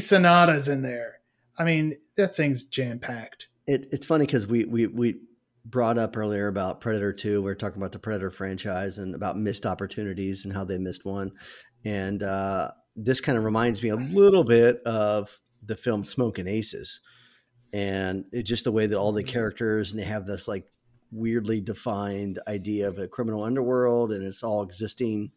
is 0.54 0.68
in 0.68 0.82
there. 0.82 1.20
I 1.62 1.64
mean, 1.64 1.96
that 2.16 2.34
thing's 2.34 2.64
jam 2.64 2.98
packed. 2.98 3.46
It, 3.68 3.86
it's 3.92 4.04
funny 4.04 4.26
because 4.26 4.48
we, 4.48 4.64
we 4.64 4.88
we 4.88 5.20
brought 5.64 5.96
up 5.96 6.16
earlier 6.16 6.48
about 6.48 6.80
Predator 6.80 7.12
Two. 7.12 7.40
We 7.40 7.52
are 7.52 7.54
talking 7.54 7.80
about 7.80 7.92
the 7.92 8.00
Predator 8.00 8.32
franchise 8.32 8.98
and 8.98 9.14
about 9.14 9.38
missed 9.38 9.64
opportunities 9.64 10.44
and 10.44 10.52
how 10.52 10.64
they 10.64 10.76
missed 10.78 11.04
one. 11.04 11.30
And 11.84 12.24
uh, 12.24 12.72
this 12.96 13.20
kind 13.20 13.38
of 13.38 13.44
reminds 13.44 13.80
me 13.80 13.90
a 13.90 13.96
little 13.96 14.42
bit 14.42 14.82
of 14.82 15.38
the 15.64 15.76
film 15.76 16.02
Smoking 16.02 16.48
Aces, 16.48 16.98
and 17.72 18.24
it's 18.32 18.48
just 18.48 18.64
the 18.64 18.72
way 18.72 18.86
that 18.86 18.98
all 18.98 19.12
the 19.12 19.22
characters 19.22 19.92
and 19.92 20.00
they 20.00 20.06
have 20.06 20.26
this 20.26 20.48
like 20.48 20.66
weirdly 21.12 21.60
defined 21.60 22.40
idea 22.48 22.88
of 22.88 22.98
a 22.98 23.06
criminal 23.06 23.44
underworld, 23.44 24.10
and 24.10 24.24
it's 24.24 24.42
all 24.42 24.64
existing, 24.64 25.30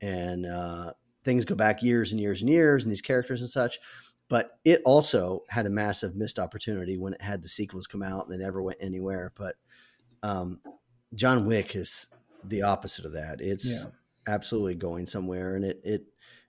and 0.00 0.46
uh, 0.46 0.94
things 1.22 1.44
go 1.44 1.54
back 1.54 1.82
years 1.82 2.12
and 2.12 2.20
years 2.20 2.40
and 2.40 2.48
years, 2.48 2.82
and 2.82 2.90
these 2.90 3.02
characters 3.02 3.42
and 3.42 3.50
such 3.50 3.78
but 4.30 4.58
it 4.64 4.80
also 4.86 5.42
had 5.50 5.66
a 5.66 5.70
massive 5.70 6.16
missed 6.16 6.38
opportunity 6.38 6.96
when 6.96 7.12
it 7.12 7.20
had 7.20 7.42
the 7.42 7.48
sequels 7.48 7.86
come 7.86 8.02
out 8.02 8.26
and 8.26 8.32
they 8.32 8.42
never 8.42 8.62
went 8.62 8.78
anywhere. 8.80 9.32
But 9.36 9.56
um, 10.22 10.60
John 11.14 11.44
Wick 11.44 11.76
is 11.76 12.06
the 12.44 12.62
opposite 12.62 13.04
of 13.04 13.12
that. 13.12 13.40
It's 13.42 13.68
Yeah. 13.68 13.84
absolutely 14.26 14.76
going 14.76 15.04
somewhere, 15.04 15.56
and 15.56 15.64
it 15.66 15.80
it 15.84 16.04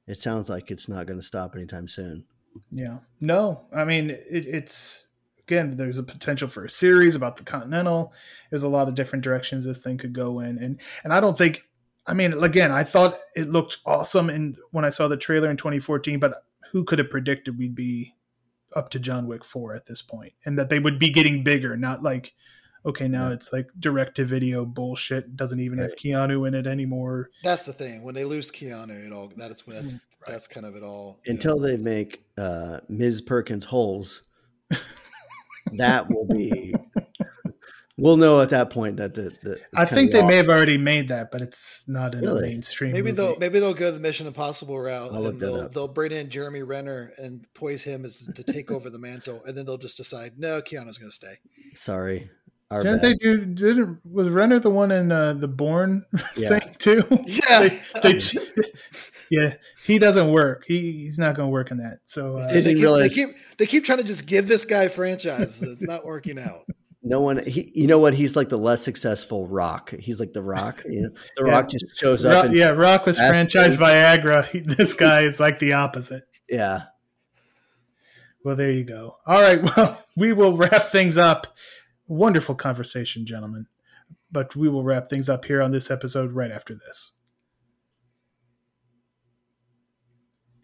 it 0.07 0.17
sounds 0.19 0.49
like 0.49 0.71
it's 0.71 0.87
not 0.87 1.05
going 1.07 1.19
to 1.19 1.25
stop 1.25 1.55
anytime 1.55 1.87
soon. 1.87 2.23
Yeah. 2.69 2.97
No, 3.19 3.65
I 3.73 3.83
mean, 3.83 4.09
it, 4.11 4.45
it's 4.45 5.05
again, 5.39 5.75
there's 5.75 5.97
a 5.97 6.03
potential 6.03 6.47
for 6.47 6.65
a 6.65 6.69
series 6.69 7.15
about 7.15 7.35
the 7.37 7.43
Continental. 7.43 8.13
There's 8.49 8.63
a 8.63 8.69
lot 8.69 8.87
of 8.87 8.95
different 8.95 9.23
directions 9.23 9.65
this 9.65 9.79
thing 9.79 9.97
could 9.97 10.13
go 10.13 10.39
in, 10.41 10.57
and 10.59 10.79
and 11.03 11.11
I 11.13 11.19
don't 11.19 11.37
think. 11.37 11.63
I 12.07 12.13
mean, 12.13 12.33
again, 12.43 12.71
I 12.71 12.83
thought 12.83 13.19
it 13.35 13.49
looked 13.51 13.77
awesome, 13.85 14.29
and 14.29 14.57
when 14.71 14.83
I 14.85 14.89
saw 14.89 15.07
the 15.07 15.15
trailer 15.17 15.49
in 15.51 15.55
2014, 15.57 16.19
but 16.19 16.43
who 16.71 16.83
could 16.83 16.99
have 16.99 17.09
predicted 17.09 17.57
we'd 17.57 17.75
be 17.75 18.13
up 18.75 18.89
to 18.89 18.99
John 18.99 19.27
Wick 19.27 19.43
4 19.43 19.75
at 19.75 19.85
this 19.85 20.01
point, 20.01 20.33
and 20.45 20.57
that 20.57 20.69
they 20.69 20.79
would 20.79 20.97
be 20.99 21.09
getting 21.09 21.43
bigger, 21.43 21.75
not 21.77 22.01
like. 22.03 22.33
Okay, 22.83 23.07
now 23.07 23.27
Yeah. 23.27 23.33
it's 23.35 23.53
like 23.53 23.67
direct 23.79 24.15
to 24.15 24.25
video 24.25 24.65
bullshit. 24.65 25.35
Doesn't 25.35 25.59
even 25.59 25.77
have 25.77 25.95
Keanu 25.95 26.47
in 26.47 26.55
it 26.55 26.65
anymore. 26.65 27.29
That's 27.43 27.63
the 27.67 27.73
thing. 27.73 28.01
When 28.01 28.15
they 28.15 28.23
lose 28.25 28.49
Keanu, 28.49 29.05
it 29.05 29.13
all 29.13 29.31
that's 29.37 29.61
that's 29.61 29.93
Right. 29.93 29.99
that's 30.27 30.47
kind 30.47 30.65
of 30.65 30.75
it 30.75 30.81
all. 30.81 31.19
you 31.23 31.31
know. 31.31 31.35
Until 31.35 31.59
they 31.59 31.77
make 31.77 32.23
uh, 32.39 32.79
Ms. 32.89 33.21
Perkins 33.21 33.65
holes, 33.65 34.23
that 35.73 36.09
will 36.09 36.25
be. 36.27 36.73
We'll 38.01 38.17
know 38.17 38.41
at 38.41 38.49
that 38.49 38.71
point 38.71 38.97
that 38.97 39.13
the. 39.13 39.31
the 39.43 39.59
I 39.75 39.85
think 39.85 40.11
they 40.11 40.21
off. 40.21 40.27
may 40.27 40.35
have 40.37 40.49
already 40.49 40.77
made 40.77 41.07
that, 41.09 41.29
but 41.31 41.41
it's 41.41 41.83
not 41.87 42.15
in 42.15 42.21
Really? 42.21 42.47
a 42.49 42.51
mainstream. 42.51 42.93
Maybe 42.93 43.11
movie. 43.11 43.17
they'll 43.17 43.37
maybe 43.37 43.59
they'll 43.59 43.75
go 43.75 43.91
the 43.91 43.99
Mission 43.99 44.25
Impossible 44.27 44.79
route 44.79 45.11
I'll 45.13 45.25
and 45.27 45.39
that 45.39 45.45
they'll 45.45 45.55
up. 45.61 45.71
they'll 45.73 45.87
bring 45.87 46.11
in 46.11 46.29
Jeremy 46.29 46.63
Renner 46.63 47.11
and 47.19 47.45
poise 47.53 47.83
him 47.83 48.03
as 48.03 48.25
to 48.35 48.43
take 48.43 48.71
over 48.71 48.89
the 48.89 48.97
mantle, 48.97 49.41
and 49.45 49.55
then 49.55 49.65
they'll 49.65 49.77
just 49.77 49.97
decide 49.97 50.39
no, 50.39 50.61
Keanu's 50.61 50.97
going 50.97 51.09
to 51.11 51.15
stay. 51.15 51.35
Sorry, 51.75 52.29
our 52.71 52.81
Didn't 52.81 53.01
bad. 53.03 53.11
they 53.11 53.13
do? 53.17 53.45
Didn't 53.45 53.99
was 54.03 54.29
Renner 54.29 54.59
the 54.59 54.71
one 54.71 54.91
in 54.91 55.11
uh, 55.11 55.33
the 55.33 55.47
Bourne 55.47 56.03
Yeah. 56.35 56.57
thing 56.57 56.75
too? 56.79 57.03
Yeah, 57.27 57.69
They- 58.01 58.13
they- 58.17 58.71
yeah, 59.29 59.53
he 59.85 59.97
doesn't 59.99 60.31
work. 60.31 60.63
He, 60.67 60.91
he's 61.03 61.17
not 61.19 61.35
going 61.35 61.47
to 61.47 61.51
work 61.51 61.71
in 61.71 61.77
that. 61.77 61.99
So 62.05 62.37
uh, 62.37 62.51
Did- 62.51 62.63
they, 62.65 62.73
keep, 62.73 62.81
realize- 62.83 63.09
they 63.15 63.25
keep 63.25 63.35
they 63.59 63.65
keep 63.67 63.85
trying 63.85 63.99
to 63.99 64.03
just 64.03 64.25
give 64.25 64.47
this 64.47 64.65
guy 64.65 64.87
franchise. 64.87 65.61
It's 65.61 65.83
not 65.83 66.03
working 66.05 66.39
out. 66.39 66.65
No 67.03 67.19
one, 67.19 67.43
he, 67.45 67.71
you 67.73 67.87
know 67.87 67.97
what? 67.97 68.13
He's 68.13 68.35
like 68.35 68.49
the 68.49 68.57
less 68.59 68.83
successful 68.83 69.47
Rock. 69.47 69.89
He's 69.99 70.19
like 70.19 70.33
the 70.33 70.43
Rock. 70.43 70.83
You 70.87 71.01
know, 71.01 71.09
the 71.35 71.45
Yeah. 71.45 71.51
Rock 71.51 71.69
just 71.69 71.97
shows 71.97 72.23
up. 72.23 72.33
Rock, 72.35 72.45
and, 72.45 72.55
yeah, 72.57 72.69
Rock 72.69 73.05
was 73.07 73.17
franchised 73.17 73.77
Viagra. 73.77 74.45
He, 74.45 74.59
this 74.77 74.93
guy 74.93 75.21
is 75.21 75.39
like 75.39 75.57
the 75.59 75.73
opposite. 75.73 76.23
yeah. 76.49 76.83
Well, 78.43 78.55
there 78.55 78.71
you 78.71 78.83
go. 78.83 79.17
All 79.25 79.41
right. 79.41 79.61
Well, 79.77 80.03
we 80.17 80.33
will 80.33 80.57
wrap 80.57 80.87
things 80.87 81.17
up. 81.17 81.55
Wonderful 82.07 82.55
conversation, 82.55 83.25
gentlemen. 83.25 83.67
But 84.31 84.55
we 84.55 84.67
will 84.69 84.83
wrap 84.83 85.09
things 85.09 85.29
up 85.29 85.45
here 85.45 85.61
on 85.61 85.71
this 85.71 85.91
episode 85.91 86.31
right 86.33 86.51
after 86.51 86.73
this. 86.73 87.11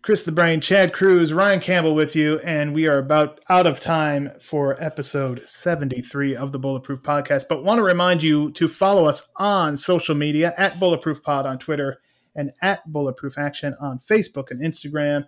Chris 0.07 0.23
the 0.23 0.31
Brain, 0.31 0.61
Chad 0.61 0.93
Cruz, 0.93 1.33
Ryan 1.33 1.59
Campbell 1.59 1.93
with 1.93 2.15
you, 2.15 2.39
and 2.39 2.73
we 2.73 2.87
are 2.87 2.97
about 2.97 3.41
out 3.49 3.67
of 3.67 3.81
time 3.81 4.31
for 4.39 4.81
episode 4.81 5.41
73 5.43 6.33
of 6.33 6.53
the 6.53 6.59
Bulletproof 6.59 7.01
Podcast. 7.01 7.49
But 7.49 7.65
want 7.65 7.79
to 7.79 7.83
remind 7.83 8.23
you 8.23 8.49
to 8.51 8.69
follow 8.69 9.03
us 9.03 9.27
on 9.35 9.75
social 9.75 10.15
media 10.15 10.53
at 10.57 10.79
Bulletproof 10.79 11.21
Pod 11.23 11.45
on 11.45 11.59
Twitter 11.59 11.99
and 12.37 12.53
at 12.61 12.89
Bulletproof 12.89 13.37
Action 13.37 13.75
on 13.81 13.99
Facebook 13.99 14.49
and 14.49 14.61
Instagram. 14.61 15.25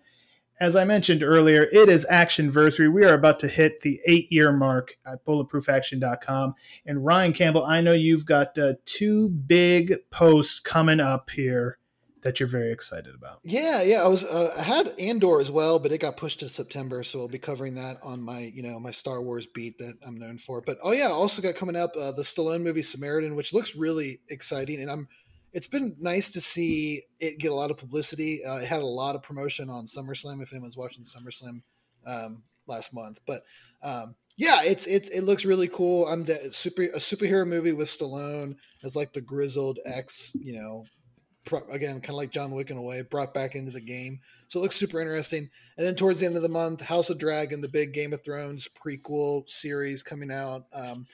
As 0.62 0.78
I 0.78 0.86
mentioned 0.86 1.24
earlier, 1.24 1.64
it 1.64 1.90
is 1.90 2.06
Actionversary. 2.10 2.90
We 2.90 3.04
are 3.04 3.16
about 3.16 3.42
to 3.42 3.50
hit 3.50 3.82
the 3.82 4.00
eight 4.08 4.32
year 4.32 4.54
mark 4.54 4.96
at 5.06 5.26
bulletproofaction.com. 5.26 6.54
And 6.86 7.06
Ryan 7.06 7.34
Campbell, 7.34 7.66
I 7.66 7.82
know 7.82 7.92
you've 7.92 8.26
got 8.26 8.58
uh, 8.58 8.76
two 8.86 9.28
big 9.28 9.96
posts 10.10 10.62
coming 10.62 11.02
up 11.02 11.32
here 11.32 11.79
that 12.24 12.40
you're 12.40 12.50
very 12.50 12.72
excited 12.72 13.16
about. 13.16 13.40
Yeah, 13.44 13.82
yeah. 13.82 14.04
I 14.04 14.08
was 14.08 14.24
uh, 14.24 14.54
I 14.58 14.62
had 14.62 14.88
Andor 15.00 15.40
as 15.40 15.52
well, 15.52 15.80
but 15.80 15.92
it 15.92 16.00
got 16.00 16.18
pushed 16.18 16.40
to 16.42 16.50
September, 16.50 17.04
so 17.04 17.22
I'll 17.22 17.28
be 17.28 17.40
covering 17.40 17.76
that 17.76 17.98
on 18.04 18.22
my 18.22 18.52
you 18.54 18.64
know 18.64 18.80
my 18.80 18.92
Star 18.92 19.22
Wars 19.22 19.46
beat 19.46 19.78
that 19.80 19.98
I'm 20.06 20.18
known 20.18 20.38
for. 20.38 20.62
But 20.62 20.78
oh 20.84 20.92
yeah, 20.92 21.08
also 21.08 21.42
got 21.42 21.56
coming 21.56 21.76
up 21.76 21.92
uh, 21.96 22.12
the 22.12 22.24
Stallone 22.24 22.62
movie 22.62 22.82
Samaritan, 22.82 23.36
which 23.36 23.54
looks 23.54 23.76
really 23.76 24.20
exciting, 24.30 24.82
and 24.82 24.92
I'm. 24.92 25.08
It's 25.52 25.68
been 25.68 25.96
nice 26.00 26.30
to 26.34 26.42
see 26.42 27.02
it 27.20 27.40
get 27.40 27.50
a 27.50 27.56
lot 27.56 27.72
of 27.72 27.78
publicity. 27.78 28.42
Uh, 28.48 28.58
it 28.58 28.68
had 28.68 28.84
a 28.84 28.86
lot 28.86 29.16
of 29.16 29.24
promotion 29.24 29.68
on 29.68 29.88
SummerSlam. 29.88 30.44
If 30.44 30.54
anyone's 30.54 30.78
watching 30.78 31.06
SummerSlam 31.06 31.64
um, 32.06 32.44
last 32.68 32.94
month, 32.94 33.20
but 33.26 33.42
um, 33.82 34.16
yeah, 34.38 34.62
it's 34.64 34.88
it 34.88 35.10
it 35.14 35.24
looks 35.24 35.46
really 35.46 35.68
cool. 35.68 36.08
I'm 36.08 36.24
de- 36.24 36.52
super 36.54 36.84
a 36.84 37.00
superhero 37.00 37.48
movie 37.48 37.74
with 37.74 37.88
Stallone 37.88 38.56
as 38.84 38.96
like 38.96 39.12
the 39.12 39.22
grizzled 39.22 39.80
ex, 39.86 40.32
you 40.40 40.54
know, 40.54 40.86
again, 41.72 42.02
kind 42.02 42.10
of 42.10 42.16
like 42.16 42.32
John 42.32 42.52
Wick 42.52 42.70
in 42.70 42.78
a 42.78 42.82
way, 42.82 43.02
brought 43.02 43.34
back 43.34 43.56
into 43.56 43.72
the 43.72 43.82
game. 43.82 44.20
So 44.48 44.60
it 44.60 44.64
looks 44.64 44.76
super 44.76 45.00
interesting. 45.00 45.50
And 45.78 45.86
then 45.86 45.96
towards 45.96 46.20
the 46.20 46.26
end 46.26 46.36
of 46.36 46.42
the 46.42 46.50
month, 46.50 46.82
House 46.82 47.10
of 47.10 47.18
Dragon, 47.18 47.62
the 47.62 47.70
big 47.70 47.94
Game 47.94 48.14
of 48.14 48.24
Thrones 48.24 48.68
prequel 48.68 49.50
series 49.50 50.04
coming 50.04 50.32
out. 50.32 50.66
Um, 50.74 51.08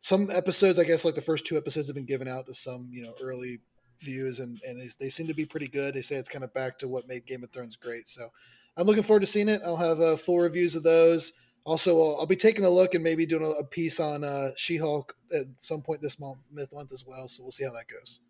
some 0.00 0.30
episodes, 0.30 0.78
I 0.78 0.84
guess, 0.84 1.04
like 1.04 1.14
the 1.14 1.20
first 1.20 1.46
two 1.46 1.56
episodes 1.56 1.88
have 1.88 1.94
been 1.94 2.04
given 2.04 2.28
out 2.28 2.46
to 2.46 2.54
some, 2.54 2.88
you 2.92 3.02
know, 3.02 3.14
early 3.20 3.60
views, 4.00 4.40
and 4.40 4.60
and 4.66 4.80
they- 4.98 5.08
seem 5.10 5.26
to 5.26 5.34
be 5.34 5.44
pretty 5.44 5.68
good. 5.68 5.94
They 5.94 6.02
say 6.02 6.16
it's 6.16 6.28
kind 6.28 6.44
of 6.44 6.54
back 6.54 6.78
to 6.78 6.88
what 6.88 7.06
made 7.06 7.26
Game 7.26 7.44
of 7.44 7.50
Thrones 7.50 7.76
great. 7.76 8.08
So 8.08 8.28
I'm 8.76 8.86
looking 8.86 9.02
forward 9.02 9.20
to 9.20 9.26
seeing 9.26 9.48
it. 9.48 9.60
I'll 9.64 9.76
have 9.76 10.00
uh, 10.00 10.16
full 10.16 10.38
reviews 10.38 10.74
of 10.74 10.82
those. 10.82 11.34
Also, 11.64 12.00
I'll, 12.00 12.16
I'll 12.20 12.26
be 12.26 12.36
taking 12.36 12.64
a 12.64 12.70
look 12.70 12.94
and 12.94 13.04
maybe 13.04 13.26
doing 13.26 13.44
a, 13.44 13.50
a 13.50 13.64
piece 13.64 14.00
on 14.00 14.24
uh, 14.24 14.48
She-Hulk 14.56 15.14
at 15.34 15.44
some 15.58 15.82
point 15.82 16.00
this 16.00 16.18
month, 16.18 16.38
month 16.50 16.92
as 16.92 17.04
well. 17.06 17.28
So 17.28 17.42
we'll 17.42 17.52
see 17.52 17.64
how 17.64 17.72
that 17.72 17.84
goes. 17.86 18.20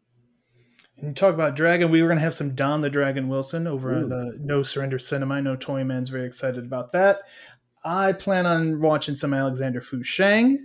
And 1.01 1.09
you 1.09 1.15
talk 1.15 1.33
about 1.33 1.57
Dragon. 1.57 1.91
We 1.91 2.03
were 2.03 2.09
going 2.09 2.19
to 2.19 2.25
have 2.25 2.35
some 2.35 2.55
Don 2.55 2.83
the 2.83 2.91
Dragon 2.91 3.29
Wilson 3.29 3.67
over 3.67 3.93
Ooh. 3.93 4.03
on 4.03 4.09
the 4.11 4.39
No 4.41 4.63
Surrender 4.63 4.99
Cinema. 4.99 5.37
I 5.37 5.41
know 5.41 5.57
Toy 5.57 5.83
Man's 5.83 6.11
very 6.11 6.27
excited 6.27 6.65
about 6.65 6.93
that. 6.93 7.21
I 7.85 8.13
plan 8.13 8.45
on 8.45 8.81
watching 8.81 9.17
some 9.17 9.33
Alexander 9.33 9.81
Fusheng, 9.81 10.57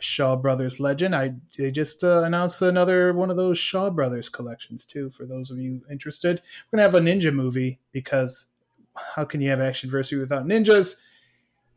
Shaw 0.00 0.34
Brothers 0.34 0.80
legend. 0.80 1.14
I 1.14 1.34
they 1.56 1.70
just 1.70 2.02
uh, 2.02 2.24
announced 2.24 2.60
another 2.62 3.12
one 3.12 3.30
of 3.30 3.36
those 3.36 3.58
Shaw 3.58 3.90
Brothers 3.90 4.28
collections 4.28 4.84
too. 4.84 5.10
For 5.10 5.26
those 5.26 5.52
of 5.52 5.58
you 5.58 5.82
interested, 5.88 6.42
we're 6.72 6.78
gonna 6.78 6.90
have 6.90 6.96
a 6.96 7.00
ninja 7.00 7.32
movie 7.32 7.78
because 7.92 8.46
how 8.94 9.24
can 9.24 9.40
you 9.40 9.50
have 9.50 9.60
Actionversary 9.60 10.18
without 10.18 10.44
ninjas? 10.44 10.96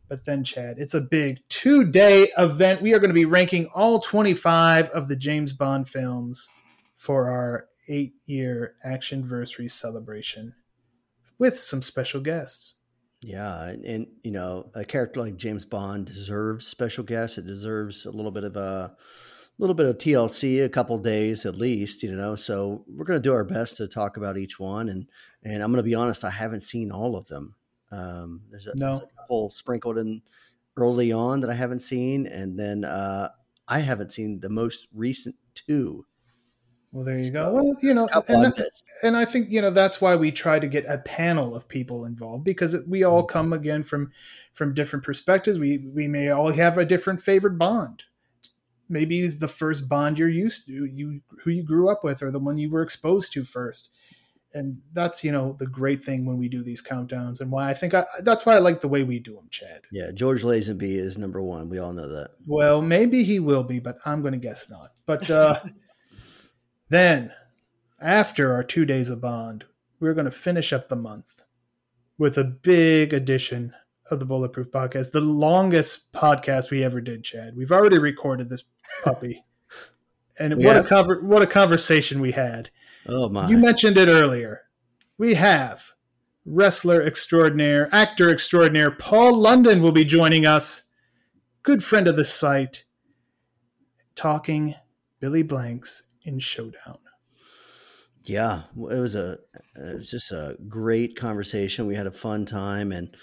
But 0.09 0.25
then, 0.25 0.43
Chad, 0.43 0.79
it's 0.79 0.95
a 0.95 1.01
big 1.01 1.39
two 1.49 1.85
day 1.85 2.29
event. 2.37 2.81
We 2.81 2.93
are 2.93 2.99
going 2.99 3.09
to 3.09 3.15
be 3.15 3.25
ranking 3.25 3.67
all 3.67 3.99
25 3.99 4.89
of 4.89 5.07
the 5.07 5.15
James 5.15 5.53
Bond 5.53 5.87
films 5.87 6.49
for 6.97 7.29
our 7.29 7.67
eight 7.87 8.13
year 8.25 8.75
Actionversary 8.85 9.69
celebration 9.69 10.55
with 11.37 11.59
some 11.59 11.81
special 11.81 12.21
guests. 12.21 12.75
Yeah, 13.21 13.65
and, 13.65 13.85
and 13.85 14.07
you 14.23 14.31
know, 14.31 14.69
a 14.75 14.83
character 14.83 15.21
like 15.21 15.37
James 15.37 15.65
Bond 15.65 16.05
deserves 16.05 16.67
special 16.67 17.03
guests. 17.03 17.37
It 17.37 17.45
deserves 17.45 18.05
a 18.05 18.11
little 18.11 18.31
bit 18.31 18.43
of 18.43 18.57
a 18.57 18.95
little 19.57 19.75
bit 19.75 19.85
of 19.85 19.97
TLC, 19.97 20.65
a 20.65 20.69
couple 20.69 20.97
days 20.97 21.45
at 21.45 21.57
least, 21.57 22.03
you 22.03 22.15
know. 22.15 22.35
So 22.35 22.83
we're 22.87 23.05
going 23.05 23.21
to 23.21 23.23
do 23.23 23.33
our 23.33 23.45
best 23.45 23.77
to 23.77 23.87
talk 23.87 24.17
about 24.17 24.37
each 24.37 24.59
one, 24.59 24.89
and 24.89 25.07
and 25.43 25.63
I'm 25.63 25.71
going 25.71 25.83
to 25.83 25.89
be 25.89 25.95
honest, 25.95 26.23
I 26.23 26.31
haven't 26.31 26.61
seen 26.61 26.91
all 26.91 27.15
of 27.15 27.27
them. 27.27 27.55
Um, 27.91 28.41
there's, 28.49 28.67
a, 28.67 28.75
no. 28.75 28.87
there's 28.87 29.01
a 29.01 29.21
couple 29.21 29.49
sprinkled 29.51 29.97
in 29.97 30.21
early 30.77 31.11
on 31.11 31.39
that 31.41 31.49
I 31.49 31.55
haven't 31.55 31.81
seen, 31.81 32.27
and 32.27 32.59
then 32.59 32.83
uh, 32.83 33.29
I 33.67 33.79
haven't 33.79 34.11
seen 34.11 34.39
the 34.39 34.49
most 34.49 34.87
recent 34.93 35.35
two. 35.53 36.05
Well, 36.93 37.03
there 37.03 37.17
you 37.17 37.31
go. 37.31 37.51
Well, 37.51 37.75
you 37.81 37.95
know, 37.95 38.07
and, 38.27 38.53
and 39.01 39.17
I 39.17 39.25
think 39.25 39.49
you 39.49 39.61
know 39.61 39.71
that's 39.71 39.99
why 39.99 40.15
we 40.15 40.31
try 40.31 40.59
to 40.59 40.67
get 40.67 40.85
a 40.87 40.99
panel 40.99 41.55
of 41.55 41.67
people 41.67 42.05
involved 42.05 42.43
because 42.43 42.77
we 42.87 43.03
all 43.03 43.23
mm-hmm. 43.23 43.33
come 43.33 43.51
again 43.51 43.83
from 43.83 44.11
from 44.53 44.75
different 44.75 45.03
perspectives. 45.03 45.57
We 45.57 45.79
we 45.79 46.07
may 46.07 46.29
all 46.29 46.51
have 46.51 46.77
a 46.77 46.85
different 46.85 47.21
favorite 47.21 47.57
Bond. 47.57 48.03
Maybe 48.89 49.25
the 49.27 49.47
first 49.47 49.89
Bond 49.89 50.19
you're 50.19 50.29
used 50.29 50.67
to, 50.67 50.85
you 50.85 51.21
who 51.43 51.49
you 51.49 51.63
grew 51.63 51.89
up 51.89 52.03
with, 52.03 52.21
or 52.21 52.29
the 52.29 52.37
one 52.37 52.59
you 52.59 52.69
were 52.69 52.83
exposed 52.83 53.33
to 53.33 53.43
first 53.43 53.89
and 54.53 54.79
that's 54.93 55.23
you 55.23 55.31
know 55.31 55.55
the 55.59 55.65
great 55.65 56.03
thing 56.03 56.25
when 56.25 56.37
we 56.37 56.47
do 56.47 56.63
these 56.63 56.81
countdowns 56.81 57.41
and 57.41 57.51
why 57.51 57.69
I 57.69 57.73
think 57.73 57.93
I, 57.93 58.05
that's 58.21 58.45
why 58.45 58.55
I 58.55 58.59
like 58.59 58.79
the 58.79 58.87
way 58.87 59.03
we 59.03 59.19
do 59.19 59.35
them, 59.35 59.47
Chad. 59.49 59.81
Yeah, 59.91 60.11
George 60.13 60.43
Lazenby 60.43 60.95
is 60.95 61.17
number 61.17 61.41
one. 61.41 61.69
We 61.69 61.79
all 61.79 61.93
know 61.93 62.07
that. 62.07 62.31
Well, 62.45 62.81
maybe 62.81 63.23
he 63.23 63.39
will 63.39 63.63
be, 63.63 63.79
but 63.79 63.97
I'm 64.05 64.21
going 64.21 64.33
to 64.33 64.39
guess 64.39 64.69
not. 64.69 64.91
But 65.05 65.29
uh, 65.29 65.59
then, 66.89 67.33
after 68.01 68.53
our 68.53 68.63
two 68.63 68.85
days 68.85 69.09
of 69.09 69.21
Bond, 69.21 69.65
we're 69.99 70.13
going 70.13 70.25
to 70.25 70.31
finish 70.31 70.73
up 70.73 70.89
the 70.89 70.95
month 70.95 71.43
with 72.17 72.37
a 72.37 72.43
big 72.43 73.13
edition 73.13 73.73
of 74.11 74.19
the 74.19 74.25
Bulletproof 74.25 74.69
Podcast, 74.69 75.11
the 75.11 75.21
longest 75.21 76.11
podcast 76.11 76.69
we 76.69 76.83
ever 76.83 77.01
did, 77.01 77.23
Chad. 77.23 77.55
We've 77.55 77.71
already 77.71 77.99
recorded 77.99 78.49
this 78.49 78.63
puppy. 79.03 79.43
And 80.39 80.63
what 80.63 80.77
a 80.77 80.83
cover, 80.83 81.21
what 81.21 81.43
a 81.43 81.47
conversation 81.47 82.19
we 82.19 82.31
had. 82.31 82.71
Oh 83.05 83.29
my! 83.29 83.47
You 83.47 83.55
mentioned 83.59 83.99
it 83.99 84.07
earlier. 84.07 84.61
We 85.19 85.35
have 85.35 85.83
wrestler 86.45 87.03
extraordinaire, 87.03 87.87
actor 87.91 88.31
extraordinaire, 88.31 88.89
Paul 88.89 89.37
London 89.37 89.81
will 89.81 89.91
be 89.91 90.03
joining 90.03 90.47
us. 90.47 90.83
Good 91.61 91.83
friend 91.83 92.07
of 92.07 92.15
the 92.15 92.25
site, 92.25 92.85
talking 94.15 94.73
Billy 95.19 95.43
Blanks 95.43 96.03
in 96.23 96.39
Showdown. 96.39 96.99
Yeah, 98.23 98.63
it 98.75 98.99
was 98.99 99.15
a 99.15 99.39
it 99.75 99.97
was 99.97 100.09
just 100.09 100.31
a 100.31 100.55
great 100.69 101.17
conversation. 101.17 101.87
We 101.87 101.95
had 101.95 102.07
a 102.07 102.11
fun 102.11 102.45
time, 102.45 102.91
and 102.91 103.15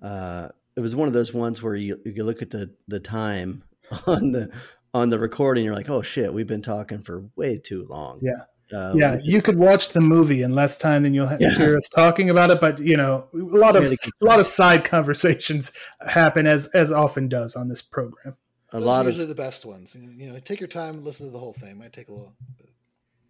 uh, 0.00 0.50
it 0.76 0.80
was 0.80 0.94
one 0.94 1.08
of 1.08 1.14
those 1.14 1.34
ones 1.34 1.60
where 1.60 1.74
you 1.74 1.98
you 2.04 2.22
look 2.24 2.40
at 2.40 2.50
the 2.50 2.74
the 2.86 3.00
time 3.00 3.64
on 4.06 4.32
the 4.32 4.50
on 4.92 5.10
the 5.10 5.18
recording, 5.18 5.64
you're 5.64 5.74
like, 5.74 5.90
oh 5.90 6.02
shit, 6.02 6.32
we've 6.32 6.46
been 6.46 6.62
talking 6.62 7.02
for 7.02 7.28
way 7.36 7.58
too 7.58 7.84
long. 7.90 8.20
Yeah. 8.22 8.44
Uh, 8.72 8.94
yeah, 8.96 9.18
you 9.22 9.42
could 9.42 9.58
watch 9.58 9.90
the 9.90 10.00
movie 10.00 10.42
in 10.42 10.54
less 10.54 10.78
time 10.78 11.02
than 11.02 11.12
you'll 11.12 11.30
yeah. 11.38 11.50
hear 11.50 11.76
us 11.76 11.86
talking 11.94 12.30
about 12.30 12.50
it. 12.50 12.60
But 12.60 12.78
you 12.78 12.96
know, 12.96 13.26
a 13.34 13.36
lot 13.36 13.76
of 13.76 13.84
a 13.84 14.24
lot 14.24 14.40
of 14.40 14.46
side 14.46 14.84
conversations 14.84 15.72
happen 16.08 16.46
as 16.46 16.66
as 16.68 16.90
often 16.90 17.28
does 17.28 17.56
on 17.56 17.68
this 17.68 17.82
program. 17.82 18.36
A 18.74 18.78
Those 18.78 18.86
lot 18.86 19.06
are 19.06 19.08
usually 19.08 19.24
of, 19.24 19.28
the 19.30 19.34
best 19.34 19.64
ones. 19.64 19.96
You 19.98 20.32
know, 20.32 20.38
take 20.40 20.60
your 20.60 20.68
time 20.68 20.96
and 20.96 21.04
listen 21.04 21.26
to 21.26 21.32
the 21.32 21.38
whole 21.38 21.54
thing. 21.54 21.70
It 21.70 21.76
might 21.78 21.92
take 21.92 22.08
a 22.08 22.12
little. 22.12 22.34
Bit. 22.58 22.68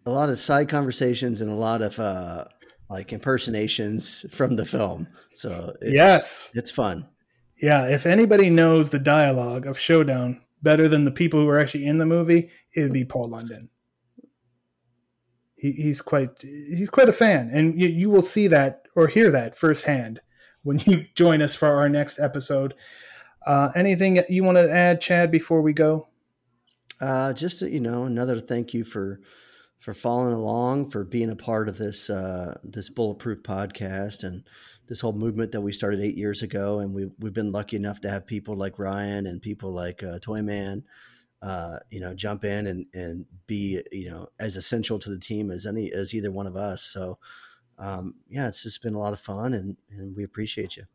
A 0.05 0.11
lot 0.11 0.29
of 0.29 0.39
side 0.39 0.67
conversations 0.67 1.39
and 1.39 1.49
a 1.49 1.55
lot 1.55 1.81
of 1.81 1.97
uh, 1.97 2.45
like 2.89 3.13
impersonations 3.13 4.25
from 4.31 4.57
the 4.57 4.65
film. 4.65 5.07
So 5.33 5.73
it, 5.81 5.93
yes, 5.93 6.51
it's 6.53 6.71
fun. 6.71 7.07
Yeah, 7.61 7.87
if 7.87 8.05
anybody 8.05 8.49
knows 8.49 8.89
the 8.89 8.99
dialogue 8.99 9.65
of 9.65 9.79
Showdown 9.79 10.41
better 10.61 10.89
than 10.89 11.05
the 11.05 11.11
people 11.11 11.39
who 11.39 11.47
are 11.47 11.59
actually 11.59 11.85
in 11.85 11.97
the 11.97 12.05
movie, 12.05 12.49
it 12.73 12.81
would 12.81 12.93
be 12.93 13.05
Paul 13.05 13.29
London 13.29 13.69
he, 15.65 15.71
he's 15.71 16.01
quite 16.01 16.29
he's 16.41 16.89
quite 16.89 17.09
a 17.09 17.13
fan, 17.13 17.49
and 17.53 17.79
you, 17.79 17.87
you 17.87 18.09
will 18.09 18.21
see 18.21 18.47
that 18.47 18.83
or 18.95 19.07
hear 19.07 19.31
that 19.31 19.57
firsthand 19.57 20.19
when 20.63 20.79
you 20.79 21.05
join 21.15 21.41
us 21.41 21.55
for 21.55 21.67
our 21.67 21.89
next 21.89 22.19
episode. 22.19 22.73
Uh, 23.45 23.71
anything 23.75 24.21
you 24.29 24.43
want 24.43 24.57
to 24.57 24.71
add, 24.71 25.01
Chad, 25.01 25.31
before 25.31 25.61
we 25.61 25.73
go? 25.73 26.07
Uh, 26.99 27.33
just 27.33 27.61
you 27.61 27.79
know, 27.79 28.03
another 28.03 28.39
thank 28.39 28.73
you 28.73 28.83
for 28.83 29.19
for 29.79 29.93
following 29.93 30.33
along, 30.33 30.89
for 30.89 31.03
being 31.03 31.29
a 31.29 31.35
part 31.35 31.69
of 31.69 31.77
this 31.77 32.09
uh, 32.09 32.57
this 32.63 32.89
bulletproof 32.89 33.43
podcast 33.43 34.23
and 34.23 34.43
this 34.87 35.01
whole 35.01 35.13
movement 35.13 35.51
that 35.51 35.61
we 35.61 35.71
started 35.71 35.99
eight 35.99 36.17
years 36.17 36.41
ago. 36.41 36.79
And 36.79 36.93
we 36.93 37.11
we've 37.19 37.33
been 37.33 37.51
lucky 37.51 37.75
enough 37.75 38.01
to 38.01 38.09
have 38.09 38.25
people 38.25 38.55
like 38.55 38.79
Ryan 38.79 39.27
and 39.27 39.41
people 39.41 39.71
like 39.71 40.01
uh, 40.01 40.19
Toyman 40.19 40.83
uh, 41.45 41.77
you 41.91 41.99
know, 41.99 42.15
jump 42.15 42.43
in 42.43 42.65
and, 42.65 42.87
and 42.93 43.25
be, 43.45 43.81
you 43.91 44.09
know, 44.09 44.27
as 44.39 44.55
essential 44.55 44.97
to 44.97 45.11
the 45.11 45.19
team 45.19 45.51
as 45.51 45.67
any, 45.67 45.91
as 45.91 46.13
either 46.13 46.31
one 46.31 46.47
of 46.47 46.55
us. 46.55 46.81
So, 46.81 47.19
um, 47.77 48.15
yeah, 48.27 48.47
it's 48.47 48.63
just 48.63 48.81
been 48.81 48.95
a 48.95 48.99
lot 48.99 49.13
of 49.13 49.19
fun 49.19 49.53
and, 49.53 49.77
and 49.91 50.15
we 50.15 50.23
appreciate 50.23 50.75
you. 50.75 50.85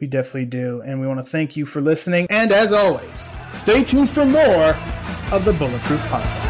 We 0.00 0.06
definitely 0.06 0.46
do. 0.46 0.80
And 0.80 0.98
we 0.98 1.06
want 1.06 1.20
to 1.20 1.26
thank 1.30 1.56
you 1.56 1.66
for 1.66 1.82
listening. 1.82 2.26
And 2.30 2.52
as 2.52 2.72
always, 2.72 3.28
stay 3.52 3.84
tuned 3.84 4.10
for 4.10 4.24
more 4.24 4.74
of 5.30 5.44
the 5.44 5.52
Bulletproof 5.52 6.00
Podcast. 6.08 6.46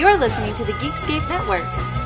You're 0.00 0.16
listening 0.18 0.54
to 0.54 0.64
the 0.64 0.72
Geekscape 0.72 1.28
Network. 1.28 2.03